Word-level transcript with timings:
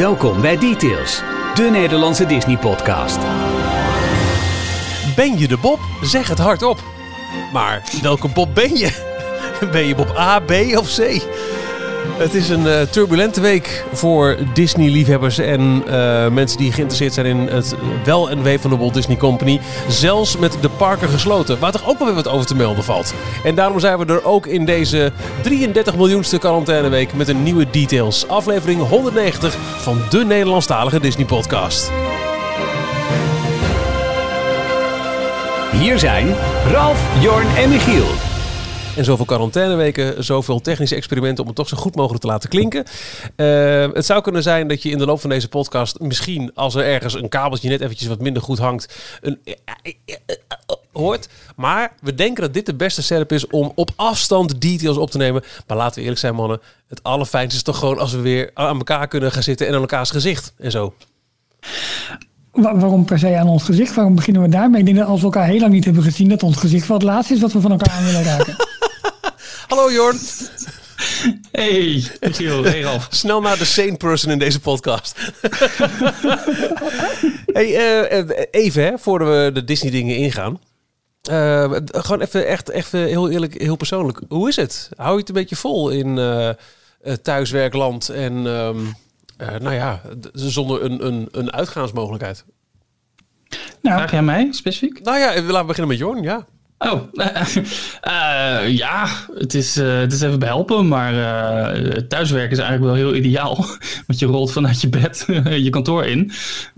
Welkom 0.00 0.40
bij 0.40 0.58
Details, 0.58 1.22
de 1.54 1.62
Nederlandse 1.62 2.26
Disney-podcast. 2.26 3.18
Ben 5.16 5.38
je 5.38 5.48
de 5.48 5.56
Bob? 5.56 5.78
Zeg 6.02 6.28
het 6.28 6.38
hardop. 6.38 6.82
Maar 7.52 7.82
welke 8.02 8.28
Bob 8.28 8.54
ben 8.54 8.76
je? 8.76 8.90
Ben 9.72 9.86
je 9.86 9.94
Bob 9.94 10.16
A, 10.16 10.38
B 10.38 10.50
of 10.76 10.96
C? 10.96 11.22
Het 12.18 12.34
is 12.34 12.48
een 12.48 12.66
uh, 12.66 12.80
turbulente 12.80 13.40
week 13.40 13.84
voor 13.92 14.36
Disney-liefhebbers 14.54 15.38
en 15.38 15.60
uh, 15.60 16.28
mensen 16.28 16.58
die 16.58 16.72
geïnteresseerd 16.72 17.14
zijn 17.14 17.26
in 17.26 17.38
het 17.38 17.74
wel 18.04 18.30
en 18.30 18.42
wee 18.42 18.58
van 18.58 18.70
de 18.70 18.76
Walt 18.76 18.94
Disney 18.94 19.16
Company. 19.16 19.60
Zelfs 19.88 20.36
met 20.36 20.56
de 20.60 20.68
parken 20.68 21.08
gesloten, 21.08 21.58
waar 21.58 21.72
toch 21.72 21.88
ook 21.88 21.98
wel 21.98 22.06
weer 22.06 22.16
wat 22.16 22.28
over 22.28 22.46
te 22.46 22.54
melden 22.54 22.84
valt. 22.84 23.14
En 23.44 23.54
daarom 23.54 23.80
zijn 23.80 23.98
we 23.98 24.06
er 24.06 24.24
ook 24.24 24.46
in 24.46 24.64
deze 24.64 25.12
33 25.42 25.96
miljoenste 25.96 26.38
quarantaineweek 26.38 27.14
met 27.14 27.28
een 27.28 27.42
nieuwe 27.42 27.70
Details. 27.70 28.28
Aflevering 28.28 28.88
190 28.88 29.56
van 29.76 30.02
de 30.10 30.24
Nederlandstalige 30.24 31.00
Disney-podcast. 31.00 31.90
Hier 35.72 35.98
zijn 35.98 36.34
Ralf, 36.72 37.22
Jorn 37.22 37.46
en 37.56 37.68
Michiel. 37.68 38.29
En 39.00 39.06
zoveel 39.06 39.24
quarantaineweken, 39.24 40.24
zoveel 40.24 40.60
technische 40.60 40.94
experimenten 40.94 41.42
om 41.42 41.46
het 41.46 41.56
toch 41.56 41.68
zo 41.68 41.76
goed 41.76 41.96
mogelijk 41.96 42.22
te 42.22 42.28
laten 42.28 42.48
klinken. 42.48 42.84
Uh, 43.36 43.92
het 43.92 44.06
zou 44.06 44.22
kunnen 44.22 44.42
zijn 44.42 44.68
dat 44.68 44.82
je 44.82 44.90
in 44.90 44.98
de 44.98 45.04
loop 45.04 45.20
van 45.20 45.30
deze 45.30 45.48
podcast 45.48 46.00
misschien, 46.00 46.50
als 46.54 46.74
er 46.74 46.84
ergens 46.84 47.14
een 47.14 47.28
kabeltje 47.28 47.68
net 47.68 47.80
eventjes 47.80 48.08
wat 48.08 48.20
minder 48.20 48.42
goed 48.42 48.58
hangt, 48.58 48.94
een, 49.20 49.38
hoort. 50.92 51.28
Maar 51.56 51.92
we 52.00 52.14
denken 52.14 52.42
dat 52.42 52.54
dit 52.54 52.66
de 52.66 52.74
beste 52.74 53.02
setup 53.02 53.32
is 53.32 53.46
om 53.46 53.72
op 53.74 53.90
afstand 53.96 54.60
details 54.60 54.96
op 54.96 55.10
te 55.10 55.18
nemen. 55.18 55.42
Maar 55.66 55.76
laten 55.76 55.94
we 55.94 56.00
eerlijk 56.00 56.20
zijn 56.20 56.34
mannen, 56.34 56.60
het 56.88 57.02
allerfijnste 57.02 57.56
is 57.56 57.62
toch 57.62 57.78
gewoon 57.78 57.98
als 57.98 58.12
we 58.12 58.20
weer 58.20 58.50
aan 58.54 58.76
elkaar 58.76 59.08
kunnen 59.08 59.32
gaan 59.32 59.42
zitten 59.42 59.66
en 59.66 59.74
aan 59.74 59.80
elkaars 59.80 60.10
gezicht 60.10 60.52
en 60.58 60.70
zo. 60.70 60.94
waarom 62.52 63.04
per 63.04 63.18
se 63.18 63.36
aan 63.36 63.48
ons 63.48 63.62
gezicht? 63.62 63.94
Waarom 63.94 64.14
beginnen 64.14 64.42
we 64.42 64.48
daarmee? 64.48 64.80
Ik 64.80 64.86
denk 64.86 64.98
dat 64.98 65.06
als 65.06 65.18
we 65.20 65.24
elkaar 65.24 65.46
heel 65.46 65.60
lang 65.60 65.72
niet 65.72 65.84
hebben 65.84 66.02
gezien, 66.02 66.28
dat 66.28 66.42
ons 66.42 66.56
gezicht 66.56 66.86
wel 66.88 66.96
het 66.96 67.06
laatste 67.06 67.34
is 67.34 67.40
wat 67.40 67.52
we 67.52 67.60
van 67.60 67.70
elkaar 67.70 67.94
aan 67.94 68.04
willen 68.04 68.22
raken. 68.22 68.56
Hallo 69.70 69.90
Jorn. 69.92 70.18
Hey, 71.52 72.04
Michiel. 72.20 72.64
Hey 72.70 72.80
Ralf. 72.80 73.06
Snel 73.10 73.40
naar 73.40 73.58
de 73.58 73.64
sane 73.64 73.96
person 73.96 74.30
in 74.30 74.38
deze 74.38 74.60
podcast. 74.60 75.16
hey, 77.56 78.00
uh, 78.10 78.30
even 78.50 78.84
hè, 78.84 78.98
voordat 78.98 79.28
we 79.28 79.50
de 79.52 79.64
Disney 79.64 79.90
dingen 79.90 80.16
ingaan. 80.16 80.60
Uh, 81.30 81.72
gewoon 81.84 82.20
even 82.20 82.46
echt, 82.46 82.70
echt 82.70 82.92
heel 82.92 83.30
eerlijk, 83.30 83.62
heel 83.62 83.76
persoonlijk. 83.76 84.20
Hoe 84.28 84.48
is 84.48 84.56
het? 84.56 84.90
Hou 84.96 85.12
je 85.12 85.18
het 85.18 85.28
een 85.28 85.34
beetje 85.34 85.56
vol 85.56 85.90
in 85.90 86.16
uh, 86.16 86.50
thuiswerkland 87.22 88.08
en 88.08 88.32
um, 88.46 88.94
nou 89.38 89.74
ja, 89.74 90.02
zonder 90.32 90.84
een, 90.84 91.06
een, 91.06 91.28
een 91.30 91.52
uitgaansmogelijkheid? 91.52 92.44
Nou, 93.82 94.10
jij 94.10 94.22
mij 94.22 94.48
specifiek? 94.50 95.00
Nou 95.02 95.18
ja, 95.18 95.26
laten 95.26 95.60
we 95.60 95.64
beginnen 95.64 95.88
met 95.88 95.98
Jorn, 95.98 96.22
ja. 96.22 96.46
Oh, 96.82 97.02
uh, 97.12 98.68
ja, 98.82 99.06
het 99.34 99.54
is, 99.54 99.76
uh, 99.76 99.98
het 99.98 100.12
is 100.12 100.20
even 100.20 100.38
behelpen, 100.38 100.88
maar 100.88 101.14
uh, 101.14 101.92
thuiswerken 101.96 102.50
is 102.50 102.58
eigenlijk 102.58 102.92
wel 102.92 103.04
heel 103.04 103.14
ideaal. 103.14 103.56
Want 104.06 104.18
je 104.18 104.26
rolt 104.26 104.52
vanuit 104.52 104.80
je 104.80 104.88
bed 104.88 105.24
je 105.66 105.70
kantoor 105.70 106.04
in. 106.04 106.30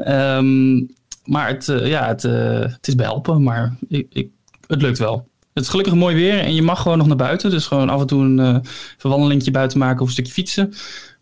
Um, 0.06 0.90
maar 1.24 1.48
het, 1.48 1.66
ja, 1.66 2.06
het, 2.06 2.22
het 2.22 2.88
is 2.88 2.94
behelpen, 2.94 3.42
maar 3.42 3.76
ik, 3.88 4.06
ik, 4.12 4.28
het 4.66 4.82
lukt 4.82 4.98
wel. 4.98 5.28
Het 5.52 5.62
is 5.62 5.68
gelukkig 5.70 5.94
mooi 5.94 6.14
weer 6.14 6.38
en 6.38 6.54
je 6.54 6.62
mag 6.62 6.82
gewoon 6.82 6.98
nog 6.98 7.06
naar 7.06 7.16
buiten. 7.16 7.50
Dus 7.50 7.66
gewoon 7.66 7.88
af 7.88 8.00
en 8.00 8.06
toe 8.06 8.24
een 8.24 8.64
verwandelingje 8.96 9.50
buiten 9.50 9.78
maken 9.78 10.00
of 10.00 10.06
een 10.06 10.12
stukje 10.12 10.32
fietsen. 10.32 10.72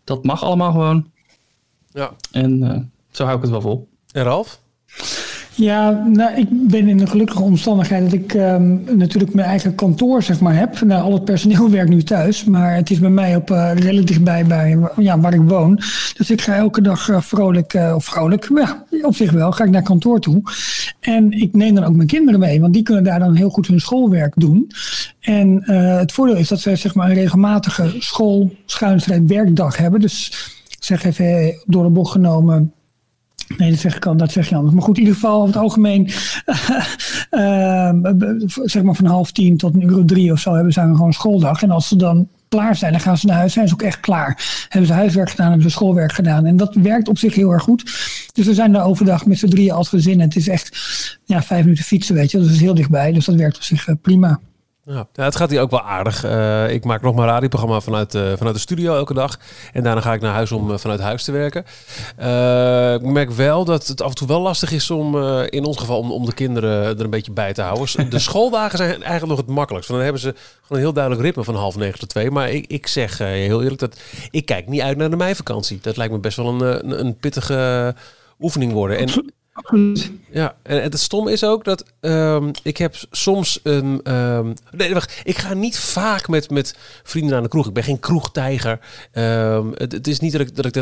Dat 0.03 0.23
mag 0.23 0.43
allemaal 0.43 0.71
gewoon. 0.71 1.11
Ja. 1.91 2.11
En 2.31 2.91
zo 3.11 3.23
hou 3.23 3.35
ik 3.35 3.41
het 3.41 3.51
wel 3.51 3.61
vol. 3.61 3.87
En 4.11 4.23
Ralf? 4.23 4.61
Ja, 5.55 6.03
nou, 6.07 6.35
ik 6.35 6.47
ben 6.49 6.87
in 6.87 6.97
de 6.97 7.07
gelukkige 7.07 7.41
omstandigheid 7.41 8.03
dat 8.03 8.13
ik 8.13 8.33
um, 8.33 8.83
natuurlijk 8.97 9.33
mijn 9.33 9.47
eigen 9.47 9.75
kantoor 9.75 10.23
zeg 10.23 10.39
maar, 10.39 10.55
heb. 10.55 10.81
Nou, 10.81 11.03
al 11.03 11.13
het 11.13 11.25
personeel 11.25 11.69
werkt 11.79 11.89
nu 11.89 12.03
thuis, 12.03 12.43
maar 12.43 12.75
het 12.75 12.89
is 12.89 12.99
bij 12.99 13.09
mij 13.09 13.35
op 13.35 13.49
uh, 13.49 13.71
redelijk 13.73 14.07
dichtbij 14.07 14.45
bij 14.45 14.77
ja, 14.97 15.19
waar 15.19 15.33
ik 15.33 15.41
woon. 15.41 15.75
Dus 16.17 16.29
ik 16.29 16.41
ga 16.41 16.55
elke 16.55 16.81
dag 16.81 17.07
uh, 17.07 17.21
vrolijk, 17.21 17.73
uh, 17.73 17.93
of 17.95 18.05
vrolijk, 18.05 18.49
ja, 18.55 18.85
op 19.01 19.15
zich 19.15 19.31
wel, 19.31 19.51
ga 19.51 19.63
ik 19.63 19.69
naar 19.69 19.81
kantoor 19.81 20.19
toe. 20.19 20.41
En 20.99 21.31
ik 21.31 21.53
neem 21.53 21.75
dan 21.75 21.83
ook 21.83 21.95
mijn 21.95 22.07
kinderen 22.07 22.39
mee, 22.39 22.61
want 22.61 22.73
die 22.73 22.83
kunnen 22.83 23.03
daar 23.03 23.19
dan 23.19 23.35
heel 23.35 23.49
goed 23.49 23.67
hun 23.67 23.79
schoolwerk 23.79 24.33
doen. 24.35 24.71
En 25.19 25.63
het 25.99 26.11
voordeel 26.11 26.35
is 26.35 26.47
dat 26.47 26.59
zij 26.59 26.75
zeg 26.75 26.95
maar, 26.95 27.09
een 27.09 27.15
regelmatige 27.15 27.95
school, 27.99 28.51
schuinstrijd 28.65 29.27
werkdag 29.27 29.77
hebben. 29.77 29.99
Dus 29.99 30.31
zeg 30.79 31.03
even 31.03 31.61
door 31.65 31.83
de 31.83 31.89
bocht 31.89 32.11
genomen 32.11 32.73
Nee, 33.57 33.69
dat 33.69 33.79
zeg 33.79 33.95
ik 33.95 34.17
dat 34.17 34.31
zeg 34.31 34.49
je 34.49 34.55
anders. 34.55 34.73
Maar 34.73 34.83
goed, 34.83 34.97
in 34.97 35.01
ieder 35.01 35.19
geval 35.19 35.35
over 35.35 35.47
het 35.47 35.63
algemeen, 35.63 36.03
uh, 37.31 37.89
zeg 38.63 38.83
maar 38.83 38.95
van 38.95 39.05
half 39.05 39.31
tien 39.31 39.57
tot 39.57 39.73
een 39.73 39.81
uur 39.81 40.05
drie 40.05 40.31
of 40.31 40.39
zo 40.39 40.53
hebben 40.53 40.73
ze 40.73 40.79
gewoon 40.79 41.13
schooldag. 41.13 41.63
En 41.63 41.71
als 41.71 41.87
ze 41.87 41.95
dan 41.95 42.27
klaar 42.47 42.75
zijn, 42.75 42.91
dan 42.91 43.01
gaan 43.01 43.17
ze 43.17 43.25
naar 43.25 43.35
huis, 43.35 43.53
zijn 43.53 43.67
ze 43.67 43.73
ook 43.73 43.81
echt 43.81 43.99
klaar. 43.99 44.65
Hebben 44.69 44.87
ze 44.87 44.93
huiswerk 44.93 45.29
gedaan, 45.29 45.45
hebben 45.45 45.69
ze 45.69 45.69
schoolwerk 45.69 46.13
gedaan. 46.13 46.45
En 46.45 46.57
dat 46.57 46.75
werkt 46.75 47.07
op 47.07 47.17
zich 47.17 47.35
heel 47.35 47.51
erg 47.51 47.63
goed. 47.63 47.83
Dus 48.33 48.45
we 48.45 48.53
zijn 48.53 48.71
daar 48.71 48.85
overdag 48.85 49.25
met 49.25 49.37
z'n 49.37 49.47
drieën 49.47 49.71
als 49.71 49.89
gezin. 49.89 50.19
Het 50.19 50.35
is 50.35 50.47
echt 50.47 50.77
ja, 51.25 51.43
vijf 51.43 51.63
minuten 51.63 51.83
fietsen, 51.83 52.15
weet 52.15 52.31
je. 52.31 52.37
Dat 52.37 52.49
is 52.49 52.59
heel 52.59 52.75
dichtbij. 52.75 53.11
Dus 53.11 53.25
dat 53.25 53.35
werkt 53.35 53.55
op 53.55 53.63
zich 53.63 53.87
uh, 53.87 53.95
prima. 54.01 54.39
Ja, 54.83 55.07
het 55.13 55.35
gaat 55.35 55.49
hier 55.49 55.61
ook 55.61 55.69
wel 55.69 55.81
aardig. 55.81 56.25
Uh, 56.25 56.69
ik 56.69 56.83
maak 56.83 57.01
nog 57.01 57.15
maar 57.15 57.27
een 57.27 57.33
radioprogramma 57.33 57.79
vanuit, 57.79 58.13
uh, 58.13 58.33
vanuit 58.37 58.55
de 58.55 58.61
studio 58.61 58.95
elke 58.95 59.13
dag. 59.13 59.39
En 59.73 59.83
daarna 59.83 60.01
ga 60.01 60.13
ik 60.13 60.21
naar 60.21 60.33
huis 60.33 60.51
om 60.51 60.71
uh, 60.71 60.77
vanuit 60.77 60.99
huis 60.99 61.23
te 61.23 61.31
werken. 61.31 61.65
ik 63.01 63.11
merk 63.11 63.31
wel 63.31 63.65
dat 63.65 63.87
het 63.87 64.01
af 64.01 64.09
en 64.09 64.15
toe 64.15 64.27
wel 64.27 64.41
lastig 64.41 64.71
is 64.71 64.91
om, 64.91 65.17
in 65.49 65.65
ons 65.65 65.77
geval, 65.77 65.99
om, 65.99 66.11
om 66.11 66.25
de 66.25 66.33
kinderen 66.33 66.71
er 66.71 67.03
een 67.03 67.09
beetje 67.09 67.31
bij 67.31 67.53
te 67.53 67.61
houden. 67.61 68.09
De 68.09 68.19
schooldagen 68.29 68.77
zijn 68.77 68.89
eigenlijk 68.89 69.25
nog 69.25 69.37
het 69.37 69.55
makkelijkst. 69.55 69.89
Want 69.89 70.03
dan 70.03 70.13
hebben 70.13 70.33
ze 70.33 70.41
gewoon 70.61 70.77
een 70.77 70.85
heel 70.85 70.93
duidelijk 70.93 71.23
ritme 71.23 71.43
van 71.43 71.55
half 71.55 71.75
negen 71.75 71.99
tot 71.99 72.09
twee. 72.09 72.31
Maar 72.31 72.49
ik, 72.49 72.65
ik 72.67 72.87
zeg 72.87 73.17
heel 73.17 73.61
eerlijk 73.61 73.79
dat 73.79 73.99
ik 74.31 74.45
kijk 74.45 74.67
niet 74.67 74.81
uit 74.81 74.97
naar 74.97 75.09
de 75.09 75.15
meivakantie. 75.15 75.79
Dat 75.81 75.97
lijkt 75.97 76.13
me 76.13 76.19
best 76.19 76.37
wel 76.37 76.47
een, 76.47 76.61
een, 76.61 77.05
een 77.05 77.17
pittige 77.17 77.95
oefening 78.39 78.73
worden. 78.73 78.97
En 78.97 79.33
ja, 80.31 80.55
en 80.63 80.81
het 80.81 80.99
stom 80.99 81.27
is 81.27 81.43
ook 81.43 81.63
dat 81.63 81.85
um, 82.01 82.51
ik 82.63 82.77
heb 82.77 82.95
soms 83.11 83.59
een. 83.63 84.13
Um, 84.13 84.53
nee, 84.71 84.93
wacht. 84.93 85.21
Ik 85.23 85.37
ga 85.37 85.53
niet 85.53 85.79
vaak 85.79 86.27
met, 86.27 86.49
met 86.49 86.75
vrienden 87.03 87.37
aan 87.37 87.43
de 87.43 87.49
kroeg. 87.49 87.67
Ik 87.67 87.73
ben 87.73 87.83
geen 87.83 87.99
kroegtijger. 87.99 88.79
Um, 89.13 89.71
het, 89.75 89.91
het, 89.91 90.07
is 90.07 90.19
niet 90.19 90.31
dat 90.31 90.41
ik, 90.41 90.55
dat 90.55 90.65
ik 90.65 90.73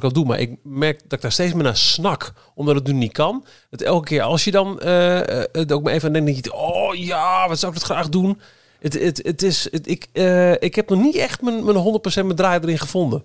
kan 0.00 0.12
doen, 0.12 0.26
maar 0.26 0.40
ik 0.40 0.56
merk 0.62 1.00
dat 1.02 1.12
ik 1.12 1.20
daar 1.20 1.32
steeds 1.32 1.52
meer 1.52 1.62
naar 1.62 1.76
snak, 1.76 2.32
omdat 2.54 2.74
het 2.74 2.86
nu 2.86 2.92
niet 2.92 3.12
kan. 3.12 3.44
Dat 3.70 3.80
elke 3.80 4.06
keer 4.06 4.22
als 4.22 4.44
je 4.44 4.50
dan 4.50 4.80
uh, 4.84 5.20
het 5.52 5.72
ook 5.72 5.82
maar 5.82 5.92
even 5.92 6.16
aan 6.16 6.24
denkt, 6.24 6.50
oh 6.50 6.94
ja, 6.94 7.48
wat 7.48 7.58
zou 7.58 7.72
ik 7.72 7.78
dat 7.78 7.88
graag 7.88 8.08
doen? 8.08 8.40
Het, 8.80 8.92
het, 8.92 9.20
het 9.22 9.42
is, 9.42 9.66
ik, 9.66 10.06
uh, 10.12 10.52
ik 10.52 10.74
heb 10.74 10.88
nog 10.88 11.00
niet 11.00 11.16
echt 11.16 11.42
mijn, 11.42 11.64
mijn 11.64 12.00
100% 12.10 12.14
mijn 12.14 12.34
draai 12.34 12.60
erin 12.60 12.78
gevonden. 12.78 13.24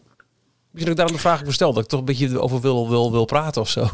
Misschien 0.71 0.79
dat 0.81 0.89
ik 0.89 0.95
daarom 0.95 1.15
de 1.15 1.21
vraag 1.21 1.43
bestel, 1.43 1.73
dat 1.73 1.83
ik 1.83 1.89
toch 1.89 1.99
een 1.99 2.05
beetje 2.05 2.41
over 2.41 2.61
wil, 2.61 2.89
wil, 2.89 3.11
wil 3.11 3.25
praten 3.25 3.61
of 3.61 3.69
zo. 3.69 3.87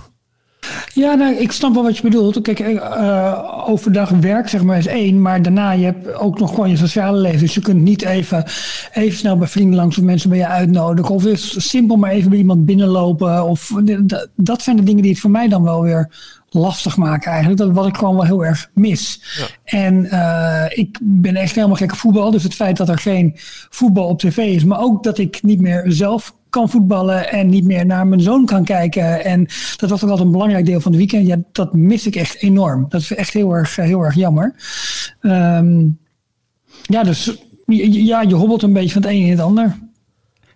Ja, 0.94 1.14
nou, 1.14 1.36
ik 1.36 1.52
snap 1.52 1.74
wel 1.74 1.84
wat 1.84 1.98
je 1.98 2.04
bedoelt. 2.04 2.42
Kijk, 2.42 2.60
uh, 2.60 3.70
overdag 3.70 4.10
werk 4.10 4.50
zeg 4.50 4.64
maar 4.64 4.78
is 4.78 4.88
één, 4.88 5.22
maar 5.22 5.42
daarna 5.42 5.72
je 5.72 5.86
hebt 5.86 6.14
ook 6.14 6.40
nog 6.40 6.50
gewoon 6.50 6.70
je 6.70 6.78
sociale 6.78 7.18
leven. 7.18 7.40
Dus 7.40 7.54
je 7.54 7.62
kunt 7.62 7.82
niet 7.82 8.04
even, 8.04 8.44
even 8.94 9.18
snel 9.18 9.38
bij 9.38 9.48
vrienden 9.48 9.76
langs 9.76 9.98
of 9.98 10.04
mensen 10.04 10.30
bij 10.30 10.38
je 10.38 10.48
uitnodigen. 10.48 11.16
Of 11.16 11.26
is 11.26 11.70
simpel 11.70 11.96
maar 11.96 12.12
even 12.12 12.30
bij 12.30 12.40
iemand 12.40 12.66
binnenlopen. 12.66 13.46
Of, 13.46 13.72
dat 14.36 14.62
zijn 14.62 14.76
de 14.76 14.84
dingen 14.84 15.02
die 15.02 15.12
het 15.12 15.20
voor 15.20 15.32
mij 15.32 15.48
dan 15.48 15.64
wel 15.64 15.82
weer 15.82 16.10
lastig 16.50 16.98
maken 16.98 17.32
eigenlijk. 17.32 17.60
Dat 17.60 17.72
wat 17.72 17.88
ik 17.88 17.98
gewoon 17.98 18.16
wel 18.16 18.26
heel 18.26 18.46
erg 18.46 18.70
mis. 18.74 19.22
Ja. 19.38 19.78
En 19.80 20.06
uh, 20.06 20.66
ik 20.70 21.00
ben 21.02 21.36
echt 21.36 21.56
helemaal 21.56 21.76
gek 21.76 21.92
op 21.92 21.98
voetbal. 21.98 22.32
Dus 22.32 22.44
het 22.44 22.54
feit 22.54 22.78
dat 22.78 22.90
er 22.90 22.98
geen 22.98 23.34
voetbal 23.70 24.08
op 24.08 24.20
tv 24.20 24.38
is, 24.38 24.64
maar 24.64 24.80
ook 24.80 25.04
dat 25.04 25.18
ik 25.18 25.44
niet 25.44 25.62
meer 25.62 25.84
zelf 25.88 26.36
kan 26.54 26.70
voetballen 26.70 27.32
en 27.32 27.50
niet 27.50 27.64
meer 27.64 27.86
naar 27.86 28.08
mijn 28.08 28.22
zoon 28.22 28.46
kan 28.46 28.64
kijken. 28.64 29.26
En 29.26 29.48
dat 29.78 29.90
was 29.90 30.04
ook 30.04 30.10
altijd 30.10 30.28
een 30.28 30.32
belangrijk 30.32 30.66
deel 30.66 30.82
van 30.82 30.92
de 30.92 30.98
weekend. 30.98 31.28
Ja, 31.28 31.38
dat 31.52 31.74
mis 31.74 32.08
ik 32.08 32.16
echt 32.16 32.42
enorm. 32.42 32.86
Dat 32.90 33.02
is 33.02 33.14
echt 33.14 33.34
heel 33.34 33.52
erg, 33.56 33.76
heel 33.76 34.02
erg 34.02 34.16
jammer. 34.16 34.56
Um, 35.22 36.00
ja, 36.82 37.04
dus 37.04 37.38
ja, 37.66 38.22
je 38.22 38.36
hobbelt 38.36 38.62
een 38.62 38.74
beetje 38.74 38.92
van 38.92 39.02
het 39.02 39.12
een 39.12 39.18
in 39.18 39.30
het 39.30 39.40
ander. 39.40 39.78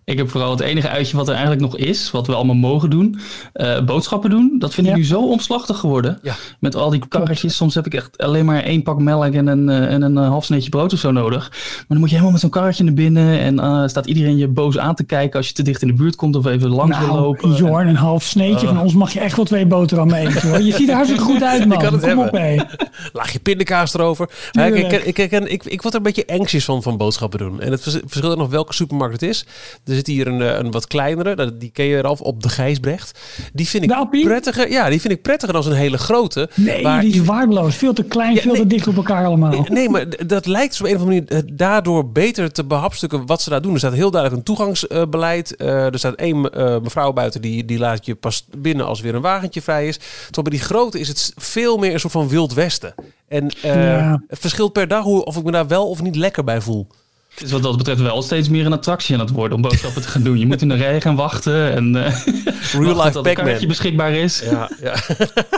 Ik 0.07 0.17
heb 0.17 0.29
vooral 0.29 0.51
het 0.51 0.59
enige 0.59 0.89
uitje 0.89 1.17
wat 1.17 1.27
er 1.27 1.33
eigenlijk 1.33 1.61
nog 1.61 1.77
is, 1.77 2.11
wat 2.11 2.27
we 2.27 2.35
allemaal 2.35 2.55
mogen 2.55 2.89
doen, 2.89 3.19
uh, 3.53 3.81
boodschappen 3.81 4.29
doen. 4.29 4.55
Dat 4.59 4.73
vind 4.73 4.87
ik 4.87 4.95
nu 4.95 5.05
zo 5.05 5.29
omslachtig 5.29 5.77
geworden. 5.79 6.19
Ja. 6.21 6.35
Met 6.59 6.75
al 6.75 6.89
die 6.89 7.07
karretjes. 7.07 7.55
Soms 7.55 7.75
heb 7.75 7.85
ik 7.85 7.93
echt 7.93 8.17
alleen 8.17 8.45
maar 8.45 8.63
één 8.63 8.83
pak 8.83 8.99
melk 8.99 9.33
en 9.33 9.47
een, 9.47 9.69
uh, 9.69 9.93
en 9.93 10.01
een 10.01 10.13
uh, 10.13 10.27
half 10.27 10.45
sneetje 10.45 10.69
brood 10.69 10.93
of 10.93 10.99
zo 10.99 11.11
nodig. 11.11 11.49
Maar 11.49 11.85
dan 11.87 11.97
moet 11.97 12.07
je 12.07 12.13
helemaal 12.13 12.31
met 12.31 12.41
zo'n 12.41 12.49
karretje 12.49 12.83
naar 12.83 12.93
binnen 12.93 13.39
en 13.59 13.89
staat 13.89 14.05
iedereen 14.05 14.37
je 14.37 14.47
boos 14.47 14.77
aan 14.77 14.95
te 14.95 15.03
kijken 15.03 15.37
als 15.37 15.47
je 15.47 15.53
te 15.53 15.63
dicht 15.63 15.81
in 15.81 15.87
de 15.87 15.93
buurt 15.93 16.15
komt 16.15 16.35
of 16.35 16.45
even 16.45 16.69
langs 16.69 16.97
nou, 16.97 17.11
wil 17.11 17.21
lopen. 17.21 17.53
Jorn, 17.53 17.87
een 17.87 17.95
half 17.95 18.23
sneetje 18.23 18.67
van 18.67 18.79
ons 18.79 18.93
mag 18.93 19.13
je 19.13 19.19
echt 19.19 19.35
wel 19.35 19.45
twee 19.45 19.65
boterhammen 19.65 20.17
eten 20.17 20.49
hoor. 20.49 20.61
Je 20.61 20.73
ziet 20.73 20.89
er 20.89 20.95
hartstikke 20.95 21.23
goed 21.23 21.43
uit 21.43 21.65
man. 21.67 21.77
kan 21.77 21.93
het 21.93 22.01
Kom 22.01 22.09
hebben. 22.09 22.27
op 22.27 22.31
hé. 22.31 22.55
Laagje 23.19 23.39
pindakaas 23.39 23.93
erover. 23.93 24.29
Ja, 24.51 24.65
ik, 24.65 24.91
ik, 24.91 25.17
ik, 25.17 25.31
ik, 25.31 25.63
ik, 25.65 25.81
word 25.81 25.93
er 25.93 25.99
een 25.99 26.05
beetje 26.05 26.27
anxious 26.27 26.65
van, 26.65 26.83
van 26.83 26.97
boodschappen 26.97 27.39
doen. 27.39 27.61
En 27.61 27.71
het 27.71 27.81
verschilt 27.81 28.37
nog 28.37 28.49
welke 28.49 28.73
supermarkt 28.73 29.21
het 29.21 29.29
is. 29.29 29.45
Er 29.85 29.96
zit 29.97 30.07
hier 30.07 30.27
een, 30.27 30.39
een 30.65 30.71
wat 30.71 30.87
kleinere, 30.87 31.57
die 31.57 31.71
ken 31.71 31.85
je 31.85 31.97
eraf, 31.97 32.21
op 32.21 32.43
de 32.43 32.49
Gijsbrecht. 32.49 33.19
Die 33.53 33.67
vind 33.67 33.83
ik 33.83 33.91
Appie? 33.91 34.23
prettiger. 34.25 34.71
Ja, 34.71 34.89
die 34.89 35.01
vind 35.01 35.13
ik 35.13 35.21
prettiger 35.21 35.53
dan 35.53 35.65
een 35.65 35.77
hele 35.77 35.97
grote. 35.97 36.49
Nee, 36.53 36.83
waar 36.83 37.01
die 37.01 37.13
is 37.13 37.19
waardeloos. 37.21 37.75
Veel 37.75 37.93
te 37.93 38.03
klein, 38.03 38.33
Ja, 38.35 38.41
veel 38.41 38.51
nee. 38.51 38.61
te 38.61 38.67
dicht 38.67 38.87
op 38.87 38.95
elkaar 38.95 39.25
allemaal. 39.25 39.65
Nee, 39.69 39.89
maar 39.89 40.05
dat 40.27 40.45
lijkt 40.45 40.69
dus 40.71 40.81
op 40.81 40.87
een 40.87 40.95
of 40.95 41.01
andere 41.01 41.21
manier 41.29 41.45
eh, 41.45 41.51
daardoor 41.57 42.11
beter 42.11 42.51
te 42.51 42.63
behapstukken 42.65 43.25
wat 43.25 43.41
ze 43.41 43.49
daar 43.49 43.61
doen. 43.61 43.73
Er 43.73 43.79
staat 43.79 43.93
heel 43.93 44.11
duidelijk 44.11 44.39
een 44.41 44.55
toegangsbeleid. 44.55 45.55
Eh, 45.55 45.85
er 45.85 45.97
staat 45.99 46.15
één 46.15 46.51
eh, 46.53 46.79
mevrouw 46.81 47.13
buiten 47.13 47.41
die, 47.41 47.65
die 47.65 47.77
laat 47.79 48.05
je 48.05 48.15
pas 48.15 48.45
binnen 48.57 48.85
als 48.85 49.01
weer 49.01 49.15
een 49.15 49.21
wagentje 49.21 49.61
vrij 49.61 49.87
is. 49.87 49.97
Terwijl 49.97 50.43
bij 50.49 50.51
die 50.57 50.59
grote 50.67 50.99
is 50.99 51.07
het 51.07 51.33
veel 51.35 51.77
meer 51.77 51.93
een 51.93 51.99
soort 51.99 52.13
van 52.13 52.27
wild 52.27 52.53
westen. 52.53 52.93
En 53.27 53.49
eh, 53.61 53.73
Ja. 53.83 54.21
het 54.27 54.39
verschilt 54.39 54.73
per 54.73 54.87
dag 54.87 55.03
hoe, 55.03 55.25
of 55.25 55.37
ik 55.37 55.43
me 55.43 55.51
daar 55.51 55.67
wel 55.67 55.89
of 55.89 56.01
niet 56.01 56.15
lekker 56.15 56.43
bij 56.43 56.61
voel. 56.61 56.87
Het 57.37 57.45
is 57.45 57.51
wat 57.51 57.63
dat 57.63 57.77
betreft 57.77 58.01
wel 58.01 58.21
steeds 58.21 58.49
meer 58.49 58.65
een 58.65 58.73
attractie 58.73 59.15
aan 59.15 59.21
het 59.21 59.29
worden 59.29 59.55
om 59.55 59.61
boodschappen 59.61 60.01
te 60.01 60.07
gaan 60.07 60.23
doen. 60.23 60.39
Je 60.39 60.45
moet 60.45 60.61
in 60.61 60.69
de 60.69 60.75
rij 60.75 61.01
gaan 61.01 61.15
wachten 61.15 61.73
en 61.73 61.95
eh 61.95 62.03
wachten 62.13 62.81
life 62.81 63.01
het 63.01 63.13
Pac-Man. 63.21 63.45
kaartje 63.45 63.67
beschikbaar 63.67 64.11
is. 64.11 64.41
Ja, 64.49 64.69
ja. 64.81 64.93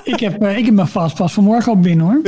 Ik 0.03 0.19
heb, 0.19 0.41
eh, 0.41 0.57
ik 0.57 0.65
heb 0.65 0.73
mijn 0.73 0.87
fastpass 0.87 1.33
vanmorgen 1.33 1.71
al 1.71 1.79
binnen 1.79 2.05
hoor. 2.05 2.21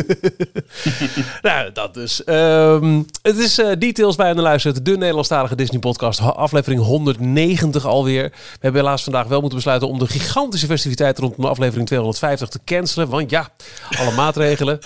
nou, 1.42 1.72
dat 1.74 1.94
dus. 1.94 2.24
Ehm, 2.24 3.02
het 3.22 3.38
is 3.38 3.58
eh, 3.58 3.68
Details 3.80 4.16
bij 4.16 4.30
aan 4.30 4.36
de 4.36 4.42
luisteren. 4.42 4.84
De 4.84 4.98
Nederlandstalige 4.98 5.56
Disney 5.56 5.80
podcast. 5.80 6.20
Aflevering 6.20 6.82
190 6.82 7.86
alweer. 7.86 8.24
We 8.30 8.58
hebben 8.60 8.82
helaas 8.82 9.04
vandaag 9.04 9.28
wel 9.28 9.40
moeten 9.40 9.58
besluiten 9.58 9.88
om 9.88 10.00
de 10.00 10.08
gigantische 10.08 10.66
festiviteit 10.66 11.18
rondom 11.18 11.42
de 11.42 11.48
aflevering 11.48 11.88
250 11.88 12.50
te 12.50 12.60
cancelen. 12.66 13.10
Want 13.10 13.30
ja, 13.30 13.50
alle 14.00 14.12
maatregelen. 14.12 14.80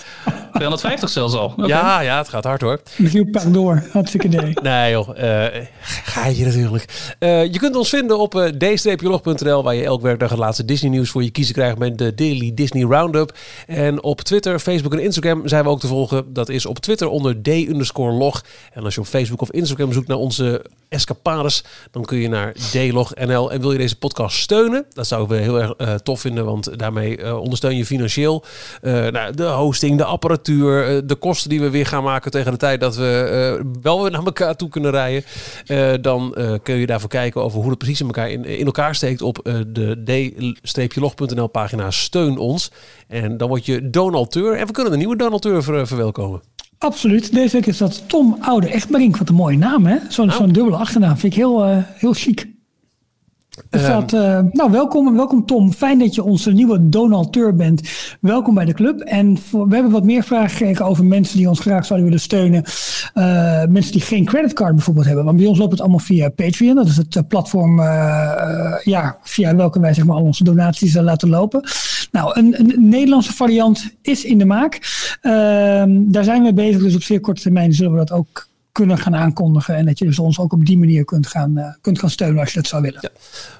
250 0.52 1.08
zelfs 1.08 1.34
al. 1.34 1.54
Oké. 1.56 1.66
Ja, 1.66 2.00
ja, 2.00 2.18
het 2.18 2.28
gaat 2.28 2.44
hard 2.44 2.60
hoor. 2.60 2.80
Michiel, 2.96 3.24
pak 3.30 3.52
door. 3.52 3.82
Hartstikke 3.92 4.26
idee. 4.26 4.55
Nee 4.62 4.90
joh, 4.90 5.08
eh 5.18 5.66
ga 5.80 6.26
je 6.26 6.44
natuurlijk. 6.44 7.14
Eh, 7.18 7.44
je 7.44 7.58
kunt 7.58 7.76
ons 7.76 7.88
vinden 7.88 8.18
op 8.18 8.34
eh 8.34 8.96
d-log.nl 8.96 9.62
waar 9.62 9.74
je 9.74 9.84
elk 9.84 10.02
werkdag 10.02 10.30
het 10.30 10.38
laatste 10.38 10.64
Disney 10.64 10.90
nieuws 10.90 11.10
voor 11.10 11.22
je 11.22 11.30
kiezen 11.30 11.54
krijgt 11.54 11.78
met 11.78 11.98
de 11.98 12.14
Daily 12.14 12.52
Disney 12.54 12.82
Roundup. 12.82 13.36
En 13.66 14.02
op 14.02 14.20
Twitter, 14.20 14.58
Facebook 14.58 14.92
en 14.92 15.02
Instagram 15.02 15.48
zijn 15.48 15.64
we 15.64 15.70
ook 15.70 15.80
te 15.80 15.86
volgen. 15.86 16.32
Dat 16.32 16.48
is 16.48 16.66
op 16.66 16.78
Twitter 16.78 17.08
onder 17.08 17.42
d-log. 17.42 18.44
En 18.72 18.84
als 18.84 18.94
je 18.94 19.00
op 19.00 19.06
Facebook 19.06 19.40
of 19.40 19.50
Instagram 19.50 19.92
zoekt 19.92 20.08
naar 20.08 20.16
onze 20.16 20.64
escapades, 20.88 21.64
dan 21.90 22.04
kun 22.04 22.18
je 22.18 22.28
naar 22.28 22.54
dlog.nl. 22.72 23.52
En 23.52 23.60
wil 23.60 23.72
je 23.72 23.78
deze 23.78 23.98
podcast 23.98 24.38
steunen? 24.38 24.86
Dat 24.92 25.06
zouden 25.06 25.36
we 25.36 25.42
heel 25.42 25.60
erg 25.60 26.00
tof 26.02 26.20
vinden, 26.20 26.44
want 26.44 26.78
daarmee 26.78 27.40
ondersteun 27.40 27.76
je 27.76 27.86
financieel 27.86 28.44
nou, 28.82 29.34
de 29.34 29.44
hosting, 29.44 29.98
de 29.98 30.04
apparatuur, 30.04 31.06
de 31.06 31.14
kosten 31.14 31.50
die 31.50 31.60
we 31.60 31.70
weer 31.70 31.86
gaan 31.86 32.02
maken 32.02 32.30
tegen 32.30 32.52
de 32.52 32.58
tijd 32.58 32.80
dat 32.80 32.96
we 32.96 33.64
wel 33.82 34.02
weer 34.02 34.10
naar 34.10 34.24
elkaar 34.24 34.45
toe 34.54 34.68
kunnen 34.68 34.90
rijden. 34.90 35.22
Eh, 35.66 35.92
dan 36.00 36.34
eh, 36.34 36.52
kun 36.62 36.74
je 36.74 36.86
daarvoor 36.86 37.08
kijken 37.08 37.42
over 37.42 37.60
hoe 37.60 37.68
het 37.70 37.78
precies 37.78 38.00
in 38.00 38.06
elkaar, 38.06 38.30
in, 38.30 38.44
in 38.44 38.66
elkaar 38.66 38.94
steekt 38.94 39.22
op 39.22 39.38
eh, 39.38 39.54
de 39.66 40.02
d-log.nl 40.62 41.46
pagina 41.46 41.90
Steun 41.90 42.38
ons. 42.38 42.70
En 43.08 43.36
dan 43.36 43.48
word 43.48 43.66
je 43.66 43.90
donateur. 43.90 44.56
En 44.56 44.66
we 44.66 44.72
kunnen 44.72 44.92
een 44.92 44.98
nieuwe 44.98 45.16
donateur 45.16 45.62
ver- 45.62 45.86
verwelkomen. 45.86 46.40
Absoluut. 46.78 47.32
Deze 47.32 47.52
week 47.52 47.66
is 47.66 47.78
dat 47.78 48.08
Tom 48.08 48.36
Oude 48.40 48.68
Echtberink. 48.68 49.16
Wat 49.16 49.28
een 49.28 49.34
mooie 49.34 49.58
naam 49.58 49.86
hè. 49.86 49.96
Zo'n 50.08 50.30
zo'n 50.30 50.52
dubbele 50.52 50.76
achternaam. 50.76 51.16
Vind 51.16 51.32
ik 51.32 51.38
heel, 51.38 51.84
heel 51.98 52.12
chic. 52.12 52.55
Staat, 53.70 54.12
eh, 54.12 54.40
nou, 54.52 54.70
welkom, 54.70 55.16
welkom 55.16 55.46
Tom. 55.46 55.72
Fijn 55.72 55.98
dat 55.98 56.14
je 56.14 56.22
onze 56.22 56.52
nieuwe 56.52 56.88
donateur 56.88 57.54
bent. 57.54 57.80
Welkom 58.20 58.54
bij 58.54 58.64
de 58.64 58.72
club. 58.72 59.00
En 59.00 59.38
voor, 59.38 59.68
we 59.68 59.74
hebben 59.74 59.92
wat 59.92 60.04
meer 60.04 60.22
vragen 60.22 60.50
gekregen 60.50 60.84
over 60.84 61.04
mensen 61.04 61.36
die 61.36 61.48
ons 61.48 61.60
graag 61.60 61.86
zouden 61.86 62.08
willen 62.08 62.22
steunen. 62.22 62.64
Eh, 63.14 63.64
mensen 63.64 63.92
die 63.92 64.00
geen 64.00 64.24
creditcard 64.24 64.74
bijvoorbeeld 64.74 65.06
hebben. 65.06 65.24
Want 65.24 65.36
bij 65.36 65.46
ons 65.46 65.58
loopt 65.58 65.70
het 65.70 65.80
allemaal 65.80 65.98
via 65.98 66.28
Patreon. 66.28 66.74
Dat 66.74 66.86
is 66.86 66.96
het 66.96 67.16
eh, 67.16 67.22
platform 67.28 67.80
ja, 68.82 69.18
via 69.22 69.56
welke 69.56 69.80
wij 69.80 69.94
zeg 69.94 70.04
maar, 70.04 70.16
al 70.16 70.22
onze 70.22 70.44
donaties 70.44 70.94
laten 70.94 71.28
lopen. 71.28 71.68
Nou, 72.10 72.38
een, 72.38 72.60
een 72.60 72.88
Nederlandse 72.88 73.32
variant 73.32 73.90
is 74.02 74.24
in 74.24 74.38
de 74.38 74.44
maak. 74.44 74.80
Ehm, 75.20 76.10
daar 76.10 76.24
zijn 76.24 76.42
we 76.42 76.52
bezig. 76.52 76.82
Dus 76.82 76.94
op 76.94 77.02
zeer 77.02 77.20
korte 77.20 77.42
termijn 77.42 77.72
zullen 77.72 77.92
we 77.92 77.98
dat 77.98 78.12
ook 78.12 78.48
kunnen 78.76 78.98
gaan 78.98 79.16
aankondigen. 79.16 79.74
En 79.74 79.86
dat 79.86 79.98
je 79.98 80.04
dus 80.04 80.18
ons 80.18 80.38
ook 80.38 80.52
op 80.52 80.66
die 80.66 80.78
manier 80.78 81.04
kunt 81.04 81.26
gaan, 81.26 81.56
eh, 81.56 81.74
kunt 81.80 81.98
gaan 81.98 82.10
steunen 82.10 82.40
als 82.40 82.52
je 82.52 82.60
dat 82.60 82.68
zou 82.68 82.82
willen. 82.82 82.98
Ja. 83.02 83.08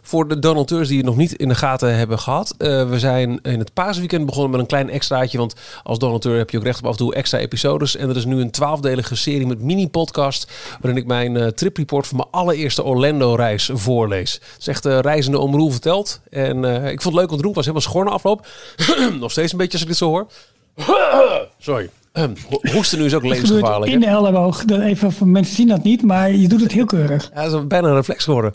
Voor 0.03 0.29
de 0.29 0.39
donateurs 0.39 0.89
die 0.89 0.97
het 0.97 1.07
nog 1.07 1.17
niet 1.17 1.33
in 1.33 1.49
de 1.49 1.55
gaten 1.55 1.97
hebben 1.97 2.19
gehad. 2.19 2.55
eh, 2.59 2.89
we 2.89 2.99
zijn 2.99 3.39
in 3.43 3.59
het 3.59 3.73
paasweekend 3.73 4.27
begonnen 4.27 4.51
met 4.51 4.61
een 4.61 4.67
klein 4.67 4.91
extraatje. 4.91 5.39
Want 5.39 5.55
als 5.83 5.99
donateur 5.99 6.39
heb 6.39 6.51
je 6.51 6.59
ook 6.59 6.65
recht 6.65 6.79
op 6.79 6.85
af 6.85 6.91
en 6.91 6.97
toe 6.97 7.15
extra 7.15 7.39
episodes. 7.39 7.97
En 7.97 8.09
er 8.09 8.17
is 8.17 8.25
nu 8.25 8.41
een 8.41 8.51
twaalfdelige 8.51 9.17
serie 9.17 9.47
met 9.47 9.63
mini-podcast. 9.63 10.51
Waarin 10.81 11.01
ik 11.01 11.07
mijn 11.07 11.37
eh, 11.37 11.47
tripreport 11.47 12.07
van 12.07 12.17
mijn 12.17 12.29
allereerste 12.31 12.85
Orlando-reis 12.85 13.71
voorlees. 13.73 14.33
Het 14.33 14.61
is 14.61 14.67
echt 14.67 14.85
reizende 14.85 15.39
om 15.39 15.55
Roel 15.55 15.71
verteld. 15.71 16.21
En 16.31 16.65
ik 16.65 17.03
vond 17.03 17.15
het 17.15 17.31
leuk 17.31 17.41
te. 17.41 17.47
Het 17.47 17.55
was 17.55 17.67
helemaal 17.67 17.81
schor 17.81 18.05
na 18.05 18.11
afloop. 18.11 18.47
nog 19.21 19.31
steeds 19.31 19.53
een 19.53 19.59
beetje 19.59 19.73
als 19.73 19.83
ik 19.83 19.89
dit 19.89 19.97
zo 19.97 20.09
hoor. 20.09 20.27
Sorry. 21.59 21.91
Ehm, 22.17 22.31
ho- 22.49 22.61
Hoesten 22.73 22.99
nu 22.99 23.05
is 23.05 23.15
ook 23.15 23.25
levensgevaarlijk. 23.25 23.93
in 23.93 24.01
de 24.01 24.07
elleboog. 24.07 24.65
Dat 24.65 24.81
even 24.81 25.13
voor 25.13 25.27
mensen 25.29 25.55
zien 25.55 25.69
dat 25.69 25.83
niet, 25.83 26.03
maar 26.03 26.31
je 26.33 26.49
doet 26.49 26.61
het 26.61 26.73
heel 26.73 26.87
keurig. 26.87 27.31
Ja, 27.35 27.43
dat 27.49 27.61
is 27.61 27.67
bijna 27.67 27.89
een 27.89 27.95
reflex 27.95 28.25
geworden. 28.25 28.53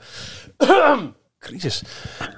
Crisis. 1.39 1.81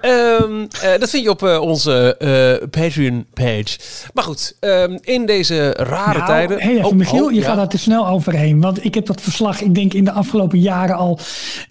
Ehm, 0.02 0.66
eh, 0.82 1.00
dat 1.00 1.10
vind 1.10 1.24
je 1.24 1.30
op 1.30 1.44
eh, 1.44 1.62
onze 1.62 2.18
eh, 2.18 2.68
Patreon-page. 2.70 3.78
Maar 4.14 4.24
goed, 4.24 4.58
ehm, 4.60 4.98
in 5.02 5.26
deze 5.26 5.72
rare 5.72 6.14
Nou, 6.18 6.26
tijden... 6.30 6.60
Heel 6.60 6.72
even, 6.78 6.86
Oh, 6.86 6.92
Michiel, 6.94 7.26
oh, 7.26 7.32
je 7.32 7.40
ja. 7.40 7.46
gaat 7.46 7.56
daar 7.56 7.68
te 7.70 7.78
snel 7.78 8.08
overheen. 8.08 8.62
Want 8.62 8.86
ik 8.86 8.94
heb 8.94 9.06
dat 9.06 9.22
verslag, 9.22 9.62
ik 9.62 9.76
denk 9.76 9.94
in 9.94 10.04
de 10.04 10.12
afgelopen 10.12 10.60
jaren 10.60 10.96
al 10.96 11.20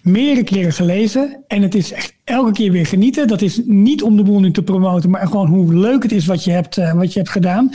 meerdere 0.01 0.43
keren 0.43 0.73
gelezen. 0.73 1.43
En 1.47 1.61
het 1.61 1.75
is 1.75 1.91
echt 1.91 2.13
elke 2.23 2.51
keer 2.51 2.71
weer 2.71 2.85
genieten. 2.85 3.27
Dat 3.27 3.41
is 3.41 3.61
niet 3.65 4.03
om 4.03 4.15
de 4.17 4.23
boel 4.23 4.39
nu 4.39 4.51
te 4.51 4.63
promoten, 4.63 5.09
maar 5.09 5.27
gewoon 5.27 5.47
hoe 5.47 5.75
leuk 5.75 6.03
het 6.03 6.11
is 6.11 6.25
wat 6.25 6.43
je 6.43 6.51
hebt, 6.51 6.75
wat 6.95 7.13
je 7.13 7.19
hebt 7.19 7.31
gedaan. 7.31 7.71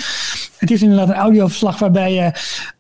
Het 0.59 0.71
is 0.71 0.83
inderdaad 0.83 1.09
een 1.09 1.15
audioverslag 1.15 1.79
waarbij 1.79 2.15
je 2.15 2.33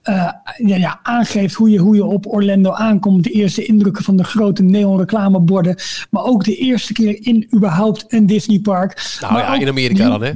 eh, 0.02 0.30
ja, 0.56 0.76
ja, 0.76 1.00
aangeeft 1.02 1.54
hoe 1.54 1.70
je, 1.70 1.78
hoe 1.78 1.94
je 1.94 2.04
op 2.04 2.26
Orlando 2.26 2.72
aankomt. 2.72 3.24
De 3.24 3.30
eerste 3.30 3.64
indrukken 3.64 4.04
van 4.04 4.16
de 4.16 4.24
grote 4.24 4.62
neon 4.62 4.98
reclameborden. 4.98 5.76
Maar 6.10 6.24
ook 6.24 6.44
de 6.44 6.56
eerste 6.56 6.92
keer 6.92 7.18
in 7.20 7.48
überhaupt 7.54 8.04
een 8.08 8.26
Disneypark. 8.26 9.16
Nou 9.20 9.32
Maar 9.32 9.42
ja, 9.42 9.60
in 9.60 9.68
Amerika 9.68 10.08
dan, 10.08 10.22
hè? 10.22 10.32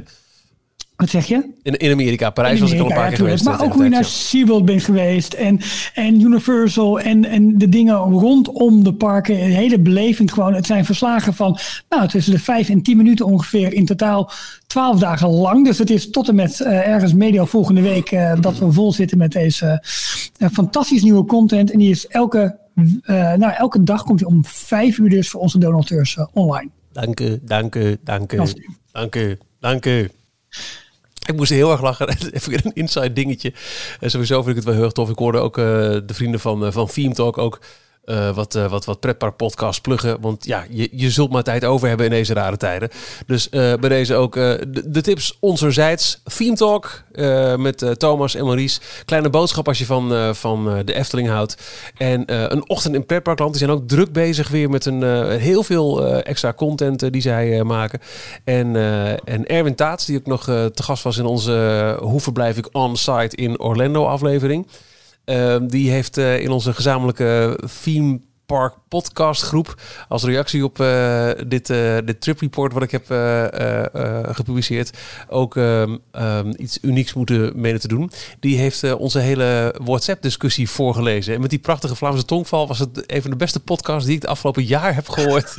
Wat 0.95 1.09
zeg 1.09 1.25
je? 1.25 1.49
In, 1.63 1.77
in 1.77 1.91
Amerika, 1.91 2.29
Parijs 2.29 2.59
was 2.59 2.71
ik 2.71 2.79
al 2.79 2.85
een 2.85 2.95
paar 2.95 3.07
keer 3.07 3.17
geweest. 3.17 3.43
Maar 3.43 3.61
ook 3.63 3.73
hoe 3.73 3.83
je 3.83 3.89
naar 3.89 4.05
SeaWorld 4.05 4.65
bent 4.65 4.83
geweest. 4.83 5.33
En, 5.33 5.59
en 5.93 6.21
Universal. 6.21 6.99
En, 6.99 7.25
en 7.25 7.57
de 7.57 7.69
dingen 7.69 7.95
rondom 7.95 8.83
de 8.83 8.93
parken. 8.93 9.43
Een 9.43 9.51
hele 9.51 9.79
beleving 9.79 10.33
gewoon. 10.33 10.53
Het 10.53 10.65
zijn 10.65 10.85
verslagen 10.85 11.33
van 11.33 11.57
nou, 11.89 12.07
tussen 12.07 12.33
de 12.33 12.39
vijf 12.39 12.69
en 12.69 12.81
tien 12.81 12.97
minuten 12.97 13.25
ongeveer. 13.25 13.73
In 13.73 13.85
totaal 13.85 14.31
twaalf 14.67 14.99
dagen 14.99 15.29
lang. 15.29 15.65
Dus 15.65 15.77
het 15.77 15.89
is 15.89 16.09
tot 16.09 16.27
en 16.27 16.35
met 16.35 16.61
eh, 16.61 16.87
ergens 16.87 17.13
medio 17.13 17.45
volgende 17.45 17.81
week. 17.81 18.11
eh, 18.11 18.41
dat 18.41 18.57
we 18.57 18.71
vol 18.71 18.91
zitten 18.91 19.17
met 19.17 19.31
deze 19.31 19.85
eh, 20.37 20.49
fantastisch 20.51 21.03
nieuwe 21.03 21.25
content. 21.25 21.71
En 21.71 21.77
die 21.79 21.89
is 21.89 22.07
elke, 22.07 22.57
nou, 23.05 23.51
elke 23.51 23.83
dag 23.83 24.03
komt 24.03 24.19
hij 24.19 24.29
om 24.29 24.45
vijf 24.45 24.97
uur 24.97 25.09
dus 25.09 25.29
voor 25.29 25.41
onze 25.41 25.57
donateurs 25.57 26.17
online. 26.33 26.69
Dank 26.91 27.19
u, 27.19 27.39
dank 27.41 27.75
u, 27.75 27.97
dank 28.03 28.33
u, 28.33 28.37
dank 28.91 29.15
u, 29.15 29.37
dank 29.59 29.85
u. 29.85 30.09
Ik 31.25 31.35
moest 31.35 31.51
heel 31.51 31.71
erg 31.71 31.81
lachen. 31.81 32.09
Even 32.31 32.53
een 32.63 32.73
inside 32.73 33.13
dingetje. 33.13 33.53
En 33.99 34.09
sowieso 34.09 34.35
vind 34.35 34.49
ik 34.49 34.55
het 34.55 34.65
wel 34.65 34.73
heel 34.73 34.83
erg 34.83 34.93
tof. 34.93 35.09
Ik 35.09 35.17
hoorde 35.17 35.37
ook 35.37 35.57
eh, 35.57 35.63
de 35.63 36.13
vrienden 36.13 36.39
van, 36.39 36.65
eh, 36.65 36.71
van 36.71 36.87
Theme 36.87 37.13
Talk 37.13 37.37
ook 37.37 37.59
eh, 38.03 38.35
wat, 38.35 38.55
eh, 38.55 38.69
wat, 38.69 38.85
wat 38.85 38.99
pretpark 38.99 39.35
podcast 39.35 39.81
pluggen. 39.81 40.21
Want 40.21 40.45
ja, 40.45 40.65
je, 40.69 40.89
je 40.91 41.11
zult 41.11 41.31
maar 41.31 41.43
tijd 41.43 41.65
over 41.65 41.87
hebben 41.87 42.05
in 42.05 42.11
deze 42.11 42.33
rare 42.33 42.57
tijden. 42.57 42.89
Dus 43.25 43.49
eh, 43.49 43.73
bij 43.73 43.89
deze 43.89 44.15
ook 44.15 44.33
de, 44.33 44.83
de 44.85 45.01
tips 45.01 45.37
onzerzijds. 45.39 46.21
Theme 46.37 46.55
Talk 46.55 47.03
met 47.57 47.99
Thomas 47.99 48.35
en 48.35 48.45
Maurice. 48.45 48.79
Kleine 49.05 49.29
boodschap 49.29 49.67
als 49.67 49.77
je 49.77 49.85
van, 49.85 50.35
van 50.35 50.81
de 50.85 50.93
Efteling 50.93 51.27
houdt. 51.27 51.57
En 51.97 52.23
een 52.53 52.69
ochtend 52.69 52.95
in 52.95 53.05
pretparkland. 53.05 53.51
Die 53.51 53.59
zijn 53.59 53.77
ook 53.77 53.87
druk 53.87 54.11
bezig 54.11 54.49
weer 54.49 54.69
met 54.69 54.85
een, 54.85 55.03
heel 55.39 55.63
veel 55.63 56.07
extra 56.23 56.53
content 56.53 57.11
die 57.11 57.21
zij 57.21 57.63
maken. 57.63 57.99
En, 58.43 58.75
en 59.25 59.47
Erwin 59.47 59.75
Taats, 59.75 60.05
die 60.05 60.17
ook 60.17 60.25
nog 60.25 60.43
te 60.43 60.83
gast 60.83 61.03
was 61.03 61.17
in 61.17 61.25
onze 61.25 61.97
Hoe 62.01 62.19
verblijf 62.19 62.57
ik 62.57 62.69
on-site 62.71 63.35
in 63.35 63.59
Orlando 63.59 64.05
aflevering. 64.05 64.67
Ehm, 65.25 65.67
die 65.67 65.91
heeft 65.91 66.17
eh, 66.17 66.39
in 66.39 66.51
onze 66.51 66.73
gezamenlijke 66.73 67.59
theme 67.83 68.19
park 68.45 68.73
podcast 68.87 69.41
groep 69.41 69.81
als 70.07 70.23
reactie 70.23 70.63
op 70.63 70.79
eh, 70.79 71.29
dit, 71.47 71.69
eh, 71.69 71.97
dit 72.05 72.21
trip 72.21 72.39
report 72.39 72.73
wat 72.73 72.83
ik 72.83 72.91
heb 72.91 73.11
eh, 73.11 73.43
eh, 73.53 73.85
eh, 73.93 74.35
gepubliceerd 74.35 74.97
ook 75.29 75.57
ehm, 75.57 75.97
ehm, 76.11 76.53
iets 76.57 76.77
unieks 76.81 77.13
moeten 77.13 77.51
menen 77.55 77.79
te 77.79 77.87
doen. 77.87 78.11
Die 78.39 78.57
heeft 78.57 78.93
onze 78.93 79.19
hele 79.19 79.75
WhatsApp 79.83 80.21
discussie 80.21 80.69
voorgelezen. 80.69 81.33
En 81.33 81.41
met 81.41 81.49
die 81.49 81.59
prachtige 81.59 81.95
Vlaamse 81.95 82.25
tongval 82.25 82.67
was 82.67 82.79
het 82.79 83.03
een 83.13 83.21
van 83.21 83.31
de 83.31 83.37
beste 83.37 83.59
podcasts 83.59 84.05
die 84.05 84.15
ik 84.15 84.21
het 84.21 84.31
afgelopen 84.31 84.63
jaar 84.63 84.95
heb 84.95 85.09
gehoord. 85.09 85.57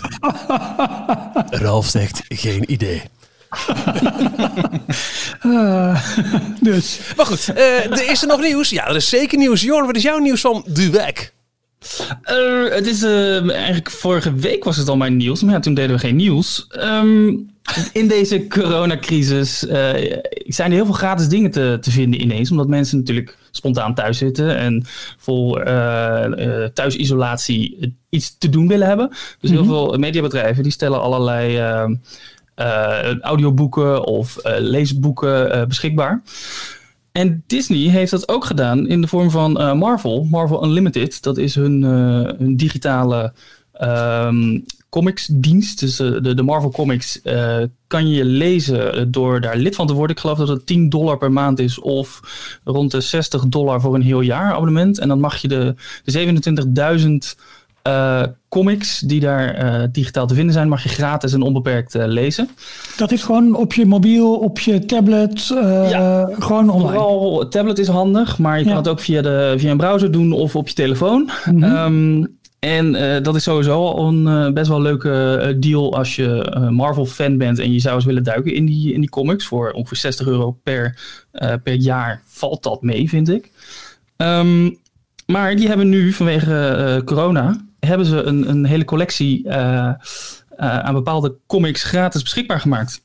Ralf 1.64 1.87
zegt 1.87 2.23
geen 2.28 2.73
idee. 2.73 3.02
Eh, 5.40 6.04
dus. 6.61 7.00
Maar 7.16 7.26
goed, 7.26 7.49
eh, 7.54 7.90
er 7.90 8.11
is 8.11 8.23
er 8.23 8.28
nog 8.28 8.40
nieuws? 8.40 8.70
Ja, 8.70 8.88
er 8.88 8.96
is 8.96 9.08
zeker 9.08 9.38
nieuws. 9.38 9.62
Jorn, 9.62 9.87
wat 9.87 9.96
is 9.96 10.02
jouw 10.02 10.18
nieuws 10.18 10.40
van 10.40 10.64
de 10.66 10.90
week? 10.90 11.32
Uh, 12.30 12.75
het 12.75 12.87
is 12.87 13.02
uh, 13.02 13.50
eigenlijk 13.50 13.90
vorige 13.90 14.34
week 14.34 14.64
was 14.64 14.76
het 14.76 14.88
al 14.88 14.96
mijn 14.96 15.16
nieuws, 15.16 15.42
maar 15.42 15.54
ja, 15.54 15.61
toen 15.61 15.75
deden 15.75 15.96
we 15.96 15.99
geen 15.99 16.16
nieuws. 16.16 16.66
Um, 16.78 17.52
in 17.92 18.08
deze 18.08 18.46
coronacrisis 18.46 19.64
uh, 19.64 19.73
zijn 20.46 20.70
er 20.70 20.76
heel 20.76 20.84
veel 20.84 20.94
gratis 20.94 21.28
dingen 21.28 21.50
te, 21.50 21.78
te 21.80 21.90
vinden 21.90 22.20
ineens, 22.20 22.50
omdat 22.50 22.68
mensen 22.68 22.99
natuurlijk 22.99 23.38
spontaan 23.50 23.94
thuis 23.94 24.18
zitten 24.18 24.56
en 24.56 24.84
vol 25.18 25.58
thuisisolatie 26.73 27.94
iets 28.08 28.38
te 28.38 28.49
doen 28.49 28.68
willen 28.68 28.87
hebben. 28.87 29.08
Dus 29.40 29.50
heel 29.50 29.62
mm 29.62 29.68
-hmm. 29.68 29.88
veel 29.88 29.99
mediabedrijven 29.99 30.62
die 30.62 30.73
stellen 30.73 31.00
allerlei 31.00 31.56
ehm, 31.56 31.94
audioboeken 33.20 34.04
of 34.04 34.38
leesboeken 34.42 35.68
beschikbaar. 35.68 36.23
En 37.12 37.44
Disney 37.46 37.78
heeft 37.78 38.11
dat 38.11 38.28
ook 38.28 38.44
gedaan 38.44 38.88
in 38.88 39.00
de 39.00 39.06
vorm 39.06 39.30
van 39.30 39.78
Marvel, 39.78 40.25
Marvel 40.30 40.64
Unlimited. 40.64 41.23
Dat 41.23 41.37
is 41.37 41.54
hun, 41.54 42.56
digitale 42.56 43.32
um, 43.80 44.64
comicsdienst. 44.88 45.80
Dus 45.80 45.96
de, 45.96 46.34
de 46.34 46.42
Marvel 46.42 46.70
Comics 46.70 47.20
kan 47.87 48.08
je 48.08 48.25
lezen 48.25 49.12
door 49.12 49.40
daar 49.40 49.56
lid 49.56 49.75
van 49.75 49.87
te 49.87 49.92
worden. 49.92 50.16
Ik 50.16 50.23
geloof 50.23 50.38
dat 50.38 50.49
het 50.49 50.66
10 50.66 50.88
dollar 50.88 51.18
per 51.18 51.32
maand 51.32 51.58
is 51.58 51.78
of 51.78 52.20
rond 52.64 52.90
de 52.90 53.00
60 53.00 53.46
dollar 53.46 53.80
voor 53.80 53.94
een 53.94 54.02
heel 54.02 54.20
jaar 54.20 54.52
abonnement. 54.52 54.99
En 54.99 55.08
dan 55.08 55.20
mag 55.20 55.37
je 55.37 55.49
de, 55.49 55.75
de 56.04 57.32
27.000 57.34 57.40
uh, 57.88 58.23
comics 58.49 58.99
die 58.99 59.21
daar 59.21 59.64
uh, 59.64 59.88
digitaal 59.93 60.26
te 60.26 60.35
vinden 60.35 60.53
zijn, 60.53 60.69
mag 60.69 60.83
je 60.83 60.88
gratis 60.88 61.33
en 61.33 61.43
onbeperkt 61.43 61.95
uh, 61.95 62.05
lezen. 62.07 62.49
Dat 62.97 63.12
is 63.12 63.23
gewoon 63.23 63.55
op 63.55 63.73
je 63.73 63.87
mobiel, 63.87 64.35
op 64.35 64.59
je 64.59 64.85
tablet, 64.85 65.47
ja, 65.91 66.31
gewoon 66.38 66.71
online. 66.71 66.93
Vooral 66.93 67.49
tablet 67.49 67.79
is 67.79 67.88
handig, 67.88 68.38
maar 68.38 68.59
je 68.59 68.64
ja. 68.64 68.69
kan 68.69 68.79
het 68.79 68.88
ook 68.88 69.00
via, 69.00 69.23
de, 69.23 69.55
via 69.57 69.71
een 69.71 69.76
browser 69.76 70.11
doen 70.11 70.33
of 70.33 70.57
op 70.57 70.69
je 70.69 70.75
telefoon. 70.75 71.31
Mm 71.45 71.62
-hmm. 71.62 71.76
um, 71.76 72.37
en 72.59 72.93
dat 73.23 73.35
is 73.35 73.43
sowieso 73.43 73.85
al 73.85 74.09
een 74.09 74.55
best 74.55 74.69
wel 74.69 74.83
leuke 74.83 75.57
deal 75.61 75.97
als 75.97 76.17
je 76.17 76.57
Marvel-fan 76.71 77.38
bent 77.38 77.59
en 77.59 77.73
je 77.73 77.81
zou 77.81 77.95
eens 77.95 78.05
willen 78.05 78.23
duiken 78.23 78.55
in 78.55 78.67
die, 78.67 78.93
in 78.93 79.00
die 79.00 79.11
comics. 79.11 79.47
Voor 79.47 79.71
ongeveer 79.71 79.97
60 79.97 80.26
euro 80.26 80.59
per, 80.62 80.99
per 81.62 81.75
jaar 81.75 82.23
valt 82.26 82.62
dat 82.62 82.83
mee, 82.83 83.09
vind 83.09 83.31
ik. 83.31 83.50
Um, 84.17 84.79
maar 85.26 85.57
die 85.57 85.69
hebben 85.69 85.88
nu 85.88 86.12
vanwege 86.12 87.03
corona 87.05 87.64
hebben 87.85 88.07
ze 88.07 88.23
een, 88.23 88.49
een 88.49 88.64
hele 88.64 88.85
collectie 88.85 89.45
uh, 89.47 89.53
uh, 89.53 89.95
aan 90.57 90.95
bepaalde 90.95 91.37
comics 91.47 91.83
gratis 91.83 92.23
beschikbaar 92.23 92.61
gemaakt. 92.61 93.03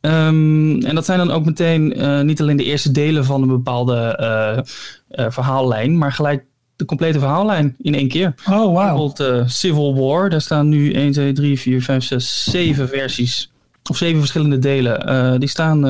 Um, 0.00 0.82
en 0.82 0.94
dat 0.94 1.04
zijn 1.04 1.18
dan 1.18 1.30
ook 1.30 1.44
meteen 1.44 2.00
uh, 2.00 2.20
niet 2.20 2.40
alleen 2.40 2.56
de 2.56 2.64
eerste 2.64 2.90
delen 2.90 3.24
van 3.24 3.42
een 3.42 3.48
bepaalde 3.48 4.66
verhaallijn, 5.08 5.98
maar 5.98 6.12
gelijk 6.12 6.44
de 6.76 6.84
complete 6.84 7.18
verhaallijn 7.18 7.76
in 7.78 7.94
één 7.94 8.08
keer. 8.08 8.34
Oh, 8.48 8.56
wow. 8.56 8.74
Bijvoorbeeld 8.74 9.50
Civil 9.50 9.94
War, 9.94 10.30
daar 10.30 10.40
staan 10.40 10.68
nu 10.68 10.92
1, 10.92 11.12
2, 11.12 11.32
3, 11.32 11.58
4, 11.60 11.82
5, 11.82 12.04
6, 12.04 12.44
7 12.44 12.88
versies. 12.88 13.52
Of 13.90 13.96
zeven 13.96 14.18
verschillende 14.18 14.58
delen. 14.58 15.40
die 15.40 15.48
staan 15.48 15.86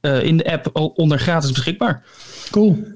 in 0.00 0.36
de 0.36 0.52
app 0.52 0.70
onder 0.94 1.18
gratis 1.18 1.52
beschikbaar. 1.52 2.02
Cool. 2.50 2.93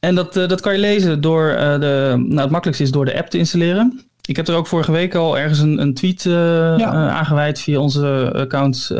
En 0.00 0.14
dat, 0.14 0.36
uh, 0.36 0.48
dat 0.48 0.60
kan 0.60 0.72
je 0.72 0.78
lezen 0.78 1.20
door 1.20 1.50
uh, 1.50 1.80
de. 1.80 2.14
Nou, 2.16 2.40
het 2.40 2.50
makkelijkste 2.50 2.82
is 2.82 2.90
door 2.90 3.04
de 3.04 3.18
app 3.18 3.28
te 3.28 3.38
installeren. 3.38 4.00
Ik 4.24 4.36
heb 4.36 4.48
er 4.48 4.54
ook 4.54 4.66
vorige 4.66 4.92
week 4.92 5.14
al 5.14 5.38
ergens 5.38 5.58
een, 5.58 5.80
een 5.80 5.94
tweet 5.94 6.24
uh, 6.24 6.34
ja. 6.76 7.08
aangeweid 7.08 7.60
via 7.60 7.78
onze 7.78 8.32
account 8.34 8.90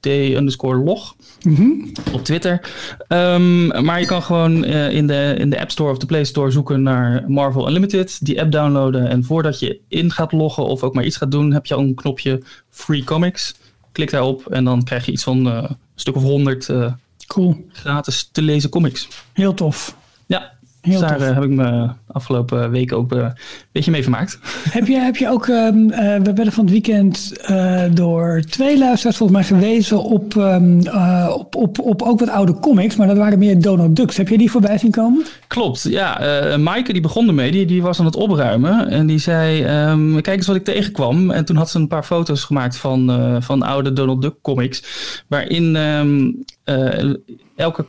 d 0.00 0.06
underscore 0.06 0.78
log 0.78 1.14
mm 1.42 1.54
-hmm. 1.54 1.92
op 2.12 2.24
Twitter. 2.24 2.60
Um, 3.08 3.84
maar 3.84 4.00
je 4.00 4.06
kan 4.06 4.22
gewoon 4.22 4.64
in, 4.64 5.06
de, 5.06 5.34
in 5.38 5.50
de 5.50 5.60
App 5.60 5.70
Store 5.70 5.90
of 5.90 5.98
de 5.98 6.06
Play 6.06 6.24
Store 6.24 6.50
zoeken 6.50 6.82
naar 6.82 7.24
Marvel 7.26 7.66
Unlimited. 7.66 8.18
Die 8.26 8.40
app 8.40 8.52
downloaden. 8.52 9.08
En 9.08 9.24
voordat 9.24 9.58
je 9.58 9.80
in 9.88 10.10
gaat 10.10 10.32
loggen 10.32 10.64
of 10.64 10.82
ook 10.82 10.94
maar 10.94 11.04
iets 11.04 11.16
gaat 11.16 11.30
doen, 11.30 11.52
heb 11.52 11.66
je 11.66 11.74
al 11.74 11.80
een 11.80 11.94
knopje 11.94 12.42
Free 12.70 13.04
Comics. 13.04 13.54
Klik 13.92 14.10
daarop 14.10 14.46
en 14.46 14.64
dan 14.64 14.82
krijg 14.82 15.06
je 15.06 15.12
iets 15.12 15.24
van 15.24 15.46
een 15.46 15.76
stuk 15.94 16.16
of 16.16 16.22
honderd 16.22 16.70
cool. 17.26 17.66
gratis 17.72 18.28
te 18.32 18.42
lezen 18.42 18.70
comics. 18.70 19.08
Heel 19.32 19.54
tof. 19.54 19.96
Ja, 20.26 20.52
Heel 20.84 21.00
daar 21.00 21.20
uh, 21.20 21.34
heb 21.34 21.42
ik 21.42 21.50
me 21.50 21.88
afgelopen 22.06 22.70
weken 22.70 22.96
ook 22.96 23.12
uh, 23.12 23.18
een 23.18 23.32
beetje 23.72 23.90
mee 23.90 24.02
vermaakt. 24.02 24.38
Heb 24.70 24.86
je, 24.86 24.98
heb 24.98 25.16
je 25.16 25.28
ook, 25.28 25.46
um, 25.46 25.90
uh, 25.90 25.96
we 25.98 26.32
werden 26.34 26.52
van 26.52 26.64
het 26.64 26.72
weekend 26.72 27.32
door 27.96 28.42
twee 28.48 28.78
luisteraars 28.78 29.16
volgens 29.16 29.38
mij 29.38 29.58
gewezen 29.58 30.02
op, 30.02 30.34
um, 30.34 30.80
op, 31.28 31.54
op, 31.54 31.80
op 31.80 32.02
ook 32.02 32.20
wat 32.20 32.28
oude 32.28 32.58
comics, 32.58 32.96
maar 32.96 33.06
dat 33.06 33.16
waren 33.16 33.38
meer 33.38 33.60
Donald 33.60 33.96
Ducks. 33.96 34.16
Heb 34.16 34.28
je 34.28 34.38
die 34.38 34.50
voorbij 34.50 34.78
zien 34.78 34.90
komen? 34.90 35.24
Klopt, 35.46 35.82
ja. 35.82 36.18
Maaike 36.56 36.92
die 36.92 37.02
begon 37.02 37.28
ermee, 37.28 37.50
die, 37.50 37.66
die 37.66 37.82
was 37.82 37.98
aan 37.98 38.06
het 38.06 38.16
opruimen 38.16 38.88
en 38.88 39.06
die 39.06 39.18
zei, 39.18 39.64
um, 39.90 40.20
kijk 40.20 40.36
eens 40.36 40.46
wat 40.46 40.56
ik 40.56 40.64
tegenkwam. 40.64 41.30
En 41.30 41.44
toen 41.44 41.56
had 41.56 41.70
ze 41.70 41.78
een 41.78 41.88
paar 41.88 42.04
foto's 42.04 42.44
gemaakt 42.44 42.76
van, 42.76 43.10
van 43.42 43.62
oude 43.62 43.92
Donald 43.92 44.22
Duck 44.22 44.34
comics, 44.42 44.82
waarin 45.28 45.76
elke 47.56 47.86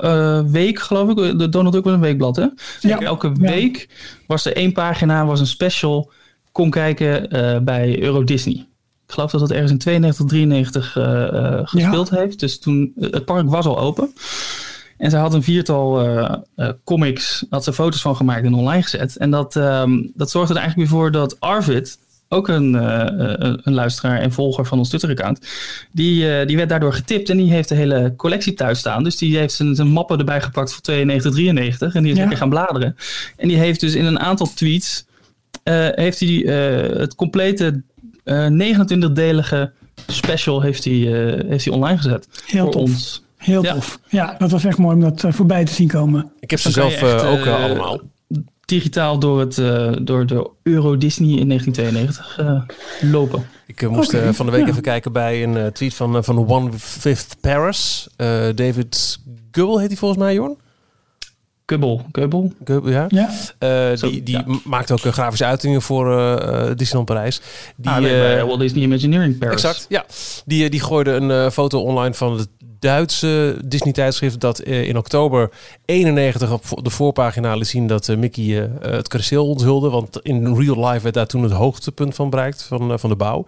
uh, 0.00 0.40
week, 0.40 0.78
geloof 0.78 1.08
ik. 1.10 1.38
De 1.38 1.48
Donald 1.48 1.74
Duck 1.74 1.84
was 1.84 1.92
een 1.92 2.00
weekblad, 2.00 2.36
hè? 2.36 2.46
Ja. 2.80 3.00
Elke 3.00 3.32
week 3.32 3.88
was 4.26 4.44
er 4.44 4.56
één 4.56 4.72
pagina, 4.72 5.26
was 5.26 5.40
een 5.40 5.46
special. 5.46 6.10
Kon 6.52 6.70
kijken 6.70 7.36
uh, 7.36 7.58
bij 7.58 8.02
Euro 8.02 8.24
Disney. 8.24 8.54
Ik 9.06 9.18
geloof 9.18 9.30
dat 9.30 9.40
het 9.40 9.50
ergens 9.50 9.70
in 9.70 9.78
92, 9.78 10.26
93 10.26 10.96
uh, 10.96 11.60
gespeeld 11.64 12.08
ja. 12.08 12.16
heeft. 12.16 12.40
Dus 12.40 12.58
toen, 12.58 12.92
het 13.00 13.24
park 13.24 13.48
was 13.48 13.66
al 13.66 13.78
open. 13.78 14.12
En 14.98 15.10
ze 15.10 15.16
had 15.16 15.34
een 15.34 15.42
viertal 15.42 16.06
comics, 16.84 17.46
had 17.50 17.64
ze 17.64 17.72
foto's 17.72 18.00
van 18.00 18.16
gemaakt 18.16 18.44
en 18.44 18.54
online 18.54 18.82
gezet. 18.82 19.16
En 19.16 19.30
dat, 19.30 19.54
um, 19.54 20.12
dat 20.14 20.30
zorgde 20.30 20.54
er 20.54 20.60
eigenlijk 20.60 20.90
weer 20.90 20.98
voor 20.98 21.10
dat 21.10 21.40
Arvid, 21.40 21.98
ook 22.32 22.48
een, 22.48 22.74
uh, 22.74 23.04
een 23.62 23.74
luisteraar 23.74 24.18
en 24.18 24.32
volger 24.32 24.66
van 24.66 24.78
ons 24.78 24.88
Twitter-account. 24.88 25.46
Die, 25.92 26.24
uh, 26.24 26.46
die 26.46 26.56
werd 26.56 26.68
daardoor 26.68 26.92
getipt 26.92 27.30
en 27.30 27.36
die 27.36 27.52
heeft 27.52 27.68
de 27.68 27.74
hele 27.74 28.14
collectie 28.16 28.54
thuis 28.54 28.78
staan. 28.78 29.04
Dus 29.04 29.16
die 29.16 29.38
heeft 29.38 29.54
zijn, 29.54 29.74
zijn 29.74 29.88
mappen 29.88 30.18
erbij 30.18 30.40
gepakt 30.40 30.72
voor 30.72 30.82
92, 30.82 31.32
93. 31.32 31.94
En 31.94 32.02
die 32.02 32.10
is 32.10 32.16
ja. 32.16 32.22
lekker 32.22 32.40
gaan 32.40 32.50
bladeren. 32.50 32.96
En 33.36 33.48
die 33.48 33.58
heeft 33.58 33.80
dus 33.80 33.94
in 33.94 34.04
een 34.04 34.20
aantal 34.20 34.46
tweets 34.54 35.06
uh, 35.64 35.88
heeft 35.90 36.20
hij 36.20 36.28
het 36.98 37.14
complete 37.14 37.82
29-delige 38.24 39.72
special 40.06 40.60
heeft 40.60 40.84
hij, 40.84 40.92
heeft 41.48 41.64
hij 41.64 41.74
online 41.74 41.96
gezet. 41.96 42.28
Heel 42.46 42.62
voor 42.62 42.72
tof. 42.72 42.82
ons. 42.82 43.22
Heel 43.42 43.62
Ja. 43.62 43.72
tof. 43.72 44.00
Ja, 44.08 44.34
dat 44.38 44.50
was 44.50 44.64
echt 44.64 44.78
mooi 44.78 44.94
om 44.94 45.00
dat 45.00 45.24
voorbij 45.28 45.64
te 45.64 45.72
zien 45.72 45.88
komen. 45.88 46.32
Ik 46.40 46.50
heb 46.50 46.60
ze 46.60 46.70
zelf 46.70 46.92
echt, 46.92 47.22
eh, 47.22 47.30
ook 47.30 47.38
eh, 47.38 47.54
eh, 47.54 47.64
allemaal. 47.64 48.00
Digitaal 48.72 49.18
door, 49.18 49.40
het, 49.40 49.58
eh, 49.58 49.92
door 50.02 50.26
de 50.26 50.50
Euro 50.62 50.96
Disney 50.96 51.38
in 51.38 51.48
1992 51.48 52.38
eh, 52.38 52.62
lopen. 53.10 53.46
Ik 53.66 53.82
eh, 53.82 53.88
moest 53.88 54.16
van 54.30 54.46
de 54.46 54.52
week 54.52 54.60
ja. 54.64 54.68
even 54.68 54.82
kijken 54.82 55.12
bij 55.12 55.42
een 55.42 55.56
eh, 55.56 55.66
tweet 55.66 55.94
van, 55.94 56.24
van 56.24 56.48
One 56.48 56.70
Fifth 56.78 57.36
Paris. 57.40 58.08
Eh, 58.16 58.26
David 58.54 59.18
Gubbel 59.50 59.78
heet 59.78 59.88
hij 59.88 59.96
volgens 59.96 60.20
mij, 60.20 60.34
Jorn? 60.34 60.56
Kubbel, 61.64 62.04
Kubbel. 62.10 62.52
Gubbel, 62.64 62.90
ja. 62.90 63.04
Ja, 63.08 63.30
Eh, 63.58 63.96
Zo, 63.96 64.10
die 64.10 64.22
die 64.22 64.36
ja. 64.36 64.44
maakt 64.64 64.90
ook 64.90 65.00
grafische 65.00 65.44
uitingen 65.44 65.82
voor 65.82 66.18
eh, 66.18 66.32
eh, 66.68 66.76
Disneyland 66.76 67.06
Parijs. 67.06 67.40
Die, 67.76 67.90
ah, 67.90 67.98
nee, 67.98 68.10
bij 68.10 68.38
eh, 68.38 68.44
Walt 68.44 68.60
Disney 68.60 68.82
Imagineering 68.82 69.38
Paris. 69.38 69.54
Exact, 69.54 69.86
ja. 69.88 70.04
Die, 70.44 70.70
die 70.70 70.80
gooide 70.80 71.10
een 71.10 71.30
eh, 71.30 71.50
foto 71.50 71.80
online 71.80 72.14
van 72.14 72.38
het 72.38 72.48
Duitse 72.82 73.56
Disney-tijdschrift... 73.64 74.40
dat 74.40 74.58
eh, 74.58 74.88
in 74.88 74.96
oktober 74.96 75.50
91 75.84 76.52
op 76.52 76.84
de 76.84 76.90
voorpagina 76.90 77.54
liet 77.54 77.66
zien 77.66 77.86
dat 77.86 78.08
eh, 78.08 78.16
Mickey 78.16 78.62
eh, 78.62 78.92
het 78.92 79.08
kasteel 79.08 79.48
onthulde. 79.48 79.90
Want 79.90 80.20
in 80.22 80.56
real 80.56 80.88
life 80.88 81.02
werd 81.02 81.14
daar 81.14 81.26
toen 81.26 81.42
het 81.42 81.52
hoogtepunt 81.52 82.14
van 82.14 82.30
bereikt, 82.30 82.62
van, 82.62 82.98
van 82.98 83.10
de 83.10 83.16
bouw. 83.16 83.44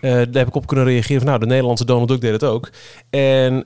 Daar 0.00 0.26
heb 0.32 0.46
ik 0.46 0.54
op 0.54 0.66
kunnen 0.66 0.84
reageren 0.84 1.18
van, 1.18 1.26
nou, 1.26 1.40
de 1.40 1.46
Nederlandse 1.46 1.84
Donald 1.84 2.08
Duck 2.08 2.20
deed 2.20 2.32
het 2.32 2.44
ook. 2.44 2.70
En 3.10 3.64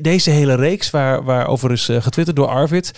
deze 0.00 0.30
hele 0.30 0.54
reeks 0.54 0.90
waar, 0.90 1.24
waarover 1.24 1.72
is 1.72 1.84
getwitterd 1.84 2.36
door 2.36 2.48
Arvid... 2.48 2.92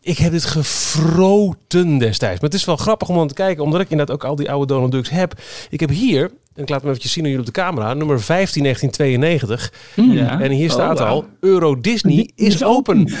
Ik 0.00 0.18
heb 0.18 0.32
dit 0.32 0.44
gefroten 0.44 1.98
destijds. 1.98 2.40
Maar 2.40 2.50
het 2.50 2.58
is 2.58 2.64
wel 2.64 2.76
grappig 2.76 3.08
om 3.08 3.18
aan 3.18 3.28
te 3.28 3.34
kijken, 3.34 3.64
omdat 3.64 3.80
ik 3.80 3.90
inderdaad 3.90 4.14
ook 4.14 4.24
al 4.24 4.36
die 4.36 4.50
oude 4.50 4.66
Donald 4.66 4.92
Ducks 4.92 5.10
heb. 5.10 5.40
Ik 5.70 5.80
heb 5.80 5.88
hier, 5.88 6.30
en 6.58 6.64
ik 6.64 6.70
laat 6.70 6.80
hem 6.80 6.88
eventjes 6.88 7.12
zien 7.12 7.24
aan 7.24 7.30
jullie 7.30 7.46
op 7.46 7.54
de 7.54 7.60
camera, 7.60 7.94
nummer 7.94 8.20
15 8.20 8.62
1992. 8.62 9.72
Ja. 9.94 10.40
En 10.40 10.50
hier 10.50 10.68
Oh, 10.68 10.74
staat 10.74 11.00
al, 11.00 11.26
Euro 11.40 11.80
Disney 11.80 12.30
is 12.34 12.54
is 12.54 12.64
open. 12.64 13.12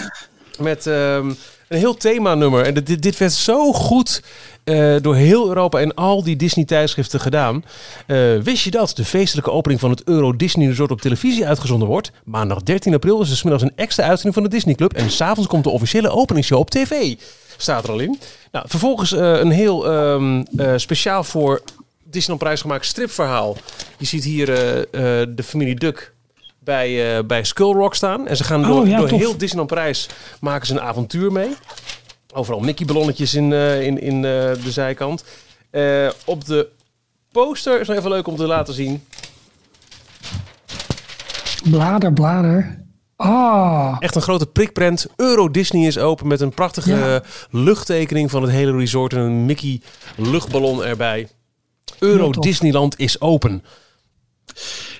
Met 0.58 0.86
ehm, 0.86 1.28
een 1.68 1.78
heel 1.78 1.94
themanummer. 1.94 2.64
En 2.64 2.74
dit, 2.74 3.02
dit 3.02 3.18
werd 3.18 3.32
zo 3.32 3.72
goed 3.72 4.22
eh, 4.64 4.94
door 5.00 5.14
heel 5.14 5.48
Europa 5.48 5.80
en 5.80 5.94
al 5.94 6.22
die 6.22 6.36
Disney-tijdschriften 6.36 7.20
gedaan. 7.20 7.64
Eh, 8.06 8.36
wist 8.42 8.64
je 8.64 8.70
dat 8.70 8.92
de 8.96 9.04
feestelijke 9.04 9.50
opening 9.50 9.80
van 9.80 9.90
het 9.90 10.02
Euro 10.04 10.36
Disney 10.36 10.66
Resort 10.66 10.90
op 10.90 11.00
televisie 11.00 11.46
uitgezonden 11.46 11.88
wordt? 11.88 12.12
Maandag 12.24 12.62
13 12.62 12.94
april 12.94 13.20
is 13.20 13.30
er 13.30 13.36
's 13.36 13.42
middags 13.42 13.64
een 13.64 13.76
extra 13.76 14.04
uitzending 14.04 14.34
van 14.34 14.42
de 14.42 14.50
Disney 14.50 14.74
Club. 14.74 14.92
En 14.92 15.10
s'avonds 15.10 15.48
komt 15.48 15.64
de 15.64 15.70
officiële 15.70 16.08
openingsshow 16.08 16.58
op 16.58 16.70
tv. 16.70 17.14
Staat 17.56 17.84
er 17.84 17.90
al 17.90 17.98
in. 17.98 18.18
Nou, 18.52 18.64
vervolgens 18.68 19.12
eh, 19.12 19.38
een 19.38 19.50
heel 19.50 19.90
ehm, 19.90 20.44
eh, 20.56 20.72
speciaal 20.76 21.24
voor 21.24 21.62
Disneyland 22.10 22.38
Prijs 22.42 22.60
gemaakt 22.60 22.84
stripverhaal. 22.86 23.56
Je 23.98 24.06
ziet 24.06 24.24
hier 24.24 24.48
eh, 24.52 24.78
eh, 25.22 25.28
de 25.34 25.42
familie 25.42 25.74
Duck 25.74 26.14
bij, 26.58 27.16
eh, 27.18 27.24
bij 27.24 27.44
Skull 27.44 27.72
Rock 27.72 27.94
staan. 27.94 28.26
En 28.26 28.36
ze 28.36 28.44
gaan 28.44 28.62
door, 28.62 28.80
Oh, 28.80 28.88
ja, 28.88 28.96
door 28.98 29.08
tof. 29.08 29.18
heel 29.18 29.36
Disneyland 29.38 29.70
Prijs 29.70 30.08
maken 30.40 30.66
ze 30.66 30.72
een 30.72 30.80
avontuur 30.80 31.32
mee. 31.32 31.50
Overal 32.34 32.60
Mickey-ballonnetjes 32.60 33.34
in, 33.34 33.52
in, 33.52 34.00
in 34.00 34.22
de 34.22 34.58
zijkant. 34.68 35.24
Op 36.24 36.44
de 36.44 36.68
poster 37.32 37.80
is 37.80 37.88
nog 37.88 37.96
even 37.96 38.10
leuk 38.10 38.26
om 38.26 38.36
te 38.36 38.46
laten 38.46 38.74
zien. 38.74 39.04
Blader, 41.70 42.12
blader. 42.12 42.84
Ah, 43.16 43.96
Echt 43.98 44.14
een 44.14 44.22
grote 44.22 44.46
prikprent. 44.46 45.06
Euro 45.16 45.50
Disney 45.50 45.86
is 45.86 45.98
open 45.98 46.26
met 46.26 46.40
een 46.40 46.54
prachtige 46.54 46.94
Ja. 46.96 47.22
luchttekening 47.50 48.30
van 48.30 48.42
het 48.42 48.50
hele 48.50 48.76
resort 48.76 49.12
en 49.12 49.18
een 49.18 49.46
Mickey 49.46 49.80
luchtballon 50.16 50.84
erbij. 50.84 51.28
Euro. 51.98 52.30
Disneyland 52.30 52.98
is 52.98 53.20
open. 53.20 53.62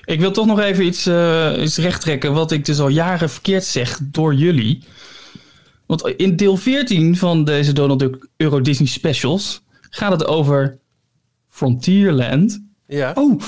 Ik 0.04 0.20
wil 0.20 0.30
toch 0.30 0.46
nog 0.46 0.60
even 0.60 0.84
iets, 0.84 1.06
eh 1.06 1.52
iets 1.58 1.76
rechttrekken 1.76 2.32
wat 2.32 2.52
ik 2.52 2.64
dus 2.64 2.78
al 2.78 2.88
jaren 2.88 3.30
verkeerd 3.30 3.64
zeg 3.64 3.98
door 4.02 4.34
jullie. 4.34 4.82
Want 5.86 6.06
in 6.06 6.36
deel 6.36 6.56
14 6.56 7.16
van 7.16 7.44
deze 7.44 7.72
Donald 7.72 7.98
Duck 7.98 8.28
Euro 8.36 8.60
Disney 8.60 8.88
Specials 8.88 9.62
gaat 9.90 10.12
het 10.12 10.26
over 10.26 10.78
Frontierland. 11.48 12.64
Ja. 12.86 13.12
oh, 13.14 13.40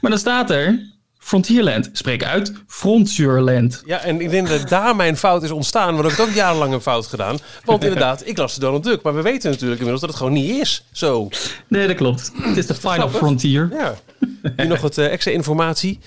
Maar 0.00 0.10
dan 0.10 0.18
staat 0.18 0.50
er 0.50 0.88
Frontierland. 1.30 1.90
Spreek 1.92 2.24
uit 2.24 2.52
Frontierland. 2.66 3.82
Ja, 3.86 4.00
en 4.00 4.20
ik 4.20 4.30
denk 4.30 4.48
dat 4.48 4.68
daar 4.68 4.96
mijn 4.96 5.16
fout 5.16 5.42
is 5.42 5.50
ontstaan. 5.50 5.96
Want 5.96 6.10
ik 6.10 6.16
heb 6.16 6.26
ook 6.26 6.34
jarenlang 6.34 6.72
een 6.72 6.80
fout 6.80 7.06
gedaan. 7.06 7.38
Want 7.64 7.84
inderdaad, 7.84 8.26
ik 8.26 8.36
las 8.36 8.54
de 8.54 8.60
Donald 8.60 8.84
Duck. 8.84 9.02
Maar 9.02 9.14
we 9.14 9.22
weten 9.22 9.50
natuurlijk 9.50 9.80
inmiddels 9.80 10.00
dat 10.00 10.10
het 10.10 10.18
gewoon 10.18 10.32
niet 10.32 10.50
is 10.50 10.84
zo. 10.92 11.28
Nee, 11.68 11.86
dat 11.86 11.96
klopt. 11.96 12.32
Het 12.42 12.56
is 12.56 12.66
de 12.66 12.74
Final. 12.74 13.08
Frontier. 13.08 13.68
Ja. 13.72 13.94
Hier 14.56 14.66
nog 14.68 14.80
wat 14.80 14.98
eh, 14.98 15.12
extra 15.12 15.32
informatie. 15.32 15.98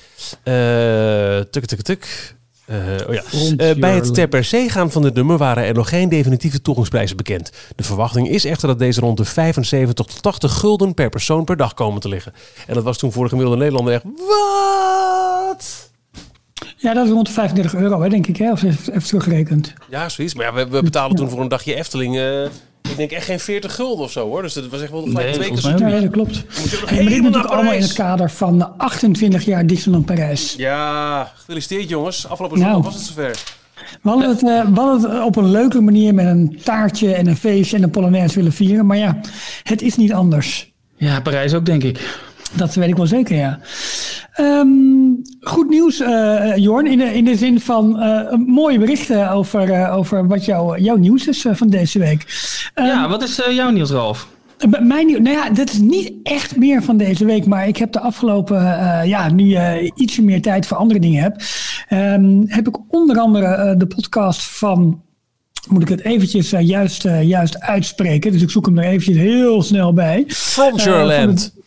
Eh 0.44 1.40
tuk, 1.40 1.66
tuk, 1.66 1.82
tuk. 1.82 2.36
Eh, 2.66 2.78
oh 3.08 3.14
ja. 3.14 3.24
Eh, 3.58 3.76
bij 3.76 3.96
het 3.96 4.14
ter 4.14 4.28
per 4.28 4.46
se 4.46 4.70
gaan 4.70 4.92
van 4.92 5.02
dit 5.02 5.14
nummer 5.14 5.38
waren 5.38 5.64
er 5.64 5.74
nog 5.74 5.90
geen 5.90 6.10
definitieve 6.10 6.62
toegangsprijzen 6.62 7.18
bekend. 7.18 7.52
De 7.76 7.84
verwachting 7.84 8.30
is 8.30 8.46
echter 8.46 8.68
dat 8.68 8.80
deze 8.80 9.00
rond 9.00 9.18
de 9.18 9.26
75 9.26 9.94
tot 9.94 10.22
80 10.22 10.54
gulden 10.54 10.94
per 10.94 11.10
persoon 11.10 11.44
per 11.44 11.58
dag 11.58 11.74
komen 11.74 12.02
te 12.02 12.10
liggen. 12.10 12.34
En 12.68 12.74
dat 12.74 12.84
was 12.84 12.98
toen 12.98 13.12
voor 13.12 13.24
de 13.24 13.30
gemiddelde 13.30 13.60
Nederlander 13.60 13.94
echt... 13.94 14.04
Wat? 14.04 15.92
ja, 16.78 16.94
dat 16.94 17.06
is 17.06 17.12
rond 17.12 17.26
de 17.26 17.32
35 17.32 17.76
euro, 17.76 18.02
hè, 18.02 18.10
denk 18.10 18.28
ik, 18.28 18.38
hè? 18.38 18.52
Of 18.52 18.64
even, 18.64 19.04
teruggerekend. 19.04 19.74
Ja, 19.90 20.10
zoiets. 20.10 20.34
Maar 20.34 20.46
ja, 20.46 20.54
we, 20.54 20.68
we 20.68 20.84
betaalden 20.84 21.18
toen 21.18 21.30
voor 21.30 21.42
een 21.42 21.48
dagje 21.48 21.76
Efteling... 21.76 22.18
eh, 22.18 22.46
ik 22.90 22.98
denk 22.98 23.12
echt 23.12 23.26
geen 23.26 23.40
40 23.40 23.76
gulden 23.76 24.06
of 24.06 24.12
zo 24.12 24.28
hoor. 24.28 24.42
Dus 24.42 24.54
dat 24.54 24.68
was 24.68 24.82
echt 24.82 24.92
wel 24.92 25.02
gelijk 25.02 25.26
Nee, 25.26 25.34
twee 25.34 25.50
keer 25.50 25.58
zo 25.58 25.70
Ja, 25.70 26.00
dat 26.00 26.12
klopt. 26.12 26.44
Maar 26.86 26.96
dit 27.06 27.22
natuurlijk 27.22 27.54
allemaal 27.54 27.74
in 27.74 27.82
het 27.82 27.94
kader 27.94 28.30
van 28.32 28.78
28 28.78 29.46
jaar 29.46 29.68
Disneyland 29.68 30.06
Parijs. 30.06 30.54
Ja, 30.58 31.32
gefeliciteerd 31.36 31.90
jongens. 31.90 32.28
Afgelopen 32.28 32.60
Nou. 32.60 32.72
zondag 32.74 32.92
was 32.92 33.02
het 33.02 33.10
zover. 33.16 33.44
We 34.02 34.10
hadden, 34.10 34.30
het, 34.30 34.44
eh, 34.44 34.74
we 34.74 34.80
hadden 34.80 35.12
het 35.12 35.24
op 35.24 35.36
een 35.36 35.52
leuke 35.52 35.82
manier 35.82 36.14
met 36.14 36.26
een 36.26 36.60
taartje 36.64 37.14
en 37.14 37.28
een 37.28 37.38
feestje 37.38 37.78
en 37.78 37.84
een 37.84 37.90
polonaise 37.90 38.36
willen 38.36 38.52
vieren. 38.54 38.86
Maar 38.86 38.98
ja, 38.98 39.20
het 39.64 39.82
is 39.82 39.96
niet 39.96 40.14
anders. 40.14 40.72
Ja, 40.96 41.22
Parijs 41.22 41.54
ook, 41.54 41.66
denk 41.66 41.84
ik. 41.84 42.20
Dat 42.54 42.76
weet 42.76 42.90
ik 42.90 42.96
wel 42.96 43.08
zeker, 43.08 43.36
ja. 43.36 43.60
Ehm, 44.34 44.68
goed 45.42 45.70
nieuws, 45.70 46.00
eh, 46.00 46.56
Jorn, 46.56 46.88
in 46.88 46.98
de, 46.98 47.14
in 47.14 47.26
de 47.26 47.36
zin 47.36 47.60
van 47.60 48.00
eh, 48.00 48.38
mooie 48.46 48.80
berichten 48.80 49.32
over, 49.32 49.72
eh, 49.72 49.98
over 49.98 50.28
wat 50.28 50.46
jouw 50.46 50.78
jouw 50.78 50.96
nieuws 50.96 51.28
is 51.28 51.46
van 51.52 51.70
deze 51.70 52.00
week. 52.00 52.26
Ehm, 52.74 52.88
ja, 52.88 53.10
wat 53.10 53.24
is 53.24 53.42
jouw 53.50 53.70
nieuws, 53.70 53.90
Ralf? 53.92 54.28
Mijn 54.80 55.06
nieuw, 55.06 55.20
nou 55.20 55.36
ja, 55.36 55.50
dat 55.50 55.70
is 55.70 55.78
niet 55.78 56.12
echt 56.24 56.56
meer 56.56 56.84
van 56.84 56.98
deze 56.98 57.26
week, 57.26 57.46
maar 57.46 57.68
ik 57.68 57.78
heb 57.78 57.92
de 57.92 58.00
afgelopen, 58.00 58.62
ja, 59.08 59.30
nu 59.32 59.44
je 59.44 59.92
ietsje 59.96 60.24
meer 60.24 60.42
tijd 60.42 60.68
voor 60.68 60.78
andere 60.78 61.00
dingen 61.00 61.24
heb, 61.24 61.36
ehm, 61.88 62.42
heb 62.46 62.68
ik 62.68 62.78
onder 62.88 63.18
andere 63.18 63.76
de 63.78 63.88
podcast 63.88 64.58
van, 64.58 65.02
moet 65.70 65.82
ik 65.82 65.88
het 65.88 66.02
eventjes 66.04 66.50
juist, 66.50 67.04
juist 67.22 67.60
uitspreken, 67.60 68.32
dus 68.32 68.42
ik 68.42 68.50
zoek 68.50 68.66
hem 68.66 68.78
er 68.78 68.84
eventjes 68.86 69.18
heel 69.18 69.62
snel 69.62 69.94
bij. 69.94 70.24
Frontierland. 70.28 71.52
Wa- 71.56 71.62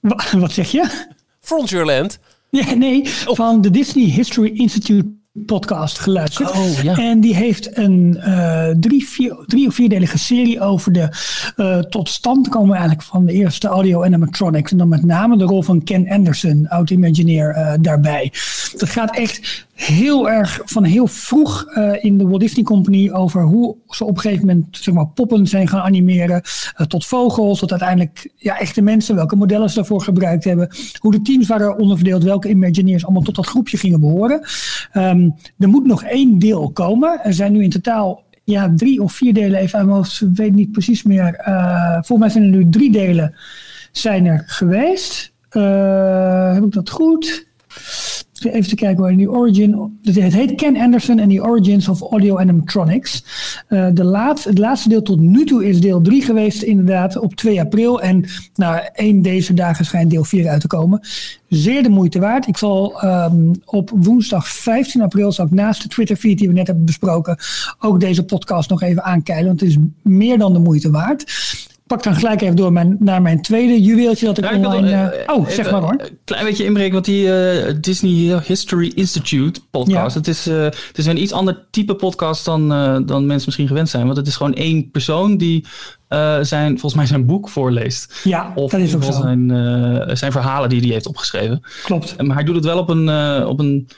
Wat 0.40 0.52
zeg 0.52 0.70
je? 0.70 1.06
Frontierland. 1.40 2.18
Ja, 2.50 2.74
nee, 2.74 3.02
van 3.08 3.60
de 3.60 3.70
Disney 3.70 4.04
History 4.04 4.50
Institute 4.54 5.18
podcast 5.46 5.98
geluisterd. 5.98 6.50
Oh, 6.50 6.82
ja. 6.82 6.96
En 6.96 7.20
die 7.20 7.34
heeft 7.34 7.76
een 7.76 8.16
eh, 8.20 8.68
drie, 8.80 9.08
vier, 9.08 9.44
drie 9.46 9.66
of 9.66 9.74
vierdelige 9.74 10.18
serie 10.18 10.60
over 10.60 10.92
de 10.92 11.08
eh, 11.56 11.78
tot 11.78 12.08
stand 12.08 12.48
komen 12.48 12.76
eigenlijk 12.76 13.02
van 13.02 13.24
de 13.24 13.32
eerste 13.32 13.68
audio 13.68 14.04
animatronics. 14.04 14.72
En 14.72 14.78
dan 14.78 14.88
met 14.88 15.04
name 15.04 15.36
de 15.36 15.44
rol 15.44 15.62
van 15.62 15.82
Ken 15.82 16.08
Anderson, 16.08 16.68
oud-imagineer, 16.68 17.50
eh, 17.50 17.74
daarbij. 17.80 18.32
Dat 18.76 18.88
gaat 18.88 19.16
echt 19.16 19.66
heel 19.80 20.30
erg 20.30 20.60
van 20.64 20.84
heel 20.84 21.06
vroeg 21.06 21.64
eh, 21.64 22.04
in 22.04 22.18
de 22.18 22.26
Walt 22.26 22.40
Disney 22.40 22.64
Company 22.64 23.10
over 23.10 23.42
hoe 23.42 23.76
ze 23.88 24.04
op 24.04 24.14
een 24.14 24.20
gegeven 24.20 24.46
moment 24.46 24.66
zeg 24.76 24.94
maar, 24.94 25.06
poppen 25.06 25.46
zijn 25.46 25.68
gaan 25.68 25.80
animeren. 25.80 26.42
eh, 26.74 26.86
tot 26.86 27.06
vogels, 27.06 27.58
tot 27.58 27.70
uiteindelijk 27.70 28.32
ja, 28.36 28.58
echte 28.58 28.82
mensen, 28.82 29.14
welke 29.14 29.36
modellen 29.36 29.68
ze 29.68 29.74
daarvoor 29.74 30.00
gebruikt 30.00 30.44
hebben. 30.44 30.68
Hoe 30.98 31.12
de 31.12 31.22
teams 31.22 31.46
waren 31.46 31.78
onderverdeeld, 31.78 32.22
welke 32.22 32.48
Imagineers 32.48 33.04
allemaal 33.04 33.22
tot 33.22 33.34
dat 33.34 33.46
groepje 33.46 33.76
gingen 33.76 34.00
behoren. 34.00 34.40
Ehm, 34.92 35.30
er 35.58 35.68
moet 35.68 35.86
nog 35.86 36.04
één 36.04 36.38
deel 36.38 36.70
komen. 36.72 37.20
Er 37.24 37.34
zijn 37.34 37.52
nu 37.52 37.62
in 37.62 37.70
totaal 37.70 38.22
ja, 38.44 38.72
drie 38.76 39.02
of 39.02 39.12
vier 39.12 39.34
delen, 39.34 39.60
even 39.60 39.78
aan 39.78 40.04
weet 40.34 40.54
niet 40.54 40.72
precies 40.72 41.02
meer. 41.02 41.34
Eh, 41.34 41.92
volgens 41.92 42.18
mij 42.18 42.28
zijn 42.28 42.44
er 42.44 42.50
nu 42.50 42.68
drie 42.68 42.92
delen 42.92 43.34
zijn 43.92 44.26
er 44.26 44.42
geweest. 44.46 45.32
Heb 46.54 46.64
ik 46.64 46.72
dat 46.72 46.90
goed? 46.90 47.48
Even 48.44 48.68
te 48.68 48.74
kijken 48.74 49.02
waar 49.02 49.16
die 49.16 49.30
origin. 49.30 49.98
Het 50.02 50.32
heet 50.32 50.54
Ken 50.54 50.76
Anderson 50.76 51.18
en 51.18 51.28
the 51.28 51.42
Origins 51.42 51.88
of 51.88 52.00
Audio 52.00 52.38
Animatronics. 52.38 53.24
Eh, 53.68 53.86
de 53.92 54.04
laatste, 54.04 54.48
het 54.48 54.58
laatste 54.58 54.88
deel 54.88 55.02
tot 55.02 55.20
nu 55.20 55.44
toe 55.44 55.68
is 55.68 55.80
deel 55.80 56.00
3 56.00 56.22
geweest, 56.22 56.62
inderdaad, 56.62 57.18
op 57.18 57.34
2 57.34 57.60
april. 57.60 58.00
En 58.00 58.24
nou, 58.54 58.80
één 58.92 59.22
deze 59.22 59.54
dagen 59.54 59.84
schijnt 59.84 60.10
deel 60.10 60.24
4 60.24 60.48
uit 60.48 60.60
te 60.60 60.66
komen. 60.66 61.00
Zeer 61.48 61.82
de 61.82 61.88
moeite 61.88 62.18
waard. 62.18 62.46
Ik 62.46 62.56
zal 62.56 63.00
ehm, 63.00 63.52
op 63.64 63.90
woensdag 63.94 64.48
15 64.48 65.02
april, 65.02 65.32
zal 65.32 65.44
ik 65.46 65.52
naast 65.52 65.82
de 65.82 65.88
Twitter 65.88 66.16
feed 66.16 66.38
die 66.38 66.48
we 66.48 66.54
net 66.54 66.66
hebben 66.66 66.84
besproken, 66.84 67.36
ook 67.78 68.00
deze 68.00 68.24
podcast 68.24 68.70
nog 68.70 68.82
even 68.82 69.04
aankijken. 69.04 69.46
Want 69.46 69.60
het 69.60 69.68
is 69.68 69.76
meer 70.02 70.38
dan 70.38 70.52
de 70.52 70.58
moeite 70.58 70.90
waard. 70.90 71.24
Ik 71.90 71.96
pak 71.96 72.04
dan 72.04 72.14
gelijk 72.14 72.40
even 72.40 72.56
door 72.56 72.72
mijn, 72.72 72.96
naar 72.98 73.22
mijn 73.22 73.42
tweede 73.42 73.82
juweeltje 73.82 74.26
dat 74.26 74.38
ik 74.38 74.44
Ja, 74.44 74.50
ik 74.50 74.60
wil, 74.60 74.70
online... 74.70 74.90
eh, 74.90 75.20
eh, 75.22 75.34
oh, 75.34 75.40
even 75.40 75.52
zeg 75.52 75.70
maar 75.70 75.80
hoor. 75.80 75.94
Een 75.98 76.18
klein 76.24 76.44
beetje 76.44 76.64
inbreken, 76.64 76.92
want 76.92 77.04
die 77.04 77.32
eh, 77.34 77.74
Disney 77.80 78.40
History 78.46 78.92
Institute 78.94 79.60
podcast, 79.70 80.14
Ja. 80.14 80.18
het, 80.20 80.28
is, 80.28 80.44
het 80.44 80.98
is 80.98 81.06
een 81.06 81.22
iets 81.22 81.32
ander 81.32 81.66
type 81.70 81.94
podcast 81.94 82.44
dan, 82.44 82.68
dan 83.06 83.26
mensen 83.26 83.42
misschien 83.44 83.66
gewend 83.66 83.88
zijn. 83.88 84.04
Want 84.04 84.16
het 84.16 84.26
is 84.26 84.36
gewoon 84.36 84.54
één 84.54 84.90
persoon 84.90 85.36
die 85.36 85.64
zijn, 86.40 86.68
volgens 86.68 86.94
mij 86.94 87.06
zijn 87.06 87.26
boek 87.26 87.48
voorleest. 87.48 88.20
Ja, 88.24 88.52
Of 88.54 88.70
dat 88.70 88.80
is 88.80 88.94
ook 88.94 89.04
zo. 89.04 89.12
zijn, 89.12 89.48
zijn 90.16 90.32
verhalen 90.32 90.68
die 90.68 90.80
hij 90.80 90.88
heeft 90.90 91.06
opgeschreven. 91.06 91.62
Klopt. 91.84 92.22
Maar 92.22 92.36
hij 92.36 92.44
doet 92.44 92.54
het 92.54 92.64
wel 92.64 92.78
op 92.78 92.88
een, 92.88 93.08
op 93.46 93.58
een 93.58 93.88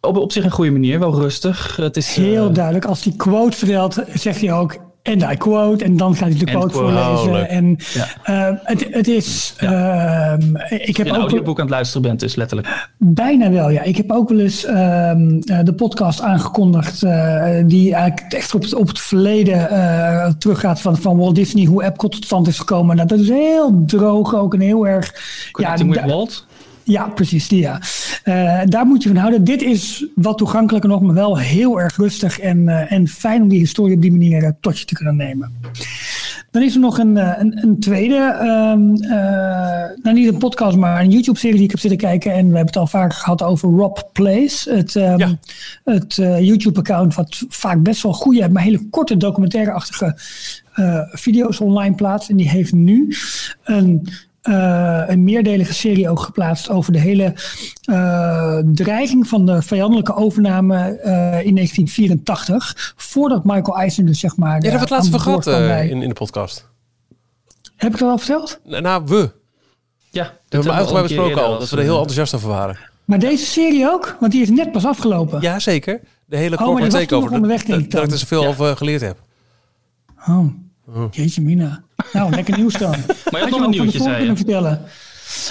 op, 0.00 0.16
op 0.16 0.32
zich 0.32 0.44
een 0.44 0.50
goede 0.50 0.70
manier, 0.70 0.98
wel 0.98 1.14
rustig. 1.14 1.76
Het 1.76 1.96
is, 1.96 2.14
Heel 2.14 2.52
duidelijk. 2.52 2.84
Als 2.84 3.04
hij 3.04 3.12
quote 3.16 3.56
vertelt, 3.56 3.98
zegt 4.14 4.40
hij 4.40 4.52
ook. 4.52 4.86
En 5.08 5.30
I 5.32 5.36
quote. 5.36 5.84
En 5.84 5.96
dan 5.96 6.14
gaat 6.16 6.28
hij 6.28 6.38
de 6.38 6.44
quote 6.44 6.68
quote. 6.68 6.92
voorlezen. 6.92 7.32
Oh, 7.32 7.52
en 7.52 7.76
Ja. 7.94 8.06
eh, 8.22 8.54
het, 8.62 8.86
het 8.90 9.08
is. 9.08 9.54
ehm, 9.58 10.40
ik 10.68 10.96
heb 10.96 11.06
een 11.06 11.12
ook 11.12 11.18
audioboek 11.20 11.56
aan 11.58 11.64
het 11.64 11.74
luisteren 11.74 12.02
bent, 12.02 12.20
dus 12.20 12.34
letterlijk. 12.34 12.88
bijna 12.98 13.50
wel, 13.50 13.70
ja. 13.70 13.82
Ik 13.82 13.96
heb 13.96 14.12
ook 14.12 14.28
wel 14.28 14.38
eens 14.38 14.64
eh, 14.64 14.74
de 15.64 15.72
podcast 15.76 16.20
aangekondigd. 16.20 17.02
eh, 17.02 17.44
die 17.66 17.94
eigenlijk 17.94 18.32
echt 18.32 18.54
op 18.54 18.62
het, 18.62 18.74
op 18.74 18.88
het 18.88 19.00
verleden 19.00 19.70
eh, 19.70 20.26
teruggaat 20.38 20.80
van, 20.80 20.96
van 20.96 21.16
Walt 21.16 21.34
Disney. 21.34 21.64
Hoe 21.64 21.84
Epcot 21.84 22.12
tot 22.12 22.24
stand 22.24 22.46
is 22.46 22.58
gekomen. 22.58 22.96
Nou, 22.96 23.08
dat 23.08 23.18
is 23.18 23.28
heel 23.28 23.82
droog 23.86 24.34
ook 24.34 24.54
en 24.54 24.60
heel 24.60 24.86
erg. 24.86 25.12
Connecting 25.52 25.90
with 25.90 26.00
da- 26.00 26.06
Walt. 26.06 26.46
Ja, 26.88 27.08
precies, 27.08 27.48
die 27.48 27.60
ja. 27.60 27.80
Eh, 28.22 28.60
daar 28.64 28.86
moet 28.86 29.02
je 29.02 29.08
van 29.08 29.18
houden. 29.18 29.44
Dit 29.44 29.62
is 29.62 30.06
wat 30.14 30.38
toegankelijker 30.38 30.90
nog, 30.90 31.02
maar 31.02 31.14
wel 31.14 31.38
heel 31.38 31.80
erg 31.80 31.96
rustig 31.96 32.38
en, 32.40 32.68
eh, 32.68 32.92
en 32.92 33.08
fijn 33.08 33.42
om 33.42 33.48
die 33.48 33.58
historie 33.58 33.94
op 33.94 34.02
die 34.02 34.10
manier 34.10 34.44
eh, 34.44 34.50
tot 34.60 34.78
je 34.78 34.84
te 34.84 34.94
kunnen 34.94 35.16
nemen. 35.16 35.52
Dan 36.50 36.62
is 36.62 36.74
er 36.74 36.80
nog 36.80 36.98
een, 36.98 37.16
een, 37.40 37.62
een 37.62 37.80
tweede, 37.80 38.16
ehm, 38.40 38.94
eh, 38.94 40.02
nou 40.02 40.12
niet 40.12 40.28
een 40.28 40.38
podcast, 40.38 40.76
maar 40.76 41.00
een 41.00 41.10
YouTube-serie 41.10 41.56
die 41.56 41.64
ik 41.64 41.70
heb 41.70 41.80
zitten 41.80 41.98
kijken. 41.98 42.30
En 42.32 42.36
we 42.38 42.44
hebben 42.56 42.66
het 42.66 42.76
al 42.76 42.86
vaak 42.86 43.14
gehad 43.14 43.42
over 43.42 43.70
Rob 43.70 43.98
Plays. 44.12 44.64
Het, 44.64 44.96
ehm, 44.96 45.18
Ja. 45.18 45.38
het 45.84 46.18
eh, 46.18 46.40
YouTube-account 46.40 47.14
wat 47.14 47.44
vaak 47.48 47.82
best 47.82 48.02
wel 48.02 48.12
goede, 48.12 48.48
maar 48.48 48.62
hele 48.62 48.88
korte 48.90 49.16
documentaire-achtige 49.16 50.16
video's 51.12 51.60
online 51.60 51.94
plaatst. 51.94 52.30
En 52.30 52.36
die 52.36 52.48
heeft 52.48 52.72
nu 52.72 53.14
een 53.64 54.08
eh, 54.42 55.02
een 55.06 55.24
meerdelige 55.24 55.74
serie 55.74 56.08
ook 56.10 56.20
geplaatst 56.20 56.70
over 56.70 56.92
de 56.92 56.98
hele 57.00 57.34
eh, 57.84 58.58
dreiging 58.74 59.28
van 59.28 59.46
de 59.46 59.62
vijandelijke 59.62 60.14
overname 60.14 60.76
eh, 60.76 61.46
in 61.46 61.54
1984. 61.54 62.92
Voordat 62.96 63.44
Michael 63.44 63.76
Eisner 63.78 64.06
dus 64.06 64.20
zeg 64.20 64.36
maar. 64.36 64.54
Ja, 64.54 64.60
daar 64.60 64.70
hebben 64.70 64.88
we 64.88 64.94
het 64.94 65.04
eh, 65.04 65.10
laatst 65.12 65.44
gehad 65.44 65.66
bij- 65.66 65.88
in, 65.88 66.02
in 66.02 66.08
de 66.08 66.14
podcast. 66.14 66.68
Heb 67.76 67.92
ik 67.92 67.98
dat 67.98 68.10
al 68.10 68.18
verteld? 68.18 68.60
Nou, 68.64 68.82
nou, 68.82 69.02
we. 69.06 69.16
Dat 69.16 69.32
Ja, 70.10 70.22
hebben 70.48 70.60
we 70.62 70.68
al 70.68 70.74
uitgebreid 70.76 71.06
besproken 71.06 71.44
al. 71.44 71.58
Dat 71.58 71.70
we 71.70 71.76
er 71.76 71.82
heel 71.82 71.96
enthousiast 71.96 72.34
over 72.34 72.48
waren. 72.48 72.78
Maar 73.04 73.18
deze 73.18 73.44
serie 73.44 73.90
ook? 73.90 74.16
Want 74.20 74.32
die 74.32 74.42
is 74.42 74.50
net 74.50 74.72
pas 74.72 74.84
afgelopen. 74.86 75.40
Ja, 75.40 75.58
zeker. 75.58 76.00
De 76.26 76.36
hele 76.36 76.56
Oh, 76.56 76.62
corporate 76.62 76.96
takeover. 76.96 77.40
dat, 77.48 77.50
ik 77.68 77.90
dat 77.90 78.04
ik 78.04 78.10
er 78.10 78.18
zoveel 78.18 78.42
Ja. 78.42 78.48
over 78.48 78.76
geleerd 78.76 79.00
heb. 79.00 79.18
Oh, 80.28 80.46
jeetje 81.10 81.42
mina. 81.42 81.82
Nou, 82.12 82.30
lekker 82.34 82.56
nieuws 82.56 82.74
dan. 82.74 82.90
Maar 83.30 83.40
je 83.40 83.46
Had 83.46 83.50
nog 83.50 83.60
een 83.60 83.70
nieuwtje, 83.70 84.02
zei 84.02 84.24
je. 84.26 84.36
vertellen. 84.36 84.82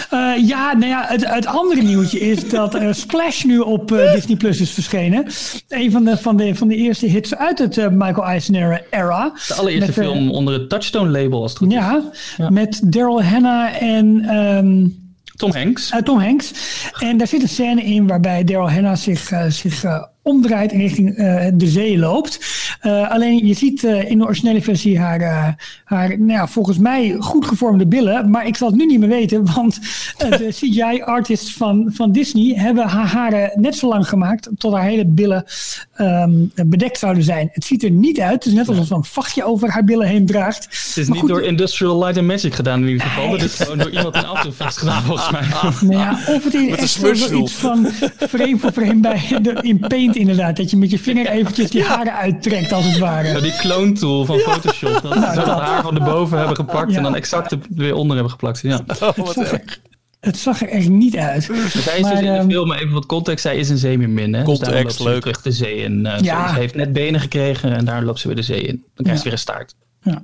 Eh, 0.10 0.47
ja, 0.47 0.73
nou 0.73 0.86
ja, 0.91 1.05
het, 1.07 1.27
het 1.33 1.45
andere 1.45 1.81
nieuwtje 1.81 2.19
is 2.19 2.49
dat 2.49 2.75
eh, 2.75 2.93
Splash 2.93 3.43
nu 3.43 3.60
op 3.60 3.91
eh, 3.91 4.12
Disney 4.13 4.38
Plus 4.38 4.62
is 4.62 4.71
verschenen. 4.71 5.25
Een 5.67 5.91
van 5.91 6.03
de, 6.03 6.17
van 6.17 6.38
de, 6.38 6.55
van 6.55 6.67
de 6.67 6.75
eerste 6.75 7.05
hits 7.05 7.36
uit 7.36 7.60
het 7.60 7.77
eh, 7.77 7.88
Michael 7.89 8.25
Eisner 8.25 8.83
era. 8.89 9.33
De 9.47 9.53
allereerste 9.53 9.99
Met, 9.99 10.07
film 10.10 10.31
onder 10.31 10.53
het 10.53 10.69
Touchstone 10.69 11.10
label, 11.21 11.41
als 11.41 11.51
het 11.51 11.60
goed 11.60 11.67
is. 11.71 11.73
Ja, 11.73 12.01
Ja. 12.38 12.49
met 12.49 12.81
Daryl 12.83 13.23
Hannah 13.23 13.81
en 13.81 14.21
ehm, 14.25 14.88
Tom 15.36 15.51
Hanks. 15.53 15.91
Tom 16.03 16.19
Hanks. 16.19 16.51
En 16.99 17.17
daar 17.17 17.27
zit 17.27 17.41
een 17.41 17.49
scène 17.49 17.83
in 17.83 18.07
waarbij 18.07 18.43
Daryl 18.43 18.71
Hannah 18.71 18.95
zich, 18.97 19.31
zich 19.49 19.83
omdraait 20.28 20.72
en 20.72 20.80
richting 20.80 21.16
eh, 21.16 21.46
de 21.54 21.68
zee 21.68 21.98
loopt. 21.98 22.40
Eh, 22.80 23.12
alleen 23.12 23.48
je 23.48 23.54
ziet 23.54 23.84
eh, 23.84 24.10
in 24.10 24.18
de 24.18 24.24
originele 24.24 24.62
versie 24.62 25.00
haar, 25.00 25.22
eh, 25.22 25.48
haar 25.84 26.10
nou 26.20 26.32
ja, 26.32 26.48
volgens 26.48 26.78
mij 26.78 27.16
goed 27.20 27.46
gevormde 27.46 27.88
billen. 27.88 28.30
Maar 28.30 28.48
ik 28.48 28.56
zal 28.56 28.68
het 28.68 28.78
nu 28.78 28.86
niet 28.86 29.00
meer 29.00 29.10
weten, 29.10 29.54
want 29.54 29.80
de 30.18 30.48
CGI-artists 30.60 31.54
van, 31.54 31.90
van 31.94 32.12
Disney 32.12 32.56
hebben 32.56 32.88
haar 32.88 33.08
haren 33.08 33.52
net 33.56 33.76
zo 33.76 33.88
lang 33.88 34.10
gemaakt 34.10 34.50
tot 34.58 34.74
haar 34.74 34.84
hele 34.84 35.06
billen 35.06 35.46
ehm, 35.94 36.32
bedekt 36.66 37.00
zouden 37.00 37.24
zijn. 37.24 37.50
Het 37.52 37.63
ziet 37.63 37.84
er 37.84 37.92
niet 37.92 38.20
uit. 38.20 38.34
Het 38.34 38.46
is 38.46 38.54
net 38.54 38.70
alsof 38.70 38.86
ze 38.86 38.96
een 38.96 39.04
vachtje 39.04 39.44
over 39.44 39.70
haar 39.70 39.84
billen 39.84 40.08
heen 40.08 40.26
draagt. 40.26 40.63
Het 40.63 40.74
is 40.74 40.96
Maar 40.96 41.06
niet 41.06 41.20
goed, 41.20 41.30
door 41.30 41.44
Industrial 41.44 41.98
Light 42.00 42.18
and 42.18 42.28
Magic 42.28 42.54
gedaan 42.54 42.82
in 42.82 42.88
ieder 42.88 43.08
geval. 43.08 43.30
Dat 43.30 43.42
is 43.42 43.56
gewoon 43.56 43.78
door 43.78 43.92
iemand 43.92 44.16
in 44.16 44.26
After 44.34 44.50
Effects 44.50 44.78
gedaan 44.78 45.04
volgens 45.04 45.32
mij. 45.32 45.48
Nou 45.82 45.94
ja, 45.94 46.20
of 46.36 46.44
het 46.44 46.54
is 46.54 46.72
echt 46.72 47.02
wel 47.02 47.42
iets 47.42 47.54
van 47.54 47.88
frame 48.30 48.58
voor 48.58 48.72
frame 48.72 49.00
bij 49.00 49.22
de, 49.42 49.58
in 49.62 49.80
Paint 49.80 50.16
inderdaad. 50.17 50.56
Dat 50.58 50.69
je 50.71 50.77
met 50.77 50.89
je 50.91 50.99
vinger 50.99 51.27
eventjes 51.27 51.69
die 51.69 51.84
haren 51.84 52.13
uittrekt 52.13 52.71
als 52.71 52.86
het 52.86 52.97
ware. 52.97 53.27
Ja, 53.27 53.39
die 53.39 53.56
clone 53.56 53.91
tool 53.91 54.25
van 54.25 54.38
Photoshop. 54.39 54.89
Dat 55.01 55.13
ze 55.13 55.19
dat. 55.36 55.36
dat 55.45 55.60
haar 55.60 55.82
van 55.84 55.93
de 55.93 55.99
boven 55.99 56.38
hebben 56.38 56.56
gepakt 56.56 56.91
Ja. 56.91 56.97
en 56.97 57.03
dan 57.03 57.15
exact 57.15 57.51
er 57.51 57.60
weer 57.69 57.93
onder 57.93 58.13
hebben 58.15 58.32
geplakt. 58.32 58.60
Ja. 58.62 58.80
Oh, 59.01 59.15
Het 59.15 59.27
zag, 59.34 59.51
er, 59.51 59.80
het 60.19 60.38
zag 60.38 60.62
er 60.62 60.69
echt 60.69 60.89
niet 60.89 61.17
uit. 61.17 61.43
Zij 61.43 61.56
is 61.95 62.01
Maar, 62.01 62.12
dus 62.12 62.19
in 62.19 62.25
de 62.25 62.32
ehm, 62.32 62.49
film, 62.49 62.71
even 62.73 62.91
wat 62.93 63.06
context, 63.06 63.41
zij 63.43 63.58
is 63.58 63.69
een 63.69 63.77
zeemermin. 63.77 64.34
Hè? 64.34 64.43
Context, 64.43 64.71
dus 64.73 64.82
loopt 64.84 64.93
ze 64.93 65.03
weer 65.03 65.12
leuk. 65.13 65.21
terug 65.21 65.41
de 65.41 65.51
zee 65.51 65.75
in. 65.75 66.06
eh, 66.06 66.19
Ja. 66.21 66.47
Ze 66.53 66.60
heeft 66.60 66.75
net 66.75 66.93
benen 66.93 67.19
gekregen 67.19 67.75
en 67.77 67.86
daar 67.86 68.03
loopt 68.03 68.19
ze 68.19 68.27
weer 68.27 68.36
de 68.36 68.41
zee 68.41 68.62
in. 68.62 68.84
Dan 68.95 69.06
krijgt 69.06 69.10
ze 69.10 69.15
Ja. 69.17 69.23
weer 69.23 69.32
een 69.34 69.38
staart. 69.38 69.73
Ja. 70.01 70.21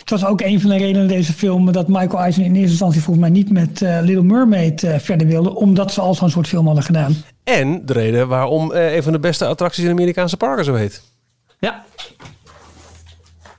Het 0.00 0.10
was 0.10 0.24
ook 0.24 0.40
een 0.40 0.60
van 0.60 0.70
de 0.70 0.76
redenen 0.76 1.08
deze 1.08 1.32
film 1.32 1.72
dat 1.72 1.88
Michael 1.88 2.18
Eisner 2.18 2.46
in 2.46 2.54
eerste 2.54 2.70
instantie 2.70 3.00
volgens 3.02 3.26
mij 3.26 3.34
niet 3.34 3.50
met 3.50 3.82
eh, 3.82 3.98
Little 4.02 4.22
Mermaid 4.22 4.82
eh, 4.82 4.98
verder 4.98 5.26
wilde. 5.26 5.54
Omdat 5.54 5.92
ze 5.92 6.00
al 6.00 6.14
zo'n 6.14 6.30
soort 6.30 6.48
film 6.48 6.66
hadden 6.66 6.84
gedaan. 6.84 7.16
En 7.44 7.86
de 7.86 7.92
reden 7.92 8.28
waarom 8.28 8.72
eh, 8.72 8.94
een 8.94 9.02
van 9.02 9.12
de 9.12 9.18
beste 9.18 9.46
attracties 9.46 9.84
in 9.84 9.90
Amerikaanse 9.90 10.36
parken 10.36 10.64
zo 10.64 10.74
heet. 10.74 11.02
Ja, 11.58 11.84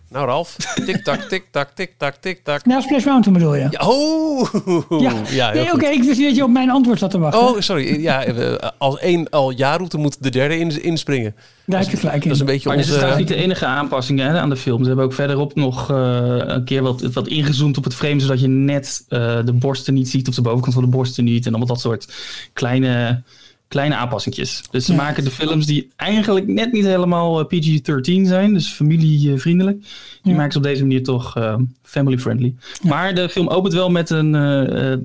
Nou 0.10 0.28
Ralf, 0.28 0.56
tik-tak, 0.86 1.21
tik-tak, 1.21 1.69
tik-tak, 1.69 2.15
tik-tak. 2.15 2.65
Nou, 2.65 2.82
Splash 2.82 3.06
Mountain 3.06 3.38
bedoel 3.38 3.56
je? 3.56 3.67
Ja, 3.69 3.88
oh! 3.88 4.54
Ja, 5.02 5.13
ja 5.30 5.54
nee, 5.54 5.74
oké, 5.74 5.86
ik 5.86 6.04
wist 6.04 6.17
niet 6.17 6.28
dat 6.28 6.36
je 6.36 6.43
op 6.43 6.50
mijn 6.50 6.69
antwoord 6.69 7.00
zat 7.00 7.12
te 7.12 7.19
wachten. 7.19 7.41
Oh, 7.41 7.60
sorry. 7.60 8.02
Ja, 8.02 8.24
eh, 8.24 8.69
als 8.78 9.00
één 9.00 9.30
al 9.30 9.52
jaarroute 9.52 9.98
moet 9.98 10.24
de 10.24 10.30
derde 10.30 10.58
in, 10.58 10.84
inspringen. 10.84 11.36
Daar 11.65 11.82
heb 11.82 11.89
je 11.89 11.98
gelijk 11.98 12.15
in. 12.15 12.21
Dat 12.21 12.32
is 12.32 12.39
een 12.39 12.45
beetje 12.45 12.67
maar 12.67 12.78
dit 12.78 12.86
is 12.86 12.91
trouwens 12.91 13.21
onze... 13.21 13.34
niet 13.34 13.41
de 13.41 13.45
enige 13.45 13.65
aanpassing 13.65 14.19
hè, 14.19 14.39
aan 14.39 14.50
de 14.50 14.56
film. 14.56 14.82
Ze 14.82 14.88
hebben 14.88 15.06
ook 15.06 15.13
verderop 15.13 15.56
nog 15.56 15.91
eh, 15.91 15.98
een 16.36 16.63
keer 16.63 16.82
wat, 16.82 17.02
wat 17.02 17.28
ingezoomd 17.28 17.78
op 17.78 17.84
het 17.84 17.95
frame, 17.95 18.19
zodat 18.19 18.41
je 18.41 18.48
net 18.48 19.06
eh, 19.08 19.39
de 19.45 19.54
borsten 19.54 19.93
niet 19.93 20.10
ziet 20.10 20.28
of 20.28 20.36
de 20.36 20.41
bovenkant 20.41 20.74
van 20.74 20.84
de 20.84 20.89
borsten 20.89 21.24
niet. 21.24 21.45
En 21.45 21.50
allemaal 21.50 21.67
dat 21.67 21.82
soort 21.82 22.13
kleine, 22.54 23.24
kleine 23.67 23.95
aanpassingjes. 23.95 24.62
Dus 24.71 24.86
ze 24.86 24.91
Ja. 24.91 24.97
maken 24.97 25.23
de 25.23 25.32
films 25.32 25.65
die 25.65 25.91
eigenlijk 25.95 26.47
net 26.47 26.71
niet 26.71 26.86
helemaal 26.86 27.39
eh, 27.39 27.45
PG-13 27.45 28.21
zijn, 28.28 28.54
dus 28.54 28.67
familievriendelijk. 28.71 29.78
Die 30.21 30.32
Ja. 30.32 30.38
maken 30.38 30.51
ze 30.51 30.58
op 30.58 30.63
deze 30.63 30.82
manier 30.82 31.04
toch 31.04 31.38
eh, 31.38 31.56
family-friendly. 31.84 32.56
Maar 32.82 33.15
de 33.15 33.30
film 33.30 33.47
opent 33.47 33.73
wel 33.73 33.89
met 33.89 34.10
een, 34.10 34.36
eh, 34.36 34.91
eh, 34.93 34.99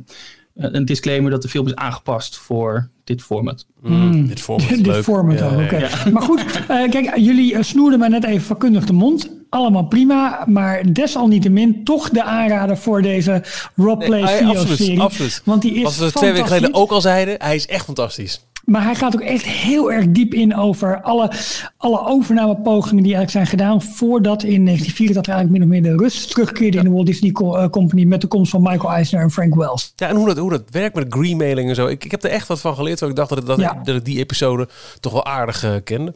een 0.55 0.85
disclaimer 0.85 1.31
dat 1.31 1.43
de 1.43 1.49
film 1.49 1.67
is 1.67 1.75
aangepast 1.75 2.37
voor 2.37 2.89
dit 3.05 3.23
format. 3.23 3.67
Mm, 3.83 4.27
dit 4.29 4.41
format 4.41 4.71
is 4.71 4.77
Dit 4.83 4.87
leuk. 4.87 5.03
format 5.05 5.39
Ja, 5.39 5.47
ook. 5.47 6.13
Maar 6.13 6.23
goed, 6.23 6.41
eh, 6.69 6.91
kijk, 6.91 7.17
jullie 7.17 7.63
snoerden 7.63 7.99
mij 7.99 8.09
net 8.09 8.25
even 8.25 8.43
vakkundig 8.47 8.85
de 8.85 8.93
mond. 8.93 9.31
Allemaal 9.51 9.85
prima, 9.87 10.45
maar 10.47 10.93
desalniettemin 10.93 11.85
toch 11.85 12.09
de 12.11 12.23
aanrader 12.23 12.77
voor 12.77 13.03
deze 13.03 13.43
Rob 13.77 14.05
Play 14.05 14.23
Nee, 14.23 14.37
video 14.37 14.49
absoluut, 14.55 14.79
serie. 14.79 15.01
absoluut. 15.01 15.43
Want 15.45 15.63
die 15.63 15.75
is 15.75 15.83
Wat 15.83 15.97
we 15.97 16.13
twee 16.13 16.33
weken 16.33 16.47
geleden 16.47 16.75
ook 16.75 16.91
al 16.91 17.01
zeiden, 17.01 17.35
hij 17.39 17.55
is 17.55 17.67
echt 17.67 17.85
fantastisch. 17.85 18.41
Maar 18.71 18.85
hij 18.85 18.95
gaat 18.95 19.15
ook 19.15 19.21
echt 19.21 19.45
heel 19.45 19.93
erg 19.93 20.11
diep 20.11 20.35
in 20.35 20.57
over 20.57 21.01
alle, 21.03 21.33
alle 21.77 22.07
overnamepogingen 22.07 23.03
die 23.03 23.15
eigenlijk 23.15 23.31
zijn 23.31 23.47
gedaan. 23.47 23.83
Voordat 23.83 24.43
in 24.43 24.65
1984 24.65 25.35
eigenlijk 25.35 25.51
min 25.51 25.63
of 25.63 25.69
meer 25.69 25.97
de 25.97 26.03
rust 26.03 26.31
terugkeerde 26.31 26.79
in 26.79 26.85
de 26.85 26.91
Walt 26.91 27.07
Disney 27.07 27.31
eh, 27.31 27.69
Company. 27.69 28.05
Met 28.05 28.21
de 28.21 28.27
komst 28.27 28.51
van 28.51 28.63
Michael 28.63 28.93
Eisner 28.93 29.23
en 29.23 29.31
Frank 29.31 29.55
Wells. 29.55 29.93
Ja, 29.97 30.09
en 30.09 30.17
hoe 30.17 30.27
dat, 30.27 30.37
hoe 30.39 30.51
dat 30.51 30.63
werkt 30.71 30.95
met 30.95 31.07
greenmailing 31.09 31.69
en 31.69 31.75
zo. 31.75 31.87
Ik, 31.87 32.05
ik 32.05 32.11
heb 32.11 32.25
er 32.25 32.31
echt 32.31 32.49
wat 32.49 32.61
van 32.61 32.75
geleerd. 32.75 33.01
Want 33.01 33.13
ik 33.13 33.19
dacht 33.19 33.31
dat, 33.31 33.47
dat, 33.47 33.59
Ja. 33.59 33.81
dat 33.85 33.97
ik 33.97 34.05
die 34.05 34.19
episode 34.19 34.69
toch 35.01 35.13
wel 35.13 35.25
aardig 35.25 35.65
eh, 35.65 35.75
kende. 35.85 36.15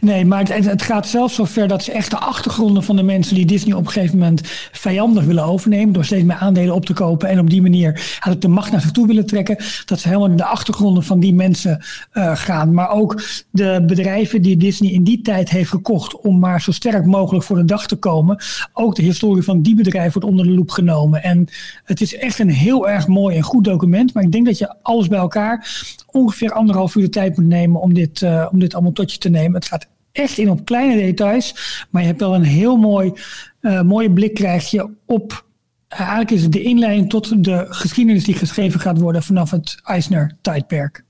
Nee, 0.00 0.24
maar 0.24 0.48
het, 0.48 0.82
gaat 0.82 1.06
zelfs 1.06 1.34
zo 1.34 1.44
ver 1.44 1.68
dat 1.68 1.82
ze 1.82 1.92
echt 1.92 2.10
de 2.10 2.18
achtergronden 2.18 2.82
van 2.82 2.96
de 2.96 3.02
mensen 3.02 3.34
die 3.34 3.46
Disney 3.46 3.76
op 3.76 3.86
een 3.86 3.92
gegeven 3.92 4.18
moment 4.18 4.40
vijandig 4.72 5.24
willen 5.24 5.44
overnemen. 5.44 5.92
Door 5.92 6.04
steeds 6.04 6.24
meer 6.24 6.36
aandelen 6.36 6.74
op 6.74 6.84
te 6.84 6.92
kopen 6.92 7.28
en 7.28 7.38
op 7.38 7.50
die 7.50 7.62
manier 7.62 8.18
de 8.38 8.48
macht 8.48 8.72
naar 8.72 8.80
zich 8.80 8.90
toe 8.90 9.06
willen 9.06 9.26
trekken. 9.26 9.56
Dat 9.84 10.00
ze 10.00 10.08
helemaal 10.08 10.28
in 10.28 10.36
de 10.36 10.44
achtergronden 10.44 11.02
van 11.02 11.20
die 11.20 11.34
mensen 11.34 11.84
eh, 12.12 12.36
gaan. 12.36 12.74
Maar 12.74 12.90
ook 12.90 13.22
de 13.50 13.84
bedrijven 13.86 14.42
die 14.42 14.56
Disney 14.56 14.90
in 14.90 15.04
die 15.04 15.22
tijd 15.22 15.50
heeft 15.50 15.70
gekocht 15.70 16.20
om 16.20 16.38
maar 16.38 16.60
zo 16.60 16.72
sterk 16.72 17.06
mogelijk 17.06 17.44
voor 17.44 17.56
de 17.56 17.64
dag 17.64 17.86
te 17.86 17.96
komen. 17.96 18.42
Ook 18.72 18.94
de 18.94 19.02
historie 19.02 19.42
van 19.42 19.62
die 19.62 19.74
bedrijven 19.74 20.12
wordt 20.12 20.28
onder 20.28 20.46
de 20.46 20.52
loep 20.52 20.70
genomen. 20.70 21.22
En 21.22 21.48
het 21.84 22.00
is 22.00 22.16
echt 22.16 22.38
een 22.38 22.50
heel 22.50 22.88
erg 22.88 23.06
mooi 23.06 23.36
en 23.36 23.42
goed 23.42 23.64
document. 23.64 24.14
Maar 24.14 24.22
ik 24.22 24.32
denk 24.32 24.46
dat 24.46 24.58
je 24.58 24.74
alles 24.82 25.08
bij 25.08 25.18
elkaar 25.18 25.68
ongeveer 26.06 26.52
anderhalf 26.52 26.94
uur 26.94 27.02
de 27.02 27.08
tijd 27.08 27.36
moet 27.36 27.46
nemen 27.46 27.80
om 27.80 27.94
dit, 27.94 28.22
eh, 28.22 28.48
om 28.52 28.58
dit 28.58 28.74
allemaal 28.74 28.92
tot 28.92 29.12
je 29.12 29.18
te 29.18 29.28
nemen. 29.28 29.59
Het 29.60 29.68
gaat 29.68 29.88
echt 30.12 30.38
in 30.38 30.50
op 30.50 30.64
kleine 30.64 30.96
details, 30.96 31.54
maar 31.90 32.02
je 32.02 32.08
hebt 32.08 32.20
wel 32.20 32.34
een 32.34 32.42
heel 32.42 32.76
mooi, 32.76 33.12
eh, 33.60 33.82
mooie 33.82 34.12
blik 34.12 34.34
krijg 34.34 34.70
je 34.70 34.90
op. 35.06 35.48
eh, 35.88 35.98
eigenlijk 36.00 36.30
is 36.30 36.48
de 36.48 36.62
inleiding 36.62 37.08
tot 37.08 37.44
de 37.44 37.66
geschiedenis 37.68 38.24
die 38.24 38.34
geschreven 38.34 38.80
gaat 38.80 38.98
worden 38.98 39.22
vanaf 39.22 39.50
het 39.50 39.80
Eisner-tijdperk. 39.84 41.04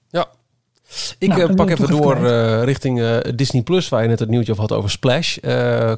Ik 1.19 1.29
Nou, 1.29 1.43
eh, 1.43 1.55
pak 1.55 1.71
even 1.71 1.89
door 1.89 2.17
eh, 2.27 2.63
richting 2.63 3.01
eh, 3.01 3.17
Disney 3.35 3.63
Plus, 3.63 3.89
waar 3.89 4.03
je 4.03 4.09
net 4.09 4.19
het 4.19 4.29
nieuwtje 4.29 4.53
over 4.53 4.65
had 4.65 4.79
over 4.79 4.91
Splash. 4.91 5.37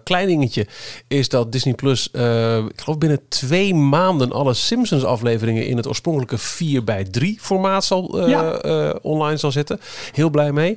Klein 0.05 0.26
dingetje 0.26 0.66
is 1.09 1.28
dat 1.28 1.52
Disney 1.52 1.74
Plus, 1.74 2.07
ik 2.07 2.81
geloof 2.81 2.98
binnen 2.98 3.20
twee 3.28 3.74
maanden 3.74 4.33
alle 4.33 4.55
Simpsons 4.55 5.05
afleveringen 5.05 5.66
in 5.66 5.76
het 5.76 5.88
oorspronkelijke 5.88 6.38
4 6.38 6.85
bij 6.85 7.05
3 7.05 7.38
formaat 7.40 7.85
zal, 7.85 8.28
Ja. 8.28 8.59
online 9.02 9.37
zal 9.37 9.52
zetten. 9.52 9.81
Heel 10.12 10.31
blij 10.31 10.52
mee. 10.52 10.76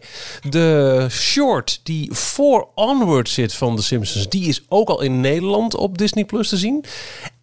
De 0.50 1.06
short 1.10 1.80
die 1.84 2.14
voor 2.14 2.68
Onward 2.76 3.30
zit 3.30 3.54
van 3.54 3.76
de 3.76 3.82
Simpsons, 3.82 4.30
die 4.30 4.48
is 4.48 4.64
ook 4.70 4.90
al 4.90 5.02
in 5.02 5.22
Nederland 5.22 5.76
op 5.76 5.98
Disney 5.98 6.26
Plus 6.26 6.50
te 6.50 6.58
zien. 6.58 6.86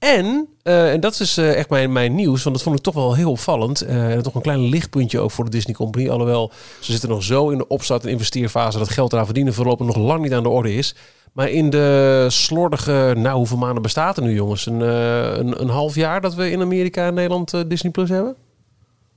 En, 0.02 0.48
eh, 0.62 0.92
en 0.92 1.00
dat 1.00 1.20
is 1.20 1.36
eh, 1.36 1.54
echt 1.54 1.70
mijn, 1.70 1.92
mijn 1.92 2.14
nieuws, 2.14 2.42
want 2.42 2.54
dat 2.56 2.64
vond 2.64 2.76
ik 2.76 2.82
toch 2.82 2.94
wel 2.94 3.14
heel 3.14 3.30
opvallend. 3.30 3.80
Eh, 3.80 4.12
en 4.12 4.22
toch 4.22 4.34
een 4.34 4.42
klein 4.42 4.60
lichtpuntje 4.68 5.18
ook 5.20 5.30
voor 5.30 5.44
de 5.44 5.50
Disney 5.50 5.74
Company. 5.74 6.08
Alhoewel, 6.08 6.50
ze 6.80 6.90
zitten 6.92 7.08
nog 7.08 7.22
zo 7.22 7.48
in 7.50 7.58
de 7.58 7.68
opstart- 7.68 8.04
en 8.04 8.10
investeerfase 8.10 8.78
dat 8.78 8.88
geld 8.90 9.12
eraan 9.12 9.24
verdienen 9.24 9.54
voorlopig 9.54 9.86
nog 9.86 9.96
lang 9.96 10.22
niet 10.22 10.32
aan 10.32 10.42
de 10.42 10.48
orde 10.48 10.74
is. 10.74 10.94
Maar 11.32 11.48
in 11.50 11.70
de 11.70 12.26
slordige, 12.30 13.14
nou 13.16 13.36
hoeveel 13.36 13.56
maanden 13.56 13.82
bestaat 13.82 14.16
er 14.16 14.22
nu 14.22 14.34
jongens? 14.34 14.66
Een, 14.66 14.82
eh, 14.82 15.36
een, 15.36 15.60
een 15.62 15.68
half 15.68 15.94
jaar 15.94 16.20
dat 16.20 16.34
we 16.34 16.50
in 16.50 16.60
Amerika 16.60 17.06
en 17.06 17.14
Nederland 17.14 17.54
Disney 17.70 17.92
Plus 17.92 18.08
hebben? 18.08 18.34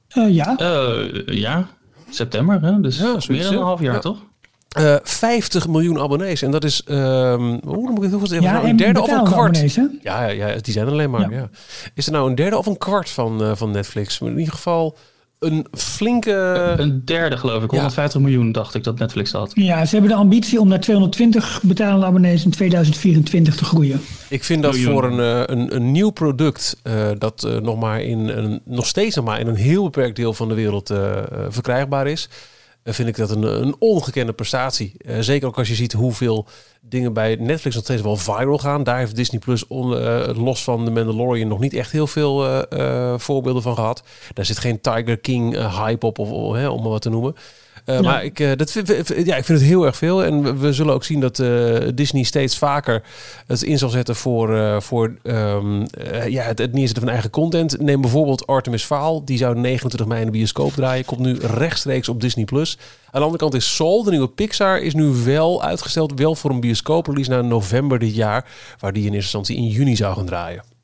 Eh, 0.08 0.30
ja, 0.36 0.58
Eh, 0.58 0.98
ja, 1.26 1.68
september, 2.10 2.62
hè? 2.62 2.82
dus 2.82 2.98
Ja, 2.98 3.18
meer 3.28 3.44
dan 3.44 3.54
een 3.54 3.60
half 3.62 3.82
jaar, 3.82 3.94
Ja. 3.94 4.00
toch? 4.00 4.18
Eh 4.76 4.96
50 5.04 5.68
miljoen 5.68 6.00
abonnees. 6.00 6.42
En 6.42 6.52
dat 6.52 6.64
is, 6.64 6.84
ehm 6.86 7.42
hoe 7.64 7.84
dan 7.86 7.94
moet 7.94 8.04
ik 8.04 8.12
het 8.12 8.20
goed 8.20 8.30
zeggen? 8.30 8.48
ja 8.48 8.54
nou, 8.54 8.64
een 8.64 8.70
en 8.70 8.78
derde 8.78 9.02
of 9.02 9.08
een 9.12 9.24
kwart. 9.24 9.34
abonnees? 9.34 9.76
Ja, 10.02 10.28
ja, 10.28 10.48
ja, 10.48 10.56
die 10.62 10.74
zijn 10.74 10.86
er 10.86 10.92
alleen 10.92 11.10
maar. 11.10 11.30
Ja. 11.32 11.38
Ja. 11.38 11.50
Is 11.94 12.06
er 12.06 12.12
nou 12.12 12.30
een 12.30 12.36
derde 12.36 12.58
of 12.58 12.66
een 12.66 12.78
kwart 12.78 13.10
van, 13.10 13.44
eh, 13.44 13.52
van 13.56 13.72
Netflix? 13.72 14.20
Maar 14.20 14.32
in 14.32 14.38
ieder 14.40 14.54
geval 14.54 14.98
een 15.40 15.66
flinke. 15.72 16.32
Een 16.78 17.02
derde 17.06 17.38
geloof 17.38 17.64
ik, 17.64 17.70
150 17.70 18.22
miljoen 18.22 18.52
dacht 18.52 18.74
ik 18.76 18.84
dat 18.84 19.00
Netflix 19.00 19.32
had. 19.32 19.52
Ja, 19.54 19.86
ze 19.86 19.92
hebben 19.96 20.12
de 20.12 20.18
ambitie 20.18 20.60
om 20.60 20.68
naar 20.68 20.80
220 20.80 21.60
betalende 21.64 22.06
abonnees 22.06 22.46
in 22.46 22.52
2024 22.52 23.56
te 23.56 23.64
groeien. 23.66 24.02
Ik 24.30 24.44
vind 24.44 24.64
dat 24.64 24.72
miljoen. 24.74 24.92
voor 24.92 25.04
een, 25.12 25.20
eh, 25.20 25.56
een, 25.56 25.76
een 25.76 25.92
nieuw 25.92 26.10
product 26.10 26.78
eh, 26.84 26.94
dat 27.18 27.44
eh, 27.44 27.58
nog 27.58 27.80
maar 27.80 28.02
in 28.02 28.28
een, 28.28 28.62
nog 28.66 28.86
steeds 28.86 29.16
nog 29.16 29.26
maar 29.26 29.40
in 29.40 29.48
een 29.48 29.56
heel 29.56 29.84
beperkt 29.84 30.16
deel 30.16 30.34
van 30.34 30.48
de 30.48 30.56
wereld 30.56 30.90
eh, 30.90 31.18
eh, 31.18 31.24
verkrijgbaar 31.50 32.08
is. 32.08 32.30
Vind 32.94 33.08
ik 33.08 33.16
dat 33.16 33.30
een, 33.30 33.44
een 33.44 33.76
ongekende 33.80 34.34
prestatie. 34.34 34.94
Eh, 34.98 35.20
zeker 35.20 35.48
ook 35.48 35.58
als 35.58 35.68
je 35.68 35.76
ziet 35.76 35.94
hoeveel 35.94 36.48
dingen 36.82 37.14
bij 37.14 37.36
Netflix 37.36 37.76
nog 37.76 37.84
steeds 37.84 38.02
wel 38.02 38.18
viral 38.18 38.58
gaan. 38.58 38.84
Daar 38.84 38.98
heeft 38.98 39.16
Disney 39.16 39.40
Plus 39.40 39.68
on, 39.68 39.98
eh, 39.98 40.30
los 40.36 40.64
van 40.64 40.86
The 40.86 40.92
Mandalorian 40.92 41.48
nog 41.48 41.60
niet 41.60 41.74
echt 41.74 41.92
heel 41.92 42.08
veel 42.08 42.66
eh, 42.68 43.14
voorbeelden 43.18 43.62
van 43.62 43.76
gehad. 43.76 44.04
Daar 44.34 44.46
zit 44.46 44.60
geen 44.60 44.82
Tiger 44.82 45.18
King 45.18 45.70
hype 45.78 46.06
op, 46.06 46.20
of, 46.20 46.30
om 46.30 46.82
maar 46.82 46.90
wat 46.90 47.02
te 47.02 47.10
noemen. 47.10 47.36
Eh, 47.86 48.00
Maar 48.00 48.24
ik, 48.24 48.40
eh, 48.40 48.52
dat 48.56 48.72
vind, 48.72 48.88
ja, 49.26 49.36
ik 49.36 49.46
vind 49.46 49.60
het 49.60 49.68
heel 49.68 49.86
erg 49.86 49.96
veel. 49.96 50.24
En 50.24 50.60
we, 50.60 50.74
zullen 50.74 50.94
ook 50.94 51.04
zien 51.04 51.20
dat 51.20 51.40
eh, 51.40 51.76
Disney 51.96 52.24
steeds 52.24 52.58
vaker 52.58 53.04
het 53.48 53.64
in 53.64 53.78
zal 53.78 53.90
zetten 53.90 54.16
voor, 54.16 54.82
voor 54.82 55.16
ehm, 55.24 55.82
eh, 55.82 56.28
ja, 56.28 56.44
het, 56.44 56.58
het 56.58 56.74
neerzetten 56.74 57.04
van 57.04 57.12
eigen 57.12 57.30
content. 57.30 57.82
Neem 57.82 58.02
bijvoorbeeld 58.02 58.48
Artemis 58.48 58.84
Fowl. 58.84 59.22
Die 59.26 59.38
zou 59.38 59.60
29 59.60 60.08
mei 60.08 60.20
in 60.20 60.26
de 60.26 60.32
bioscoop 60.32 60.74
draaien. 60.74 61.06
Komt 61.06 61.20
nu 61.20 61.38
rechtstreeks 61.40 62.10
op 62.10 62.22
Disney+. 62.22 62.46
Plus. 62.46 62.78
Aan 63.06 63.20
de 63.20 63.26
andere 63.26 63.38
kant 63.38 63.54
is 63.54 63.76
Soul, 63.76 64.04
de 64.04 64.12
nieuwe 64.12 64.28
Pixar, 64.28 64.82
is 64.82 64.94
nu 64.94 65.06
wel 65.06 65.64
uitgesteld. 65.64 66.20
Wel 66.20 66.36
voor 66.36 66.52
een 66.52 66.60
bioscooprelease 66.60 67.30
naar 67.30 67.44
november 67.44 68.00
dit 68.00 68.16
jaar. 68.16 68.46
Waar 68.80 68.94
die 68.94 69.06
in 69.06 69.14
eerste 69.14 69.38
instantie 69.38 69.58
in 69.58 69.68
juni 69.68 69.96
zou 69.96 70.16
gaan 70.16 70.26
draaien. 70.26 70.75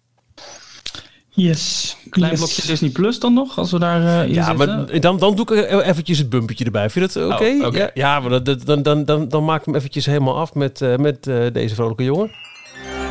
Yes. 1.34 1.96
Klein 2.10 2.32
yes. 2.32 2.40
blokje 2.40 2.62
Disney 2.68 2.90
Plus 2.90 3.20
dan 3.20 3.34
nog, 3.34 3.58
als 3.58 3.72
we 3.72 3.80
daar 3.80 4.02
eh, 4.22 4.28
in 4.28 4.34
Ja, 4.34 4.46
zitten. 4.46 4.68
maar 4.90 5.00
dan, 5.02 5.18
dan 5.20 5.36
doe 5.36 5.42
ik 5.42 5.50
er 5.52 5.82
eventjes 5.82 6.18
het 6.18 6.30
bumpetje 6.30 6.66
erbij. 6.66 6.90
Vind 6.90 7.14
je 7.14 7.20
het 7.20 7.32
oké? 7.34 7.56
Oh, 7.60 7.66
oké. 7.68 7.78
ja, 7.78 7.90
ja, 7.94 8.20
maar 8.20 8.30
dat- 8.30 8.46
dat- 8.46 8.66
dan, 8.66 8.82
dan, 8.84 9.06
dan, 9.06 9.28
dan 9.30 9.46
maak 9.46 9.60
ik 9.60 9.66
hem 9.66 9.76
eventjes 9.76 10.06
helemaal 10.06 10.38
af 10.38 10.54
met, 10.54 10.82
eh, 10.82 10.96
met 10.96 11.28
eh, 11.28 11.36
deze 11.54 11.76
vrolijke 11.76 12.04
jongen. 12.04 12.32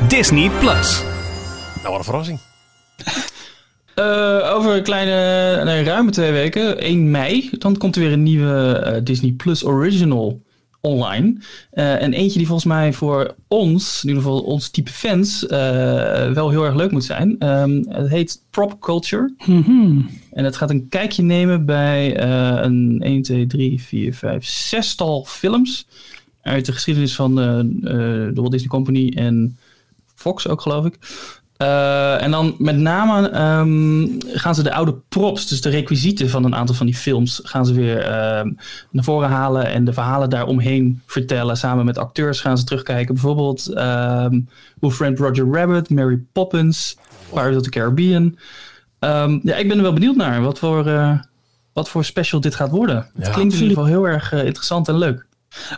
Disney 0.09 0.51
Plus. 0.61 1.03
Nou, 1.77 1.89
wat 1.89 1.99
een 1.99 2.05
verrassing. 2.05 2.39
Eh, 3.95 4.53
over 4.55 4.77
een 4.77 4.83
kleine, 4.83 5.65
nee, 5.65 5.85
ruime 5.85 6.11
twee 6.11 6.33
weken, 6.33 6.79
1 6.81 7.11
mei, 7.11 7.51
dan 7.59 7.77
komt 7.77 7.97
er 7.97 8.03
weer 8.03 8.13
een 8.13 8.23
nieuwe 8.23 8.73
eh, 8.73 9.01
Disney 9.05 9.31
Plus 9.31 9.65
Original 9.65 10.43
online. 10.81 11.37
Eh, 11.71 12.03
en 12.03 12.13
eentje 12.13 12.39
die 12.39 12.47
volgens 12.47 12.69
mij 12.69 12.93
voor 12.93 13.35
ons, 13.49 14.03
in 14.03 14.09
ieder 14.09 14.23
geval 14.23 14.41
ons 14.41 14.69
type 14.69 14.91
fans, 14.91 15.47
eh, 15.47 16.33
wel 16.33 16.51
heel 16.51 16.65
erg 16.65 16.75
leuk 16.75 16.91
moet 16.91 17.05
zijn. 17.05 17.39
Ehm, 17.39 17.83
het 17.89 18.11
heet 18.11 18.43
Prop 18.51 18.81
Culture. 18.81 19.35
Mhm. 19.47 20.01
En 20.33 20.45
het 20.45 20.57
gaat 20.57 20.71
een 20.71 20.89
kijkje 20.89 21.23
nemen 21.23 21.65
bij 21.65 22.17
eh, 22.17 22.63
een 22.63 23.01
1, 23.05 23.23
2, 23.23 23.47
3, 23.47 23.83
4, 23.83 24.15
5, 24.15 24.45
zestal 24.45 25.25
films. 25.25 25.87
Uit 26.43 26.67
de 26.67 26.73
geschiedenis 26.73 27.15
van 27.15 27.35
de 27.35 28.31
Walt 28.35 28.51
Disney 28.51 28.71
Company 28.71 29.13
en 29.15 29.59
Fox 30.15 30.49
ook, 30.49 30.61
geloof 30.61 30.85
ik. 30.85 30.99
Eh, 31.61 32.23
en 32.23 32.31
dan 32.31 32.55
met 32.59 32.77
name 32.77 33.29
ehm, 33.29 34.07
gaan 34.39 34.55
ze 34.55 34.63
de 34.63 34.73
oude 34.73 34.95
props, 35.09 35.49
dus 35.49 35.61
de 35.61 35.69
requisieten 35.69 36.31
van 36.31 36.45
een 36.45 36.55
aantal 36.55 36.75
van 36.75 36.87
die 36.87 36.95
films, 36.95 37.41
gaan 37.43 37.67
ze 37.67 37.73
weer 37.73 37.99
ehm, 37.99 38.51
naar 38.91 39.05
voren 39.05 39.29
halen 39.29 39.67
en 39.67 39.85
de 39.85 39.93
verhalen 39.93 40.31
daaromheen 40.31 41.03
vertellen. 41.07 41.57
Samen 41.57 41.85
met 41.85 41.99
acteurs 41.99 42.41
gaan 42.41 42.59
ze 42.59 42.65
terugkijken. 42.65 43.15
Bijvoorbeeld 43.15 43.69
ehm 43.69 44.41
Who 44.79 44.91
Framed 44.91 45.19
Roger 45.19 45.51
Rabbit, 45.53 45.91
Mary 45.91 46.23
Poppins, 46.33 46.97
Pirates 47.33 47.57
of 47.57 47.63
the 47.63 47.71
Caribbean. 47.71 48.39
Ehm, 48.99 49.39
ja, 49.43 49.57
ik 49.57 49.69
ben 49.69 49.77
er 49.77 49.83
wel 49.83 49.93
benieuwd 49.93 50.17
naar 50.17 50.43
wat 50.43 50.59
voor, 50.59 50.87
eh, 50.87 51.19
wat 51.73 51.89
voor 51.89 52.05
special 52.05 52.41
dit 52.41 52.55
gaat 52.55 52.71
worden. 52.71 53.07
het 53.19 53.31
klinkt 53.31 53.55
in 53.55 53.61
ieder 53.61 53.77
geval 53.77 53.91
heel 53.91 54.09
erg 54.09 54.33
eh, 54.33 54.45
interessant 54.45 54.89
en 54.89 54.99
leuk. 54.99 55.27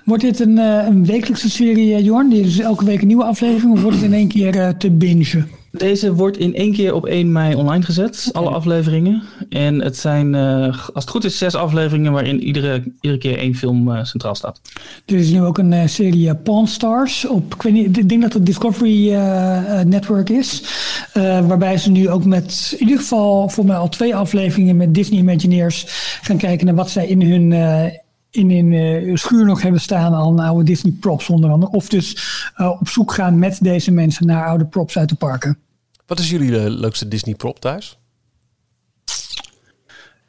Wordt 0.04 0.22
dit 0.22 0.40
een, 0.40 0.58
een 0.58 1.06
wekelijkse 1.06 1.50
serie, 1.50 2.02
Jorn? 2.02 2.28
Die 2.28 2.44
is 2.44 2.58
elke 2.58 2.84
week 2.84 3.00
een 3.00 3.06
nieuwe 3.06 3.24
aflevering? 3.24 3.72
Of 3.72 3.82
wordt 3.82 3.96
het 3.96 4.06
in 4.06 4.12
één 4.12 4.28
keer 4.28 4.76
te 4.76 4.90
bingen? 4.90 5.60
Deze 5.72 6.14
wordt 6.14 6.36
in 6.36 6.54
één 6.54 6.72
keer 6.72 6.94
op 6.94 7.06
1 7.06 7.32
mei 7.32 7.54
online 7.54 7.84
gezet, 7.84 8.28
alle 8.32 8.50
afleveringen. 8.50 9.22
En 9.48 9.82
het 9.82 9.96
zijn, 9.96 10.34
eh, 10.34 10.66
als 10.66 11.04
het 11.04 11.08
goed 11.08 11.24
is, 11.24 11.38
zes 11.38 11.54
afleveringen 11.54 12.12
waarin 12.12 12.42
iedere, 12.42 12.82
iedere 13.00 13.18
keer 13.18 13.38
één 13.38 13.54
film 13.54 13.92
eh, 13.92 14.04
centraal 14.04 14.34
staat. 14.34 14.60
Er 15.06 15.16
is 15.16 15.30
nu 15.30 15.42
ook 15.42 15.58
een 15.58 15.72
eh, 15.72 15.86
serie 15.86 16.34
Pawn 16.34 16.66
Stars. 16.66 17.26
Op, 17.26 17.54
ik, 17.54 17.62
weet 17.62 17.72
niet, 17.72 17.98
ik 17.98 18.08
denk 18.08 18.22
dat 18.22 18.32
het 18.32 18.46
Discovery 18.46 19.12
Network 19.86 20.30
is. 20.30 20.62
Waarbij 21.46 21.78
ze 21.78 21.90
nu 21.90 22.08
ook 22.08 22.24
met, 22.24 22.74
in 22.78 22.86
ieder 22.86 22.98
geval 22.98 23.48
voor 23.48 23.64
mij 23.64 23.76
al 23.76 23.88
twee 23.88 24.14
afleveringen 24.14 24.76
met 24.76 24.94
Disney 24.94 25.18
Imagineers 25.18 25.84
gaan 26.22 26.36
kijken 26.36 26.66
naar 26.66 26.74
wat 26.74 26.90
zij 26.90 27.06
in 27.06 27.22
hun, 27.22 27.52
in 28.32 28.50
hun 28.50 28.72
eh, 28.72 29.16
schuur 29.16 29.44
nog 29.44 29.62
hebben 29.62 29.80
staan 29.80 30.14
aan 30.14 30.38
oude 30.38 30.64
Disney 30.64 30.92
props 31.00 31.28
onder 31.28 31.50
andere. 31.50 31.72
Of 31.72 31.88
dus 31.88 32.16
eh, 32.54 32.70
op 32.80 32.88
zoek 32.88 33.12
gaan 33.12 33.38
met 33.38 33.58
deze 33.62 33.90
mensen 33.90 34.26
naar 34.26 34.46
oude 34.46 34.66
props 34.66 34.98
uit 34.98 35.08
de 35.08 35.14
parken. 35.14 35.58
Wat 36.06 36.18
is 36.18 36.30
jullie 36.30 36.58
eh, 36.58 36.64
leukste 36.68 37.08
Disney 37.08 37.34
prop 37.34 37.60
thuis? 37.60 37.98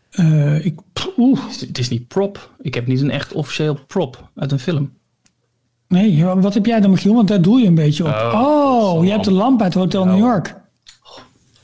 Eh, 0.10 0.66
ik, 0.66 0.80
oeh, 1.18 1.40
Disney 1.70 2.00
prop. 2.08 2.52
Ik 2.62 2.74
heb 2.74 2.88
niet 2.88 3.02
een 3.02 3.12
echt 3.12 3.34
officieel 3.34 3.80
prop 3.88 4.30
uit 4.36 4.52
een 4.52 4.60
film. 4.60 4.94
nee, 5.88 6.26
wat 6.26 6.54
heb 6.54 6.66
jij 6.66 6.80
dan 6.80 6.90
Michiel? 6.92 7.14
Want 7.14 7.28
daar 7.28 7.42
doe 7.42 7.60
je 7.60 7.68
een 7.68 7.76
beetje 7.76 8.04
op. 8.04 8.10
Oh, 8.10 8.94
Oh, 8.94 9.04
je 9.06 9.12
hebt 9.12 9.26
de 9.26 9.32
lamp 9.32 9.62
uit 9.62 9.74
Hotel 9.74 10.06
New 10.06 10.18
York. 10.18 10.56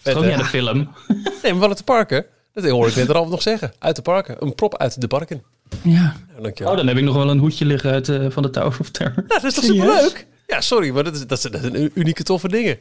Dat 0.02 0.14
is 0.14 0.16
ook 0.16 0.24
niet 0.24 0.34
aan 0.34 0.40
de 0.40 0.46
film. 0.46 0.88
Nee, 1.44 1.52
maar 1.52 1.60
wat 1.62 1.70
uit 1.70 1.78
de 1.78 1.84
parken? 1.84 2.26
Dat 2.54 2.70
hoor 2.70 2.88
ik 2.88 2.96
net 2.96 3.10
erover 3.10 3.32
nog 3.32 3.42
zeggen. 3.42 3.74
Uit 3.80 3.96
de 3.96 4.02
parken. 4.02 4.36
Een 4.40 4.56
prop 4.56 4.78
uit 4.78 5.02
de 5.02 5.08
parken. 5.08 5.44
Ja. 5.82 6.16
Dankjewel. 6.42 6.72
Oh, 6.72 6.78
dan 6.78 6.88
heb 6.88 6.98
ik 6.98 7.04
nog 7.04 7.16
wel 7.16 7.30
een 7.30 7.40
hoedje 7.40 7.66
liggen 7.66 7.92
uit, 7.92 8.10
eh, 8.10 8.26
van 8.30 8.44
de 8.44 8.50
Tower 8.50 8.78
of 8.80 8.90
Terror. 8.90 9.24
Ja, 9.28 9.36
dat 9.36 9.44
is 9.44 9.54
toch 9.54 9.64
superleuk? 9.64 10.28
Ja, 10.48 10.62
sorry, 10.62 10.90
maar 10.90 11.04
dat, 11.04 11.16
is, 11.16 11.28
dat, 11.28 11.42
zijn- 11.42 11.54
dat 11.54 11.62
zijn 11.62 11.92
unieke 11.94 12.24
toffe 12.24 12.48
dingen. 12.48 12.78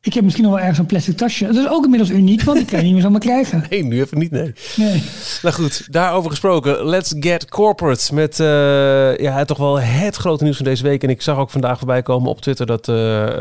Ik 0.00 0.14
heb 0.14 0.22
misschien 0.24 0.44
nog 0.44 0.52
wel 0.52 0.60
ergens 0.60 0.78
een 0.78 0.86
plastic 0.86 1.16
tasje. 1.16 1.46
Dat 1.46 1.56
is 1.56 1.68
ook 1.68 1.84
inmiddels 1.84 2.10
uniek, 2.10 2.42
want 2.42 2.58
die 2.58 2.66
kan 2.66 2.78
je 2.78 2.84
niet 2.84 2.92
meer 2.92 3.02
zomaar 3.02 3.20
krijgen. 3.20 3.64
Nee, 3.70 3.84
nu 3.84 4.00
even 4.00 4.18
niet, 4.18 4.30
nee. 4.30 4.52
Nee. 4.76 5.02
Nou 5.42 5.54
goed, 5.54 5.86
daarover 5.92 6.30
gesproken. 6.30 6.84
Let's 6.86 7.14
get 7.20 7.48
corporate. 7.48 8.14
Met 8.14 8.40
eh, 8.40 9.16
ja, 9.16 9.44
toch 9.44 9.58
wel 9.58 9.80
het 9.80 10.16
grote 10.16 10.44
nieuws 10.44 10.56
van 10.56 10.64
deze 10.64 10.82
week. 10.82 11.02
En 11.02 11.08
ik 11.10 11.22
zag 11.22 11.36
ook 11.38 11.50
vandaag 11.50 11.78
voorbij 11.78 12.02
komen 12.02 12.30
op 12.30 12.40
Twitter 12.40 12.66
dat 12.66 12.88
eh, 12.88 12.94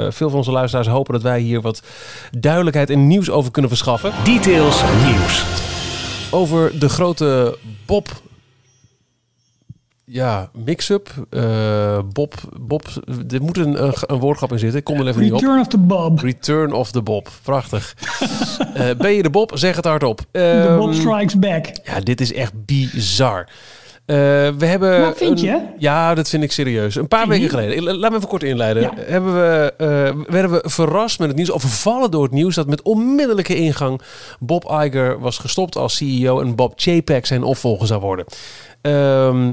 veel 0.09 0.29
van 0.29 0.37
onze 0.37 0.51
luisteraars 0.51 0.87
hopen 0.87 1.13
dat 1.13 1.21
wij 1.23 1.39
hier 1.39 1.61
wat 1.61 1.81
duidelijkheid 2.39 2.89
en 2.89 3.07
nieuws 3.07 3.29
over 3.29 3.51
kunnen 3.51 3.71
verschaffen. 3.71 4.11
Details 4.23 4.81
nieuws. 5.05 5.45
Over 6.31 6.79
de 6.79 6.89
grote 6.89 7.57
Bob. 7.85 8.21
Ja, 10.05 10.49
mix-up. 10.65 11.09
Eh, 11.29 11.99
Bob, 12.13 12.33
Bob. 12.61 12.83
Er 13.29 13.41
moet 13.41 13.57
een, 13.57 13.83
een, 13.83 13.93
een 14.05 14.19
woordgrap 14.19 14.51
in 14.51 14.59
zitten. 14.59 14.79
Ik 14.79 14.83
kom 14.85 14.99
er 14.99 15.07
even 15.07 15.21
niet 15.21 15.31
op. 15.33 15.39
Return 15.39 15.59
of 15.59 15.67
the 15.67 15.77
Bob. 15.77 16.19
Return 16.19 16.73
of 16.73 16.91
the 16.91 17.01
Bob. 17.01 17.29
Prachtig. 17.43 17.93
Eh, 18.73 18.89
ben 18.97 19.11
je 19.11 19.23
de 19.23 19.29
Bob? 19.29 19.51
Zeg 19.53 19.75
het 19.75 19.85
hardop. 19.85 20.17
The 20.31 20.75
Bob 20.79 20.89
Ehm, 20.91 20.99
Strikes 20.99 21.39
Back. 21.39 21.65
Ja, 21.83 21.99
dit 21.99 22.21
is 22.21 22.33
echt 22.33 22.65
bizar. 22.65 23.47
Eh, 24.05 24.15
we 24.57 24.65
hebben. 24.65 25.01
Maar 25.01 25.15
vind 25.15 25.39
een- 25.41 25.45
je? 25.47 25.61
ja, 25.77 26.13
dat 26.15 26.29
vind 26.29 26.43
ik 26.43 26.51
serieus. 26.51 26.95
Een 26.95 27.07
paar 27.07 27.27
weken 27.27 27.49
geleden, 27.49 27.83
la- 27.83 27.93
laat 27.93 28.11
me 28.11 28.17
even 28.17 28.29
kort 28.29 28.43
inleiden. 28.43 28.81
Ja. 28.83 28.91
Hebben 28.97 29.33
we, 29.33 29.73
werden 30.27 30.51
we 30.51 30.61
verrast 30.69 31.19
met 31.19 31.27
het 31.27 31.37
nieuws, 31.37 31.51
overvallen 31.51 32.11
door 32.11 32.23
het 32.23 32.31
nieuws 32.31 32.55
dat 32.55 32.67
met 32.67 32.81
onmiddellijke 32.81 33.55
ingang 33.55 34.01
Bob 34.39 34.63
Iger 34.83 35.19
was 35.19 35.37
gestopt 35.37 35.75
als 35.75 35.95
CEO 35.95 36.41
en 36.41 36.55
Bob 36.55 36.73
Chapek 36.75 37.25
zijn 37.25 37.43
opvolger 37.43 37.87
zou 37.87 38.01
worden. 38.01 38.25
Ehm, 38.81 39.51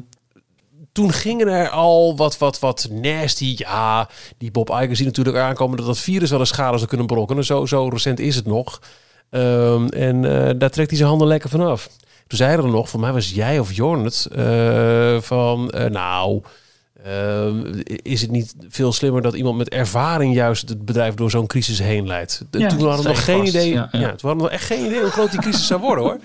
toen 0.93 1.13
gingen 1.13 1.49
er 1.49 1.69
al 1.69 2.17
wat, 2.17 2.39
wat, 2.39 2.59
wat 2.59 2.89
nasty. 2.91 3.55
Ja, 3.57 4.09
die 4.39 4.51
Bob 4.51 4.69
Iger 4.71 4.97
ziet 4.97 5.07
natuurlijk 5.07 5.37
aankomen 5.37 5.77
dat 5.77 5.87
dat 5.87 5.99
virus 5.99 6.31
wel 6.31 6.41
een 6.41 6.47
schade 6.47 6.77
zou 6.77 6.89
kunnen 6.89 7.07
brokkenen. 7.07 7.45
Zo, 7.45 7.67
zo 7.67 7.89
recent 7.89 8.21
is 8.21 8.37
het 8.37 8.47
nog. 8.47 8.81
Ehm, 9.31 9.87
en 9.87 10.25
eh, 10.25 10.55
daar 10.59 10.71
trekt 10.71 10.89
hij 10.89 10.97
zijn 10.97 11.09
handen 11.09 11.29
lekker 11.29 11.51
vanaf. 11.51 11.89
Toen 12.27 12.39
zeiden 12.39 12.65
er 12.65 12.71
nog, 12.71 12.89
voor 12.89 13.01
mij 13.01 13.13
was 13.13 13.31
jij 13.31 13.59
of 13.59 13.73
Jorn 13.73 14.05
het, 14.05 14.29
eh, 14.37 15.21
van 15.21 15.71
eh, 15.71 15.91
nou, 15.91 16.43
is 18.03 18.21
het 18.21 18.31
niet 18.31 18.55
veel 18.69 18.93
slimmer 18.93 19.23
dat 19.23 19.35
iemand 19.35 19.57
met 19.57 19.69
ervaring 19.69 20.35
juist 20.35 20.69
het 20.69 20.85
bedrijf 20.85 21.15
door 21.15 21.31
zo'n 21.31 21.47
crisis 21.47 21.79
heen 21.79 22.07
leidt? 22.07 22.45
De- 22.51 22.59
Ja, 22.59 22.69
toen 22.69 22.79
hadden 22.87 23.03
we 23.03 23.09
nog 23.09 23.25
geen 23.25 23.39
vast. 23.39 23.49
idee. 23.49 23.69
Ja, 23.73 23.89
Ja, 23.93 23.99
ja. 24.01 24.07
toen 24.15 24.29
hadden 24.31 24.37
we 24.37 24.43
nog 24.43 24.51
echt 24.51 24.65
geen 24.65 24.87
idee 24.87 25.01
hoe 25.01 25.11
groot 25.11 25.31
die 25.31 25.41
crisis 25.41 25.67
zou 25.67 25.81
worden 25.81 26.05
hoor. 26.05 26.19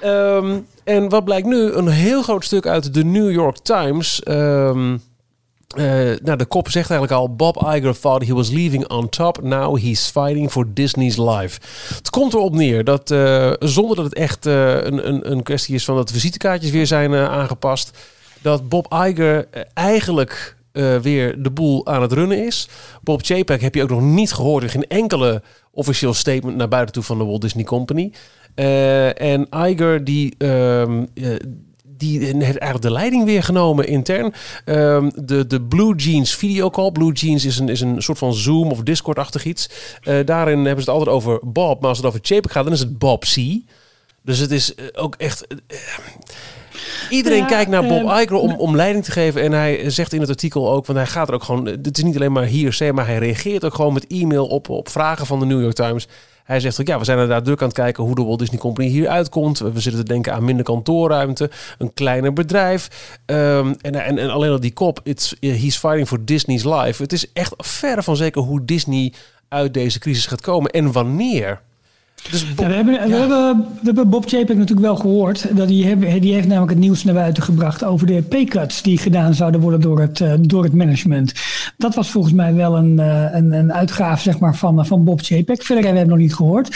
Ehm, 0.00 0.58
en 0.84 1.08
wat 1.08 1.24
blijkt 1.24 1.46
nu? 1.46 1.72
Een 1.72 1.88
heel 1.88 2.22
groot 2.22 2.44
stuk 2.44 2.66
uit 2.66 2.94
de 2.94 3.04
New 3.04 3.30
York 3.30 3.58
Times. 3.58 4.22
Eh, 5.76 5.82
nou, 6.22 6.36
de 6.36 6.44
kop 6.44 6.70
zegt 6.70 6.90
eigenlijk 6.90 7.20
al: 7.20 7.34
Bob 7.34 7.56
Iger 7.56 8.00
thought 8.00 8.26
he 8.26 8.34
was 8.34 8.50
leaving 8.50 8.88
on 8.88 9.08
top. 9.08 9.42
Now 9.42 9.78
he's 9.78 10.10
fighting 10.10 10.50
for 10.50 10.66
Disney's 10.74 11.16
life. 11.16 11.60
Het 11.94 12.10
komt 12.10 12.34
erop 12.34 12.54
neer 12.54 12.84
dat 12.84 13.10
eh, 13.10 13.52
zonder 13.58 13.96
dat 13.96 14.04
het 14.04 14.14
echt 14.14 14.46
eh, 14.46 14.74
een, 14.74 15.08
een, 15.08 15.30
een 15.30 15.42
kwestie 15.42 15.74
is 15.74 15.84
van 15.84 15.96
dat 15.96 16.10
visitekaartjes 16.10 16.70
weer 16.70 16.86
zijn 16.86 17.14
aangepast, 17.14 17.98
dat 18.42 18.68
Bob 18.68 18.94
Iger 19.06 19.48
eigenlijk 19.74 20.54
weer 21.02 21.42
de 21.42 21.50
boel 21.50 21.86
aan 21.86 22.02
het 22.02 22.12
runnen 22.12 22.46
is. 22.46 22.68
Bob 23.02 23.24
Chapek 23.24 23.60
heb 23.60 23.74
je 23.74 23.82
ook 23.82 23.90
nog 23.90 24.00
niet 24.00 24.32
gehoord. 24.32 24.62
Er 24.62 24.70
geen 24.70 24.86
enkele 24.86 25.42
officieel 25.70 26.14
statement 26.14 26.56
naar 26.56 26.68
buiten 26.68 26.94
toe 26.94 27.02
van 27.02 27.18
de 27.18 27.24
Walt 27.24 27.40
Disney 27.40 27.64
Company. 27.64 28.12
Eh, 28.56 29.20
en 29.20 29.46
Iger 29.50 30.04
die, 30.04 30.34
ehm, 30.38 31.04
eh, 31.14 31.36
die 31.96 32.20
heeft 32.20 32.40
eigenlijk 32.40 32.82
de 32.82 32.90
leiding 32.90 33.24
weer 33.24 33.42
genomen 33.42 33.86
intern. 33.86 34.34
Ehm, 34.64 35.10
de, 35.14 35.46
de 35.46 35.62
Blue 35.62 35.94
Jeans 35.94 36.34
videocall. 36.34 36.90
Blue 36.90 37.12
Jeans 37.12 37.44
is 37.44 37.58
een, 37.58 37.68
is 37.68 37.80
een 37.80 38.02
soort 38.02 38.18
van 38.18 38.34
Zoom 38.34 38.70
of 38.70 38.82
Discord-achtig 38.82 39.44
iets. 39.44 39.70
Eh, 40.02 40.14
daarin 40.24 40.64
hebben 40.64 40.84
ze 40.84 40.90
het 40.90 40.98
altijd 40.98 41.16
over 41.16 41.38
Bob. 41.42 41.80
Maar 41.80 41.88
als 41.88 41.98
het 41.98 42.06
over 42.06 42.20
Chapek 42.22 42.50
gaat, 42.50 42.64
dan 42.64 42.72
is 42.72 42.80
het 42.80 42.98
Bob 42.98 43.24
C. 43.24 43.36
Dus 44.22 44.38
het 44.38 44.50
is 44.50 44.74
ook 44.94 45.14
echt. 45.14 45.46
Iedereen 47.10 47.38
Ja, 47.38 47.46
kijkt 47.46 47.70
naar 47.70 47.86
Bob 47.86 48.10
eh, 48.10 48.20
Iger 48.22 48.36
om, 48.36 48.52
om 48.52 48.76
leiding 48.76 49.04
te 49.04 49.12
geven. 49.12 49.42
En 49.42 49.52
hij 49.52 49.90
zegt 49.90 50.12
in 50.12 50.20
het 50.20 50.28
artikel 50.28 50.70
ook, 50.70 50.86
want 50.86 50.98
hij 50.98 51.06
gaat 51.06 51.28
er 51.28 51.34
ook 51.34 51.42
gewoon... 51.42 51.66
Het 51.66 51.96
is 51.96 52.04
niet 52.04 52.16
alleen 52.16 52.32
maar 52.32 52.44
hier, 52.44 52.92
maar 52.94 53.06
hij 53.06 53.18
reageert 53.18 53.64
ook 53.64 53.74
gewoon 53.74 53.92
met 53.92 54.06
e-mail 54.06 54.46
op, 54.46 54.68
op 54.68 54.88
vragen 54.88 55.26
van 55.26 55.40
de 55.40 55.46
New 55.46 55.60
York 55.60 55.74
Times. 55.74 56.08
Hij 56.46 56.60
zegt 56.60 56.80
ook, 56.80 56.86
ja, 56.86 56.98
we 56.98 57.04
zijn 57.04 57.18
inderdaad 57.18 57.44
druk 57.44 57.60
aan 57.60 57.66
het 57.66 57.76
kijken 57.76 58.04
hoe 58.04 58.14
de 58.14 58.22
Walt 58.22 58.38
Disney 58.38 58.58
Company 58.58 58.88
hier 58.88 59.08
uitkomt. 59.08 59.58
We 59.58 59.80
zitten 59.80 60.04
te 60.04 60.12
denken 60.12 60.32
aan 60.32 60.44
minder 60.44 60.64
kantoorruimte, 60.64 61.50
een 61.78 61.94
kleiner 61.94 62.32
bedrijf. 62.32 63.18
Ehm, 63.24 63.74
en, 63.80 63.94
en, 63.94 64.18
en 64.18 64.30
alleen 64.30 64.50
al 64.50 64.60
die 64.60 64.72
kop, 64.72 65.00
it's, 65.02 65.34
he's 65.40 65.76
fighting 65.76 66.08
for 66.08 66.24
Disney's 66.24 66.64
life. 66.64 67.02
Het 67.02 67.12
is 67.12 67.32
echt 67.32 67.54
verre 67.56 68.02
van 68.02 68.16
zeker 68.16 68.42
hoe 68.42 68.64
Disney 68.64 69.12
uit 69.48 69.74
deze 69.74 69.98
crisis 69.98 70.26
gaat 70.26 70.40
komen 70.40 70.70
en 70.70 70.92
wanneer. 70.92 71.60
Dus 72.30 72.54
Bob- 72.54 72.60
Ja, 72.60 72.68
we, 72.68 72.74
hebben, 72.74 72.94
we, 73.08 73.14
hebben, 73.16 73.56
we 73.58 73.64
hebben 73.82 74.08
Bob 74.08 74.28
Chapek 74.28 74.56
natuurlijk 74.56 74.86
wel 74.86 74.96
gehoord. 74.96 75.56
Dat 75.56 75.68
die, 75.68 75.86
hebben, 75.86 76.20
die 76.20 76.32
heeft 76.34 76.46
namelijk 76.46 76.70
het 76.72 76.80
nieuws 76.80 77.04
naar 77.04 77.14
buiten 77.14 77.42
gebracht 77.42 77.84
over 77.84 78.06
de 78.06 78.22
pay-cuts 78.22 78.82
die 78.82 78.98
gedaan 78.98 79.34
zouden 79.34 79.60
worden 79.60 79.80
door 79.80 80.00
het, 80.00 80.20
eh, 80.20 80.32
door 80.40 80.62
het 80.62 80.72
management. 80.72 81.32
Dat 81.76 81.94
was 81.94 82.10
volgens 82.10 82.34
mij 82.34 82.54
wel 82.54 82.76
een, 82.76 82.98
eh, 82.98 83.24
een, 83.32 83.52
een 83.52 83.72
uitgave 83.72 84.22
zeg 84.22 84.38
maar, 84.38 84.56
van, 84.56 84.86
van 84.86 85.04
Bob 85.04 85.20
Chapek. 85.22 85.62
Verder 85.62 85.84
hebben 85.84 85.92
we 85.92 85.98
hem 85.98 86.08
nog 86.08 86.18
niet 86.18 86.34
gehoord. 86.34 86.68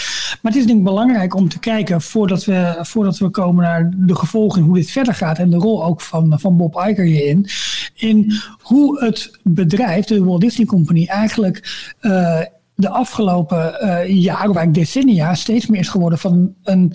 Maar 0.42 0.52
het 0.52 0.60
is 0.60 0.66
denk 0.66 0.78
ik 0.78 0.84
belangrijk 0.84 1.34
om 1.34 1.48
te 1.48 1.58
kijken 1.58 2.00
voordat 2.00 2.44
we, 2.44 2.78
voordat 2.80 3.18
we 3.18 3.28
komen 3.28 3.64
naar 3.64 3.90
de 3.96 4.14
gevolgen, 4.14 4.62
hoe 4.62 4.74
dit 4.74 4.90
verder 4.90 5.14
gaat. 5.14 5.38
En 5.38 5.50
de 5.50 5.56
rol 5.56 5.84
ook 5.84 6.00
van, 6.00 6.34
van 6.40 6.56
Bob 6.56 6.74
Iger 6.88 7.04
hierin. 7.04 7.46
In 7.94 8.32
hoe 8.60 9.04
het 9.04 9.38
bedrijf, 9.42 10.04
de 10.04 10.24
Walt 10.24 10.40
Disney 10.40 10.66
Company, 10.66 11.06
eigenlijk. 11.06 11.88
eh, 12.00 12.38
de 12.80 12.88
afgelopen 12.88 13.80
eh, 13.80 14.08
jaren, 14.08 14.50
of 14.50 14.56
eigenlijk 14.56 14.74
decennia, 14.74 15.34
steeds 15.34 15.66
meer 15.66 15.80
is 15.80 15.88
geworden 15.88 16.18
van 16.18 16.54
een, 16.62 16.92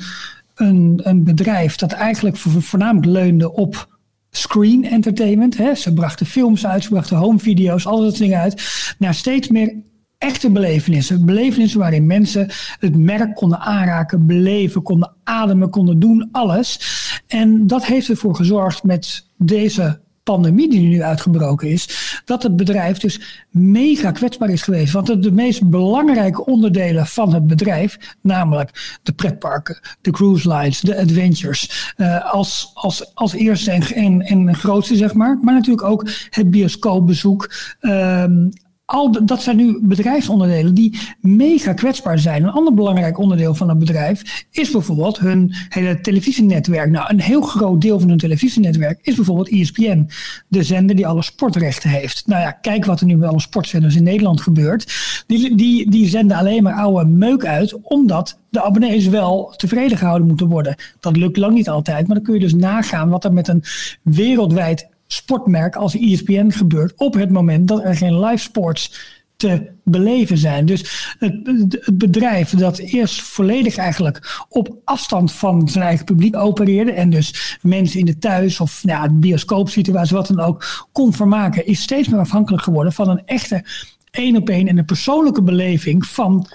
een, 0.56 1.00
een 1.04 1.24
bedrijf 1.24 1.76
dat 1.76 1.92
eigenlijk 1.92 2.38
vo- 2.38 2.60
voornamelijk 2.60 3.06
leunde 3.06 3.54
op 3.54 3.98
screen 4.30 4.86
entertainment. 4.86 5.58
Hè. 5.58 5.76
Ze 5.76 5.94
brachten 5.94 6.26
films 6.26 6.66
uit, 6.68 6.84
ze 6.84 6.90
brachten 6.90 7.18
home 7.18 7.40
video's, 7.40 7.86
al 7.86 7.98
dat 7.98 8.06
soort 8.06 8.18
dingen 8.18 8.40
uit. 8.40 8.94
Naar 8.98 9.14
steeds 9.14 9.48
meer 9.48 9.76
echte 10.18 10.50
belevenissen. 10.52 11.26
Belevenissen 11.26 11.80
waarin 11.80 12.06
mensen 12.06 12.48
het 12.80 12.98
merk 12.98 13.36
konden 13.36 13.60
aanraken, 13.60 14.26
beleven, 14.26 14.82
konden 14.82 15.14
ademen, 15.24 15.70
konden 15.70 16.00
doen, 16.00 16.30
alles. 16.32 16.80
En 17.28 17.68
dat 17.68 17.86
heeft 17.86 18.10
ervoor 18.10 18.36
gezorgd 18.36 18.84
met 18.84 19.28
deze 19.38 20.02
pandemie 20.26 20.70
die 20.70 20.80
nu 20.80 21.02
uitgebroken 21.02 21.70
is, 21.70 22.20
dat 22.26 22.44
het 22.44 22.56
bedrijf 22.56 22.98
dus 22.98 23.46
mega 23.50 24.12
kwetsbaar 24.12 24.50
is 24.50 24.62
geweest. 24.62 24.94
Want 24.94 25.24
de, 25.24 25.32
meest 25.32 25.70
belangrijke 25.70 26.46
onderdelen 26.46 27.06
van 27.06 27.34
het 27.34 27.48
bedrijf, 27.48 27.98
namelijk 28.22 29.00
de 29.04 29.12
pretparken, 29.12 29.80
de 30.02 30.12
cruise 30.12 30.50
lines, 30.54 30.80
de 30.80 31.00
adventures, 31.00 31.94
eh, 31.96 32.34
als, 32.34 32.72
als, 32.74 33.16
als 33.16 33.34
eerste 33.34 33.72
en, 33.72 33.82
en, 33.92 34.22
en 34.22 34.56
grootste 34.56 34.96
zeg 34.96 35.14
maar, 35.14 35.38
maar 35.42 35.54
natuurlijk 35.54 35.88
ook 35.88 36.10
het 36.30 36.52
bioscoopbezoek. 36.52 37.52
ehm, 37.80 38.48
al 38.86 39.26
dat 39.26 39.42
zijn 39.42 39.58
nu 39.58 39.80
bedrijfsonderdelen 39.82 40.74
die 40.74 41.00
mega 41.20 41.74
kwetsbaar 41.74 42.20
zijn. 42.20 42.44
Een 42.44 42.50
ander 42.50 42.74
belangrijk 42.74 43.18
onderdeel 43.18 43.56
van 43.56 43.70
het 43.70 43.80
bedrijf 43.80 44.46
is 44.52 44.72
bijvoorbeeld 44.72 45.20
hun 45.20 45.54
hele 45.70 46.02
televisienetwerk. 46.02 46.90
Nou, 46.90 47.10
een 47.10 47.22
heel 47.22 47.42
groot 47.42 47.82
deel 47.82 48.00
van 48.00 48.10
hun 48.10 48.18
televisienetwerk 48.18 49.00
is 49.02 49.16
bijvoorbeeld 49.16 49.50
ESPN, 49.50 50.10
de 50.48 50.64
zender 50.64 50.96
die 50.96 51.08
alle 51.08 51.24
sportrechten 51.24 51.90
heeft. 51.90 52.24
Nou 52.26 52.42
ja, 52.42 52.52
kijk 52.52 52.86
wat 52.86 53.00
er 53.00 53.06
nu 53.06 53.16
met 53.16 53.30
alle 53.30 53.40
sportzenders 53.40 53.96
in 53.96 54.04
Nederland 54.04 54.42
gebeurt. 54.42 54.94
Die, 55.28 55.56
die, 55.56 55.90
die 55.90 56.08
zenden 56.08 56.38
alleen 56.38 56.64
maar 56.64 56.74
oude 56.74 57.06
meuk 57.06 57.46
uit, 57.46 57.82
omdat 57.82 58.40
de 58.50 58.64
abonnees 58.64 59.08
wel 59.08 59.54
tevreden 59.58 59.98
gehouden 59.98 60.28
moeten 60.28 60.48
worden. 60.48 60.76
Dat 61.00 61.18
lukt 61.18 61.38
lang 61.38 61.54
niet 61.54 61.70
altijd, 61.70 62.08
maar 62.08 62.16
dan 62.16 62.26
kun 62.26 62.34
je 62.34 62.40
dus 62.40 62.54
nagaan 62.54 63.10
wat 63.10 63.24
er 63.24 63.34
met 63.34 63.48
een 63.48 63.64
wereldwijd 64.02 64.88
sportmerk 65.08 65.76
als 65.76 65.96
ESPN 65.96 66.50
gebeurt 66.50 66.94
op 66.96 67.14
het 67.14 67.30
moment 67.32 67.68
dat 67.68 67.84
er 67.84 67.96
geen 67.96 68.20
live 68.20 68.44
sports 68.44 69.14
te 69.36 69.72
beleven 69.84 70.38
zijn. 70.38 70.66
Dus 70.66 71.16
het, 71.20 71.34
het 71.70 71.98
bedrijf 71.98 72.50
dat 72.50 72.78
eerst 72.78 73.22
volledig 73.22 73.78
eigenlijk 73.78 74.46
op 74.50 74.76
afstand 74.84 75.32
van 75.32 75.70
zijn 75.70 75.84
eigen 75.84 76.06
publiek 76.06 76.36
opereerde 76.36 76.92
en 76.92 77.10
dus 77.10 77.58
mensen 77.62 78.00
in 78.00 78.06
de 78.06 78.18
thuis 78.18 78.60
of 78.60 78.84
nou 78.84 79.04
ja, 79.04 79.14
bioscoopsituatie, 79.14 80.16
wat 80.16 80.28
dan 80.28 80.40
ook, 80.40 80.88
kon 80.92 81.14
vermaken, 81.14 81.66
is 81.66 81.82
steeds 81.82 82.08
meer 82.08 82.20
afhankelijk 82.20 82.64
geworden 82.64 82.94
van 82.94 83.10
een 83.10 83.22
echte 83.26 83.64
één 84.12 84.36
op 84.36 84.50
één 84.50 84.68
en 84.68 84.78
een 84.78 84.86
persoonlijke 84.86 85.42
beleving 85.42 86.06
van 86.06 86.48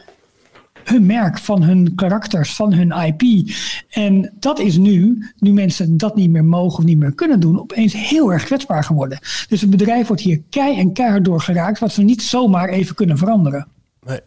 hun 0.90 1.06
merk, 1.06 1.38
van 1.38 1.62
hun 1.62 1.94
karakters, 1.94 2.54
van 2.54 2.72
hun 2.72 2.92
IP. 2.92 3.50
En 3.90 4.32
dat 4.40 4.58
is 4.58 4.76
nu, 4.76 5.26
nu 5.38 5.52
mensen 5.52 5.96
dat 5.96 6.16
niet 6.16 6.30
meer 6.30 6.44
mogen 6.44 6.78
of 6.78 6.84
niet 6.84 6.98
meer 6.98 7.14
kunnen 7.14 7.40
doen, 7.40 7.60
opeens 7.60 7.92
heel 8.08 8.32
erg 8.32 8.44
kwetsbaar 8.44 8.84
geworden. 8.84 9.18
Dus 9.48 9.60
het 9.60 9.70
bedrijf 9.70 10.06
wordt 10.06 10.22
hier 10.22 10.42
kei 10.50 10.78
en 10.78 10.92
keihard 10.92 11.24
door 11.24 11.40
geraakt, 11.40 11.78
wat 11.78 11.92
ze 11.92 12.02
niet 12.02 12.22
zomaar 12.22 12.68
even 12.68 12.94
kunnen 12.94 13.18
veranderen. 13.18 13.66
nee. 14.06 14.20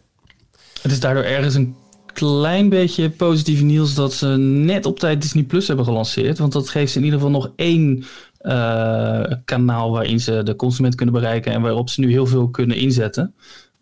Het 0.82 0.92
is 0.92 1.00
daardoor 1.00 1.22
ergens 1.22 1.54
een 1.54 1.74
klein 2.12 2.68
beetje 2.68 3.10
positief 3.10 3.62
nieuws 3.62 3.94
dat 3.94 4.12
ze 4.12 4.26
net 4.36 4.86
op 4.86 4.98
tijd 4.98 5.22
Disney 5.22 5.42
Plus 5.42 5.66
hebben 5.66 5.84
gelanceerd. 5.84 6.38
Want 6.38 6.52
dat 6.52 6.68
geeft 6.68 6.92
ze 6.92 6.98
in 6.98 7.04
ieder 7.04 7.18
geval 7.18 7.34
nog 7.34 7.52
één 7.56 8.04
eh, 8.38 9.24
kanaal 9.44 9.90
waarin 9.90 10.20
ze 10.20 10.42
de 10.42 10.56
consument 10.56 10.94
kunnen 10.94 11.14
bereiken 11.14 11.52
en 11.52 11.62
waarop 11.62 11.88
ze 11.88 12.00
nu 12.00 12.10
heel 12.10 12.26
veel 12.26 12.48
kunnen 12.48 12.76
inzetten. 12.76 13.34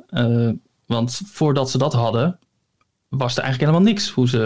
Eh, 0.08 0.48
want 0.86 1.20
voordat 1.24 1.70
ze 1.70 1.78
dat 1.78 1.92
hadden, 1.92 2.38
was 3.18 3.36
er 3.36 3.42
eigenlijk 3.42 3.72
helemaal 3.72 3.92
niks 3.92 4.10
hoe 4.10 4.28
ze 4.28 4.38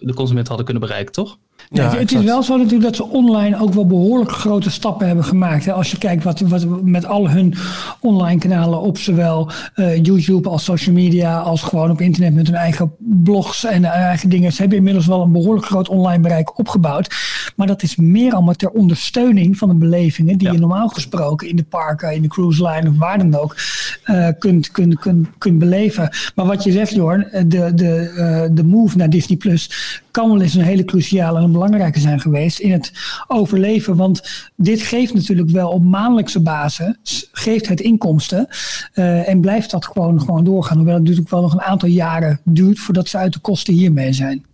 de 0.00 0.14
consument 0.14 0.46
hadden 0.48 0.64
kunnen 0.64 0.82
bereiken, 0.82 1.12
toch? 1.12 1.38
Ja, 1.70 1.96
het 1.96 2.12
is 2.12 2.22
wel 2.22 2.42
zo 2.42 2.56
natuurlijk 2.56 2.82
dat 2.82 2.96
ze 2.96 3.06
online 3.06 3.60
ook 3.60 3.74
wel 3.74 3.86
behoorlijk 3.86 4.30
grote 4.30 4.70
stappen 4.70 5.06
hebben 5.06 5.24
gemaakt. 5.24 5.64
Hè. 5.64 5.72
Als 5.72 5.90
je 5.90 5.98
kijkt 5.98 6.24
wat, 6.24 6.40
wat 6.40 6.66
met 6.82 7.06
al 7.06 7.30
hun 7.30 7.54
online 8.00 8.40
kanalen 8.40 8.80
op 8.80 8.98
zowel 8.98 9.50
eh, 9.74 10.04
YouTube 10.04 10.48
als 10.48 10.64
social 10.64 10.94
media 10.94 11.38
als 11.38 11.62
gewoon 11.62 11.90
op 11.90 12.00
internet 12.00 12.34
met 12.34 12.46
hun 12.46 12.56
eigen 12.56 12.92
blogs 12.98 13.64
en 13.64 13.72
hun 13.72 13.84
eigen 13.84 14.28
dingen. 14.28 14.52
Ze 14.52 14.60
hebben 14.60 14.78
inmiddels 14.78 15.06
wel 15.06 15.22
een 15.22 15.32
behoorlijk 15.32 15.66
groot 15.66 15.88
online 15.88 16.22
bereik 16.22 16.58
opgebouwd. 16.58 17.14
Maar 17.56 17.66
dat 17.66 17.82
is 17.82 17.96
meer 17.96 18.32
allemaal 18.32 18.54
ter 18.54 18.70
ondersteuning 18.70 19.58
van 19.58 19.68
de 19.68 19.74
belevingen 19.74 20.38
die 20.38 20.46
Ja. 20.46 20.52
je 20.52 20.58
normaal 20.58 20.88
gesproken 20.88 21.48
in 21.48 21.56
de 21.56 21.62
parken, 21.62 22.14
in 22.14 22.22
de 22.22 22.28
cruise 22.28 22.68
line 22.68 22.88
of 22.88 22.98
waar 22.98 23.18
dan 23.18 23.40
ook 23.40 23.56
eh, 24.02 24.28
kunt, 24.38 24.70
kunt, 24.70 24.98
kunt, 24.98 25.28
kunt 25.38 25.58
beleven. 25.58 26.10
Maar 26.34 26.46
wat 26.46 26.64
je 26.64 26.72
zegt, 26.72 26.94
Jorn, 26.94 27.30
eh, 27.30 27.42
de, 27.46 27.74
de, 27.74 28.10
eh, 28.16 28.56
de 28.56 28.64
move 28.64 28.96
naar 28.96 29.10
Disney 29.10 29.36
Plus 29.36 29.70
kan 30.16 30.30
wel 30.30 30.40
eens 30.40 30.54
een 30.54 30.62
hele 30.62 30.84
cruciale 30.84 31.40
en 31.40 31.52
belangrijke 31.52 32.00
zijn 32.00 32.20
geweest 32.20 32.58
in 32.58 32.72
het 32.72 32.92
overleven. 33.26 33.96
Want 33.96 34.50
dit 34.56 34.82
geeft 34.82 35.14
natuurlijk 35.14 35.50
wel 35.50 35.70
op 35.70 35.82
maandelijkse 35.82 36.42
basis, 36.42 37.28
geeft 37.32 37.68
het 37.68 37.80
inkomsten 37.80 38.48
eh, 38.92 39.28
en 39.28 39.40
blijft 39.40 39.70
dat 39.70 39.84
gewoon, 39.84 40.20
gewoon 40.20 40.44
doorgaan. 40.44 40.76
Hoewel 40.76 40.94
het 40.94 41.02
natuurlijk 41.02 41.30
wel 41.30 41.40
nog 41.40 41.52
een 41.52 41.62
aantal 41.62 41.88
jaren 41.88 42.40
duurt 42.44 42.78
voordat 42.78 43.08
ze 43.08 43.16
uit 43.16 43.32
de 43.32 43.38
kosten 43.38 43.74
hiermee 43.74 44.12
zijn. 44.12 44.44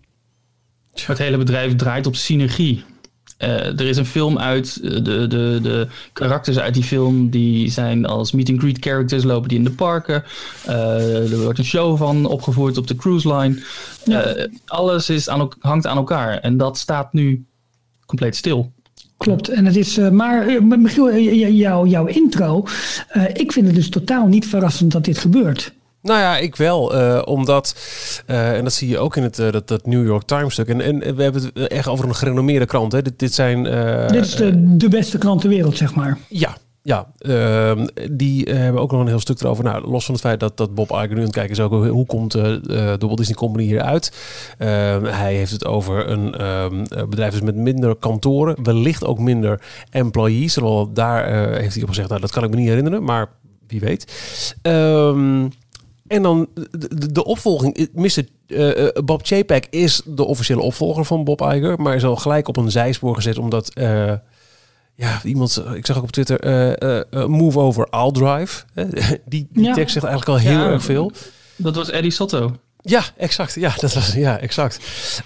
Het 1.04 1.18
hele 1.18 1.38
bedrijf 1.38 1.74
draait 1.76 2.06
op 2.06 2.16
synergie. 2.16 2.84
Eh, 3.42 3.66
er 3.66 3.80
is 3.80 3.96
een 3.96 4.06
film 4.06 4.38
uit, 4.38 4.80
eh, 4.82 4.90
de, 4.90 5.26
de, 5.26 5.58
de 5.62 5.86
karakters 6.12 6.58
uit 6.58 6.74
die 6.74 6.82
film 6.82 7.30
die 7.30 7.70
zijn 7.70 8.06
als 8.06 8.32
meet 8.32 8.48
and 8.50 8.58
greet 8.60 8.76
characters, 8.80 9.24
lopen 9.24 9.48
die 9.48 9.58
in 9.58 9.64
de 9.64 9.70
parken. 9.70 10.24
Eh, 10.66 11.32
er 11.32 11.42
wordt 11.42 11.58
een 11.58 11.64
show 11.64 11.96
van 11.96 12.26
opgevoerd 12.26 12.78
op 12.78 12.86
de 12.86 12.94
cruise 12.96 13.34
line. 13.34 13.62
Alles 14.66 15.10
is 15.10 15.28
aan, 15.28 15.48
hangt 15.58 15.86
aan 15.86 15.96
elkaar 15.96 16.38
en 16.38 16.56
dat 16.56 16.78
staat 16.78 17.12
nu 17.12 17.44
compleet 18.06 18.36
stil. 18.36 18.72
Klopt. 19.16 19.48
En 19.48 19.66
het 19.66 19.76
is, 19.76 19.96
maar 19.98 20.62
Michiel, 20.62 21.10
eh, 21.10 21.32
j- 21.40 21.58
jouw, 21.86 22.06
intro, 22.06 22.64
ik 23.32 23.52
vind 23.52 23.66
het 23.66 23.74
dus 23.74 23.88
totaal 23.88 24.26
niet 24.26 24.46
verrassend 24.46 24.92
dat 24.92 25.04
dit 25.04 25.18
gebeurt. 25.18 25.72
Nou 26.02 26.20
ja, 26.20 26.38
ik 26.38 26.56
wel. 26.56 26.94
eh, 26.94 27.22
omdat, 27.24 27.76
eh, 28.26 28.56
en 28.56 28.64
dat 28.64 28.72
zie 28.72 28.88
je 28.88 28.98
ook 28.98 29.16
in 29.16 29.22
het, 29.22 29.38
eh, 29.38 29.52
dat, 29.52 29.68
dat 29.68 29.86
New 29.86 30.06
York 30.06 30.22
Times 30.22 30.52
stuk. 30.52 30.68
En, 30.68 30.80
en 30.80 31.16
we 31.16 31.22
hebben 31.22 31.42
het 31.42 31.68
echt 31.68 31.88
over 31.88 32.04
een 32.08 32.14
gerenommeerde 32.14 32.66
krant. 32.66 32.92
Hè. 32.92 33.02
Dit, 33.02 33.18
dit 33.18 33.34
zijn... 33.34 33.62
dit 34.12 34.24
is 34.24 34.34
de, 34.34 34.76
de 34.76 34.88
beste 34.88 35.18
krant 35.18 35.40
ter 35.40 35.50
wereld, 35.50 35.76
zeg 35.76 35.94
maar. 35.94 36.18
Ja, 36.28 36.56
ja. 36.82 37.12
ehm, 37.18 37.86
die 38.10 38.50
hebben 38.50 38.82
ook 38.82 38.90
nog 38.90 39.00
een 39.00 39.06
heel 39.06 39.20
stuk 39.20 39.40
erover. 39.40 39.64
Nou, 39.64 39.88
los 39.88 40.04
van 40.04 40.14
het 40.14 40.22
feit 40.22 40.40
dat, 40.40 40.56
dat 40.56 40.74
Bob 40.74 40.90
Iger 40.90 41.08
nu 41.08 41.16
aan 41.16 41.22
het 41.22 41.32
kijken 41.32 41.52
is 41.52 41.60
ook 41.60 41.86
hoe, 41.86 42.06
komt 42.06 42.34
eh, 42.34 42.42
de 42.42 42.96
Walt 42.98 43.16
Disney 43.16 43.36
Company 43.36 43.64
hieruit. 43.64 44.12
Ehm 44.58 45.04
hij 45.04 45.34
heeft 45.34 45.52
het 45.52 45.64
over 45.64 46.08
een 46.08 46.34
ehm, 46.34 46.84
eh, 46.84 47.06
bedrijf 47.08 47.32
dus 47.32 47.40
met 47.40 47.56
minder 47.56 47.96
kantoren, 47.96 48.62
wellicht 48.62 49.04
ook 49.04 49.18
minder 49.18 49.62
employees. 49.90 50.52
Terwijl 50.52 50.92
daar 50.92 51.26
heeft 51.58 51.74
hij 51.74 51.82
op 51.82 51.88
gezegd, 51.88 52.08
nou, 52.08 52.20
dat 52.20 52.30
kan 52.32 52.44
ik 52.44 52.50
me 52.50 52.56
niet 52.56 52.68
herinneren, 52.68 53.04
maar 53.04 53.28
wie 53.66 53.80
weet. 53.80 54.12
Ehm, 54.62 55.46
en 56.12 56.22
dan 56.22 56.48
de, 56.70 57.12
de, 57.12 57.24
opvolging. 57.24 57.88
Mr. 57.94 58.24
eh, 58.46 58.86
eh, 58.86 58.92
Bob 59.04 59.20
Chapek 59.26 59.66
is 59.70 60.02
de 60.04 60.24
officiële 60.24 60.60
opvolger 60.60 61.04
van 61.04 61.24
Bob 61.24 61.40
Iger, 61.40 61.80
maar 61.80 61.94
is 61.94 62.04
al 62.04 62.16
gelijk 62.16 62.48
op 62.48 62.56
een 62.56 62.70
zijspoor 62.70 63.14
gezet 63.14 63.38
omdat. 63.38 63.74
eh, 63.74 64.12
ja, 64.94 65.20
iemand, 65.24 65.62
ik 65.74 65.86
zag 65.86 65.96
ook 65.96 66.02
op 66.02 66.10
Twitter, 66.10 66.40
eh, 66.40 66.82
eh, 66.82 67.02
eh, 67.10 67.26
move 67.26 67.58
over, 67.58 67.86
I'll 67.90 68.10
drive. 68.10 68.64
Eh, 68.74 68.84
die 69.24 69.48
die 69.52 69.64
Ja. 69.64 69.74
tekst 69.74 69.92
zegt 69.92 70.06
eigenlijk 70.06 70.38
al 70.38 70.50
heel 70.50 70.60
Ja. 70.60 70.70
erg 70.70 70.82
veel. 70.82 71.12
Dat 71.56 71.74
was 71.76 71.90
Eddie 71.90 72.10
Sotto. 72.10 72.52
Ja, 72.84 73.02
exact. 73.16 73.54
Ja, 73.54 73.74
dat 73.80 73.94
was, 73.94 74.12
ja, 74.14 74.38
exact. 74.38 74.78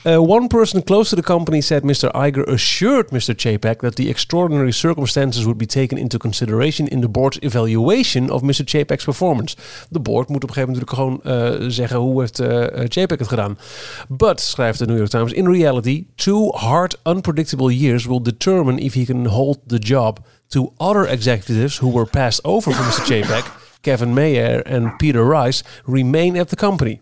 Uh, 0.05 0.21
one 0.21 0.47
person 0.47 0.83
close 0.83 1.09
to 1.09 1.17
the 1.17 1.23
company 1.23 1.61
said 1.61 1.83
Mr. 1.83 2.11
Iger 2.15 2.45
assured 2.53 3.11
Mr. 3.11 3.35
Chapek 3.37 3.81
that 3.81 3.95
the 3.95 4.09
extraordinary 4.09 4.73
circumstances 4.73 5.43
would 5.43 5.59
be 5.59 5.67
taken 5.67 5.99
into 5.99 6.19
consideration 6.19 6.89
in 6.89 7.01
the 7.01 7.09
board's 7.09 7.39
evaluation 7.41 8.31
of 8.31 8.43
Mr. 8.43 8.65
Chapek's 8.65 9.05
performance. 9.05 9.57
De 9.89 10.01
board 10.01 10.29
moet 10.29 10.43
op 10.43 10.49
een 10.49 10.55
gegeven 10.55 10.75
moment 10.75 10.97
natuurlijk 11.25 11.25
gewoon 11.25 11.63
uh, 11.63 11.71
zeggen 11.71 11.99
hoe 11.99 12.21
heeft 12.21 12.41
uh, 12.41 12.85
Chapek 12.89 13.19
het 13.19 13.29
gedaan. 13.29 13.59
But, 14.09 14.41
schrijft 14.41 14.79
de 14.79 14.87
New 14.87 14.97
York 14.97 15.11
Times, 15.11 15.33
in 15.33 15.47
reality, 15.51 16.07
two 16.15 16.51
hard, 16.51 16.99
unpredictable 17.05 17.77
years 17.77 18.05
will 18.05 18.23
determine 18.23 18.81
if 18.81 18.95
he 18.95 19.05
can 19.05 19.27
hold 19.27 19.59
the 19.67 19.79
job. 19.79 20.19
Two 20.49 20.73
other 20.77 21.09
executives 21.09 21.79
who 21.79 21.93
were 21.93 22.07
passed 22.07 22.45
over 22.45 22.73
from 22.73 22.85
Mr. 22.87 23.05
Chapek, 23.05 23.45
Kevin 23.81 24.15
Mayer 24.15 24.63
and 24.67 24.97
Peter 24.99 25.25
Rice, 25.25 25.63
remain 25.85 26.37
at 26.37 26.49
the 26.49 26.57
company. 26.57 27.01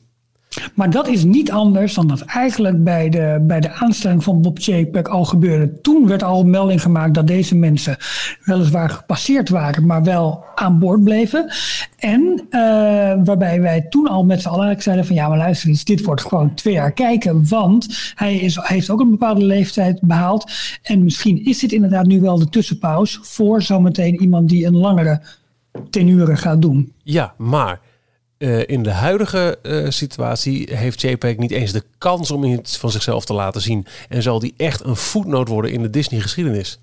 Maar 0.75 0.91
dat 0.91 1.09
is 1.09 1.25
niet 1.25 1.51
anders 1.51 1.95
dan 1.95 2.07
dat 2.07 2.21
eigenlijk 2.21 2.85
bij 2.85 3.09
de, 3.09 3.45
bij 3.47 3.61
de 3.61 3.73
aanstelling 3.73 4.25
van 4.25 4.43
Bob 4.43 4.59
Chapek 4.61 5.09
al 5.09 5.25
gebeurde. 5.25 5.81
Toen 5.81 6.07
werd 6.07 6.23
al 6.23 6.45
melding 6.45 6.83
gemaakt 6.83 7.15
dat 7.15 7.27
deze 7.27 7.55
mensen 7.55 7.97
weliswaar 8.45 8.91
gepasseerd 8.91 9.49
waren, 9.49 9.87
maar 9.87 10.03
wel 10.03 10.45
aan 10.55 10.79
boord 10.79 11.05
bleven. 11.05 11.53
En 11.99 12.21
uh, 12.51 12.61
waarbij 13.25 13.61
wij 13.61 13.81
toen 13.81 14.09
al 14.09 14.25
met 14.25 14.43
z'n 14.43 14.49
allen 14.49 14.83
zeiden 14.83 15.07
van 15.07 15.15
ja, 15.15 15.29
maar 15.29 15.39
luister 15.39 15.69
eens, 15.69 15.85
dit 15.85 16.05
wordt 16.05 16.23
gewoon 16.23 16.55
twee 16.55 16.75
jaar 16.75 16.93
kijken. 16.93 17.49
Want 17.49 18.13
hij, 18.15 18.37
is, 18.37 18.55
hij 18.55 18.67
heeft 18.69 18.91
ook 18.91 19.01
een 19.01 19.11
bepaalde 19.11 19.45
leeftijd 19.45 20.01
behaald. 20.01 20.53
En 20.83 21.05
misschien 21.05 21.45
is 21.45 21.59
dit 21.59 21.73
inderdaad 21.73 22.07
nu 22.07 22.21
wel 22.21 22.39
de 22.39 22.49
tussenpauze 22.49 23.19
voor 23.23 23.63
zometeen 23.63 24.21
iemand 24.21 24.49
die 24.49 24.67
een 24.67 24.77
langere 24.77 25.21
tenure 25.91 26.37
gaat 26.37 26.63
doen. 26.63 26.93
Ja, 27.03 27.35
maar 27.37 27.81
uh, 28.45 28.63
in 28.67 28.83
de 28.83 28.91
huidige 28.91 29.59
uh, 29.63 29.87
situatie 29.89 30.69
heeft 30.73 31.01
JPEG 31.01 31.37
niet 31.37 31.51
eens 31.51 31.73
de 31.73 31.83
kans 31.99 32.31
om 32.31 32.45
iets 32.45 32.77
van 32.77 32.91
zichzelf 32.91 33.25
te 33.25 33.35
laten 33.35 33.61
zien. 33.61 33.87
En 34.09 34.23
zal 34.23 34.39
die 34.39 34.55
echt 34.57 34.85
een 34.85 34.97
voetnoot 34.97 35.49
worden 35.49 35.73
in 35.73 35.83
de 35.83 35.91
Disney-geschiedenis. 35.91 36.79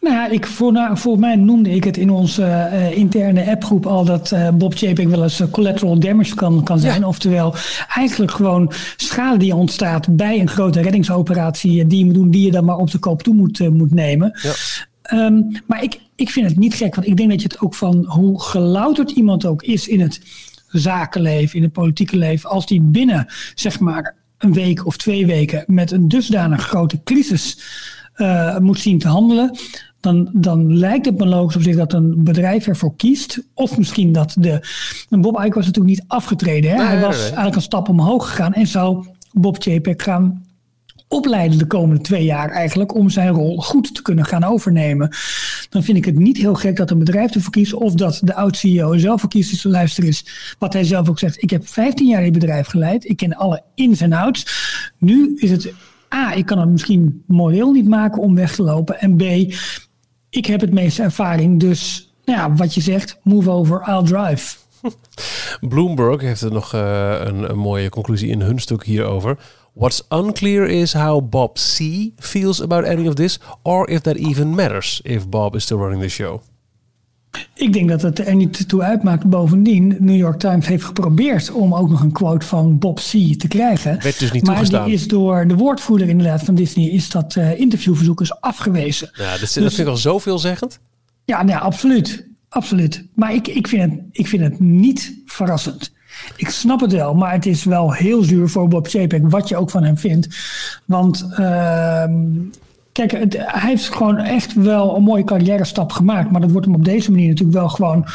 Nou 0.00 0.14
ja, 0.14 0.28
ik, 0.28 0.46
voor, 0.46 0.72
nou, 0.72 0.98
voor 0.98 1.18
mij 1.18 1.36
noemde 1.36 1.70
ik 1.70 1.84
het 1.84 1.96
in 1.96 2.10
onze 2.10 2.42
uh, 2.42 2.96
interne 2.96 3.50
appgroep 3.50 3.86
al 3.86 4.04
dat 4.04 4.34
Bob 4.54 4.74
JPEG 4.74 5.08
wel 5.08 5.22
eens 5.22 5.42
collateral 5.50 5.98
damage 5.98 6.34
kan, 6.34 6.64
kan 6.64 6.78
zijn. 6.78 7.00
Ja. 7.00 7.06
Oftewel, 7.06 7.54
eigenlijk 7.94 8.32
gewoon 8.32 8.72
schade 8.96 9.38
die 9.38 9.54
ontstaat 9.54 10.16
bij 10.16 10.40
een 10.40 10.48
grote 10.48 10.80
reddingsoperatie 10.80 11.86
die 11.86 11.98
je 11.98 12.04
moet 12.04 12.14
doen, 12.14 12.30
die 12.30 12.44
je 12.44 12.50
dan 12.50 12.64
maar 12.64 12.76
op 12.76 12.90
de 12.90 12.98
koop 12.98 13.22
toe 13.22 13.34
moet, 13.34 13.58
moet 13.70 13.94
nemen. 13.94 14.38
Ja. 14.42 14.52
Um, 15.26 15.62
maar 15.66 15.82
ik, 15.82 16.00
ik 16.14 16.30
vind 16.30 16.48
het 16.48 16.58
niet 16.58 16.74
gek, 16.74 16.94
want 16.94 17.06
ik 17.06 17.16
denk 17.16 17.30
dat 17.30 17.42
je 17.42 17.48
het 17.48 17.60
ook 17.60 17.74
van 17.74 18.04
hoe 18.04 18.40
gelouterd 18.42 19.10
iemand 19.10 19.46
ook 19.46 19.62
is 19.62 19.88
in 19.88 20.00
het 20.00 20.20
zakenleven, 20.70 21.56
in 21.56 21.62
het 21.62 21.72
politieke 21.72 22.16
leven, 22.16 22.50
als 22.50 22.66
die 22.66 22.80
binnen 22.80 23.26
zeg 23.54 23.80
maar 23.80 24.14
een 24.38 24.52
week 24.52 24.86
of 24.86 24.96
twee 24.96 25.26
weken 25.26 25.64
met 25.66 25.90
een 25.90 26.08
dusdanig 26.08 26.66
grote 26.66 27.00
crisis 27.04 27.58
uh, 28.16 28.58
moet 28.58 28.78
zien 28.78 28.98
te 28.98 29.08
handelen, 29.08 29.58
dan, 30.00 30.30
dan 30.32 30.76
lijkt 30.76 31.06
het 31.06 31.18
me 31.18 31.26
logisch 31.26 31.56
op 31.56 31.62
zich 31.62 31.76
dat 31.76 31.92
een 31.92 32.24
bedrijf 32.24 32.66
ervoor 32.66 32.96
kiest. 32.96 33.42
Of 33.54 33.78
misschien 33.78 34.12
dat 34.12 34.36
de. 34.38 34.60
Bob 35.08 35.36
Ike 35.44 35.54
was 35.54 35.66
natuurlijk 35.66 35.96
niet 35.96 36.04
afgetreden. 36.06 36.70
Hè? 36.70 36.76
Nee, 36.76 36.86
Hij 36.86 37.00
was 37.00 37.10
nee, 37.10 37.16
nee. 37.16 37.26
eigenlijk 37.26 37.56
een 37.56 37.62
stap 37.62 37.88
omhoog 37.88 38.28
gegaan 38.28 38.52
en 38.52 38.66
zou 38.66 39.06
Bob 39.32 39.62
JPEG 39.62 40.02
gaan 40.02 40.44
opleiden 41.10 41.58
de 41.58 41.66
komende 41.66 42.02
twee 42.02 42.24
jaar 42.24 42.50
eigenlijk 42.50 42.94
om 42.94 43.10
zijn 43.10 43.28
rol 43.28 43.56
goed 43.56 43.94
te 43.94 44.02
kunnen 44.02 44.24
gaan 44.24 44.44
overnemen. 44.44 45.16
Dan 45.68 45.82
vind 45.82 45.96
ik 45.96 46.04
het 46.04 46.18
niet 46.18 46.36
heel 46.36 46.54
gek 46.54 46.76
dat 46.76 46.90
een 46.90 46.98
bedrijf 46.98 47.34
ervoor 47.34 47.52
kiest 47.52 47.74
of 47.74 47.94
dat 47.94 48.20
de 48.24 48.34
oud-CEO 48.34 48.98
zelf 48.98 49.20
voor 49.20 49.28
kiest. 49.28 49.50
Dus 49.50 49.62
luister 49.62 50.04
is 50.04 50.24
wat 50.58 50.72
hij 50.72 50.84
zelf 50.84 51.08
ook 51.08 51.18
zegt. 51.18 51.42
Ik 51.42 51.50
heb 51.50 51.68
15 51.68 52.06
jaar 52.06 52.22
dit 52.22 52.32
bedrijf 52.32 52.66
geleid. 52.66 53.08
Ik 53.08 53.16
ken 53.16 53.36
alle 53.36 53.62
ins 53.74 54.00
en 54.00 54.12
outs. 54.12 54.46
Nu 54.98 55.36
is 55.36 55.50
het 55.50 55.72
A, 56.14 56.32
ik 56.34 56.46
kan 56.46 56.58
het 56.58 56.68
misschien 56.68 57.22
moreel 57.26 57.72
niet 57.72 57.88
maken 57.88 58.22
om 58.22 58.34
weg 58.34 58.54
te 58.54 58.62
lopen. 58.62 59.00
En 59.00 59.16
B, 59.16 59.22
ik 60.30 60.46
heb 60.46 60.60
het 60.60 60.72
meeste 60.72 61.02
ervaring. 61.02 61.60
Dus 61.60 62.12
nou 62.24 62.38
ja, 62.38 62.54
wat 62.54 62.74
je 62.74 62.80
zegt, 62.80 63.18
move 63.22 63.50
over, 63.50 63.82
I'll 63.88 64.04
drive. 64.04 64.56
Bloomberg 65.68 66.20
heeft 66.20 66.40
er 66.40 66.52
nog 66.52 66.72
een, 66.72 67.50
een 67.50 67.58
mooie 67.58 67.88
conclusie 67.88 68.30
in 68.30 68.40
hun 68.40 68.58
stuk 68.58 68.84
hierover. 68.84 69.38
What's 69.72 70.02
unclear 70.08 70.68
is 70.68 70.92
how 70.92 71.28
Bob 71.28 71.58
C 71.58 71.80
feels 72.16 72.62
about 72.62 72.84
any 72.84 73.08
of 73.08 73.14
this, 73.14 73.38
or 73.62 73.90
if 73.90 74.00
that 74.00 74.16
even 74.16 74.54
matters 74.54 75.00
if 75.04 75.28
Bob 75.28 75.54
is 75.54 75.62
still 75.62 75.78
running 75.78 76.02
the 76.02 76.08
show. 76.08 76.40
Ik 77.54 77.72
denk 77.72 77.88
dat 77.88 78.02
het 78.02 78.18
er 78.18 78.34
niet 78.34 78.68
toe 78.68 78.82
uitmaakt. 78.82 79.24
Bovendien, 79.24 79.96
New 79.98 80.16
York 80.16 80.38
Times 80.38 80.66
heeft 80.66 80.84
geprobeerd 80.84 81.50
om 81.50 81.74
ook 81.74 81.88
nog 81.88 82.00
een 82.00 82.12
quote 82.12 82.46
van 82.46 82.78
Bob 82.78 82.96
C 82.96 83.38
te 83.38 83.48
krijgen. 83.48 84.02
Werd 84.02 84.18
dus 84.18 84.32
niet 84.32 84.44
maar 84.44 84.54
toegestaan. 84.54 84.84
die 84.84 84.94
is 84.94 85.08
door 85.08 85.46
de 85.46 85.54
woordvoerder 85.54 86.08
inderdaad 86.08 86.42
van 86.42 86.54
Disney 86.54 86.88
is 86.88 87.10
dat 87.10 87.34
uh, 87.34 87.60
interviewverzoek 87.60 88.20
is 88.20 88.40
afgewezen. 88.40 89.10
Ja, 89.12 89.30
dat, 89.30 89.40
dus, 89.40 89.52
dat 89.52 89.74
vind 89.74 89.78
ik 89.78 89.86
al 89.86 89.96
zoveelzeggend. 89.96 90.80
Ja, 91.24 91.36
nou 91.36 91.58
ja, 91.58 91.58
absoluut. 91.58 92.28
Absoluut. 92.48 93.04
Maar 93.14 93.34
ik, 93.34 93.48
ik, 93.48 93.68
vind 93.68 93.90
het, 93.90 94.00
ik 94.10 94.26
vind 94.26 94.42
het 94.42 94.60
niet 94.60 95.20
verrassend. 95.26 95.92
Ik 96.36 96.48
snap 96.48 96.80
het 96.80 96.92
wel, 96.92 97.14
maar 97.14 97.32
het 97.32 97.46
is 97.46 97.64
wel 97.64 97.92
heel 97.92 98.22
zuur 98.22 98.48
voor 98.48 98.68
Bob 98.68 98.86
Chapek, 98.86 99.30
wat 99.30 99.48
je 99.48 99.56
ook 99.56 99.70
van 99.70 99.84
hem 99.84 99.98
vindt. 99.98 100.28
Want 100.84 101.28
uh, 101.30 102.04
kijk, 102.92 103.10
het, 103.10 103.36
hij 103.36 103.70
heeft 103.70 103.88
gewoon 103.88 104.16
echt 104.18 104.54
wel 104.54 104.96
een 104.96 105.02
mooie 105.02 105.24
carrière 105.24 105.64
stap 105.64 105.92
gemaakt. 105.92 106.30
Maar 106.30 106.40
dat 106.40 106.50
wordt 106.50 106.66
hem 106.66 106.74
op 106.74 106.84
deze 106.84 107.10
manier 107.10 107.28
natuurlijk 107.28 107.58
wel 107.58 107.68
gewoon 107.68 108.06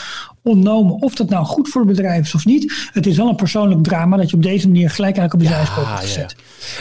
ontnomen. 0.42 1.02
Of 1.02 1.16
dat 1.16 1.30
nou 1.30 1.46
goed 1.46 1.70
voor 1.70 1.82
het 1.82 1.90
bedrijf 1.90 2.26
is 2.26 2.36
of 2.36 2.46
niet. 2.46 2.90
Het 2.94 3.06
is 3.06 3.18
wel 3.18 3.30
een 3.30 3.36
persoonlijk 3.36 3.84
drama 3.84 4.18
dat 4.18 4.30
je 4.30 4.36
op 4.36 4.44
deze 4.44 4.68
manier 4.68 4.90
gelijk 4.90 5.18
eigenlijk 5.18 5.34
op 5.34 5.40
de 5.40 5.56
ja, 5.56 5.66
zijspoor 5.66 5.88
hebt 5.88 6.00
gezet. 6.00 6.36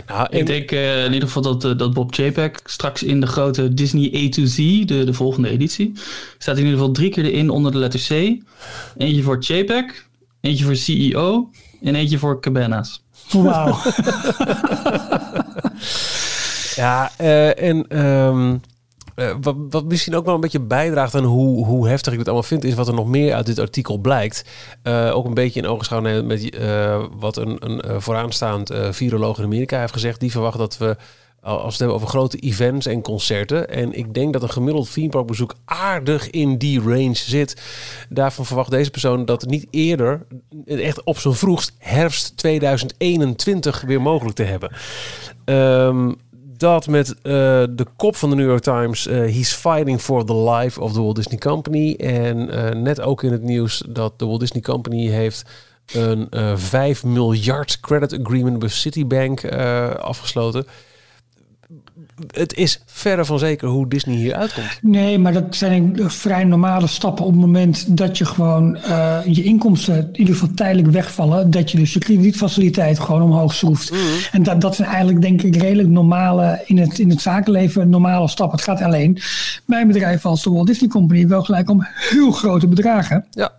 Ja. 0.06 0.14
Nou, 0.14 0.26
ik 0.30 0.46
denk 0.46 0.72
uh, 0.72 1.04
in 1.04 1.12
ieder 1.12 1.28
geval 1.28 1.42
dat, 1.42 1.64
uh, 1.64 1.78
dat 1.78 1.94
Bob 1.94 2.14
Chapek 2.14 2.60
straks 2.64 3.02
in 3.02 3.20
de 3.20 3.26
grote 3.26 3.74
Disney 3.74 4.26
A 4.26 4.28
to 4.28 4.44
Z, 4.44 4.56
de, 4.84 5.04
de 5.04 5.12
volgende 5.12 5.48
editie, 5.48 5.92
staat 6.38 6.56
in 6.56 6.64
ieder 6.64 6.78
geval 6.78 6.92
drie 6.92 7.10
keer 7.10 7.24
erin 7.24 7.50
onder 7.50 7.72
de 7.72 7.78
letter 7.78 8.00
C. 8.00 8.10
Eentje 8.96 9.22
voor 9.22 9.36
Chapek, 9.40 10.06
Eentje 10.44 10.64
voor 10.64 10.76
CEO 10.76 11.50
en 11.82 11.94
eentje 11.94 12.18
voor 12.18 12.40
Cabanas. 12.40 13.04
Wauw. 13.32 13.76
ja, 16.82 17.10
uh, 17.20 17.62
en 17.62 18.04
um, 18.04 18.60
uh, 19.16 19.34
wat, 19.40 19.56
wat, 19.70 19.84
misschien 19.84 20.16
ook 20.16 20.24
wel 20.24 20.34
een 20.34 20.40
beetje 20.40 20.60
bijdraagt 20.60 21.14
aan 21.14 21.24
hoe, 21.24 21.66
hoe 21.66 21.88
heftig 21.88 22.12
ik 22.12 22.18
het 22.18 22.28
allemaal 22.28 22.48
vind, 22.48 22.64
is 22.64 22.74
wat 22.74 22.88
er 22.88 22.94
nog 22.94 23.06
meer 23.06 23.34
uit 23.34 23.46
dit 23.46 23.58
artikel 23.58 23.98
blijkt. 23.98 24.44
Uh, 24.82 25.16
ook 25.16 25.24
een 25.24 25.34
beetje 25.34 25.60
in 25.60 25.66
ogenschouw 25.66 26.00
nemen 26.00 26.26
met 26.26 26.58
wat 27.18 27.36
een, 27.36 27.56
een 27.60 28.02
vooraanstaand 28.02 28.70
viroloog 28.90 29.38
in 29.38 29.44
Amerika 29.44 29.80
heeft 29.80 29.92
gezegd. 29.92 30.20
Die 30.20 30.30
verwacht 30.30 30.58
dat 30.58 30.78
we 30.78 30.96
als 31.44 31.62
we 31.62 31.68
het 31.68 31.78
hebben 31.78 31.96
over 31.96 32.08
grote 32.08 32.38
events 32.38 32.86
en 32.86 33.02
concerten. 33.02 33.68
En 33.68 33.92
ik 33.92 34.14
denk 34.14 34.32
dat 34.32 34.42
een 34.42 34.50
gemiddeld 34.50 34.92
themeparkbezoek 34.92 35.54
aardig 35.64 36.30
in 36.30 36.58
die 36.58 36.80
range 36.80 37.14
zit. 37.14 37.62
Daarvan 38.08 38.46
verwacht 38.46 38.70
deze 38.70 38.90
persoon 38.90 39.24
dat 39.24 39.46
niet 39.46 39.66
eerder, 39.70 40.26
echt 40.66 41.02
op 41.02 41.18
zijn 41.18 41.34
vroegst, 41.34 41.72
herfst 41.78 42.36
2021 42.36 43.80
weer 43.80 44.02
mogelijk 44.02 44.36
te 44.36 44.42
hebben. 44.42 44.72
Um, 45.44 46.16
dat 46.56 46.86
met 46.86 47.08
uh, 47.08 47.14
de 47.70 47.86
kop 47.96 48.16
van 48.16 48.30
de 48.30 48.36
New 48.36 48.46
York 48.48 48.62
Times. 48.62 49.06
Uh, 49.06 49.16
he's 49.16 49.52
fighting 49.52 50.00
for 50.00 50.24
the 50.24 50.36
life 50.36 50.80
of 50.80 50.92
the 50.92 51.02
Walt 51.02 51.16
Disney 51.16 51.38
Company. 51.38 51.94
En 51.94 52.54
uh, 52.54 52.70
net 52.70 53.00
ook 53.00 53.22
in 53.22 53.32
het 53.32 53.42
nieuws 53.42 53.82
dat 53.88 54.18
de 54.18 54.26
Walt 54.26 54.40
Disney 54.40 54.62
Company 54.62 55.08
heeft 55.08 55.44
een 55.92 56.28
5 56.54 57.04
miljard 57.04 57.80
credit 57.80 58.20
agreement 58.20 58.62
met 58.62 58.70
Citibank 58.70 59.44
afgesloten 59.98 60.66
het 62.30 62.54
is 62.54 62.82
verre 62.86 63.24
van 63.24 63.38
zeker 63.38 63.68
hoe 63.68 63.88
Disney 63.88 64.16
hier 64.16 64.34
uitkomt. 64.34 64.78
Nee, 64.82 65.18
maar 65.18 65.32
dat 65.32 65.56
zijn 65.56 65.96
vrij 66.10 66.44
normale 66.44 66.86
stappen 66.86 67.24
op 67.24 67.30
het 67.30 67.40
moment 67.40 67.96
dat 67.96 68.18
je 68.18 68.24
gewoon 68.24 68.76
uh, 68.76 69.18
je 69.26 69.42
inkomsten 69.42 69.96
in 69.96 70.18
ieder 70.18 70.34
geval 70.34 70.54
tijdelijk 70.54 70.88
wegvallen. 70.88 71.50
Dat 71.50 71.70
je 71.70 71.78
dus 71.78 71.92
je 71.92 71.98
kredietfaciliteit 71.98 72.98
gewoon 72.98 73.22
omhoog 73.22 73.54
schroeft. 73.54 73.90
Mm. 73.90 73.98
En 74.32 74.42
dat, 74.42 74.60
dat 74.60 74.74
zijn 74.74 74.88
eigenlijk 74.88 75.20
denk 75.20 75.42
ik 75.42 75.56
redelijk 75.56 75.88
normale 75.88 76.62
in 76.66 76.78
het, 76.78 76.98
in 76.98 77.10
het 77.10 77.20
zakenleven 77.20 77.88
normale 77.88 78.28
stappen. 78.28 78.56
Het 78.56 78.66
gaat 78.66 78.80
alleen 78.80 79.18
bij 79.66 79.80
een 79.80 79.86
bedrijf 79.86 80.26
als 80.26 80.42
de 80.42 80.50
Walt 80.50 80.66
Disney 80.66 80.88
Company 80.88 81.26
wel 81.26 81.42
gelijk 81.42 81.70
om 81.70 81.86
heel 82.10 82.30
grote 82.30 82.66
bedragen. 82.66 83.26
Ja 83.30 83.52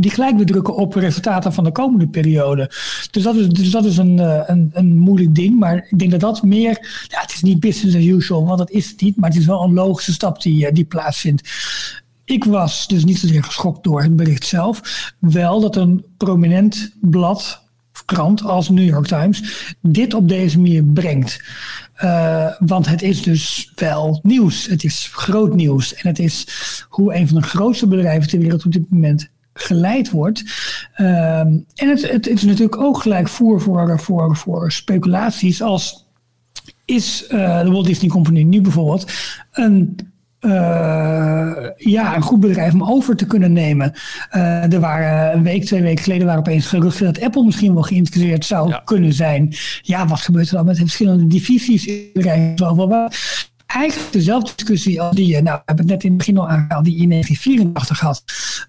die 0.00 0.10
gelijk 0.10 0.36
weer 0.36 0.46
drukken 0.46 0.76
op 0.76 0.94
resultaten 0.94 1.52
van 1.52 1.64
de 1.64 1.72
komende 1.72 2.06
periode. 2.06 2.70
Dus 3.10 3.22
dat 3.22 3.36
is, 3.36 3.48
dus 3.48 3.70
dat 3.70 3.84
is 3.84 3.96
een, 3.96 4.18
een, 4.50 4.70
een 4.72 4.98
moeilijk 4.98 5.34
ding. 5.34 5.58
Maar 5.58 5.86
ik 5.90 5.98
denk 5.98 6.10
dat 6.10 6.20
dat 6.20 6.42
meer. 6.42 7.04
Ja, 7.08 7.20
het 7.20 7.32
is 7.32 7.42
niet 7.42 7.60
business 7.60 7.96
as 7.96 8.04
usual, 8.04 8.44
want 8.44 8.58
dat 8.58 8.70
is 8.70 8.90
het 8.90 9.00
niet. 9.00 9.16
Maar 9.16 9.30
het 9.30 9.38
is 9.38 9.46
wel 9.46 9.62
een 9.62 9.74
logische 9.74 10.12
stap 10.12 10.42
die, 10.42 10.72
die 10.72 10.84
plaatsvindt. 10.84 11.50
Ik 12.24 12.44
was 12.44 12.86
dus 12.86 13.04
niet 13.04 13.18
zozeer 13.18 13.44
geschokt 13.44 13.84
door 13.84 14.02
het 14.02 14.16
bericht 14.16 14.46
zelf. 14.46 14.80
Wel 15.18 15.60
dat 15.60 15.76
een 15.76 16.04
prominent 16.16 16.92
blad 17.00 17.62
krant 18.04 18.44
als 18.44 18.68
New 18.68 18.88
York 18.88 19.06
Times 19.06 19.74
dit 19.80 20.14
op 20.14 20.28
deze 20.28 20.60
manier 20.60 20.84
brengt. 20.84 21.40
Uh, 22.04 22.46
want 22.58 22.86
het 22.86 23.02
is 23.02 23.22
dus 23.22 23.72
wel 23.74 24.20
nieuws. 24.22 24.66
Het 24.66 24.84
is 24.84 25.08
groot 25.12 25.54
nieuws. 25.54 25.94
En 25.94 26.08
het 26.08 26.18
is 26.18 26.46
hoe 26.88 27.14
een 27.14 27.28
van 27.28 27.40
de 27.40 27.46
grootste 27.46 27.86
bedrijven 27.86 28.28
ter 28.28 28.38
wereld 28.38 28.64
op 28.64 28.72
dit 28.72 28.90
moment 28.90 29.28
geleid 29.54 30.10
wordt. 30.10 30.42
Ehm, 30.94 31.58
en 31.74 31.88
het, 31.88 32.10
het, 32.10 32.28
is 32.28 32.42
natuurlijk 32.42 32.76
ook 32.76 32.98
gelijk 32.98 33.28
voer 33.28 33.60
voor, 33.60 34.00
voor, 34.00 34.36
voor 34.36 34.72
speculaties 34.72 35.62
als 35.62 36.10
is 36.84 37.24
uh, 37.30 37.62
de 37.62 37.70
Walt 37.70 37.86
Disney 37.86 38.10
Company 38.10 38.42
nu 38.42 38.60
bijvoorbeeld 38.60 39.12
een 39.52 40.12
uh, 40.40 41.66
ja, 41.76 42.16
een 42.16 42.22
goed 42.22 42.40
bedrijf 42.40 42.72
om 42.72 42.84
over 42.84 43.16
te 43.16 43.26
kunnen 43.26 43.52
nemen. 43.52 43.92
Uh, 44.32 44.72
er 44.72 44.80
waren 44.80 45.36
een 45.36 45.42
week, 45.42 45.64
twee 45.64 45.82
weken 45.82 46.02
geleden 46.02 46.26
waren 46.26 46.40
opeens 46.40 46.66
geruchten 46.66 47.04
dat 47.04 47.22
Apple 47.22 47.44
misschien 47.44 47.74
wel 47.74 47.82
geïnteresseerd 47.82 48.44
zou 48.44 48.74
kunnen 48.84 49.12
zijn. 49.12 49.54
Ja, 49.82 50.06
wat 50.06 50.20
gebeurt 50.20 50.48
er 50.48 50.54
dan 50.54 50.64
met 50.64 50.74
de 50.74 50.80
verschillende 50.80 51.26
divisies 51.26 51.86
in 51.86 51.94
het 51.94 52.12
bedrijf? 52.12 52.54
Eigenlijk 53.66 54.12
dezelfde 54.12 54.52
discussie 54.56 55.00
als 55.00 55.16
die, 55.16 55.42
nou, 55.42 55.56
we 55.56 55.62
hebben 55.64 55.84
het 55.84 55.94
net 55.94 56.04
in 56.04 56.08
het 56.08 56.18
begin 56.18 56.38
al 56.38 56.48
aangehaald, 56.48 56.84
die 56.84 57.00
in 57.00 57.08
1984 57.08 58.00
had. 58.00 58.24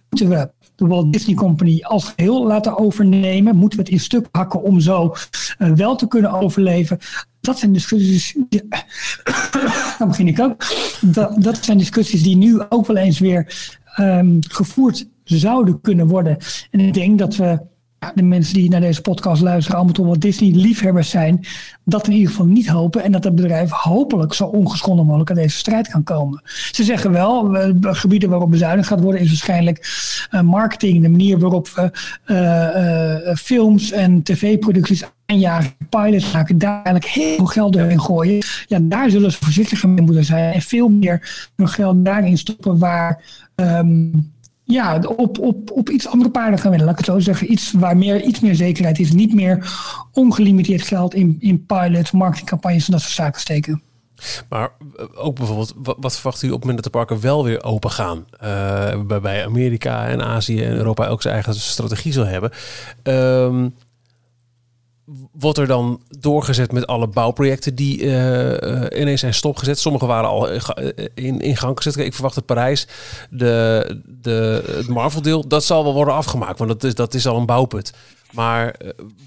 Moeten 0.09 0.29
we 0.29 0.51
de 0.84 0.89
Walt 0.89 1.13
Disney 1.13 1.36
Company 1.36 1.81
als 1.81 2.13
geheel 2.15 2.47
laten 2.47 2.77
overnemen? 2.77 3.55
Moeten 3.55 3.77
we 3.77 3.84
het 3.84 3.93
in 3.93 3.99
stuk 3.99 4.27
hakken 4.31 4.61
om 4.61 4.79
zo 4.79 5.13
uh, 5.59 5.71
wel 5.71 5.95
te 5.95 6.07
kunnen 6.07 6.31
overleven? 6.31 6.97
Dat 7.41 7.59
zijn 7.59 7.73
discussies. 7.73 8.36
Dan 9.99 10.07
begin 10.07 10.27
ik 10.27 10.39
ook. 10.39 10.65
Dat, 11.01 11.43
dat 11.43 11.63
zijn 11.63 11.77
discussies 11.77 12.23
die 12.23 12.36
nu 12.36 12.61
ook 12.69 12.88
wel 12.88 12.97
eens 12.97 13.19
weer 13.19 13.71
um, 13.99 14.39
gevoerd 14.49 15.07
zouden 15.23 15.81
kunnen 15.81 16.07
worden. 16.07 16.38
En 16.71 16.79
ik 16.79 16.93
denk 16.93 17.19
dat 17.19 17.36
we 17.36 17.59
de 18.16 18.24
mensen 18.24 18.54
die 18.54 18.70
naar 18.70 18.82
deze 18.82 19.01
podcast 19.01 19.41
luisteren, 19.41 19.78
allemaal 19.78 19.93
toch 19.93 20.18
Disney-liefhebbers 20.18 21.10
zijn, 21.10 21.45
dat 21.86 22.08
in 22.08 22.14
ieder 22.14 22.30
geval 22.30 22.45
niet 22.45 22.68
hopen. 22.68 23.04
En 23.04 23.12
dat 23.12 23.24
het 23.24 23.36
bedrijf 23.36 23.72
hopelijk 23.72 24.34
zo 24.34 24.45
ongeschonden 24.45 25.06
mogelijk 25.06 25.30
aan 25.30 25.36
deze 25.36 25.58
strijd 25.58 25.88
kan 25.88 26.04
komen. 26.04 26.41
Ze 26.72 26.84
zeggen 26.84 27.12
wel, 27.12 27.58
gebieden 27.82 28.30
waarop 28.30 28.49
bezuinigd 28.49 28.88
gaat 28.88 29.01
worden, 29.01 29.22
is 29.22 29.28
waarschijnlijk 29.28 29.88
uh, 30.32 30.41
marketing, 30.41 31.01
de 31.01 31.10
manier 31.10 31.39
waarop 31.39 31.70
we 31.70 31.91
uh, 33.28 33.36
films 33.36 33.91
en 33.91 34.24
tv-producties 34.24 35.04
aanjagen, 35.26 35.74
pilots 35.89 36.32
maken, 36.32 36.58
daar 36.58 36.74
eigenlijk 36.74 37.06
heel 37.06 37.36
veel 37.36 37.45
geld 37.45 37.76
in 37.76 38.01
gooien. 38.01 38.43
Ja, 38.68 38.80
daar 38.82 39.10
zullen 39.10 39.32
ze 39.32 39.38
voorzichtiger 39.41 39.89
mee 39.89 40.06
moeten 40.06 40.26
zijn 40.26 40.54
en 40.54 40.62
veel 40.62 40.89
meer 40.89 41.51
hun 41.56 41.70
geld 41.70 42.06
daarin 42.06 42.38
stoppen 42.38 42.78
waar. 42.78 43.22
Um, 43.56 44.32
ja, 44.64 44.99
op, 44.99 45.39
op, 45.39 45.72
op 45.72 45.89
iets 45.89 46.07
andere 46.07 46.30
paarden 46.30 46.59
gaan 46.59 46.70
winnen. 46.70 46.88
Laat 46.88 46.99
ik 46.99 47.05
het 47.05 47.16
zo 47.16 47.22
zeggen. 47.22 47.51
Iets 47.51 47.72
waar 47.72 47.97
meer, 47.97 48.22
iets 48.22 48.39
meer 48.39 48.55
zekerheid 48.55 48.99
is. 48.99 49.11
Niet 49.11 49.34
meer 49.34 49.74
ongelimiteerd 50.11 50.82
geld 50.82 51.14
in, 51.14 51.36
in 51.39 51.66
pilots, 51.66 52.11
marketingcampagnes 52.11 52.86
en 52.86 52.91
dat 52.91 53.01
soort 53.01 53.14
zaken 53.14 53.41
steken. 53.41 53.82
Maar 54.49 54.70
eh, 54.95 55.05
ook 55.14 55.36
bijvoorbeeld, 55.36 55.74
wat, 55.78 56.16
verwacht 56.16 56.41
u 56.41 56.47
op 56.47 56.53
het 56.53 56.59
moment 56.59 56.84
dat 56.84 56.93
de 56.93 56.99
parken 56.99 57.22
wel 57.22 57.43
weer 57.43 57.64
open 57.64 57.91
gaan? 57.91 58.26
Uh, 58.43 59.20
bij 59.22 59.45
Amerika 59.45 60.07
en 60.07 60.22
Azië 60.22 60.64
en 60.64 60.76
Europa 60.76 61.07
ook 61.07 61.22
zijn 61.22 61.34
eigen 61.34 61.55
strategie 61.55 62.11
zal 62.11 62.26
hebben. 62.26 62.51
Um, 63.03 63.76
wordt 65.32 65.58
er 65.58 65.68
dan 65.68 66.01
doorgezet 66.20 66.72
met 66.72 66.88
alle 66.88 67.08
bouwprojecten 67.08 67.76
die 67.76 68.01
uh, 68.01 69.01
ineens 69.01 69.20
zijn 69.20 69.34
stopgezet. 69.34 69.80
Sommige 69.80 70.06
waren 70.06 70.30
al 70.30 70.49
in, 71.14 71.39
in 71.39 71.58
gang 71.58 71.78
gezet. 71.78 71.97
ik 71.97 72.14
verwacht 72.14 72.36
dat 72.36 72.45
Parijs, 72.45 72.88
de, 73.30 74.01
de, 74.22 74.64
het 74.76 74.88
Marvel-deel, 74.88 75.47
dat 75.47 75.64
zal 75.64 75.84
wel 75.84 75.93
worden 75.93 76.14
afgemaakt. 76.14 76.58
Want 76.60 76.70
dat 76.70 76.84
is, 76.84 76.95
dat 76.95 77.14
is 77.14 77.28
al 77.28 77.38
een 77.38 77.45
bouwput. 77.45 77.93
Maar 78.32 78.76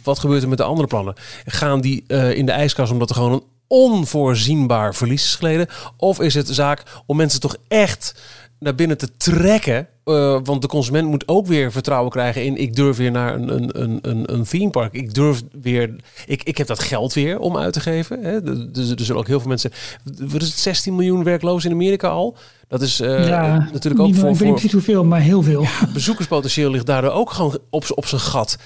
wat 0.03 0.19
gebeurt 0.19 0.43
er 0.43 0.49
met 0.49 0.59
de 0.59 0.65
andere 0.65 0.89
plannen? 0.89 1.15
Gaan 1.45 1.81
die 1.81 2.07
in 2.35 2.47
de 2.47 2.53
ijskast 2.53 2.93
omdat 2.93 3.09
er 3.09 3.17
gewoon 3.17 3.33
een 3.33 3.45
onvoorzienbaar 3.67 4.95
verlies 4.95 5.25
is 5.25 5.35
geleden? 5.35 5.67
Of 5.97 6.21
is 6.21 6.35
het 6.35 6.49
zaak 6.49 6.83
om 7.07 7.17
mensen 7.17 7.41
toch 7.41 7.57
echt 7.69 8.23
naar 8.59 8.75
binnen 8.75 8.99
te 8.99 9.17
trekken. 9.17 9.89
Uh, 10.11 10.39
want 10.45 10.63
de 10.63 10.69
consument 10.69 11.09
moet 11.09 11.29
ook 11.29 11.47
weer 11.47 11.73
vertrouwen 11.73 12.11
krijgen 12.11 12.45
in 12.45 12.57
ik 12.57 12.77
durf 12.77 12.97
weer 12.97 13.11
naar 13.11 13.35
een, 13.35 13.55
een, 13.55 13.83
een, 13.83 13.99
een, 14.03 14.33
een 14.33 14.45
theme 14.45 14.71
park. 14.71 14.93
Ik 14.93 15.15
durf 15.15 15.43
weer. 15.61 15.97
Ik, 16.27 16.43
ik 16.43 16.59
heb 16.59 16.67
dat 16.67 16.79
geld 16.79 17.13
weer 17.13 17.39
om 17.39 17.57
uit 17.57 17.73
te 17.73 17.81
geven. 17.81 18.23
Hè. 18.23 18.43
Dus 18.71 18.91
er 18.91 19.05
zullen 19.05 19.21
ook 19.21 19.27
heel 19.27 19.41
veel 19.41 19.49
mensen. 19.49 19.71
Wat 20.19 20.43
is 20.43 20.49
het 20.49 20.59
16 20.59 20.95
miljoen 20.95 21.23
werklozen 21.23 21.71
in 21.71 21.77
Amerika 21.77 22.09
al? 22.09 22.37
Dat 22.69 22.83
is 22.83 23.01
uh, 23.01 23.29
ja, 23.29 23.69
natuurlijk 23.73 24.03
ook 24.03 24.15
voor. 24.15 24.31
Ik 24.31 24.37
weet 24.37 24.63
niet 24.63 24.73
hoeveel, 24.73 25.05
maar 25.05 25.21
heel 25.21 25.43
veel. 25.43 25.63
Ja, 25.63 25.89
bezoekerspotentieel 25.93 26.71
ligt 26.71 26.87
daardoor 26.87 27.11
ook 27.11 27.31
gewoon 27.31 27.59
op, 27.71 27.85
op 27.95 28.07
zijn 28.07 28.21
gat. 28.21 28.59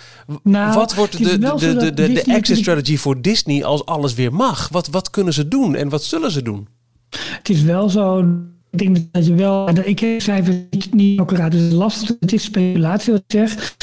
Nou, 0.43 0.75
wat 0.75 0.95
wordt 0.95 1.19
de, 1.19 1.39
de, 1.39 1.55
de, 1.57 1.77
de, 1.77 1.93
de, 1.95 2.13
de 2.13 2.23
exit 2.23 2.57
strategy 2.57 2.97
voor 2.97 3.21
Disney 3.21 3.65
als 3.65 3.87
alles 3.87 4.15
weer 4.15 4.33
mag? 4.33 4.69
Wat, 4.69 4.89
wat 4.89 5.11
kunnen 5.11 5.33
ze 5.33 5.49
doen 5.49 5.75
en 5.75 5.89
wat 5.89 6.05
zullen 6.05 6.31
ze 6.31 6.43
doen? 6.43 6.69
Het 7.11 7.49
is 7.49 7.63
wel 7.63 7.89
zo 7.89 8.25
ik 8.71 8.79
denk 8.79 8.97
dat 9.13 9.27
je 9.27 9.35
wel. 9.35 9.69
Ik 9.69 9.99
heb 9.99 10.21
cijfers 10.21 10.57
niet, 10.71 10.95
niet 10.95 11.21
accuraat, 11.21 11.51
dus 11.51 11.61
het 11.61 11.71
is 11.71 11.77
lastig. 11.77 12.17
Het 12.21 12.33
is 12.33 12.43
speculatie 12.43 13.13
wat 13.13 13.23
ik 13.27 13.33
zeg. 13.33 13.77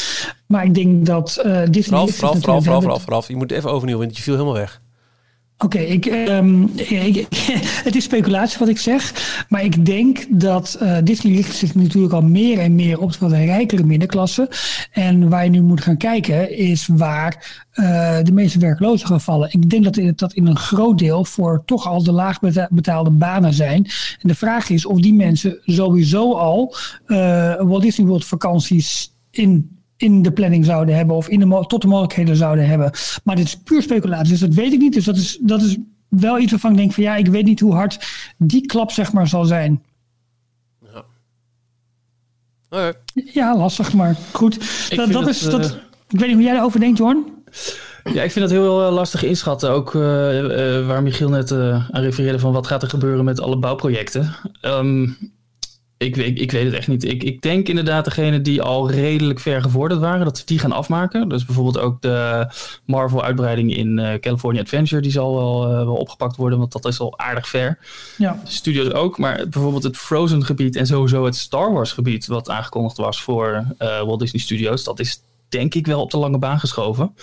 Maar 0.47 0.65
ik 0.65 0.73
denk 0.73 1.05
dat 1.05 1.41
uh, 1.45 1.61
vooral, 1.71 2.07
vooral, 2.07 2.35
vooral, 2.35 2.61
vooral, 2.61 2.99
vooral. 2.99 3.23
Je 3.27 3.35
moet 3.35 3.51
even 3.51 3.71
overnieuw, 3.71 3.97
want 3.97 4.17
je 4.17 4.23
viel 4.23 4.33
helemaal 4.33 4.53
weg. 4.53 4.81
Oké, 5.59 5.77
ik, 5.77 6.05
um, 6.05 6.71
ik, 6.75 7.27
het 7.87 7.95
is 7.95 8.03
speculatie 8.03 8.59
wat 8.59 8.67
ik 8.67 8.77
zeg. 8.77 9.13
Maar 9.49 9.63
ik 9.63 9.85
denk 9.85 10.25
dat 10.29 10.77
uh, 10.81 10.97
Disney 11.03 11.35
richt 11.35 11.55
zich 11.55 11.75
natuurlijk 11.75 12.13
al 12.13 12.21
meer 12.21 12.59
en 12.59 12.75
meer 12.75 12.99
op 12.99 13.17
de 13.19 13.27
rijkere 13.27 13.83
middenklasse. 13.83 14.49
En 14.91 15.29
waar 15.29 15.43
je 15.43 15.49
nu 15.49 15.61
moet 15.61 15.81
gaan 15.81 15.97
kijken 15.97 16.57
is 16.57 16.89
waar 16.91 17.65
uh, 17.73 18.17
de 18.23 18.31
meeste 18.31 18.59
werklozen 18.59 19.07
gaan 19.07 19.21
vallen. 19.21 19.49
Ik 19.51 19.69
denk 19.69 19.83
dat 19.83 20.17
dat 20.17 20.33
in 20.33 20.47
een 20.47 20.57
groot 20.57 20.97
deel 20.97 21.25
voor 21.25 21.63
toch 21.65 21.87
al 21.87 22.03
de 22.03 22.11
laag 22.11 22.39
betaalde 22.69 23.09
banen 23.09 23.53
zijn. 23.53 23.85
En 24.21 24.27
de 24.27 24.35
vraag 24.35 24.69
is 24.69 24.85
of 24.85 24.99
die 24.99 25.13
mensen 25.13 25.59
sowieso 25.65 26.33
al 26.33 26.75
uh, 27.07 27.17
Walt 27.61 27.81
Disney 27.81 28.07
World 28.07 28.25
vakanties 28.25 29.13
in 29.31 29.76
in 29.97 30.21
de 30.21 30.31
planning 30.31 30.65
zouden 30.65 30.95
hebben 30.95 31.15
of 31.15 31.27
in 31.27 31.39
de, 31.39 31.63
tot 31.67 31.81
de 31.81 31.87
mogelijkheden 31.87 32.35
zouden 32.35 32.67
hebben. 32.67 32.91
Maar 33.23 33.35
dit 33.35 33.45
is 33.45 33.57
puur 33.57 33.81
speculatie, 33.81 34.29
dus 34.29 34.39
dat 34.39 34.53
weet 34.53 34.73
ik 34.73 34.79
niet. 34.79 34.93
Dus 34.93 35.05
dat 35.05 35.17
is, 35.17 35.37
dat 35.41 35.61
is 35.61 35.77
wel 36.07 36.39
iets 36.39 36.51
waarvan 36.51 36.71
ik 36.71 36.77
denk 36.77 36.93
van 36.93 37.03
ja, 37.03 37.15
ik 37.15 37.27
weet 37.27 37.45
niet 37.45 37.59
hoe 37.59 37.73
hard 37.73 37.99
die 38.37 38.65
klap 38.65 38.91
zeg 38.91 39.13
maar 39.13 39.27
zal 39.27 39.45
zijn. 39.45 39.83
Ja, 40.81 41.03
okay. 42.69 42.93
ja 43.33 43.57
lastig, 43.57 43.93
maar 43.93 44.15
goed. 44.31 44.59
Dat, 44.95 45.11
dat 45.11 45.27
is, 45.27 45.39
dat, 45.39 45.65
uh... 45.65 45.71
Ik 46.09 46.19
weet 46.19 46.27
niet 46.27 46.37
hoe 46.37 46.45
jij 46.45 46.55
erover 46.55 46.79
denkt, 46.79 46.97
Jorn. 46.97 47.25
Ja, 48.13 48.23
ik 48.23 48.31
vind 48.31 48.49
dat 48.49 48.57
heel 48.59 48.87
uh, 48.87 48.93
lastig 48.93 49.23
inschatten. 49.23 49.69
Ook 49.71 49.93
uh, 49.93 50.01
waar 50.87 51.03
Michiel 51.03 51.29
net 51.29 51.51
aan 51.51 51.87
refereerde 51.91 52.39
van 52.39 52.53
wat 52.53 52.67
gaat 52.67 52.81
er 52.81 52.89
gebeuren 52.89 53.25
met 53.25 53.41
alle 53.41 53.57
bouwprojecten. 53.57 54.35
Um, 54.61 55.17
ik, 55.97 56.17
ik, 56.17 56.39
ik, 56.39 56.51
weet 56.51 56.65
het 56.65 56.73
echt 56.73 56.87
niet. 56.87 57.03
Ik, 57.03 57.23
ik 57.23 57.41
denk 57.41 57.67
inderdaad 57.67 58.05
degene 58.05 58.41
die 58.41 58.61
al 58.61 58.91
redelijk 58.91 59.39
ver 59.39 59.61
gevorderd 59.61 59.99
waren, 59.99 60.25
dat 60.25 60.37
ze 60.37 60.45
die 60.45 60.59
gaan 60.59 60.71
afmaken. 60.71 61.29
Dus 61.29 61.45
bijvoorbeeld 61.45 61.79
ook 61.79 62.01
de 62.01 62.47
Marvel-uitbreiding 62.85 63.75
in 63.75 63.97
uh, 63.97 64.13
California 64.13 64.61
Adventure, 64.61 65.01
die 65.01 65.11
zal 65.11 65.35
wel, 65.35 65.71
uh, 65.71 65.85
wel 65.85 65.95
opgepakt 65.95 66.35
worden, 66.35 66.59
want 66.59 66.71
dat 66.71 66.85
is 66.85 66.99
al 66.99 67.19
aardig 67.19 67.47
ver. 67.47 67.79
Ja. 68.17 68.41
Studios 68.43 68.91
ook, 68.91 69.17
maar 69.17 69.47
bijvoorbeeld 69.49 69.83
het 69.83 69.97
Frozen-gebied 69.97 70.75
en 70.75 70.87
sowieso 70.87 71.25
het 71.25 71.35
Star 71.35 71.73
Wars-gebied, 71.73 72.27
wat 72.27 72.49
aangekondigd 72.49 72.97
was 72.97 73.21
voor 73.21 73.65
uh, 73.79 74.01
Walt 74.01 74.19
Disney 74.19 74.41
Studios, 74.41 74.83
dat 74.83 74.99
is 74.99 75.21
denk 75.49 75.73
ik 75.75 75.85
wel 75.85 76.01
op 76.01 76.11
de 76.11 76.17
lange 76.17 76.39
baan 76.39 76.59
geschoven. 76.59 77.15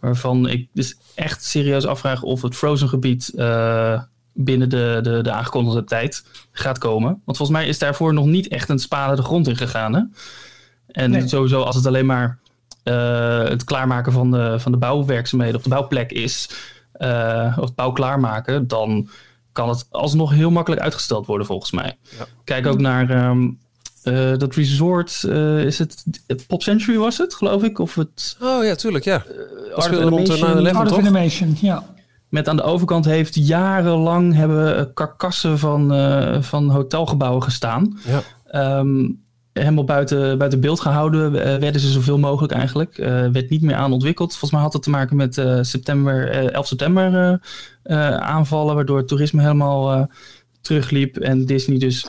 Waarvan 0.00 0.48
ik 0.48 0.68
dus 0.72 0.96
echt 1.14 1.44
serieus 1.44 1.86
afvraag 1.86 2.22
of 2.22 2.42
het 2.42 2.56
Frozen-gebied 2.56 3.32
binnen 4.44 4.68
de, 4.68 4.98
de, 5.02 5.22
de 5.22 5.32
aangekondigde 5.32 5.84
tijd 5.84 6.24
gaat 6.52 6.78
komen. 6.78 7.22
Want 7.24 7.36
volgens 7.36 7.58
mij 7.58 7.68
is 7.68 7.78
daarvoor 7.78 8.14
nog 8.14 8.26
niet 8.26 8.48
echt 8.48 8.68
een 8.68 8.78
spade 8.78 9.16
de 9.16 9.22
grond 9.22 9.48
in 9.48 9.56
gegaan. 9.56 9.94
Hè? 9.94 10.02
En 10.86 11.28
sowieso 11.28 11.62
als 11.62 11.76
het 11.76 11.86
alleen 11.86 12.06
maar 12.06 12.38
uh, 12.84 13.44
het 13.44 13.64
klaarmaken 13.64 14.12
van 14.12 14.30
de, 14.30 14.60
van 14.60 14.72
de 14.72 14.78
bouwwerkzaamheden 14.78 15.56
op 15.56 15.62
de 15.62 15.68
bouwplek 15.68 16.12
is, 16.12 16.50
uh, 16.98 17.58
of 17.60 17.74
bouw 17.74 17.92
klaarmaken, 17.92 18.66
dan 18.66 19.08
kan 19.52 19.68
het 19.68 19.86
alsnog 19.90 20.32
heel 20.32 20.50
makkelijk 20.50 20.82
uitgesteld 20.82 21.26
worden 21.26 21.46
volgens 21.46 21.70
mij. 21.70 21.98
Ja. 22.18 22.26
Kijk 22.44 22.66
ook 22.66 22.80
naar 22.80 23.28
um, 23.28 23.58
uh, 24.04 24.36
dat 24.36 24.54
resort, 24.54 25.24
is 25.64 25.78
het 25.78 26.04
Pop 26.46 26.62
Century 26.62 26.98
was 26.98 27.18
het, 27.18 27.34
geloof 27.34 27.62
ik? 27.62 27.78
Of 27.78 27.94
het, 27.94 28.36
oh 28.40 28.64
ja, 28.64 28.74
tuurlijk, 28.74 29.04
ja. 29.04 29.24
Art 29.74 29.84
speelde 29.84 30.08
rond 30.08 30.26
de 30.26 30.70
9-11, 30.72 30.76
Art 30.76 30.90
of 30.90 30.98
Animation, 30.98 31.56
ja. 31.60 31.84
Met 32.28 32.48
aan 32.48 32.56
de 32.56 32.62
overkant 32.62 33.04
heeft 33.04 33.34
jarenlang 33.34 34.34
hebben 34.34 34.92
karkassen 34.94 35.58
van, 35.58 35.94
uh, 35.94 36.42
van 36.42 36.70
hotelgebouwen 36.70 37.42
gestaan. 37.42 37.98
Ja. 38.04 38.78
Um, 38.78 39.20
helemaal 39.52 39.84
buiten, 39.84 40.38
buiten 40.38 40.60
beeld 40.60 40.80
gehouden 40.80 41.34
uh, 41.34 41.40
werden 41.40 41.80
ze 41.80 41.90
zoveel 41.90 42.18
mogelijk 42.18 42.52
eigenlijk. 42.52 42.98
Uh, 42.98 43.06
werd 43.06 43.50
niet 43.50 43.62
meer 43.62 43.74
aan 43.74 43.92
ontwikkeld. 43.92 44.30
Volgens 44.30 44.50
mij 44.50 44.60
had 44.60 44.72
het 44.72 44.82
te 44.82 44.90
maken 44.90 45.16
met 45.16 45.42
september, 45.60 46.30
11 46.52 46.66
september 46.66 47.40
aanvallen, 48.20 48.74
waardoor 48.74 48.96
het 48.96 49.08
toerisme 49.08 49.42
helemaal 49.42 50.08
terugliep. 50.60 51.16
En 51.16 51.46
Disney 51.46 51.78
dus 51.78 52.06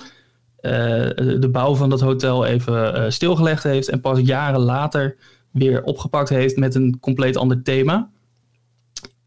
de 0.61 1.49
bouw 1.51 1.75
van 1.75 1.89
dat 1.89 2.01
hotel 2.01 2.45
even 2.45 3.13
stilgelegd 3.13 3.63
heeft. 3.63 3.89
En 3.89 4.01
pas 4.01 4.19
jaren 4.19 4.59
later 4.59 5.15
weer 5.51 5.83
opgepakt 5.83 6.29
heeft 6.29 6.57
met 6.57 6.75
een 6.75 6.97
compleet 6.99 7.37
ander 7.37 7.63
thema 7.63 8.09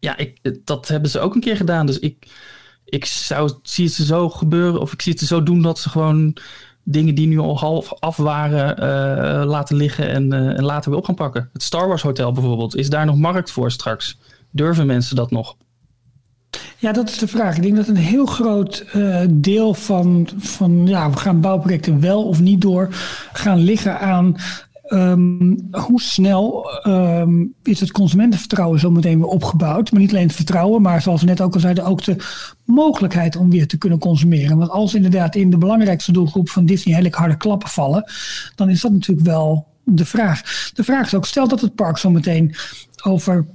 ja, 0.03 0.17
ik, 0.17 0.61
dat 0.65 0.89
hebben 0.89 1.11
ze 1.11 1.21
ook 1.21 1.35
een 1.35 1.41
keer 1.41 1.57
gedaan. 1.57 1.87
Dus 1.87 1.99
ik, 1.99 2.27
ik 2.85 3.05
zou, 3.05 3.53
zie 3.63 3.85
het 3.85 3.95
ze 3.95 4.05
zo 4.05 4.31
gebeuren, 4.31 4.81
of 4.81 4.93
ik 4.93 5.03
zie 5.03 5.13
het 5.13 5.21
ze 5.21 5.27
zo 5.27 5.43
doen 5.43 5.63
dat 5.63 5.79
ze 5.79 5.89
gewoon 5.89 6.37
dingen 6.83 7.15
die 7.15 7.27
nu 7.27 7.39
al 7.39 7.59
half 7.59 7.93
af 8.01 8.17
waren 8.17 8.77
eh, 8.77 9.47
laten 9.47 9.77
liggen 9.77 10.09
en, 10.09 10.33
uh, 10.33 10.59
en 10.59 10.65
later 10.65 10.91
weer 10.91 10.99
op 10.99 11.05
gaan 11.05 11.15
pakken. 11.15 11.51
Het 11.53 11.63
Star 11.63 11.89
Wars 11.89 12.03
Hotel 12.03 12.33
bijvoorbeeld, 12.33 12.77
is 12.77 12.91
daar 12.91 13.07
nog 13.07 13.17
markt 13.17 13.51
voor 13.51 13.71
straks? 13.71 14.19
Durven 14.51 14.87
mensen 14.87 15.17
dat 15.17 15.31
nog? 15.31 15.57
Ja, 16.79 16.93
dat 16.93 17.09
is 17.09 17.19
de 17.19 17.29
vraag. 17.29 17.57
Ik 17.57 17.63
denk 17.63 17.77
dat 17.77 17.89
een 17.89 17.97
heel 17.97 18.27
groot 18.27 18.85
uh, 18.95 19.21
deel 19.31 19.75
van, 19.75 20.29
van 20.37 20.87
ja, 20.87 21.11
we 21.11 21.17
gaan 21.17 21.41
bouwprojecten 21.41 22.01
wel 22.01 22.25
of 22.25 22.41
niet 22.41 22.61
door 22.61 22.89
gaan 23.33 23.59
liggen 23.59 24.01
aan 24.01 24.37
Um, 24.89 25.69
hoe 25.71 26.01
snel 26.01 26.67
um, 26.87 27.55
is 27.63 27.81
het 27.81 27.91
consumentenvertrouwen 27.91 28.81
zo 28.81 28.91
meteen 28.91 29.19
weer 29.19 29.29
opgebouwd? 29.29 29.93
Maar 29.93 30.01
niet 30.01 30.11
alleen 30.11 30.27
het 30.27 30.37
vertrouwen, 30.37 30.83
maar 30.83 31.03
zoals 31.03 31.21
we 31.21 31.27
net 31.27 31.41
ook 31.41 31.55
al 31.55 31.61
zeiden, 31.61 31.85
ook 31.85 32.05
de 32.05 32.17
mogelijkheid 32.65 33.37
om 33.37 33.51
weer 33.51 33.67
te 33.67 33.79
kunnen 33.79 33.99
consumeren. 33.99 34.59
Want 34.59 34.71
als 34.71 34.95
inderdaad 34.95 35.35
in 35.35 35.51
de 35.51 35.59
belangrijkste 35.59 36.13
doelgroep 36.13 36.49
van 36.49 36.67
Disney 36.67 36.95
hele 36.95 37.09
harde 37.11 37.37
klappen 37.37 37.69
vallen, 37.69 38.13
dan 38.55 38.71
is 38.71 38.81
dat 38.81 38.93
natuurlijk 38.93 39.27
wel 39.27 39.67
de 39.85 40.05
vraag. 40.05 40.71
De 40.75 40.85
vraag 40.85 41.07
is 41.07 41.15
ook, 41.15 41.27
stel 41.27 41.49
dat 41.49 41.61
het 41.61 41.75
park 41.75 41.99
zo 41.99 42.11
meteen 42.11 42.55
over 43.03 43.47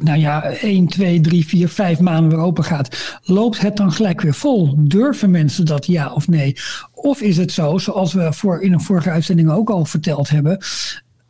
nou 0.00 0.18
ja, 0.18 0.42
1, 0.42 0.86
2, 0.86 1.20
3, 1.20 1.46
4, 1.46 1.68
5 1.68 2.00
maanden 2.00 2.30
weer 2.30 2.46
open 2.46 2.64
gaat, 2.64 3.20
loopt 3.24 3.60
het 3.60 3.76
dan 3.76 3.92
gelijk 3.92 4.20
weer 4.20 4.34
vol? 4.34 4.74
Durven 4.78 5.30
mensen 5.30 5.64
dat 5.64 5.86
ja 5.86 6.12
of 6.12 6.28
nee? 6.28 6.56
Of 6.92 7.20
is 7.20 7.36
het 7.36 7.52
zo, 7.52 7.78
zoals 7.78 8.12
we 8.12 8.32
voor, 8.32 8.62
in 8.62 8.72
een 8.72 8.80
vorige 8.80 9.10
uitzending 9.10 9.50
ook 9.50 9.70
al 9.70 9.84
verteld 9.84 10.30
hebben, 10.30 10.58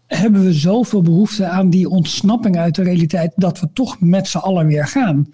hebben 0.06 0.44
we 0.44 0.52
zoveel 0.52 1.02
behoefte 1.02 1.46
aan 1.46 1.70
die 1.70 1.88
ontsnapping 1.88 2.58
uit 2.58 2.74
de 2.74 2.82
realiteit 2.82 3.32
dat 3.36 3.60
we 3.60 3.68
toch 3.72 4.00
met 4.00 4.28
z'n 4.28 4.38
allen 4.38 4.66
weer 4.66 4.86
gaan? 4.86 5.26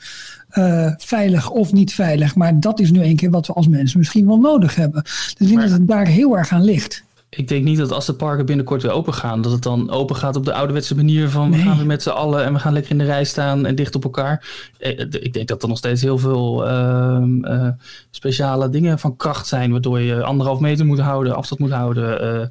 Uh, 0.52 0.92
veilig 0.96 1.50
of 1.50 1.72
niet 1.72 1.94
veilig, 1.94 2.34
maar 2.34 2.60
dat 2.60 2.80
is 2.80 2.90
nu 2.90 3.02
een 3.02 3.16
keer 3.16 3.30
wat 3.30 3.46
we 3.46 3.52
als 3.52 3.68
mensen 3.68 3.98
misschien 3.98 4.26
wel 4.26 4.38
nodig 4.38 4.74
hebben. 4.74 5.02
Dus 5.02 5.34
ik 5.38 5.48
denk 5.48 5.60
dat 5.60 5.70
het 5.70 5.88
daar 5.88 6.06
heel 6.06 6.38
erg 6.38 6.52
aan 6.52 6.64
ligt 6.64 7.06
ik 7.30 7.48
denk 7.48 7.64
niet 7.64 7.78
dat 7.78 7.92
als 7.92 8.06
de 8.06 8.14
parken 8.14 8.46
binnenkort 8.46 8.82
weer 8.82 8.90
open 8.90 9.14
gaan, 9.14 9.42
dat 9.42 9.52
het 9.52 9.62
dan 9.62 9.90
open 9.90 10.16
gaat 10.16 10.36
op 10.36 10.44
de 10.44 10.52
ouderwetse 10.52 10.94
manier 10.94 11.28
van 11.28 11.50
we 11.50 11.58
gaan 11.58 11.76
weer 11.76 11.86
met 11.86 12.02
z'n 12.02 12.08
allen 12.08 12.44
en 12.44 12.52
we 12.52 12.58
gaan 12.58 12.72
lekker 12.72 12.90
in 12.90 12.98
de 12.98 13.04
rij 13.04 13.24
staan 13.24 13.66
en 13.66 13.74
dicht 13.74 13.94
op 13.94 14.04
elkaar. 14.04 14.46
Eh, 14.78 14.98
ik 15.00 15.32
denk 15.32 15.48
dat 15.48 15.62
er 15.62 15.68
nog 15.68 15.78
steeds 15.78 16.02
heel 16.02 16.18
veel 16.18 16.68
uh, 16.68 17.68
speciale 18.10 18.68
dingen 18.68 18.98
van 18.98 19.16
kracht 19.16 19.46
zijn, 19.46 19.70
waardoor 19.70 20.00
je 20.00 20.22
anderhalf 20.24 20.60
meter 20.60 20.86
moet 20.86 20.98
houden, 20.98 21.36
afstand 21.36 21.60
moet 21.60 21.70
houden, 21.70 22.40
uh, 22.40 22.46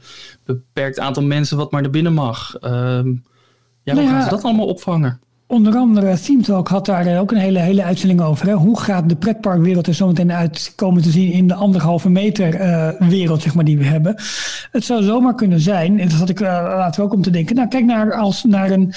beperkt 0.45 0.99
aantal 0.99 1.23
mensen 1.23 1.57
wat 1.57 1.71
maar 1.71 1.81
naar 1.81 1.91
binnen 1.91 2.13
mag. 2.13 2.55
Ehm, 2.55 3.07
ja, 3.83 3.93
hoe 3.93 4.03
nou 4.03 4.07
gaan 4.07 4.23
ze 4.23 4.29
dat 4.29 4.43
allemaal 4.43 4.67
opvangen? 4.67 5.19
Onder 5.49 5.75
andere 5.75 6.19
Theme 6.19 6.41
Talk 6.41 6.67
had 6.67 6.85
daar 6.85 7.05
eh, 7.05 7.19
ook 7.19 7.31
een 7.31 7.37
hele, 7.37 7.59
hele 7.59 7.83
uitzending 7.83 8.21
over. 8.21 8.47
Hè? 8.47 8.53
Hoe 8.53 8.79
gaat 8.79 9.09
de 9.09 9.15
pretparkwereld 9.15 9.87
er 9.87 9.93
zometeen 9.93 10.31
uit 10.31 10.73
komen 10.75 11.01
te 11.01 11.09
zien 11.09 11.31
in 11.31 11.47
de 11.47 11.53
anderhalve 11.53 12.09
meter 12.09 12.61
uh, 12.61 13.09
wereld 13.09 13.41
zeg 13.41 13.55
maar, 13.55 13.65
die 13.65 13.77
we 13.77 13.83
hebben. 13.83 14.15
Het 14.71 14.85
zou 14.85 15.03
zomaar 15.03 15.35
kunnen 15.35 15.59
zijn, 15.59 15.99
en 15.99 16.09
dat 16.09 16.17
had 16.17 16.29
ik 16.29 16.39
uh, 16.39 16.47
later 16.47 17.03
ook 17.03 17.13
om 17.13 17.21
te 17.21 17.29
denken. 17.29 17.55
Nou, 17.55 17.67
kijk 17.67 17.85
naar, 17.85 18.13
als, 18.13 18.43
naar 18.43 18.71
een, 18.71 18.93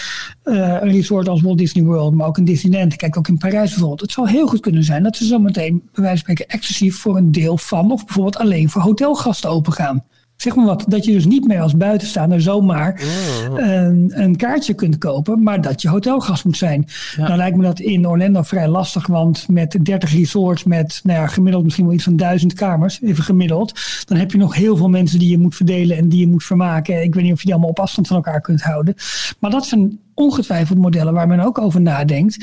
resort 0.82 1.28
als 1.28 1.42
Walt 1.42 1.58
Disney 1.58 1.84
World, 1.84 2.14
maar 2.14 2.26
ook 2.26 2.36
een 2.36 2.44
Disneyland. 2.44 2.96
Kijk 2.96 3.16
ook 3.16 3.28
in 3.28 3.38
Parijs 3.38 3.70
bijvoorbeeld. 3.70 4.00
Het 4.00 4.12
zou 4.12 4.28
heel 4.28 4.46
goed 4.46 4.60
kunnen 4.60 4.84
zijn 4.84 5.02
dat 5.02 5.16
ze 5.16 5.24
zometeen 5.24 5.82
bij 5.92 6.02
wijze 6.04 6.24
van 6.24 6.34
spreken 6.34 6.54
exclusief 6.54 6.96
voor 6.96 7.16
een 7.16 7.32
deel 7.32 7.58
van, 7.58 7.92
of 7.92 8.04
bijvoorbeeld 8.04 8.38
alleen 8.38 8.70
voor 8.70 8.82
hotelgasten 8.82 9.50
open 9.50 9.72
gaan 9.72 10.04
zeg 10.42 10.54
maar 10.54 10.64
wat, 10.64 10.84
dat 10.88 11.04
je 11.04 11.12
dus 11.12 11.26
niet 11.26 11.46
meer 11.46 11.60
als 11.60 11.76
buitenstaander 11.76 12.40
zomaar 12.40 13.00
oh. 13.48 13.58
een, 13.58 14.12
een, 14.14 14.36
kaartje 14.36 14.74
kunt 14.74 14.98
kopen, 14.98 15.42
maar 15.42 15.60
dat 15.60 15.82
je 15.82 15.88
hotelgast 15.88 16.44
moet 16.44 16.56
zijn. 16.56 16.86
Ja. 17.16 17.22
Nou 17.22 17.36
lijkt 17.36 17.56
me 17.56 17.62
dat 17.62 17.80
in 17.80 18.08
Orlando 18.08 18.42
vrij 18.42 18.68
lastig, 18.68 19.06
want 19.06 19.48
met 19.48 19.78
30 19.82 20.12
resorts 20.12 20.64
met 20.64 21.00
nou 21.02 21.18
ja, 21.18 21.26
gemiddeld 21.26 21.64
misschien 21.64 21.84
wel 21.84 21.94
iets 21.94 22.04
van 22.04 22.16
duizend 22.16 22.52
kamers, 22.52 23.02
even 23.02 23.24
gemiddeld, 23.24 23.80
dan 24.04 24.18
heb 24.18 24.32
je 24.32 24.38
nog 24.38 24.54
heel 24.54 24.76
veel 24.76 24.88
mensen 24.88 25.18
die 25.18 25.30
je 25.30 25.38
moet 25.38 25.54
verdelen 25.54 25.96
en 25.96 26.08
die 26.08 26.20
je 26.20 26.28
moet 26.28 26.44
vermaken. 26.44 27.02
Ik 27.02 27.14
weet 27.14 27.24
niet 27.24 27.32
of 27.32 27.38
je 27.38 27.44
die 27.44 27.54
allemaal 27.54 27.70
op 27.70 27.80
afstand 27.80 28.06
van 28.06 28.16
elkaar 28.16 28.40
kunt 28.40 28.62
houden. 28.62 28.94
Maar 29.38 29.50
dat 29.50 29.66
zijn 29.66 29.98
ongetwijfeld 30.14 30.78
modellen 30.78 31.12
waar 31.12 31.28
men 31.28 31.40
ook 31.40 31.58
over 31.58 31.80
nadenkt. 31.80 32.36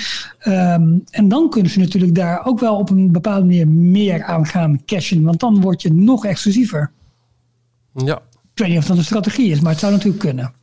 Um, 0.48 1.04
en 1.10 1.28
dan 1.28 1.50
kunnen 1.50 1.72
ze 1.72 1.80
natuurlijk 1.80 2.16
daar 2.16 2.46
ook 2.46 2.60
wel 2.60 2.78
op 2.78 2.90
een 2.90 3.12
bepaalde 3.12 3.46
manier 3.46 3.68
meer 3.68 4.24
aan 4.24 4.46
gaan 4.46 4.82
cashen, 4.86 5.24
want 5.24 5.40
dan 5.40 5.62
word 5.62 5.82
je 5.82 5.94
nog 5.94 6.26
exclusiever. 6.26 6.92
Ja. 8.06 8.22
Ik 8.54 8.64
weet 8.64 8.70
niet 8.70 8.78
of 8.78 8.86
dat 8.86 8.98
een 8.98 9.04
strategie 9.04 9.52
is, 9.52 9.60
maar 9.60 9.72
het 9.72 9.80
zou 9.80 9.92
natuurlijk 9.92 10.20
kunnen. 10.20 10.54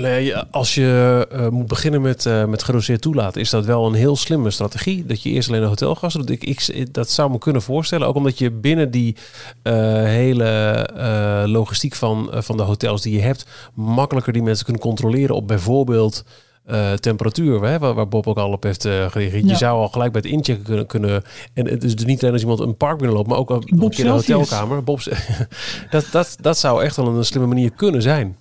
Nee, 0.00 0.36
als 0.36 0.74
je 0.74 1.28
uh, 1.32 1.48
moet 1.48 1.66
beginnen 1.66 2.00
met, 2.00 2.24
uh, 2.24 2.44
met 2.44 2.62
gedoseerd 2.62 3.00
toelaten, 3.00 3.40
is 3.40 3.50
dat 3.50 3.64
wel 3.64 3.86
een 3.86 3.94
heel 3.94 4.16
slimme 4.16 4.50
strategie. 4.50 5.06
Dat 5.06 5.22
je 5.22 5.30
eerst 5.30 5.48
alleen 5.48 5.62
een 5.62 5.68
hotelgasten 5.68 6.26
doet. 6.26 6.42
Ik, 6.42 6.66
ik, 6.68 6.94
dat 6.94 7.10
zou 7.10 7.30
me 7.30 7.38
kunnen 7.38 7.62
voorstellen. 7.62 8.06
Ook 8.06 8.14
omdat 8.14 8.38
je 8.38 8.50
binnen 8.50 8.90
die 8.90 9.16
uh, 9.62 9.72
hele 10.04 11.44
logistiek 11.46 11.94
van, 11.94 12.30
van 12.32 12.56
de 12.56 12.62
hotels 12.62 13.02
die 13.02 13.14
je 13.14 13.22
hebt, 13.22 13.46
makkelijker 13.74 14.32
die 14.32 14.42
mensen 14.42 14.66
kunt 14.66 14.80
controleren 14.80 15.34
op 15.34 15.46
bijvoorbeeld 15.46 16.24
uh, 16.70 16.92
temperatuur, 16.92 17.62
hè, 17.62 17.78
waar, 17.78 18.08
Bob 18.08 18.26
ook 18.26 18.36
al 18.36 18.52
op 18.52 18.62
heeft 18.62 18.86
uh, 18.86 19.10
gereageerd. 19.10 19.48
Je 19.48 19.56
zou 19.56 19.78
al 19.78 19.88
gelijk 19.88 20.12
bij 20.12 20.20
het 20.24 20.30
inchecken 20.30 20.64
kunnen. 20.64 20.86
kunnen 20.86 21.22
en 21.54 21.66
het 21.66 21.84
is 21.84 21.96
dus 21.96 22.04
niet 22.04 22.20
alleen 22.20 22.32
als 22.32 22.42
iemand 22.42 22.60
een 22.60 22.76
park 22.76 22.98
binnenloopt, 22.98 23.28
maar 23.28 23.38
ook 23.38 23.50
een 23.50 23.62
in 23.66 24.06
een 24.06 24.12
hotelkamer. 24.12 24.84
Bob's, 24.84 25.08
dat, 25.90 26.06
dat, 26.12 26.36
dat 26.40 26.58
zou 26.58 26.82
echt 26.82 26.96
wel 26.96 27.06
een 27.06 27.24
slimme 27.24 27.48
manier 27.48 27.70
kunnen 27.70 28.02
zijn. 28.02 28.36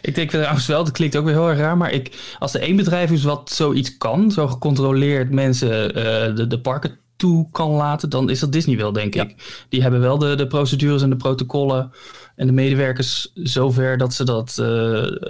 Ik 0.00 0.14
denk 0.14 0.30
trouwens 0.30 0.66
wel, 0.66 0.84
dat 0.84 0.92
klinkt 0.92 1.16
ook 1.16 1.24
weer 1.24 1.34
heel 1.34 1.48
erg 1.48 1.58
raar, 1.58 1.76
maar 1.76 1.92
ik, 1.92 2.34
als 2.38 2.54
er 2.54 2.60
één 2.60 2.76
bedrijf 2.76 3.10
is 3.10 3.24
wat 3.24 3.50
zoiets 3.50 3.96
kan, 3.96 4.30
zo 4.30 4.46
gecontroleerd 4.46 5.30
mensen 5.30 5.88
uh, 5.88 6.36
de, 6.36 6.46
de 6.46 6.60
parken 6.60 6.98
toe 7.16 7.48
kan 7.50 7.70
laten, 7.70 8.10
dan 8.10 8.30
is 8.30 8.40
dat 8.40 8.52
Disney 8.52 8.76
wel, 8.76 8.92
denk 8.92 9.14
ik. 9.14 9.34
Die 9.68 9.82
hebben 9.82 10.00
wel 10.00 10.18
de, 10.18 10.34
de 10.34 10.46
procedures 10.46 11.02
en 11.02 11.10
de 11.10 11.16
protocollen 11.16 11.92
en 12.36 12.46
de 12.46 12.52
medewerkers 12.52 13.30
zover 13.34 13.98
dat 13.98 14.14
ze 14.14 14.24
dat 14.24 14.62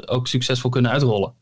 ook 0.07 0.27
succesvol 0.27 0.71
kunnen 0.71 0.91
uitrollen. 0.91 1.33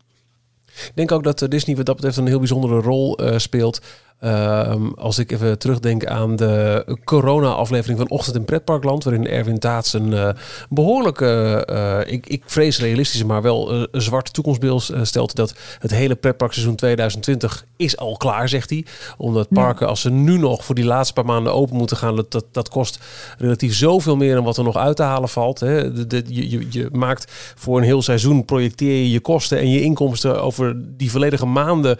Ik 0.75 0.93
denk 0.95 1.13
ook 1.13 1.23
dat 1.23 1.47
Disney 1.49 1.77
wat 1.77 1.87
dat 1.87 1.97
betreft 1.97 2.17
een 2.17 2.27
heel 2.27 2.39
bijzondere 2.39 2.81
rol 2.81 3.23
uh, 3.23 3.39
speelt. 3.39 3.81
Ehm, 4.23 4.87
als 4.97 5.19
ik 5.19 5.33
even 5.33 5.59
terugdenk 5.59 6.07
aan 6.07 6.37
de 6.37 6.85
corona-aflevering 7.05 7.99
van 7.99 8.11
Ochtend 8.11 8.37
in 8.37 8.45
Pretparkland, 8.45 9.05
waarin 9.05 9.27
Erwin 9.27 9.59
Taats 9.59 9.93
een 9.93 10.13
uh, 10.13 10.29
behoorlijke, 10.69 11.67
uh, 11.71 12.13
ik, 12.13 12.27
ik 12.27 12.43
vrees 12.47 12.79
realistische, 12.79 13.27
maar 13.27 13.43
wel 13.43 13.75
uh, 13.75 13.85
een 13.91 14.03
zwart 14.03 14.33
toekomstbeeld 14.33 14.91
stelt 15.03 15.35
dat 15.35 15.55
het 15.79 15.91
hele 15.91 16.15
pretparkseizoen 16.15 16.77
2020 16.77 17.67
is 17.77 17.97
al 17.97 18.17
klaar, 18.17 18.49
zegt 18.49 18.71
hij. 18.71 18.85
Omdat 19.17 19.49
parken, 19.49 19.89
als 19.89 20.01
ze 20.01 20.11
nu 20.11 20.39
nog 20.39 20.65
voor 20.65 20.75
die 20.75 20.85
laatste 20.85 21.15
paar 21.15 21.25
maanden 21.25 21.55
open 21.55 21.77
moeten 21.77 21.97
gaan, 21.97 22.17
dat, 22.17 22.33
dat, 22.33 22.45
dat 22.53 22.69
kost 22.69 22.99
relatief 23.39 23.75
zoveel 23.75 24.17
meer 24.17 24.35
dan 24.35 24.45
wat 24.45 24.57
er 24.57 24.65
nog 24.65 24.77
uit 24.77 24.97
te 24.97 25.03
halen 25.03 25.29
valt. 25.29 25.61
Hè. 25.61 25.93
De, 25.93 26.07
de, 26.07 26.23
je, 26.27 26.51
je, 26.51 26.67
je 26.71 26.89
maakt 26.93 27.33
voor 27.57 27.79
een 27.79 27.85
heel 27.85 28.03
seizoen, 28.03 28.45
projecteer 28.45 28.95
je 28.95 29.11
je 29.11 29.21
kosten 29.21 29.59
en 29.59 29.71
je 29.71 29.83
inkomsten 29.83 30.43
over 30.43 30.77
die 30.97 31.11
volledige 31.11 31.47
maanden 31.47 31.99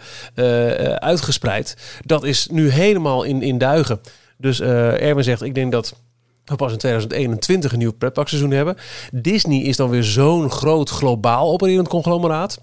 uitgespreid 0.99 1.75
dat 2.13 2.23
is 2.23 2.47
nu 2.51 2.69
helemaal 2.69 3.23
in, 3.23 3.41
in 3.41 3.57
duigen. 3.57 4.01
Dus 4.37 4.59
uh, 4.59 5.01
Erwin 5.01 5.23
zegt, 5.23 5.41
ik 5.41 5.55
denk 5.55 5.71
dat 5.71 5.95
we 6.45 6.55
pas 6.55 6.71
in 6.71 6.77
2021 6.77 7.71
een 7.71 7.77
nieuw 7.77 7.93
pretparkseizoen 7.93 8.51
hebben. 8.51 8.75
Disney 9.11 9.61
is 9.61 9.77
dan 9.77 9.89
weer 9.89 10.03
zo'n 10.03 10.51
groot 10.51 10.89
globaal 10.89 11.51
opererend 11.51 11.87
conglomeraat. 11.87 12.61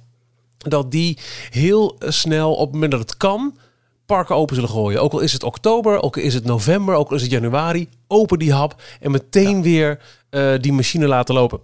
Dat 0.56 0.90
die 0.90 1.18
heel 1.50 1.96
snel 1.98 2.54
op 2.54 2.64
het 2.64 2.72
moment 2.72 2.90
dat 2.90 3.00
het 3.00 3.16
kan 3.16 3.58
parken 4.06 4.34
open 4.34 4.54
zullen 4.54 4.70
gooien. 4.70 5.02
Ook 5.02 5.12
al 5.12 5.20
is 5.20 5.32
het 5.32 5.42
oktober, 5.42 6.02
ook 6.02 6.16
al 6.16 6.22
is 6.22 6.34
het 6.34 6.44
november, 6.44 6.94
ook 6.94 7.10
al 7.10 7.16
is 7.16 7.22
het 7.22 7.30
januari. 7.30 7.88
Open 8.06 8.38
die 8.38 8.52
hap 8.52 8.82
en 9.00 9.10
meteen 9.10 9.62
weer 9.62 10.00
uh, 10.30 10.52
die 10.60 10.72
machine 10.72 11.06
laten 11.06 11.34
lopen. 11.34 11.60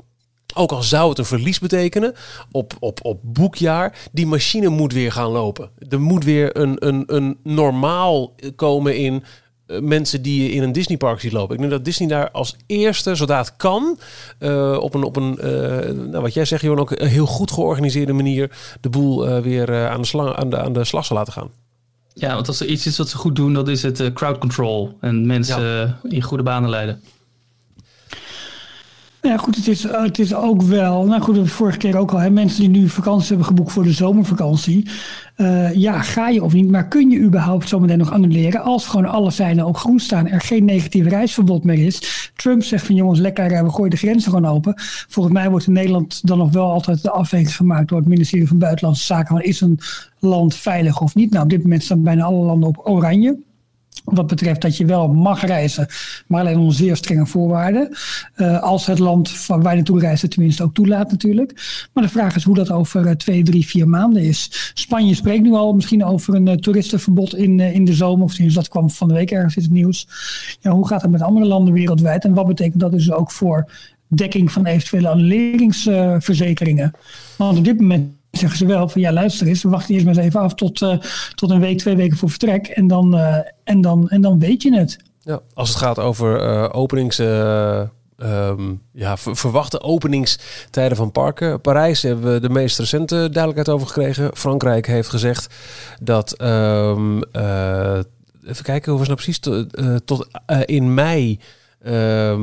Ook 0.57 0.72
al 0.72 0.82
zou 0.82 1.09
het 1.09 1.18
een 1.18 1.24
verlies 1.24 1.59
betekenen 1.59 2.14
op, 2.50 2.72
op, 2.80 2.98
op 3.02 3.20
boekjaar, 3.22 3.98
die 4.12 4.26
machine 4.26 4.68
moet 4.68 4.92
weer 4.92 5.12
gaan 5.12 5.30
lopen. 5.30 5.70
Er 5.88 6.00
moet 6.00 6.24
weer 6.24 6.57
een, 6.57 6.86
een, 6.86 7.02
een 7.07 7.38
normaal 7.42 8.34
komen 8.57 8.96
in 8.96 9.24
uh, 9.66 9.80
mensen 9.80 10.22
die 10.22 10.42
je 10.42 10.50
in 10.50 10.62
een 10.62 10.72
Disneypark 10.72 11.20
ziet 11.20 11.32
lopen. 11.32 11.54
Ik 11.54 11.61
denk 11.61 11.72
dat 11.72 11.84
Disney 11.84 12.09
daar 12.09 12.30
als 12.30 12.57
eerste, 12.66 13.14
zodra 13.14 13.38
het 13.38 13.57
kan, 13.57 13.98
uh, 14.38 14.76
op 14.80 14.94
een, 14.94 15.02
op 15.02 15.16
een 15.16 15.38
uh, 15.40 16.04
nou, 16.11 16.20
wat 16.22 16.34
jij 16.34 16.44
zegt, 16.44 16.62
Johan, 16.62 16.78
ook 16.78 16.90
een 16.90 17.07
heel 17.07 17.26
goed 17.26 17.50
georganiseerde 17.50 18.12
manier 18.12 18.50
de 18.80 18.88
boel 18.88 19.40
weer 19.40 19.88
aan, 19.88 20.00
de 20.00 20.07
slang, 20.07 20.34
aan, 20.34 20.50
de, 20.50 20.59
aan 20.59 20.72
de 20.72 20.84
slag 20.84 21.04
zal 21.04 21.16
laten 21.16 21.32
gaan. 21.32 21.50
Ja, 22.14 22.34
want 22.34 22.48
als 22.48 22.61
er 22.61 22.66
iets 22.66 22.86
is 22.86 22.98
wat 22.98 23.09
ze 23.09 23.16
goed 23.16 23.36
doen, 23.36 23.54
dat 23.54 23.68
is 23.68 23.82
het 23.82 24.12
crowd 24.12 24.38
control 24.38 24.96
en 25.00 25.26
mensen 25.26 25.62
ja. 25.62 25.98
in 26.02 26.22
goede 26.22 26.42
banen 26.42 26.70
leiden. 26.70 27.02
Ja, 29.27 29.37
goed, 29.37 29.57
het 29.57 29.68
is, 29.68 29.83
het 29.83 30.18
is 30.18 30.35
ook 30.35 30.62
wel. 30.62 31.05
Nou 31.05 31.22
goed, 31.22 31.35
de 31.35 31.47
vorige 31.47 31.79
keer 31.79 31.97
ook 31.97 32.12
al. 32.12 32.18
Hè, 32.18 32.31
mensen 32.31 32.61
die 32.61 32.68
nu 32.68 32.89
vakantie 32.89 33.29
hebben 33.29 33.47
geboekt 33.47 33.72
voor 33.72 33.83
de 33.83 33.93
zomervakantie. 33.93 34.89
Uh, 35.37 35.74
ja, 35.74 36.03
ga 36.03 36.29
je 36.29 36.43
of 36.43 36.53
niet? 36.53 36.70
Maar 36.70 36.89
kun 36.89 37.11
je 37.11 37.18
überhaupt 37.18 37.68
zometeen 37.68 37.99
nog 37.99 38.12
annuleren? 38.12 38.62
Als 38.62 38.87
gewoon 38.87 39.07
alle 39.07 39.31
zijnen 39.31 39.64
ook 39.64 39.79
groen 39.79 40.01
staan, 40.01 40.29
er 40.29 40.41
geen 40.41 40.64
negatief 40.64 41.07
reisverbod 41.07 41.64
meer 41.64 41.87
is. 41.87 42.31
Trump 42.37 42.62
zegt 42.62 42.87
van 42.87 42.95
jongens, 42.95 43.18
lekker, 43.18 43.64
we 43.64 43.70
gooien 43.70 43.91
de 43.91 43.97
grenzen 43.97 44.33
gewoon 44.33 44.51
open. 44.55 44.74
Volgens 45.09 45.35
mij 45.35 45.51
wordt 45.51 45.66
in 45.66 45.72
Nederland 45.72 46.27
dan 46.27 46.39
nog 46.39 46.53
wel 46.53 46.70
altijd 46.70 47.03
de 47.03 47.11
afweging 47.11 47.57
gemaakt 47.57 47.89
door 47.89 47.99
het 47.99 48.09
ministerie 48.09 48.49
van 48.49 48.59
Buitenlandse 48.59 49.05
Zaken. 49.05 49.37
Van 49.37 49.43
is 49.43 49.61
een 49.61 49.79
land 50.18 50.55
veilig 50.55 51.01
of 51.01 51.14
niet? 51.14 51.31
Nou, 51.31 51.45
op 51.45 51.51
dit 51.51 51.62
moment 51.62 51.83
staan 51.83 52.03
bijna 52.03 52.24
alle 52.24 52.45
landen 52.45 52.68
op 52.68 52.81
oranje. 52.85 53.39
Wat 54.07 54.26
betreft 54.26 54.61
dat 54.61 54.76
je 54.76 54.84
wel 54.84 55.09
mag 55.09 55.46
reizen, 55.46 55.86
maar 56.26 56.40
alleen 56.40 56.59
onder 56.59 56.74
zeer 56.74 56.96
strenge 56.96 57.26
voorwaarden. 57.26 57.96
Uh, 58.36 58.62
als 58.62 58.86
het 58.86 58.98
land 58.98 59.30
van 59.30 59.62
waar 59.62 59.70
je 59.70 59.76
naartoe 59.76 60.00
reist 60.00 60.30
tenminste 60.30 60.62
ook 60.62 60.74
toelaat 60.74 61.11
natuurlijk. 61.11 61.52
Maar 61.92 62.04
de 62.04 62.11
vraag 62.11 62.36
is 62.36 62.44
hoe 62.44 62.54
dat 62.54 62.70
over 62.70 63.07
uh, 63.07 63.11
twee, 63.11 63.42
drie, 63.42 63.66
vier 63.66 63.88
maanden 63.88 64.22
is. 64.22 64.70
Spanje 64.74 65.14
spreekt 65.14 65.42
nu 65.42 65.52
al 65.52 65.74
misschien 65.74 66.04
over 66.04 66.34
een 66.34 66.46
uh, 66.46 66.54
toeristenverbod 66.54 67.34
in, 67.34 67.61
in 67.61 67.84
de 67.84 67.94
zomer. 67.94 68.24
Of 68.24 68.34
dat 68.34 68.68
kwam 68.68 68.90
van 68.90 69.09
de 69.09 69.14
week 69.14 69.30
ergens 69.30 69.57
in 69.57 69.62
het 69.62 69.72
nieuws. 69.72 70.09
Ja, 70.61 70.70
hoe 70.70 70.88
gaat 70.88 71.02
het 71.02 71.11
met 71.11 71.22
andere 71.22 71.46
landen 71.46 71.74
wereldwijd? 71.74 72.24
En 72.24 72.34
wat 72.34 72.46
betekent 72.46 72.80
dat 72.80 72.92
dus 72.92 73.12
ook 73.12 73.30
voor 73.30 73.70
dekking 74.09 74.52
van 74.52 74.66
eventuele 74.66 75.09
annuleringsverzekeringen? 75.09 76.92
Want 77.36 77.59
op 77.59 77.64
dit 77.64 77.80
moment 77.80 78.15
zeggen 78.37 78.59
ze 78.59 78.66
wel 78.66 78.89
van 78.89 79.01
ja, 79.01 79.12
luister 79.12 79.47
eens, 79.47 79.62
we 79.62 79.68
wachten 79.68 79.95
eerst 79.95 80.07
maar 80.07 80.16
eens 80.16 80.24
even 80.24 80.41
af 80.41 80.55
tot, 80.55 80.80
uh, 80.80 80.99
tot 81.34 81.51
een 81.51 81.61
week, 81.61 81.78
twee 81.78 81.97
weken 81.97 82.16
voor 82.16 82.30
vertrek. 82.30 82.66
En 82.66 82.87
dan, 82.87 83.14
uh, 83.14 83.37
en 83.64 83.80
dan, 83.80 84.09
en 84.09 84.20
dan 84.20 84.39
weet 84.39 84.62
je 84.62 84.76
het. 84.76 84.97
Ja, 85.20 85.41
als 85.55 85.68
het 85.68 85.78
gaat 85.78 85.99
over 85.99 86.43
uh, 86.43 86.68
openings. 86.72 87.18
Um, 88.18 88.82
ja, 88.93 89.16
verwachte 89.16 89.80
openingstijden 89.80 90.97
van 90.97 91.12
parken. 91.12 91.61
Parijs 91.61 92.03
hebben 92.03 92.32
we 92.32 92.41
de 92.41 92.49
meest 92.49 92.78
recente 92.78 93.16
duidelijkheid 93.16 93.68
over 93.68 93.87
gekregen. 93.87 94.30
Frankrijk 94.34 94.87
heeft 94.87 95.09
gezegd 95.09 95.55
dat. 96.03 96.43
Um, 96.43 97.22
even 98.45 98.64
kijken 98.64 98.91
hoe 98.91 98.99
was 98.99 99.09
nou 99.09 99.20
precies. 99.22 99.39
Tot 100.05 100.26
in 100.64 100.95
mei 100.95 101.39
Uh, 101.87 102.34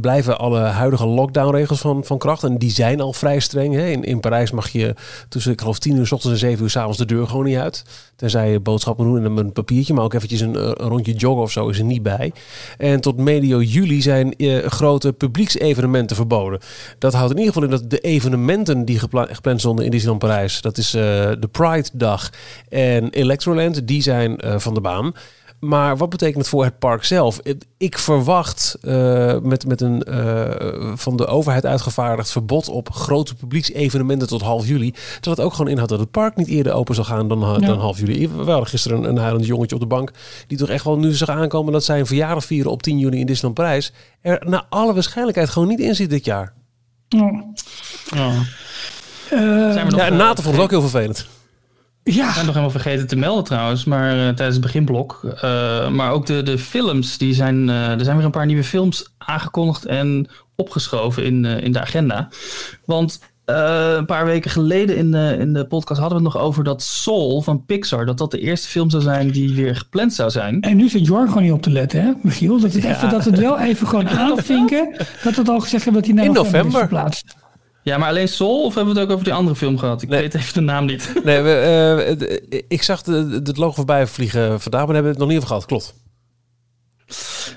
blijven 0.00 0.38
alle 0.38 0.58
huidige 0.58 1.06
lockdownregels 1.06 1.80
van, 1.80 2.04
van 2.04 2.18
kracht. 2.18 2.42
En 2.42 2.58
die 2.58 2.70
zijn 2.70 3.00
al 3.00 3.12
vrij 3.12 3.40
streng. 3.40 3.74
Hè. 3.74 3.86
In, 3.86 4.04
in 4.04 4.20
Parijs 4.20 4.50
mag 4.50 4.68
je 4.68 4.94
tussen, 5.28 5.52
ik 5.52 5.60
geloof, 5.60 5.78
10 5.78 5.96
uur 5.96 6.06
s 6.06 6.12
ochtends 6.12 6.42
en 6.42 6.48
7 6.48 6.64
uur 6.64 6.70
s 6.70 6.76
avonds 6.76 6.98
de 6.98 7.04
deur 7.04 7.26
gewoon 7.26 7.44
niet 7.44 7.56
uit. 7.56 7.84
Tenzij 8.16 8.50
je 8.50 8.60
boodschappen 8.60 9.04
doen 9.04 9.24
en 9.24 9.36
een 9.36 9.52
papiertje. 9.52 9.94
Maar 9.94 10.04
ook 10.04 10.14
eventjes 10.14 10.40
een, 10.40 10.56
rondje 10.72 11.12
joggen 11.12 11.42
of 11.42 11.50
zo 11.50 11.68
is 11.68 11.78
er 11.78 11.84
niet 11.84 12.02
bij. 12.02 12.32
En 12.78 13.00
tot 13.00 13.16
medio 13.16 13.62
juli 13.62 14.02
zijn 14.02 14.34
uh, 14.36 14.66
grote 14.66 15.12
publieksevenementen 15.12 16.16
verboden. 16.16 16.60
Dat 16.98 17.12
houdt 17.12 17.30
in 17.30 17.38
ieder 17.38 17.52
geval 17.52 17.68
in 17.68 17.74
dat 17.74 17.90
de 17.90 17.98
evenementen 17.98 18.84
die 18.84 18.98
gepland, 18.98 19.60
stonden 19.60 19.84
in 19.84 19.90
Disneyland 19.90 20.22
Parijs. 20.22 20.60
Dat 20.60 20.78
is 20.78 20.94
uh, 20.94 21.02
de 21.02 21.48
Pride 21.50 21.88
Dag 21.92 22.30
en 22.68 23.10
Electroland. 23.10 23.86
Die 23.86 24.02
zijn 24.02 24.40
uh, 24.44 24.58
van 24.58 24.74
de 24.74 24.80
baan. 24.80 25.14
Maar 25.64 25.96
wat 25.96 26.08
betekent 26.08 26.38
het 26.38 26.48
voor 26.48 26.64
het 26.64 26.78
park 26.78 27.04
zelf? 27.04 27.40
Ik 27.76 27.98
verwacht 27.98 28.78
uh, 28.82 29.38
met, 29.38 29.66
met 29.66 29.80
een 29.80 30.02
uh, 30.08 30.92
van 30.94 31.16
de 31.16 31.26
overheid 31.26 31.66
uitgevaardigd 31.66 32.30
verbod 32.30 32.68
op 32.68 32.92
grote 32.92 33.34
publieksevenementen 33.34 34.28
tot 34.28 34.42
half 34.42 34.66
juli. 34.66 34.94
Dat 35.20 35.36
het 35.36 35.46
ook 35.46 35.52
gewoon 35.52 35.70
inhoudt 35.70 35.90
dat 35.90 36.00
het 36.00 36.10
park 36.10 36.36
niet 36.36 36.48
eerder 36.48 36.72
open 36.72 36.94
zal 36.94 37.04
gaan 37.04 37.28
dan, 37.28 37.40
ja. 37.40 37.58
dan 37.58 37.78
half 37.78 37.98
juli. 37.98 38.28
We 38.28 38.50
hadden 38.50 38.66
gisteren 38.66 38.98
een, 38.98 39.04
een 39.04 39.16
huilend 39.16 39.46
jongetje 39.46 39.74
op 39.74 39.80
de 39.80 39.86
bank. 39.86 40.10
Die 40.46 40.58
toch 40.58 40.68
echt 40.68 40.84
wel 40.84 40.98
nu 40.98 41.12
zag 41.12 41.28
aankomen 41.28 41.72
dat 41.72 41.84
zijn 41.84 42.06
verjaardag 42.06 42.44
vieren 42.44 42.70
op 42.70 42.82
10 42.82 42.98
juni 42.98 43.18
in 43.18 43.26
Disneyland 43.26 43.54
Parijs. 43.54 43.92
Er 44.20 44.42
naar 44.48 44.66
alle 44.68 44.94
waarschijnlijkheid 44.94 45.48
gewoon 45.48 45.68
niet 45.68 45.80
in 45.80 45.94
zit 45.94 46.10
dit 46.10 46.24
jaar. 46.24 46.52
Ja. 47.08 47.44
Ja. 48.04 48.30
Uh, 49.32 49.72
Zijn 49.72 49.86
we 49.86 49.90
nog, 49.90 50.00
Ja, 50.00 50.06
en 50.06 50.16
Nathan 50.16 50.44
vond 50.44 50.54
het 50.54 50.64
ook 50.64 50.70
heel 50.70 50.80
vervelend. 50.80 51.26
Ja. 52.04 52.26
We 52.26 52.32
zijn 52.32 52.46
nog 52.46 52.54
helemaal 52.54 52.70
vergeten 52.70 53.06
te 53.06 53.16
melden 53.16 53.44
trouwens, 53.44 53.84
maar 53.84 54.16
uh, 54.16 54.22
tijdens 54.22 54.56
het 54.56 54.60
beginblok. 54.60 55.20
Uh, 55.44 55.88
maar 55.88 56.10
ook 56.10 56.26
de, 56.26 56.42
de 56.42 56.58
films, 56.58 57.18
die 57.18 57.34
zijn, 57.34 57.68
uh, 57.68 57.90
er 57.90 58.04
zijn 58.04 58.16
weer 58.16 58.24
een 58.24 58.30
paar 58.30 58.46
nieuwe 58.46 58.64
films 58.64 59.12
aangekondigd 59.18 59.84
en 59.86 60.28
opgeschoven 60.56 61.24
in, 61.24 61.44
in 61.44 61.72
de 61.72 61.80
agenda. 61.80 62.28
Want 62.84 63.20
een 63.44 64.06
paar 64.06 64.24
weken 64.24 64.50
geleden 64.50 64.96
in 64.96 65.10
de, 65.10 65.36
in 65.38 65.52
de 65.52 65.66
podcast 65.66 66.00
hadden 66.00 66.18
we 66.18 66.24
het 66.24 66.34
nog 66.34 66.42
over 66.42 66.64
dat 66.64 66.82
Soul 66.82 67.42
van 67.42 67.64
Pixar, 67.64 68.06
dat 68.06 68.18
dat 68.18 68.30
de 68.30 68.38
eerste 68.40 68.68
film 68.68 68.90
zou 68.90 69.02
zijn 69.02 69.30
die 69.30 69.54
weer 69.54 69.76
gepland 69.76 70.14
zou 70.14 70.30
zijn. 70.30 70.60
En 70.60 70.76
nu 70.76 70.88
zit 70.88 71.06
Jorn 71.06 71.28
gewoon 71.28 71.42
niet 71.42 71.52
op 71.52 71.62
te 71.62 71.70
letten, 71.70 72.02
hè, 72.02 72.12
Michiel? 72.22 72.60
Dat 72.60 72.72
het, 72.72 72.82
Ja. 72.82 72.90
even, 72.96 73.10
dat 73.10 73.24
het 73.24 73.38
wel 73.38 73.58
even 73.58 73.86
gewoon 73.86 74.08
aanvinken. 74.28 74.96
Dat 75.22 75.36
het 75.36 75.48
al 75.48 75.60
gezegd 75.60 75.84
hebben 75.84 76.02
dat 76.02 76.10
hij 76.10 76.20
naar 76.20 76.24
In 76.36 76.42
november 76.42 76.72
is 76.72 76.78
verplaatst. 76.78 77.36
Ja, 77.82 77.98
maar 77.98 78.08
alleen 78.08 78.28
Soul 78.28 78.64
of 78.64 78.74
hebben 78.74 78.94
we 78.94 79.00
het 79.00 79.08
ook 79.08 79.14
over 79.14 79.24
die 79.26 79.34
andere 79.34 79.56
film 79.56 79.78
gehad? 79.78 80.02
Ik 80.02 80.08
Nee. 80.08 80.20
weet 80.20 80.34
even 80.34 80.54
de 80.54 80.60
naam 80.60 80.84
niet. 80.84 81.12
Nee, 81.24 81.40
we, 81.40 81.50
eh, 82.50 82.60
ik 82.68 82.82
zag 82.82 83.02
de, 83.02 83.40
het 83.44 83.56
logo 83.56 83.72
voorbij 83.74 84.06
vliegen 84.06 84.60
vandaag, 84.60 84.84
maar 84.86 84.94
daar 84.94 85.02
hebben 85.02 85.02
we 85.02 85.08
het 85.08 85.18
nog 85.18 85.28
niet 85.28 85.36
over 85.36 85.48
gehad. 85.48 85.66
Klopt. 85.66 85.94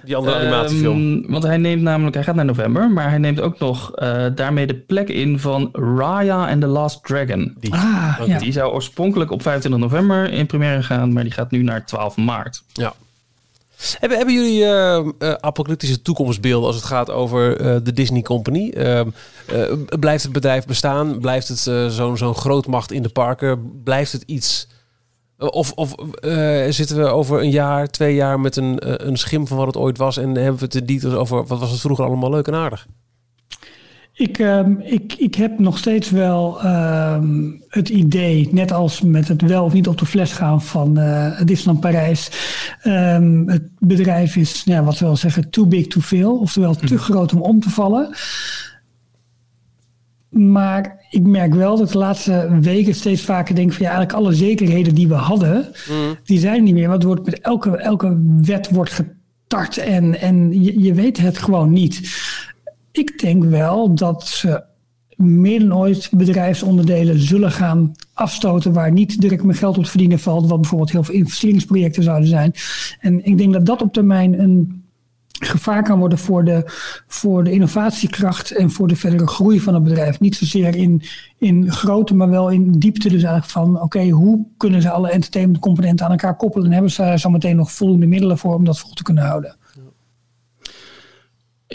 Die 0.06 0.16
andere 0.16 0.36
animatiefilm. 0.36 1.22
Ehm, 1.24 1.32
want 1.32 1.44
hij 1.44 1.58
neemt 1.58 1.82
namelijk, 1.82 2.16
hij 2.16 2.24
gaat 2.24 2.36
naar 2.36 2.46
november, 2.46 2.90
maar 2.92 3.10
hij 3.10 3.18
neemt 3.18 3.42
ook 3.42 3.60
nog 3.60 3.92
eh, 3.96 4.26
daarmee 4.36 4.68
de 4.68 4.76
plek 4.76 5.10
in 5.10 5.40
van 5.40 5.70
Raya 5.72 6.50
and 6.50 6.62
the 6.62 6.68
Last 6.68 7.04
Dragon. 7.04 7.56
Die. 7.60 7.74
Ah, 7.74 8.22
ja. 8.26 8.40
Die 8.40 8.52
zou 8.52 8.74
oorspronkelijk 8.74 9.32
op 9.32 9.42
25 9.42 9.82
november 9.82 10.32
in 10.32 10.46
première 10.46 10.84
gaan, 10.84 11.14
maar 11.14 11.24
die 11.24 11.32
gaat 11.32 11.52
nu 11.52 11.64
naar 11.64 11.86
12 11.86 12.18
maart. 12.18 12.64
Ja. 12.74 12.94
Hebben, 14.00 14.18
hebben 14.18 14.36
jullie 14.36 14.66
eh, 14.66 15.32
apocalyptische 15.40 16.02
toekomstbeelden 16.02 16.68
als 16.68 16.76
het 16.76 16.86
gaat 16.86 17.12
over 17.12 17.58
eh, 17.58 17.76
de 17.84 17.94
Disney 17.94 18.22
Company? 18.22 18.70
Ehm, 18.70 19.10
eh, 19.48 19.74
blijft 20.00 20.24
het 20.24 20.32
bedrijf 20.32 20.66
bestaan? 20.66 21.20
Blijft 21.20 21.48
het 21.48 21.60
zo'n 21.94 22.18
zo'n 22.18 22.36
grootmacht 22.36 22.92
in 22.92 23.04
de 23.04 23.10
parken? 23.10 23.82
Blijft 23.84 24.12
het 24.12 24.24
iets... 24.26 24.68
Of, 25.38 25.72
of 25.72 25.96
zitten 26.70 26.98
we 26.98 27.04
over 27.04 27.42
een 27.42 27.52
jaar, 27.52 27.88
twee 27.88 28.16
jaar 28.16 28.40
met 28.40 28.56
een, 28.56 29.08
een 29.08 29.18
schim 29.18 29.48
van 29.48 29.58
wat 29.58 29.66
het 29.66 29.78
ooit 29.78 29.98
was... 29.98 30.18
en 30.18 30.36
hebben 30.36 30.56
we 30.56 30.64
het 30.64 30.72
de 30.72 30.86
details 30.86 31.16
over 31.16 31.46
wat 31.46 31.60
was 31.60 31.72
het 31.72 31.80
vroeger 31.80 32.06
allemaal 32.06 32.30
leuk 32.30 32.48
en 32.48 32.56
aardig? 32.56 32.88
Ik, 34.16 34.40
ehm, 34.40 34.76
ik, 34.80 35.14
ik 35.14 35.36
heb 35.36 35.60
nog 35.60 35.78
steeds 35.78 36.10
wel 36.10 36.62
ehm, 36.62 37.52
het 37.68 37.90
idee, 37.90 38.50
net 38.52 38.72
als 38.72 39.02
met 39.02 39.28
het 39.28 39.42
wel 39.42 39.64
of 39.64 39.74
niet 39.74 39.88
op 39.88 39.98
de 39.98 40.06
fles 40.06 40.32
gaan 40.32 40.62
van 40.62 40.98
eh 40.98 41.42
Disneyland 41.46 41.80
Parijs. 41.80 42.30
ehm, 42.82 43.48
het 43.48 43.70
bedrijf 43.80 44.36
is, 44.36 44.62
ja, 44.66 44.84
wat 44.84 45.00
we 45.00 45.06
wel 45.06 45.16
zeggen, 45.16 45.50
too 45.50 45.66
big 45.66 45.88
to 45.88 46.02
fail. 46.02 46.38
Oftewel 46.38 46.76
te 46.76 46.98
groot 46.98 47.34
om 47.34 47.42
om 47.42 47.60
te 47.60 47.70
vallen. 47.70 48.10
Maar 50.30 51.06
ik 51.10 51.24
merk 51.24 51.54
wel 51.54 51.78
dat 51.78 51.92
de 51.92 51.98
laatste 51.98 52.58
weken 52.62 52.96
steeds 52.96 53.22
vaker 53.22 53.56
denk 53.56 53.74
van 53.74 53.86
ja, 53.86 53.92
eigenlijk 53.92 54.20
alle 54.20 54.34
zekerheden 54.34 54.96
die 54.96 55.08
we 55.08 55.14
hadden, 55.14 55.68
die 56.24 56.40
zijn 56.40 56.64
niet 56.64 56.74
meer. 56.74 56.90
Want 56.90 57.04
wordt 57.04 57.26
met 57.26 57.40
elke, 57.40 57.78
elke 57.78 58.22
wet 58.42 58.70
wordt 58.70 58.92
getart 58.92 59.78
en, 59.78 60.20
en 60.20 60.64
je, 60.64 60.80
je 60.82 60.94
weet 60.94 61.18
het 61.18 61.38
gewoon 61.38 61.72
niet. 61.72 62.02
Ik 62.98 63.20
denk 63.20 63.44
wel 63.44 63.96
dat 63.96 64.28
ze 64.28 64.64
meer 65.16 65.60
dan 65.60 65.76
ooit 65.78 66.10
bedrijfsonderdelen 66.12 67.20
zullen 67.20 67.52
gaan 67.52 67.92
afstoten 68.14 68.74
waar 68.74 68.92
niet 68.92 69.22
direct 69.22 69.44
meer 69.44 69.56
geld 69.56 69.78
op 69.78 69.86
verdienen 69.86 70.20
valt, 70.20 70.50
wat 70.50 70.62
bijvoorbeeld 70.62 70.92
heel 70.92 71.04
veel 71.04 71.14
investeringsprojecten 71.14 72.04
zouden 72.04 72.28
zijn. 72.28 72.54
En 73.00 73.26
ik 73.26 73.38
denk 73.38 73.54
dat 73.54 73.66
dat 73.66 73.82
op 73.82 73.94
termijn 73.94 74.40
een 74.40 74.84
gevaar 75.40 75.84
kan 75.84 76.00
worden 76.00 76.18
voor 76.18 76.44
de, 76.44 76.64
voor 77.08 77.44
de 77.44 77.52
innovatiekracht 77.52 78.52
en 78.52 78.72
voor 78.72 78.88
de 78.88 78.96
verdere 78.96 79.28
groei 79.28 79.60
van 79.60 79.74
het 79.74 79.84
bedrijf. 79.84 80.20
Niet 80.20 80.36
zozeer 80.36 80.76
in, 80.76 81.02
in 81.38 81.72
grootte, 81.72 82.16
maar 82.16 82.30
wel 82.30 82.50
in 82.50 82.72
diepte. 82.72 83.10
Dus 83.10 83.24
eigenlijk 83.24 83.52
van, 83.52 83.82
oké, 83.82 84.10
hoe 84.10 84.46
kunnen 84.58 84.82
ze 84.82 84.90
alle 84.90 85.10
entertainment 85.10 85.60
componenten 85.60 86.06
aan 86.06 86.12
elkaar 86.12 86.36
koppelen? 86.36 86.68
En 86.68 86.74
hebben 86.74 86.92
ze 86.92 87.02
daar 87.02 87.20
zo 87.20 87.30
meteen 87.30 87.56
nog 87.56 87.72
voldoende 87.72 88.06
middelen 88.06 88.38
voor 88.38 88.56
om 88.56 88.66
dat 88.66 88.80
vol 88.80 88.94
te 88.94 89.04
kunnen 89.04 89.24
houden? 89.24 89.56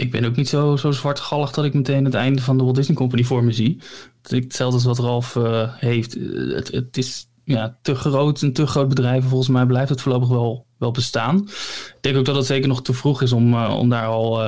Ik 0.00 0.10
ben 0.10 0.24
ook 0.24 0.36
niet 0.36 0.48
zo, 0.48 0.76
zo 0.76 0.90
zwartgallig 0.90 1.50
dat 1.50 1.64
ik 1.64 1.74
meteen 1.74 2.04
het 2.04 2.14
einde 2.14 2.42
van 2.42 2.58
de 2.58 2.62
Walt 2.64 2.76
Disney 2.76 2.96
Company 2.96 3.24
voor 3.24 3.44
me 3.44 3.52
zie. 3.52 3.80
Hetzelfde 4.22 4.74
als 4.76 4.84
wat 4.84 4.98
Ralf 4.98 5.36
eh, 5.36 5.68
heeft. 5.74 6.16
Eh, 6.16 6.54
Het, 6.54 6.68
het 6.72 6.96
is 6.96 7.28
ja, 7.44 7.78
te 7.82 7.94
groot, 7.94 8.42
een 8.42 8.52
te 8.52 8.66
groot 8.66 8.88
bedrijf. 8.88 9.24
Volgens 9.24 9.48
mij 9.48 9.66
blijft 9.66 9.88
het 9.88 10.00
voorlopig 10.00 10.28
wel, 10.28 10.66
wel 10.78 10.90
bestaan. 10.90 11.36
Ik 11.38 11.96
denk 12.00 12.16
ook 12.16 12.24
dat 12.24 12.36
het 12.36 12.46
zeker 12.46 12.68
nog 12.68 12.82
te 12.82 12.92
vroeg 12.92 13.22
is 13.22 13.32
om, 13.32 13.54
eh, 13.54 13.76
om 13.78 13.88
daar 13.88 14.06
al 14.06 14.44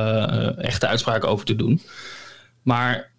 echte 0.57 0.87
uitspraken 0.87 1.29
over 1.29 1.45
te 1.47 1.57
doen. 1.57 1.81
Maar 2.63 3.11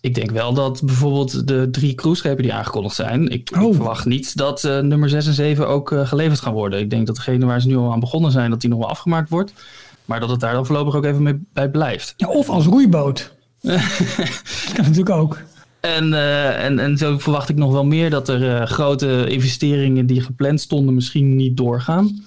ik 0.00 0.14
denk 0.14 0.30
wel 0.30 0.54
dat 0.54 0.82
bijvoorbeeld 0.84 1.48
de 1.48 1.68
drie 1.70 1.94
cruiseschepen 1.94 2.42
die 2.42 2.54
aangekondigd 2.54 2.94
zijn. 2.94 3.28
Ik, 3.28 3.50
ik 3.50 3.62
Oh. 3.62 3.74
verwacht 3.74 4.04
niet 4.04 4.36
dat 4.36 4.62
nummer 4.62 5.08
6 5.08 5.26
en 5.26 5.34
7 5.34 5.68
ook 5.68 5.94
geleverd 6.04 6.40
gaan 6.40 6.52
worden. 6.52 6.78
Ik 6.80 6.90
denk 6.90 7.06
dat 7.06 7.16
degene 7.16 7.46
waar 7.46 7.60
ze 7.60 7.68
nu 7.68 7.76
al 7.76 7.92
aan 7.92 8.00
begonnen 8.00 8.30
zijn, 8.30 8.50
dat 8.50 8.60
die 8.60 8.70
nog 8.70 8.78
wel 8.78 8.88
afgemaakt 8.88 9.28
wordt. 9.30 9.52
Maar 10.04 10.20
dat 10.20 10.30
het 10.30 10.40
daar 10.40 10.52
dan 10.52 10.66
voorlopig 10.66 10.94
ook 10.94 11.04
even 11.04 11.22
mee, 11.22 11.40
bij 11.52 11.70
blijft. 11.70 12.14
Ja, 12.16 12.28
of 12.28 12.48
als 12.48 12.66
roeiboot. 12.66 13.32
dat 13.60 14.72
kan 14.74 14.84
natuurlijk 14.84 15.10
ook. 15.10 15.38
En, 15.80 16.14
eh, 16.14 16.64
en, 16.64 16.78
en 16.78 16.96
zo 16.98 17.18
verwacht 17.18 17.48
ik 17.48 17.56
nog 17.56 17.72
wel 17.72 17.84
meer 17.84 18.10
dat 18.10 18.28
er 18.28 18.56
eh, 18.56 18.66
grote 18.66 19.26
investeringen 19.28 20.06
die 20.06 20.20
gepland 20.20 20.60
stonden 20.60 20.94
misschien 20.94 21.36
niet 21.36 21.56
doorgaan. 21.56 22.24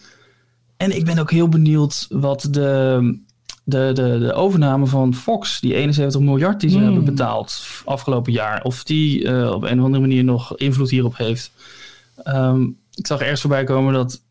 En 0.77 0.95
ik 0.95 1.05
ben 1.05 1.19
ook 1.19 1.31
heel 1.31 1.49
benieuwd 1.49 2.05
wat 2.09 2.47
de, 2.51 3.19
de, 3.63 3.91
de, 3.93 4.17
de 4.19 4.33
overname 4.33 4.85
van 4.85 5.13
Fox, 5.13 5.59
die 5.59 5.73
71 5.75 6.21
miljard 6.21 6.59
die 6.59 6.69
ze 6.69 6.75
Hmm. 6.75 6.85
hebben 6.85 7.05
betaald 7.05 7.67
afgelopen 7.85 8.31
jaar, 8.31 8.63
of 8.63 8.83
die 8.83 9.27
eh, 9.27 9.51
op 9.51 9.63
een 9.63 9.79
of 9.79 9.85
andere 9.85 10.03
manier 10.03 10.23
nog 10.23 10.57
invloed 10.57 10.89
hierop 10.89 11.17
heeft. 11.17 11.51
Ehm, 12.23 12.63
ik 12.93 13.07
zag 13.07 13.19
ergens 13.21 13.41
voorbij 13.41 13.63
komen 13.63 13.93
dat 13.93 14.21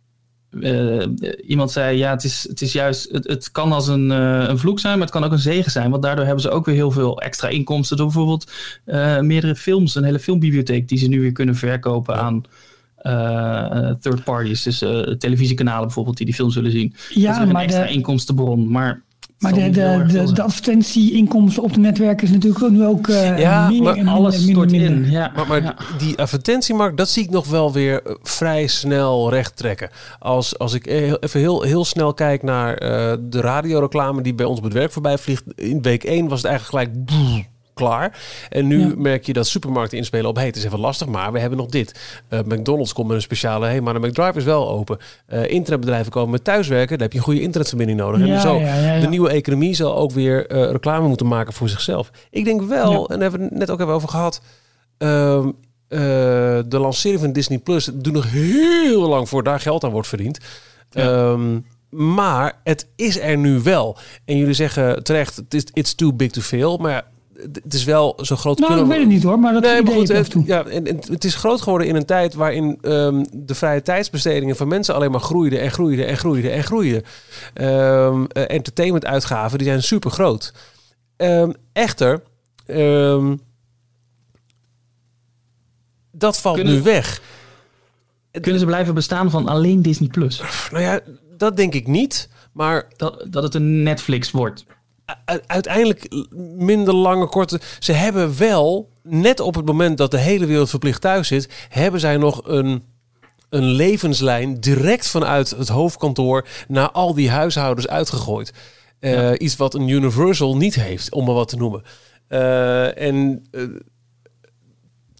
eh, 0.61 1.07
iemand 1.47 1.71
zei, 1.71 1.99
ja, 1.99 2.11
het 2.11 2.25
is, 2.25 2.47
het 2.49 2.61
is 2.61 2.73
juist, 2.73 3.09
het, 3.13 3.27
het 3.29 3.51
kan 3.53 3.73
als 3.73 3.89
een, 3.89 4.11
eh, 4.11 4.45
een 4.49 4.59
vloek 4.59 4.81
zijn, 4.81 4.93
maar 4.99 5.07
het 5.07 5.17
kan 5.17 5.25
ook 5.25 5.33
een 5.33 5.39
zegen 5.39 5.71
zijn. 5.71 5.91
Want 5.91 6.03
daardoor 6.03 6.25
hebben 6.25 6.43
ze 6.43 6.51
ook 6.51 6.67
weer 6.67 6.75
heel 6.75 6.91
veel 6.91 7.21
extra 7.21 7.49
inkomsten 7.49 7.97
door 7.97 8.07
bijvoorbeeld 8.07 8.53
eh, 8.85 9.21
meerdere 9.21 9.55
films, 9.55 9.95
een 9.95 10.05
hele 10.05 10.19
filmbibliotheek 10.19 10.89
die 10.89 10.99
ze 10.99 11.09
nu 11.09 11.21
weer 11.21 11.33
kunnen 11.33 11.55
verkopen 11.55 12.17
aan, 12.17 12.43
third 14.01 14.25
parties, 14.25 14.63
dus 14.63 14.79
televisiekanalen 15.19 15.83
bijvoorbeeld, 15.85 16.17
die 16.17 16.27
die 16.27 16.35
film 16.35 16.51
zullen 16.51 16.71
zien. 16.71 16.95
Ja, 17.09 17.27
dat 17.27 17.37
is 17.37 17.45
weer 17.45 17.53
maar 17.53 17.63
een 17.63 17.69
extra 17.69 17.87
de- 17.87 17.93
inkomstenbron. 17.93 18.69
Maar, 18.71 19.03
Maar 19.45 19.55
de, 19.55 19.71
de, 20.07 20.33
de, 20.33 20.43
advertentieinkomsten 20.43 21.63
op 21.63 21.73
de 21.73 21.81
netwerken 21.81 22.27
is 22.27 22.33
natuurlijk 22.33 22.65
ook 22.65 22.71
nu 22.71 22.85
ook 22.85 23.09
eh 23.09 23.39
Ja, 23.39 23.69
minder 23.69 23.85
maar 23.85 23.93
en 23.93 24.05
minder, 24.05 24.15
alles 24.15 24.37
minder, 24.37 24.55
stort 24.55 24.71
minder. 24.71 25.07
in. 25.07 25.11
Ja, 25.11 25.33
Maar, 25.37 25.47
maar 25.47 25.63
ja. 25.63 25.77
die 25.99 26.19
advertentiemarkt, 26.19 26.97
dat 26.97 27.09
zie 27.09 27.23
ik 27.23 27.31
nog 27.31 27.47
wel 27.47 27.73
weer 27.73 28.03
eh, 28.03 28.15
vrij 28.23 28.67
snel 28.67 29.31
recht 29.31 29.57
trekken. 29.57 29.91
Als, 30.19 30.59
als 30.59 30.73
ik 30.73 30.87
even 30.87 31.41
heel, 31.41 31.63
heel 31.63 31.85
snel 31.85 32.15
kijk 32.15 32.43
naar 32.43 32.75
eh, 32.75 33.17
de 33.21 33.41
radioreclame 33.41 34.23
die 34.23 34.35
bij 34.35 34.47
ons 34.47 34.59
op 34.59 34.65
het 34.65 34.73
werk 34.73 34.93
voorbij 34.93 35.19
vliegt. 35.19 35.45
In 35.55 35.83
week 35.83 36.05
1 36.05 36.29
was 36.29 36.43
het 36.43 36.51
eigenlijk 36.51 36.87
gelijk 36.87 37.09
klaar. 37.75 38.19
En 38.49 38.67
nu 38.67 38.81
Ja. 38.81 38.93
merk 38.97 39.27
je 39.27 39.33
dat 39.33 39.47
supermarkten 39.47 39.99
inspelen 39.99 40.29
op... 40.29 40.37
hey, 40.37 40.47
het 40.47 40.57
is 40.57 40.65
even 40.65 40.81
lastig, 40.81 41.07
maar 41.07 41.33
we 41.33 41.39
hebben 41.39 41.59
nog 41.59 41.69
dit. 41.69 42.21
Eh, 42.29 42.39
McDonald's 42.39 42.93
komt 42.93 43.07
met 43.07 43.17
een 43.17 43.23
speciale... 43.23 43.67
hey, 43.67 43.81
maar 43.81 43.95
de 43.95 44.07
McDrive 44.09 44.39
is 44.39 44.45
wel 44.45 44.69
open. 44.69 44.99
Eh, 45.27 45.51
internetbedrijven 45.51 46.13
komen 46.13 46.31
met 46.31 46.45
thuiswerken. 46.45 46.89
Daar 46.89 46.99
heb 46.99 47.13
je 47.13 47.19
een 47.19 47.25
goede 47.25 47.41
internetverbinding 47.41 47.99
nodig. 47.99 48.21
en 48.21 48.27
Ja, 48.27 48.41
zo, 48.41 48.59
ja, 48.59 49.01
de 49.01 49.09
nieuwe 49.09 49.31
economie 49.31 49.75
zal 49.75 49.97
ook 49.97 50.11
weer 50.11 50.47
eh, 50.47 50.71
reclame 50.71 51.09
moeten 51.09 51.27
maken 51.29 51.53
voor 51.53 51.69
zichzelf. 51.69 52.11
Ik 52.31 52.45
denk 52.45 52.63
wel, 52.63 53.09
en 53.09 53.19
daar 53.19 53.31
hebben 53.31 53.41
we 53.41 53.47
het 53.47 53.59
net 53.59 53.71
ook 53.71 53.81
even 53.81 53.93
over 53.93 54.09
gehad... 54.09 54.41
Ehm, 54.99 55.49
eh, 55.89 56.01
de 56.67 56.79
lancering 56.79 57.21
van 57.21 57.33
Disney 57.33 57.59
Plus 57.59 57.85
duurt 57.85 58.15
nog 58.15 58.31
heel 58.31 59.09
lang 59.09 59.29
voor 59.29 59.43
daar 59.43 59.61
geld 59.61 59.85
aan 59.85 59.91
wordt 59.91 60.09
verdiend. 60.09 60.39
Ehm, 60.91 61.59
maar 61.91 62.61
het 62.65 62.87
is 62.97 63.19
er 63.19 63.37
nu 63.39 63.61
wel. 63.61 63.97
En 64.25 64.37
jullie 64.37 64.55
zeggen 64.55 65.03
terecht, 65.05 65.37
het 65.37 65.55
is 65.55 65.65
it's 65.73 65.95
too 65.95 66.13
big 66.13 66.31
to 66.31 66.41
fail. 66.41 66.77
Maar 66.77 67.05
het 67.53 67.75
is 67.75 67.85
wel 67.85 68.19
zo 68.23 68.37
groot 68.37 68.59
Nou, 68.59 68.71
ik 68.73 68.77
kunnen 68.79 68.97
weet 68.97 69.05
het 69.05 69.15
niet 69.15 69.23
hoor, 69.23 69.39
maar 69.39 69.53
dat 69.53 69.63
Nee, 69.63 69.83
maar 69.83 69.93
goed, 69.93 70.11
ik 70.11 70.17
het, 70.17 70.25
en 70.27 70.31
toe. 70.33 70.45
ja, 70.47 70.65
en, 70.65 70.87
en 70.87 70.99
het 71.11 71.25
is 71.25 71.35
groot 71.35 71.61
geworden 71.63 71.89
in 71.89 71.95
een 71.97 72.05
tijd 72.05 72.35
waarin 72.35 72.79
ehm, 72.81 73.25
de 73.33 73.55
vrije 73.55 73.83
tijdsbestedingen 73.83 74.57
van 74.57 74.69
mensen 74.69 74.95
alleen 74.95 75.11
maar 75.11 75.21
groeiden 75.21 75.61
en 75.61 75.71
groeiden 75.71 76.07
en 76.07 76.17
groeiden 76.17 76.53
en 76.53 76.65
groeiden. 76.65 77.03
Ehm 77.55 78.25
eh, 78.29 78.43
entertainmentuitgaven 78.47 79.59
die 79.59 79.67
zijn 79.67 79.83
super 79.83 80.11
groot. 80.11 80.53
echter, 81.73 82.23
ehm, 82.67 83.37
dat 86.13 86.41
valt 86.41 86.57
Kunnen- 86.57 86.75
nu 86.75 86.83
weg. 86.83 87.21
Kunnen 88.41 88.61
ze 88.61 88.67
blijven 88.67 88.95
bestaan 88.95 89.31
van 89.31 89.49
alleen 89.49 89.83
Disney 89.83 90.09
Plus? 90.09 90.43
Nou 90.71 90.83
ja, 90.83 91.01
dat 91.37 91.57
denk 91.57 91.75
ik 91.75 91.87
niet. 91.87 92.29
Maar 92.53 92.89
Dat, 92.97 93.27
dat 93.31 93.43
het 93.43 93.55
een 93.55 93.83
Netflix 93.83 94.31
wordt. 94.31 94.65
Uiteindelijk 95.47 96.25
minder 96.57 96.95
lange, 96.95 97.27
korte. 97.27 97.61
Ze 97.79 97.93
hebben 97.93 98.39
wel, 98.39 98.91
net 99.03 99.41
op 99.41 99.55
het 99.55 99.65
moment 99.67 99.99
dat 99.99 100.11
de 100.11 100.19
hele 100.19 100.47
wereld 100.47 100.71
verplicht 100.71 101.01
thuis 101.01 101.29
zit, 101.29 101.67
hebben 101.69 102.01
zij 102.01 102.17
nog 102.17 102.41
een, 102.45 102.85
een 103.49 103.65
levenslijn 103.65 104.61
direct 104.61 105.09
vanuit 105.09 105.51
het 105.51 105.69
hoofdkantoor 105.69 106.47
naar 106.69 106.91
al 106.91 107.15
die 107.15 107.31
huishoudens 107.31 107.89
uitgegooid. 107.89 108.53
Eh, 108.99 109.13
Ja. 109.13 109.39
Iets 109.39 109.57
wat 109.57 109.75
een 109.75 109.89
Universal 109.89 110.57
niet 110.57 110.75
heeft, 110.75 111.13
om 111.13 111.25
maar 111.25 111.35
wat 111.35 111.49
te 111.49 111.57
noemen. 111.57 111.83
Eh, 112.29 113.01
en 113.01 113.47
eh, 113.51 113.63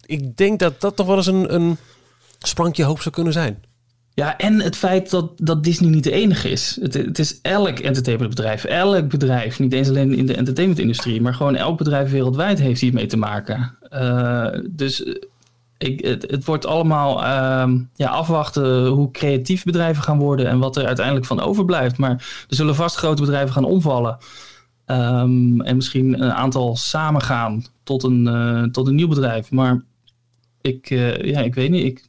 ik 0.05 0.37
denk 0.37 0.59
dat 0.59 0.81
dat 0.81 0.95
toch 0.95 1.07
wel 1.07 1.17
eens 1.17 1.27
een, 1.27 1.53
een 1.53 1.77
sprankje 2.39 2.83
hoop 2.83 3.01
zou 3.01 3.15
kunnen 3.15 3.33
zijn. 3.33 3.63
Ja, 4.15 4.37
en 4.37 4.61
het 4.61 4.75
feit 4.75 5.09
dat, 5.09 5.31
dat 5.35 5.63
Disney 5.63 5.89
niet 5.89 6.03
de 6.03 6.11
enige 6.11 6.49
is. 6.49 6.77
Het, 6.81 6.93
het 6.93 7.19
is 7.19 7.39
elk 7.41 7.79
entertainmentbedrijf, 7.79 8.63
elk 8.63 9.09
bedrijf, 9.09 9.59
niet 9.59 9.73
eens 9.73 9.89
alleen 9.89 10.13
in 10.13 10.25
de 10.25 10.35
entertainmentindustrie, 10.35 11.21
maar 11.21 11.33
gewoon 11.33 11.55
elk 11.55 11.77
bedrijf 11.77 12.11
wereldwijd 12.11 12.59
heeft 12.59 12.81
hier 12.81 12.93
mee 12.93 13.05
te 13.05 13.17
maken. 13.17 13.77
Eh, 13.89 14.47
dus 14.69 15.03
eh, 15.03 15.13
ik, 15.77 16.05
het, 16.05 16.31
het 16.31 16.45
wordt 16.45 16.65
allemaal 16.65 17.23
ehm, 17.23 17.79
ja, 17.95 18.09
afwachten 18.09 18.85
hoe 18.85 19.11
creatief 19.11 19.63
bedrijven 19.63 20.03
gaan 20.03 20.19
worden 20.19 20.47
en 20.47 20.59
wat 20.59 20.75
er 20.75 20.85
uiteindelijk 20.85 21.25
van 21.25 21.39
overblijft. 21.39 21.97
Maar 21.97 22.45
er 22.49 22.55
zullen 22.55 22.75
vast 22.75 22.95
grote 22.95 23.21
bedrijven 23.21 23.53
gaan 23.53 23.65
omvallen. 23.65 24.17
Ehm, 24.85 25.61
en 25.61 25.75
misschien 25.75 26.21
een 26.21 26.33
aantal 26.33 26.75
samengaan 26.75 27.65
tot 27.83 28.03
een, 28.03 28.27
eh, 28.27 28.63
tot 28.63 28.87
een 28.87 28.95
nieuw 28.95 29.07
bedrijf. 29.07 29.51
Maar 29.51 29.83
ik, 30.61 30.89
ja, 31.21 31.39
ik 31.39 31.55
weet 31.55 31.69
niet. 31.69 31.85
Ik, 31.85 32.03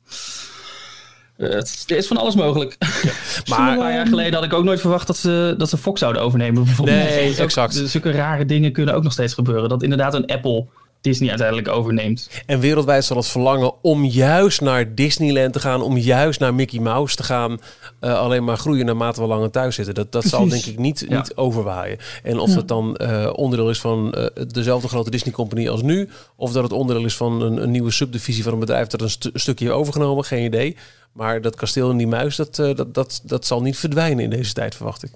het, 1.36 1.84
er 1.86 1.96
is 1.96 2.06
van 2.06 2.16
alles 2.16 2.34
mogelijk. 2.34 2.76
Maar 3.48 3.72
een 3.72 3.78
paar 3.78 3.92
jaar 3.92 4.06
geleden 4.06 4.34
had 4.34 4.44
ik 4.44 4.52
ook 4.52 4.64
nooit 4.64 4.80
verwacht 4.80 5.06
dat 5.06 5.16
ze, 5.16 5.54
dat 5.58 5.68
ze 5.68 5.76
Fox 5.76 6.00
zouden 6.00 6.22
overnemen. 6.22 6.64
Bijvoorbeeld. 6.64 6.98
Nee, 6.98 7.30
ook- 7.30 7.36
exact. 7.36 7.74
dus 7.74 7.90
Zulke 7.90 8.10
rare 8.10 8.44
dingen 8.46 8.72
kunnen 8.72 8.94
ook 8.94 9.02
nog 9.02 9.12
steeds 9.12 9.34
gebeuren. 9.34 9.68
Dat 9.68 9.82
inderdaad 9.82 10.14
een 10.14 10.26
Apple 10.26 10.66
Disney 11.00 11.28
uiteindelijk 11.28 11.68
overneemt. 11.68 12.30
En 12.46 12.60
wereldwijd 12.60 13.04
zal 13.04 13.16
het 13.16 13.26
verlangen 13.26 13.72
om 13.82 14.04
juist 14.04 14.60
naar 14.60 14.94
Disneyland 14.94 15.52
te 15.52 15.60
gaan, 15.60 15.82
om 15.82 15.96
juist 15.96 16.40
naar 16.40 16.54
Mickey 16.54 16.80
Mouse 16.80 17.16
te 17.16 17.22
gaan, 17.22 17.60
eh, 18.00 18.18
alleen 18.18 18.44
maar 18.44 18.56
groeien 18.56 18.86
naarmate 18.86 19.20
we 19.20 19.26
langer 19.26 19.50
thuis 19.50 19.74
zitten. 19.74 19.94
Dat, 19.94 20.12
dat 20.12 20.24
zal 20.24 20.48
denk 20.48 20.64
ik 20.64 20.78
niet, 20.78 21.04
Ja. 21.08 21.16
niet 21.16 21.36
overwaaien. 21.36 21.98
En 22.22 22.38
of 22.38 22.48
Ja. 22.48 22.54
dat 22.54 22.68
dan 22.68 22.96
eh, 22.96 23.30
onderdeel 23.34 23.70
is 23.70 23.80
van 23.80 24.12
eh, 24.14 24.44
dezelfde 24.48 24.88
grote 24.88 25.10
Disney 25.10 25.34
Company 25.34 25.68
als 25.68 25.82
nu, 25.82 26.08
of 26.36 26.52
dat 26.52 26.62
het 26.62 26.72
onderdeel 26.72 27.04
is 27.06 27.16
van 27.16 27.42
een, 27.42 27.62
een 27.62 27.70
nieuwe 27.70 27.90
subdivisie 27.92 28.42
van 28.42 28.52
een 28.52 28.58
bedrijf 28.58 28.86
dat 28.86 29.00
een 29.00 29.10
stu- 29.10 29.30
stukje 29.34 29.64
heeft 29.64 29.76
overgenomen, 29.76 30.24
geen 30.24 30.44
idee. 30.44 30.76
Maar 31.12 31.40
dat 31.40 31.54
kasteel 31.56 31.90
en 31.90 31.96
die 31.96 32.06
muis, 32.06 32.36
dat, 32.36 32.58
eh, 32.58 32.74
dat, 32.74 32.94
dat, 32.94 33.20
dat 33.24 33.46
zal 33.46 33.62
niet 33.62 33.78
verdwijnen 33.78 34.24
in 34.24 34.30
deze 34.30 34.52
tijd, 34.52 34.74
verwacht 34.74 35.02
ik. 35.04 35.10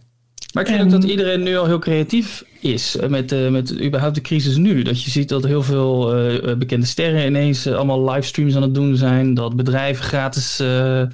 Maar 0.54 0.62
ik 0.62 0.68
vind 0.68 0.80
En- 0.80 0.86
ook 0.94 1.00
dat 1.00 1.10
iedereen 1.10 1.42
nu 1.42 1.56
al 1.56 1.66
heel 1.66 1.78
creatief 1.78 2.44
is 2.60 2.96
eh, 2.96 3.08
met, 3.08 3.32
eh, 3.32 3.48
met 3.48 3.80
überhaupt 3.82 4.14
de 4.14 4.20
crisis 4.20 4.56
nu. 4.56 4.82
Dat 4.82 5.02
je 5.02 5.10
ziet 5.10 5.28
dat 5.28 5.44
heel 5.44 5.62
veel 5.62 6.14
eh, 6.16 6.54
bekende 6.56 6.86
sterren 6.86 7.26
ineens 7.26 7.66
allemaal 7.66 8.10
livestreams 8.10 8.56
aan 8.56 8.62
het 8.62 8.74
doen 8.74 8.96
zijn. 8.96 9.34
Dat 9.34 9.56
bedrijven 9.56 10.04
gratis 10.04 10.60
eh, 10.60 11.00
eh, 11.00 11.08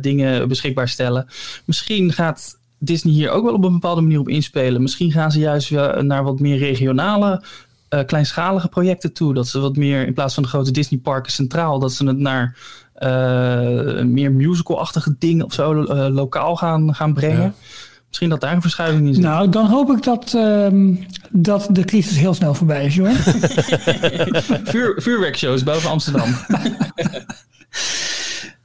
dingen 0.00 0.48
beschikbaar 0.48 0.88
stellen. 0.88 1.26
Misschien 1.64 2.12
gaat 2.12 2.58
Disney 2.78 3.12
hier 3.12 3.30
ook 3.30 3.44
wel 3.44 3.54
op 3.54 3.64
een 3.64 3.72
bepaalde 3.72 4.00
manier 4.00 4.20
op 4.20 4.28
inspelen. 4.28 4.82
Misschien 4.82 5.12
gaan 5.12 5.30
ze 5.32 5.38
juist 5.38 5.68
weer 5.68 6.04
naar 6.04 6.24
wat 6.24 6.40
meer 6.40 6.58
regionale, 6.58 7.42
eh, 7.88 8.04
kleinschalige 8.04 8.68
projecten 8.68 9.12
toe. 9.12 9.34
Dat 9.34 9.48
ze 9.48 9.60
wat 9.60 9.76
meer, 9.76 10.06
in 10.06 10.14
plaats 10.14 10.34
van 10.34 10.42
de 10.42 10.48
grote 10.48 10.70
Disney 10.70 11.00
parken 11.00 11.32
centraal, 11.32 11.78
dat 11.78 11.92
ze 11.92 12.06
het 12.06 12.18
naar 12.18 12.56
eh, 12.94 14.02
meer 14.04 14.32
musical-achtige 14.32 15.14
dingen 15.18 15.44
of 15.44 15.52
zo 15.52 15.74
lokaal 16.10 16.56
gaan, 16.56 16.94
gaan 16.94 17.14
brengen. 17.14 17.42
Ja. 17.42 17.54
Misschien 18.18 18.40
dat 18.40 18.48
daar 18.48 18.56
een 18.56 18.62
verschuiving 18.62 19.06
in 19.06 19.14
zit. 19.14 19.22
Nou, 19.22 19.48
dan 19.48 19.66
hoop 19.66 19.90
ik 19.90 20.02
dat, 20.02 20.34
ehm, 20.34 20.94
dat 21.30 21.68
de 21.70 21.84
crisis 21.84 22.18
heel 22.18 22.34
snel 22.34 22.54
voorbij 22.54 22.84
is, 22.84 22.98
hoor. 22.98 23.08
Vuur, 24.72 25.02
vuurwerkshows 25.02 25.62
boven 25.62 25.90
Amsterdam. 25.90 26.28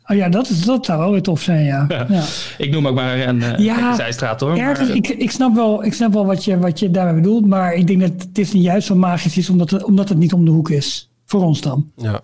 Oh 0.05 0.17
ja, 0.17 0.29
dat, 0.29 0.49
is, 0.49 0.65
dat 0.65 0.85
zou 0.85 0.99
wel 0.99 1.11
weer 1.11 1.21
tof 1.21 1.41
zijn, 1.41 1.63
ja. 1.63 1.85
ja. 1.89 2.23
Ik 2.57 2.71
noem 2.71 2.87
ook 2.87 2.95
maar 2.95 3.19
een 3.19 3.37
uh, 3.37 3.57
Ja, 3.57 3.95
zijstraat 3.95 4.39
hoor. 4.39 4.57
Ergens, 4.57 4.87
maar, 4.87 4.97
ik, 4.97 5.07
ik 5.07 5.31
snap 5.31 5.55
wel, 5.55 5.83
ik 5.83 5.93
snap 5.93 6.13
wel 6.13 6.25
wat, 6.25 6.45
je, 6.45 6.57
wat 6.57 6.79
je 6.79 6.91
daarmee 6.91 7.13
bedoelt, 7.13 7.45
maar 7.45 7.73
ik 7.73 7.87
denk 7.87 8.01
dat 8.01 8.27
Disney 8.31 8.61
juist 8.61 8.87
zo 8.87 8.95
magisch 8.95 9.37
is 9.37 9.49
omdat 9.49 9.69
het, 9.69 9.83
omdat 9.83 10.09
het 10.09 10.17
niet 10.17 10.33
om 10.33 10.45
de 10.45 10.51
hoek 10.51 10.69
is. 10.69 11.11
Voor 11.25 11.41
ons 11.41 11.61
dan. 11.61 11.91
Ja. 11.95 12.21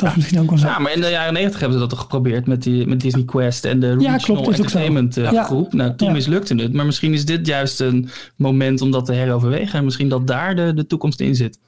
Dat 0.00 0.08
is 0.10 0.16
misschien 0.16 0.40
ook 0.40 0.48
wel 0.50 0.58
zo. 0.58 0.66
ja, 0.66 0.78
maar 0.78 0.92
in 0.92 1.00
de 1.00 1.08
jaren 1.10 1.32
negentig 1.32 1.60
hebben 1.60 1.78
ze 1.78 1.84
dat 1.84 1.92
toch 1.92 2.00
geprobeerd 2.00 2.46
met, 2.46 2.62
die, 2.62 2.86
met 2.86 3.00
Disney 3.00 3.24
Quest 3.24 3.64
en 3.64 3.80
de 3.80 3.88
Regional 3.92 4.18
klopt, 4.18 4.40
is 4.40 4.46
ook 4.46 4.54
zo. 4.54 4.62
Entertainment 4.62 5.16
eh, 5.16 5.30
Ja. 5.32 5.42
groep. 5.44 5.72
Nou, 5.72 5.94
toen 5.96 6.08
Ja. 6.08 6.14
mislukte 6.14 6.54
het. 6.54 6.72
Maar 6.72 6.86
misschien 6.86 7.12
is 7.12 7.24
dit 7.24 7.46
juist 7.46 7.80
een 7.80 8.08
moment 8.36 8.80
om 8.80 8.90
dat 8.90 9.04
te 9.06 9.12
heroverwegen. 9.12 9.78
En 9.78 9.84
misschien 9.84 10.08
dat 10.08 10.26
daar 10.26 10.56
de, 10.56 10.74
de 10.74 10.86
toekomst 10.86 11.20
in 11.20 11.34
zit. 11.34 11.58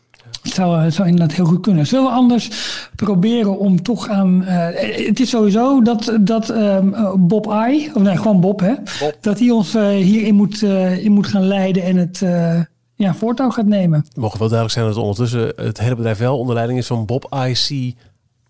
Het 0.42 0.52
zou, 0.52 0.78
het 0.80 0.94
zou 0.94 1.08
inderdaad 1.08 1.36
heel 1.36 1.44
goed 1.44 1.60
kunnen. 1.60 1.86
Zullen 1.86 2.04
we 2.04 2.10
anders 2.10 2.50
proberen 2.94 3.58
om 3.58 3.82
toch 3.82 4.08
aan... 4.08 4.44
eh, 4.44 5.06
het 5.06 5.20
is 5.20 5.28
sowieso 5.30 5.82
dat, 5.82 6.18
dat 6.20 6.48
ehm, 6.50 6.94
eh, 6.94 7.12
Bob 7.18 7.46
I, 7.68 7.90
of 7.94 8.02
nee, 8.02 8.16
gewoon 8.16 8.40
Bob, 8.40 8.60
hè, 8.60 8.72
dat 9.20 9.38
hij 9.38 9.50
ons 9.50 9.74
eh, 9.74 9.86
hierin 9.88 10.34
moet, 10.34 10.62
eh, 10.62 11.04
in 11.04 11.12
moet 11.12 11.26
gaan 11.26 11.46
leiden 11.46 11.82
en 11.82 11.96
het 11.96 12.22
eh, 12.22 12.60
ja, 12.96 13.14
voortouw 13.14 13.50
gaat 13.50 13.66
nemen. 13.66 13.98
Het 14.08 14.16
mogen 14.16 14.38
wel 14.38 14.48
duidelijk 14.48 14.78
zijn 14.78 14.86
dat 14.92 14.96
ondertussen 15.02 15.52
het 15.56 15.80
hele 15.80 15.94
bedrijf 15.96 16.18
wel 16.18 16.38
onder 16.38 16.54
leiding 16.54 16.78
is 16.78 16.86
van 16.86 17.06
Bob 17.06 17.34
IC 17.46 17.94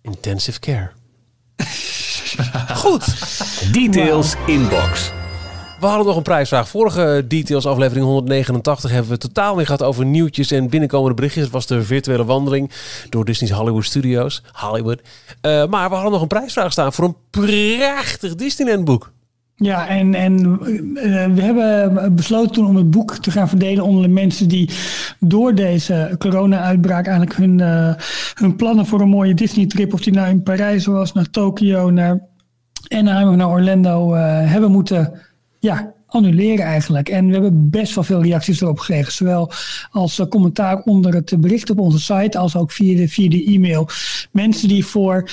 Intensive 0.02 0.60
Care. 0.60 0.90
Goed. 2.82 3.04
Details 3.72 4.34
inbox. 4.46 5.12
We 5.80 5.88
hadden 5.88 6.06
nog 6.06 6.16
een 6.16 6.22
prijsvraag. 6.22 6.68
Vorige 6.68 7.24
Details 7.28 7.66
aflevering 7.66 8.06
189 8.06 8.90
hebben 8.90 9.10
we 9.10 9.18
totaal 9.18 9.56
weer 9.56 9.64
gehad 9.64 9.82
over 9.82 10.04
nieuwtjes 10.04 10.50
en 10.50 10.68
binnenkomende 10.68 11.14
berichtjes. 11.14 11.42
Het 11.42 11.52
was 11.52 11.66
de 11.66 11.82
virtuele 11.82 12.24
wandeling 12.24 12.70
door 13.08 13.24
Disney's 13.24 13.52
Hollywood 13.52 13.84
Studios. 13.84 14.42
Hollywood. 14.52 15.00
Eh, 15.40 15.66
maar 15.66 15.88
we 15.88 15.94
hadden 15.94 16.12
nog 16.12 16.22
een 16.22 16.28
prijsvraag 16.28 16.72
staan 16.72 16.92
voor 16.92 17.04
een 17.04 17.16
prachtig 17.30 18.34
Disneyland 18.34 18.84
boek. 18.84 19.12
Ja, 19.62 19.88
en, 19.88 20.14
en 20.14 20.58
eh, 20.94 21.26
we 21.26 21.42
hebben 21.42 22.14
besloten 22.14 22.52
toen 22.52 22.66
om 22.66 22.76
het 22.76 22.90
boek 22.90 23.16
te 23.16 23.30
gaan 23.30 23.48
verdelen 23.48 23.84
onder 23.84 24.02
de 24.02 24.08
mensen 24.08 24.48
die 24.48 24.70
door 25.20 25.54
deze 25.54 26.14
corona-uitbraak 26.18 27.06
eigenlijk 27.06 27.36
hun, 27.36 27.60
eh, 27.60 27.94
hun 28.34 28.56
plannen 28.56 28.86
voor 28.86 29.00
een 29.00 29.08
mooie 29.08 29.34
Disney-trip, 29.34 29.92
of 29.92 30.00
die 30.00 30.12
nou 30.12 30.28
in 30.28 30.42
Parijs 30.42 30.86
was, 30.86 31.12
naar 31.12 31.30
Tokio, 31.30 31.90
naar 31.90 32.20
Anaheim 32.88 33.28
of 33.28 33.36
naar 33.36 33.50
Orlando, 33.50 34.14
eh, 34.14 34.50
hebben 34.50 34.70
moeten 34.70 35.12
ja, 35.58 35.92
annuleren 36.12 36.64
eigenlijk. 36.64 37.08
En 37.08 37.26
we 37.26 37.32
hebben 37.32 37.70
best 37.70 37.94
wel 37.94 38.04
veel 38.04 38.22
reacties 38.22 38.60
erop 38.60 38.78
gekregen. 38.78 39.12
Zowel 39.12 39.50
als 39.90 40.18
uh, 40.18 40.26
commentaar 40.26 40.80
onder 40.80 41.14
het 41.14 41.40
bericht 41.40 41.70
op 41.70 41.78
onze 41.78 41.98
site, 41.98 42.38
als 42.38 42.56
ook 42.56 42.72
via 42.72 42.96
de, 42.96 43.08
via 43.08 43.28
de 43.28 43.44
e-mail. 43.44 43.88
Mensen 44.30 44.68
die 44.68 44.84
voor, 44.84 45.30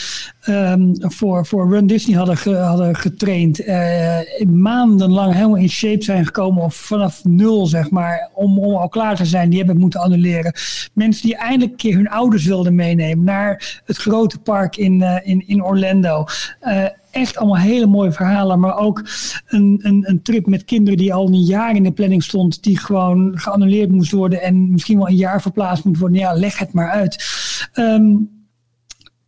um, 0.48 0.94
voor, 1.00 1.46
voor 1.46 1.70
Run 1.70 1.88
Disney 1.88 2.18
hadden, 2.18 2.64
hadden 2.64 2.96
getraind, 2.96 3.62
uh, 3.62 4.18
maandenlang 4.48 5.34
helemaal 5.34 5.58
in 5.58 5.70
shape 5.70 6.04
zijn 6.04 6.26
gekomen, 6.26 6.64
of 6.64 6.76
vanaf 6.76 7.24
nul 7.24 7.68
zeg 7.68 7.90
maar, 7.90 8.30
om, 8.34 8.60
om 8.60 8.76
al 8.76 8.90
klaar 8.90 9.16
te 9.16 9.26
zijn, 9.26 9.50
die 9.50 9.58
hebben 9.58 9.78
moeten 9.78 10.00
annuleren. 10.00 10.54
Mensen 10.94 11.26
die 11.26 11.36
eindelijk 11.36 11.72
een 11.72 11.78
keer 11.78 11.96
hun 11.96 12.10
ouders 12.10 12.46
wilden 12.46 12.76
meenemen 12.76 13.24
naar 13.24 13.82
het 13.86 13.98
grote 13.98 14.40
park 14.40 14.78
in, 14.78 15.02
uh, 15.02 15.16
in, 15.24 15.48
in 15.48 15.64
Orlando 15.64 16.26
echt 17.12 17.38
allemaal 17.38 17.58
hele 17.58 17.88
mooie 17.88 18.12
verhalen. 18.12 18.60
Maar 18.60 18.78
ook 18.78 19.04
een, 19.48 19.80
een, 19.82 20.04
een 20.10 20.22
trip 20.22 20.46
met 20.46 20.66
kinderen 20.66 20.98
die 20.98 21.14
al 21.14 21.28
een 21.28 21.44
jaar 21.44 21.76
in 21.76 21.84
de 21.84 21.92
planning 21.92 22.24
stond. 22.24 22.64
Die 22.64 22.80
gewoon 22.80 23.32
geannuleerd 23.40 23.92
moest 23.92 24.12
worden. 24.12 24.42
En 24.42 24.72
misschien 24.72 24.98
wel 24.98 25.10
een 25.10 25.16
jaar 25.16 25.42
verplaatst 25.42 25.86
moet 25.86 25.98
worden. 25.98 26.20
Ja, 26.20 26.34
leg 26.34 26.58
het 26.58 26.74
maar 26.74 26.90
uit. 26.90 27.26
Um, 27.74 28.39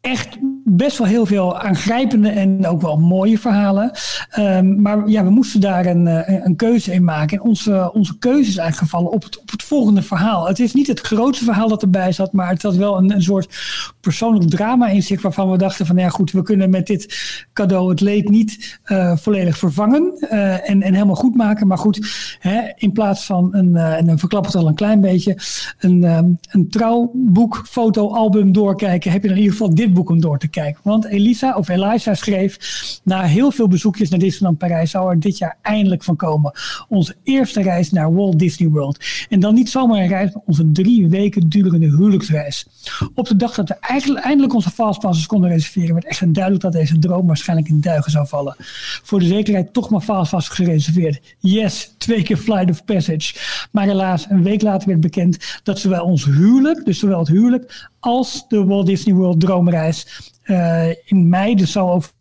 echt 0.01 0.37
best 0.63 0.97
wel 0.97 1.07
heel 1.07 1.25
veel 1.25 1.59
aangrijpende 1.59 2.29
en 2.29 2.67
ook 2.67 2.81
wel 2.81 2.97
mooie 2.97 3.37
verhalen. 3.37 3.91
Um, 4.39 4.81
maar 4.81 5.09
ja, 5.09 5.23
we 5.23 5.29
moesten 5.29 5.61
daar 5.61 5.85
een, 5.85 6.05
een, 6.05 6.45
een, 6.45 6.55
keuze 6.55 6.93
in 6.93 7.03
maken. 7.03 7.37
En 7.37 7.43
onze, 7.43 7.91
onze 7.93 8.17
keuze 8.17 8.49
is 8.49 8.57
eigenlijk 8.57 8.91
gevallen 8.91 9.11
op 9.11 9.23
het, 9.23 9.39
op 9.39 9.51
het 9.51 9.63
volgende 9.63 10.01
verhaal. 10.01 10.47
Het 10.47 10.59
is 10.59 10.73
niet 10.73 10.87
het 10.87 10.99
grootste 10.99 11.45
verhaal 11.45 11.67
dat 11.67 11.81
erbij 11.81 12.11
zat, 12.11 12.33
maar 12.33 12.49
het 12.49 12.61
had 12.61 12.75
wel 12.75 12.97
een, 12.97 13.11
een 13.11 13.21
soort 13.21 13.55
persoonlijk 13.99 14.49
drama 14.49 14.87
in 14.87 15.03
zich 15.03 15.21
waarvan 15.21 15.51
we 15.51 15.57
dachten 15.57 15.85
van 15.85 15.97
ja 15.97 16.09
goed, 16.09 16.31
we 16.31 16.41
kunnen 16.41 16.69
met 16.69 16.87
dit 16.87 17.17
cadeau 17.53 17.89
het 17.89 18.01
leed 18.01 18.29
niet 18.29 18.79
uh, 18.85 19.15
volledig 19.15 19.57
vervangen 19.57 20.13
uh, 20.19 20.69
en, 20.69 20.81
en 20.81 20.93
helemaal 20.93 21.15
goed 21.15 21.35
maken. 21.35 21.67
Maar 21.67 21.77
goed, 21.77 21.99
hè, 22.39 22.59
in 22.75 22.91
plaats 22.91 23.25
van 23.25 23.49
een, 23.51 23.69
uh, 23.69 23.97
en 23.97 24.05
dan 24.05 24.19
verklap 24.19 24.45
het 24.45 24.55
al 24.55 24.67
een 24.67 24.75
klein 24.75 25.01
beetje, 25.01 25.37
een, 25.79 26.03
um, 26.03 26.39
een 26.49 26.69
trouwboek, 26.69 27.61
fotoalbum 27.69 28.51
doorkijken, 28.51 29.11
heb 29.11 29.23
je 29.23 29.29
in 29.29 29.37
ieder 29.37 29.51
geval 29.51 29.75
dit 29.75 29.90
boek 29.93 30.09
om 30.09 30.21
door 30.21 30.39
te 30.39 30.47
kijken. 30.47 30.81
Want 30.83 31.05
Elisa 31.05 31.55
of 31.55 31.69
Elisa 31.69 32.13
schreef, 32.13 32.57
na 33.03 33.21
heel 33.23 33.51
veel 33.51 33.67
bezoekjes 33.67 34.09
naar 34.09 34.19
Disneyland 34.19 34.57
Parijs 34.57 34.91
zou 34.91 35.09
er 35.09 35.19
dit 35.19 35.37
jaar 35.37 35.57
eindelijk 35.61 36.03
van 36.03 36.15
komen. 36.15 36.51
Onze 36.87 37.15
eerste 37.23 37.61
reis 37.61 37.91
naar 37.91 38.13
Walt 38.13 38.39
Disney 38.39 38.69
World. 38.69 39.05
En 39.29 39.39
dan 39.39 39.53
niet 39.53 39.69
zomaar 39.69 39.99
een 39.99 40.07
reis, 40.07 40.33
maar 40.33 40.43
onze 40.45 40.71
drie 40.71 41.07
weken 41.07 41.49
durende 41.49 41.85
huwelijksreis. 41.85 42.67
Op 43.15 43.27
de 43.27 43.35
dag 43.35 43.55
dat 43.55 43.67
we 43.67 43.75
eigenlijk, 43.79 44.25
eindelijk 44.25 44.53
onze 44.53 44.69
fastpasses 44.69 45.25
konden 45.25 45.49
reserveren, 45.49 45.93
werd 45.93 46.05
echt 46.05 46.33
duidelijk 46.33 46.63
dat 46.63 46.73
deze 46.73 46.99
droom 46.99 47.27
waarschijnlijk 47.27 47.69
in 47.69 47.81
duigen 47.81 48.11
zou 48.11 48.27
vallen. 48.27 48.55
Voor 49.03 49.19
de 49.19 49.25
zekerheid 49.25 49.73
toch 49.73 49.89
maar 49.89 50.01
fastpass 50.01 50.49
gereserveerd. 50.49 51.35
Yes, 51.39 51.93
twee 51.97 52.23
keer 52.23 52.37
Flight 52.37 52.69
of 52.69 52.85
Passage. 52.85 53.33
Maar 53.71 53.85
helaas, 53.85 54.25
een 54.29 54.43
week 54.43 54.61
later 54.61 54.87
werd 54.87 54.99
bekend 54.99 55.59
dat 55.63 55.79
zowel 55.79 56.05
ons 56.05 56.25
huwelijk, 56.25 56.85
dus 56.85 56.99
zowel 56.99 57.19
het 57.19 57.27
huwelijk 57.27 57.89
als 58.01 58.47
de 58.47 58.65
Walt 58.65 58.85
Disney 58.85 59.15
World 59.15 59.39
droomreis 59.39 60.31
uh, 60.45 60.89
in 60.89 61.29
mei 61.29 61.55
dus 61.55 61.71
zou 61.71 61.89
over. 61.89 62.11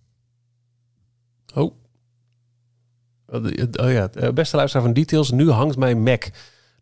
Oh. 1.54 1.72
Oh 3.80 3.92
ja, 3.92 4.10
beste 4.34 4.56
luisteraar 4.56 4.84
van 4.84 4.92
Details, 4.92 5.30
nu 5.30 5.50
hangt 5.50 5.76
mijn 5.76 6.02
Mac. 6.02 6.24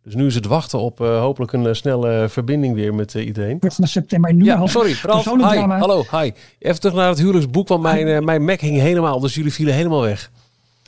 Dus 0.03 0.15
nu 0.15 0.25
is 0.25 0.35
het 0.35 0.45
wachten 0.45 0.79
op 0.79 1.01
uh, 1.01 1.19
hopelijk 1.19 1.53
een 1.53 1.63
uh, 1.63 1.73
snelle 1.73 2.29
verbinding 2.29 2.75
weer 2.75 2.93
met 2.93 3.13
uh, 3.13 3.25
iedereen. 3.25 3.57
Van 3.59 3.87
september. 3.87 4.33
Nu 4.33 4.45
ja, 4.45 4.67
sorry. 4.67 4.95
Ralf, 5.01 5.25
hi. 5.25 5.57
Hallo, 5.57 6.03
hi. 6.11 6.31
Even 6.59 6.79
terug 6.79 6.95
naar 6.95 7.09
het 7.09 7.17
huwelijksboek, 7.17 7.67
want 7.67 7.81
mijn, 7.81 8.23
mijn 8.23 8.45
Mac 8.45 8.59
hing 8.59 8.77
helemaal, 8.77 9.19
dus 9.19 9.35
jullie 9.35 9.53
vielen 9.53 9.73
helemaal 9.73 10.01
weg. 10.01 10.31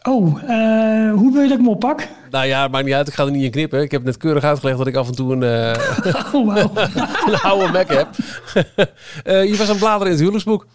Oh, 0.03 0.39
hoe 1.13 1.31
wil 1.31 1.41
je 1.41 1.47
dat 1.47 1.51
ik 1.51 1.65
hem 1.65 1.67
oppak? 1.67 2.07
Nou 2.31 2.45
ja, 2.45 2.67
maakt 2.67 2.85
niet 2.85 2.93
uit. 2.93 3.07
Ik 3.07 3.13
ga 3.13 3.25
er 3.25 3.31
niet 3.31 3.43
in 3.43 3.51
knippen. 3.51 3.81
Ik 3.81 3.91
heb 3.91 4.03
net 4.03 4.17
keurig 4.17 4.43
uitgelegd 4.43 4.77
dat 4.77 4.87
ik 4.87 4.95
af 4.95 5.07
en 5.07 5.15
toe 5.15 5.33
een, 5.33 5.41
uh, 5.41 6.33
oh, 6.35 6.55
een 7.27 7.39
oude 7.39 7.71
Mac 7.71 7.87
heb. 7.87 8.07
uh, 9.25 9.43
je 9.43 9.55
was 9.57 9.61
aan 9.61 9.67
het 9.67 9.77
bladeren 9.77 10.05
in 10.05 10.11
het 10.11 10.19
huwelijksboek. 10.19 10.65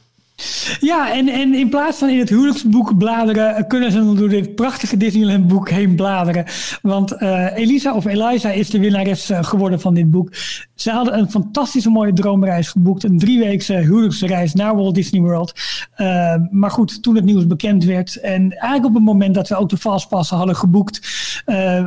Ja, 0.81 1.15
en, 1.15 1.29
en 1.29 1.55
in 1.55 1.69
plaats 1.69 1.99
van 1.99 2.09
in 2.09 2.19
het 2.19 2.29
huwelijksboek 2.29 2.99
bladeren, 2.99 3.67
kunnen 3.67 3.93
ze 3.93 4.15
door 4.15 4.29
dit 4.29 4.55
prachtige 4.55 4.97
Disneyland 4.97 5.49
boek 5.49 5.71
heen 5.71 5.95
bladeren. 5.95 6.45
Want 6.83 7.13
uh, 7.13 7.57
Elisa 7.57 7.95
of 7.95 8.05
Eliza 8.05 8.51
is 8.51 8.71
de 8.71 8.79
winnares 8.79 9.31
uh, 9.31 9.45
geworden 9.45 9.81
van 9.81 9.95
dit 9.95 10.11
boek. 10.11 10.31
Ze 10.75 10.91
hadden 10.91 11.19
een 11.19 11.31
fantastische 11.31 11.91
mooie 11.91 12.13
droomreis 12.13 12.69
geboekt. 12.69 13.05
Een 13.05 13.19
drieweekse 13.19 13.75
huwelijksreis 13.75 14.55
naar 14.55 14.77
Walt 14.77 14.95
Disney 14.95 15.21
World. 15.21 15.53
Maar 16.51 16.71
goed, 16.71 17.03
toen 17.03 17.15
het 17.15 17.25
nieuws 17.25 17.47
bekend 17.47 17.85
werd 17.85 18.21
en 18.21 18.53
eigenlijk 18.53 18.85
op 18.85 18.95
het 18.95 19.05
moment 19.05 19.35
dat 19.35 19.49
we 19.49 19.57
ook 19.57 19.69
de 19.69 19.77
fastpassen 19.77 20.37
hadden 20.37 20.57
geboekt, 20.57 21.01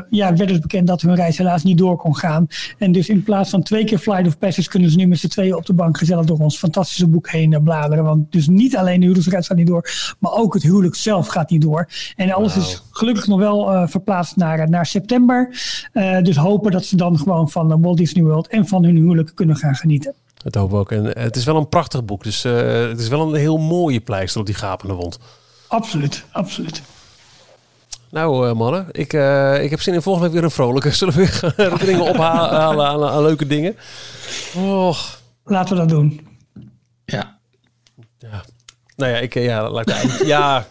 ja, 0.10 0.36
werd 0.36 0.47
dus 0.47 0.60
bekend 0.60 0.88
dat 0.88 1.02
hun 1.02 1.16
reis 1.16 1.38
helaas 1.38 1.64
niet 1.64 1.78
door 1.78 1.97
kon 1.97 2.16
gaan. 2.16 2.47
En 2.78 2.91
dus 2.91 3.10
in 3.10 3.24
plaats 3.24 3.50
van 3.50 3.64
twee 3.64 3.86
keer 3.86 3.97
Flight 3.97 4.28
of 4.28 4.38
Passage 4.38 4.70
kunnen 4.70 4.89
ze 4.89 4.97
nu 4.97 5.08
met 5.08 5.20
z'n 5.20 5.28
tweeën 5.28 5.56
op 5.56 5.66
de 5.66 5.74
bank 5.74 5.97
gezellig 5.97 6.26
door 6.26 6.39
ons 6.39 6.58
fantastische 6.58 7.08
boek 7.08 7.30
heen 7.30 7.60
bladeren. 7.64 8.04
Want 8.04 8.32
dus 8.40 8.56
niet 8.56 8.78
alleen 8.78 8.96
de 8.96 9.06
huwelijksreis 9.06 9.48
gaat 9.48 9.58
niet 9.58 9.68
door, 9.68 9.90
maar 10.20 10.32
ook 10.32 10.54
het 10.54 10.64
huwelijk 10.64 10.96
zelf 10.96 11.28
gaat 11.28 11.50
niet 11.50 11.62
door. 11.62 11.88
En 12.16 12.32
alles 12.32 12.56
wow. 12.56 12.64
is 12.64 12.84
gelukkig 12.92 13.28
nog 13.28 13.40
wel 13.40 13.74
uh, 13.74 13.88
verplaatst 13.88 14.36
naar, 14.36 14.70
naar 14.70 14.86
september. 14.86 15.50
Uh, 15.94 16.22
dus 16.22 16.36
hopen 16.36 16.72
dat 16.72 16.86
ze 16.86 16.96
dan 16.96 17.18
gewoon 17.18 17.50
van 17.50 17.82
Walt 17.82 17.98
Disney 17.98 18.24
World 18.24 18.48
en 18.48 18.68
van 18.68 18.84
hun 18.84 18.96
huwelijk 18.96 19.32
kunnen 19.36 19.56
gaan 19.56 19.76
genieten. 19.76 20.14
Dat 20.44 20.56
hopen 20.56 20.74
we 20.74 20.80
ook. 20.80 20.92
En 20.92 21.22
het 21.24 21.36
is 21.36 21.46
wel 21.46 21.56
een 21.56 21.70
prachtig 21.70 22.06
boek. 22.06 22.24
Dus 22.24 22.46
uh, 22.46 22.54
het 22.88 23.00
is 23.00 23.08
wel 23.08 23.28
een 23.28 23.40
heel 23.40 23.58
mooie 23.58 24.00
pleister 24.00 24.40
op 24.40 24.46
die 24.46 24.56
gapende 24.56 24.94
wond. 24.94 25.20
Absoluut, 25.68 26.26
absoluut. 26.32 26.82
Nou, 28.12 28.48
uh, 28.48 28.54
mannen, 28.54 28.88
ik, 28.92 29.14
uh, 29.14 29.64
ik 29.64 29.70
heb 29.70 29.82
zin 29.82 29.94
in 29.94 30.02
volgende 30.02 30.28
week 30.28 30.36
weer 30.36 30.46
een 30.46 30.56
vrolijke. 30.56 30.92
Zullen 30.96 31.14
we 31.14 31.20
weer 31.20 31.54
herinneringen 31.56 32.10
ophalen 32.10 32.52
aan, 32.52 33.04
aan, 33.04 33.22
leuke 33.22 33.48
dingen? 33.48 33.76
Oh. 34.56 34.98
Laten 35.44 35.74
we 35.76 35.80
dat 35.80 35.90
doen. 35.90 36.28
Ja. 37.06 37.39
Nou 39.00 39.12
ja, 39.12 39.18
ik, 39.18 39.34
ja, 39.34 39.70
laat 39.70 39.89
ik, 39.89 40.26
ja 40.26 40.66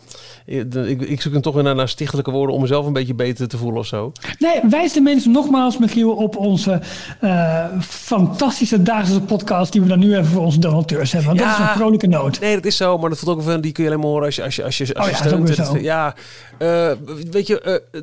ik, 0.49 1.03
ik 1.03 1.21
zoek 1.21 1.33
dan 1.33 1.43
toch 1.43 1.55
weer 1.55 1.63
naar, 1.63 1.75
naar 1.75 1.89
stichtelijke 1.89 2.31
woorden 2.31 2.55
om 2.55 2.61
mezelf 2.61 2.87
een 2.87 2.93
beetje 2.93 3.15
beter 3.15 3.49
te 3.49 3.59
voelen 3.59 3.81
of 3.81 3.87
zo. 3.87 4.13
Nee, 4.39 4.61
wijs 4.71 4.93
de 4.93 5.01
mensen 5.01 5.31
nogmaals, 5.31 5.79
Michiel, 5.79 6.11
op 6.11 6.37
onze 6.37 6.81
uh, 7.21 7.65
fantastische 7.81 8.83
dagelijkse 8.83 9.21
podcast 9.21 9.73
die 9.73 9.81
we 9.81 9.89
dan 9.89 9.99
nu 9.99 10.13
even 10.13 10.27
voor 10.27 10.43
onze 10.43 10.59
donateurs 10.59 11.13
hebben. 11.13 11.29
Want 11.29 11.41
ja, 11.41 11.51
dat 11.51 11.59
is 11.59 11.65
een 11.65 11.79
vrolijke 11.79 12.07
noot. 12.07 12.41
Nee, 12.41 12.55
dat 12.55 12.65
is 12.65 12.77
zo, 12.77 12.99
maar 12.99 13.11
dat 13.11 13.19
voelt 13.19 13.37
ook 13.37 13.43
van 13.43 13.61
die 13.61 13.73
kun 13.73 13.85
je 13.85 13.91
alleen 13.91 14.03
maar 14.03 14.11
horen 14.11 14.25
als 14.25 14.37
je, 14.37 14.43
als 14.43 14.57
je, 14.57 14.65
als 14.65 14.77
je, 14.77 14.95
als 14.95 15.07
je 15.07 15.13
oh, 15.13 15.21
ja, 15.21 15.27
steunt. 15.27 15.57
Het, 15.57 15.83
ja, 15.83 16.15
uh, 16.59 16.91
weet 17.31 17.47
je, 17.47 17.83
uh, 17.93 18.01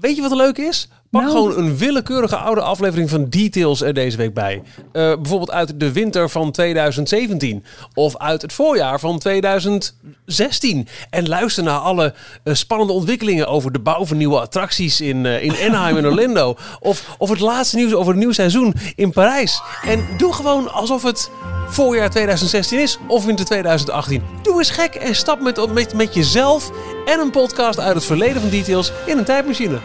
weet 0.00 0.16
je 0.16 0.22
wat 0.22 0.30
er 0.30 0.36
leuk 0.36 0.58
is? 0.58 0.88
Pak 1.14 1.22
nou. 1.22 1.34
gewoon 1.34 1.64
een 1.64 1.76
willekeurige 1.76 2.36
oude 2.36 2.60
aflevering 2.60 3.10
van 3.10 3.28
Details 3.28 3.82
er 3.82 3.94
deze 3.94 4.16
week 4.16 4.34
bij. 4.34 4.62
Uh, 4.76 4.82
bijvoorbeeld 4.92 5.50
uit 5.50 5.80
de 5.80 5.92
winter 5.92 6.30
van 6.30 6.50
2017. 6.50 7.64
Of 7.94 8.16
uit 8.16 8.42
het 8.42 8.52
voorjaar 8.52 9.00
van 9.00 9.18
2016. 9.18 10.88
En 11.10 11.28
luister 11.28 11.62
naar 11.62 11.78
alle 11.78 12.14
uh, 12.44 12.54
spannende 12.54 12.92
ontwikkelingen 12.92 13.46
over 13.46 13.72
de 13.72 13.78
bouw 13.78 14.06
van 14.06 14.16
nieuwe 14.16 14.40
attracties 14.40 15.00
in, 15.00 15.24
uh, 15.24 15.42
in 15.42 15.54
Anaheim 15.68 15.96
en 15.96 16.06
Orlando. 16.06 16.56
Of, 16.80 17.14
of 17.18 17.28
het 17.28 17.40
laatste 17.40 17.76
nieuws 17.76 17.94
over 17.94 18.12
het 18.12 18.20
nieuw 18.20 18.32
seizoen 18.32 18.74
in 18.94 19.12
Parijs. 19.12 19.62
En 19.86 20.04
doe 20.18 20.32
gewoon 20.32 20.72
alsof 20.72 21.02
het 21.02 21.30
voorjaar 21.68 22.10
2016 22.10 22.78
is 22.78 22.98
of 23.06 23.24
winter 23.24 23.44
2018. 23.44 24.22
Doe 24.42 24.58
eens 24.58 24.70
gek 24.70 24.94
en 24.94 25.14
stap 25.14 25.40
met, 25.40 25.72
met, 25.72 25.94
met 25.94 26.14
jezelf 26.14 26.70
en 27.04 27.20
een 27.20 27.30
podcast 27.30 27.80
uit 27.80 27.94
het 27.94 28.04
verleden 28.04 28.40
van 28.40 28.50
Details 28.50 28.92
in 29.06 29.18
een 29.18 29.24
tijdmachine. 29.24 29.78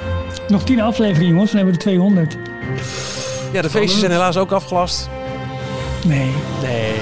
Nog 0.48 0.64
tien 0.64 0.82
afleveringen, 0.82 1.32
jongens, 1.34 1.52
dan 1.52 1.60
hebben 1.60 1.78
we 1.78 1.84
de 1.84 1.90
200. 1.90 2.38
Ja, 3.52 3.62
de 3.62 3.70
feestjes 3.70 4.00
zijn 4.00 4.12
helaas 4.12 4.38
ook 4.38 4.52
afgelast. 4.52 5.10
Nee. 6.06 6.32
Nee. 6.62 6.94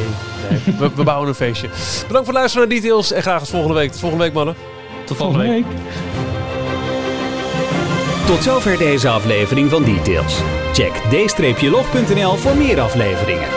nee. 0.49 0.75
We, 0.79 0.89
we, 0.95 1.03
bouwen 1.03 1.27
een 1.27 1.35
feestje. 1.35 1.67
Bedankt 2.07 2.07
voor 2.07 2.17
het 2.17 2.33
luisteren 2.33 2.67
naar 2.67 2.77
Details 2.77 3.11
en 3.11 3.21
graag 3.21 3.39
tot 3.39 3.49
volgende 3.49 3.75
week. 3.75 3.91
Tot 3.91 3.99
volgende 3.99 4.23
week, 4.23 4.33
mannen. 4.33 4.55
Tot 5.05 5.17
volgende, 5.17 5.47
week. 5.47 5.65
week. 5.65 5.77
Tot 8.25 8.43
zover 8.43 8.77
deze 8.77 9.09
aflevering 9.09 9.69
van 9.69 9.83
Details. 9.83 10.39
Check 10.73 10.93
d-log.nl 11.09 12.35
voor 12.35 12.55
meer 12.55 12.79
afleveringen. 12.79 13.56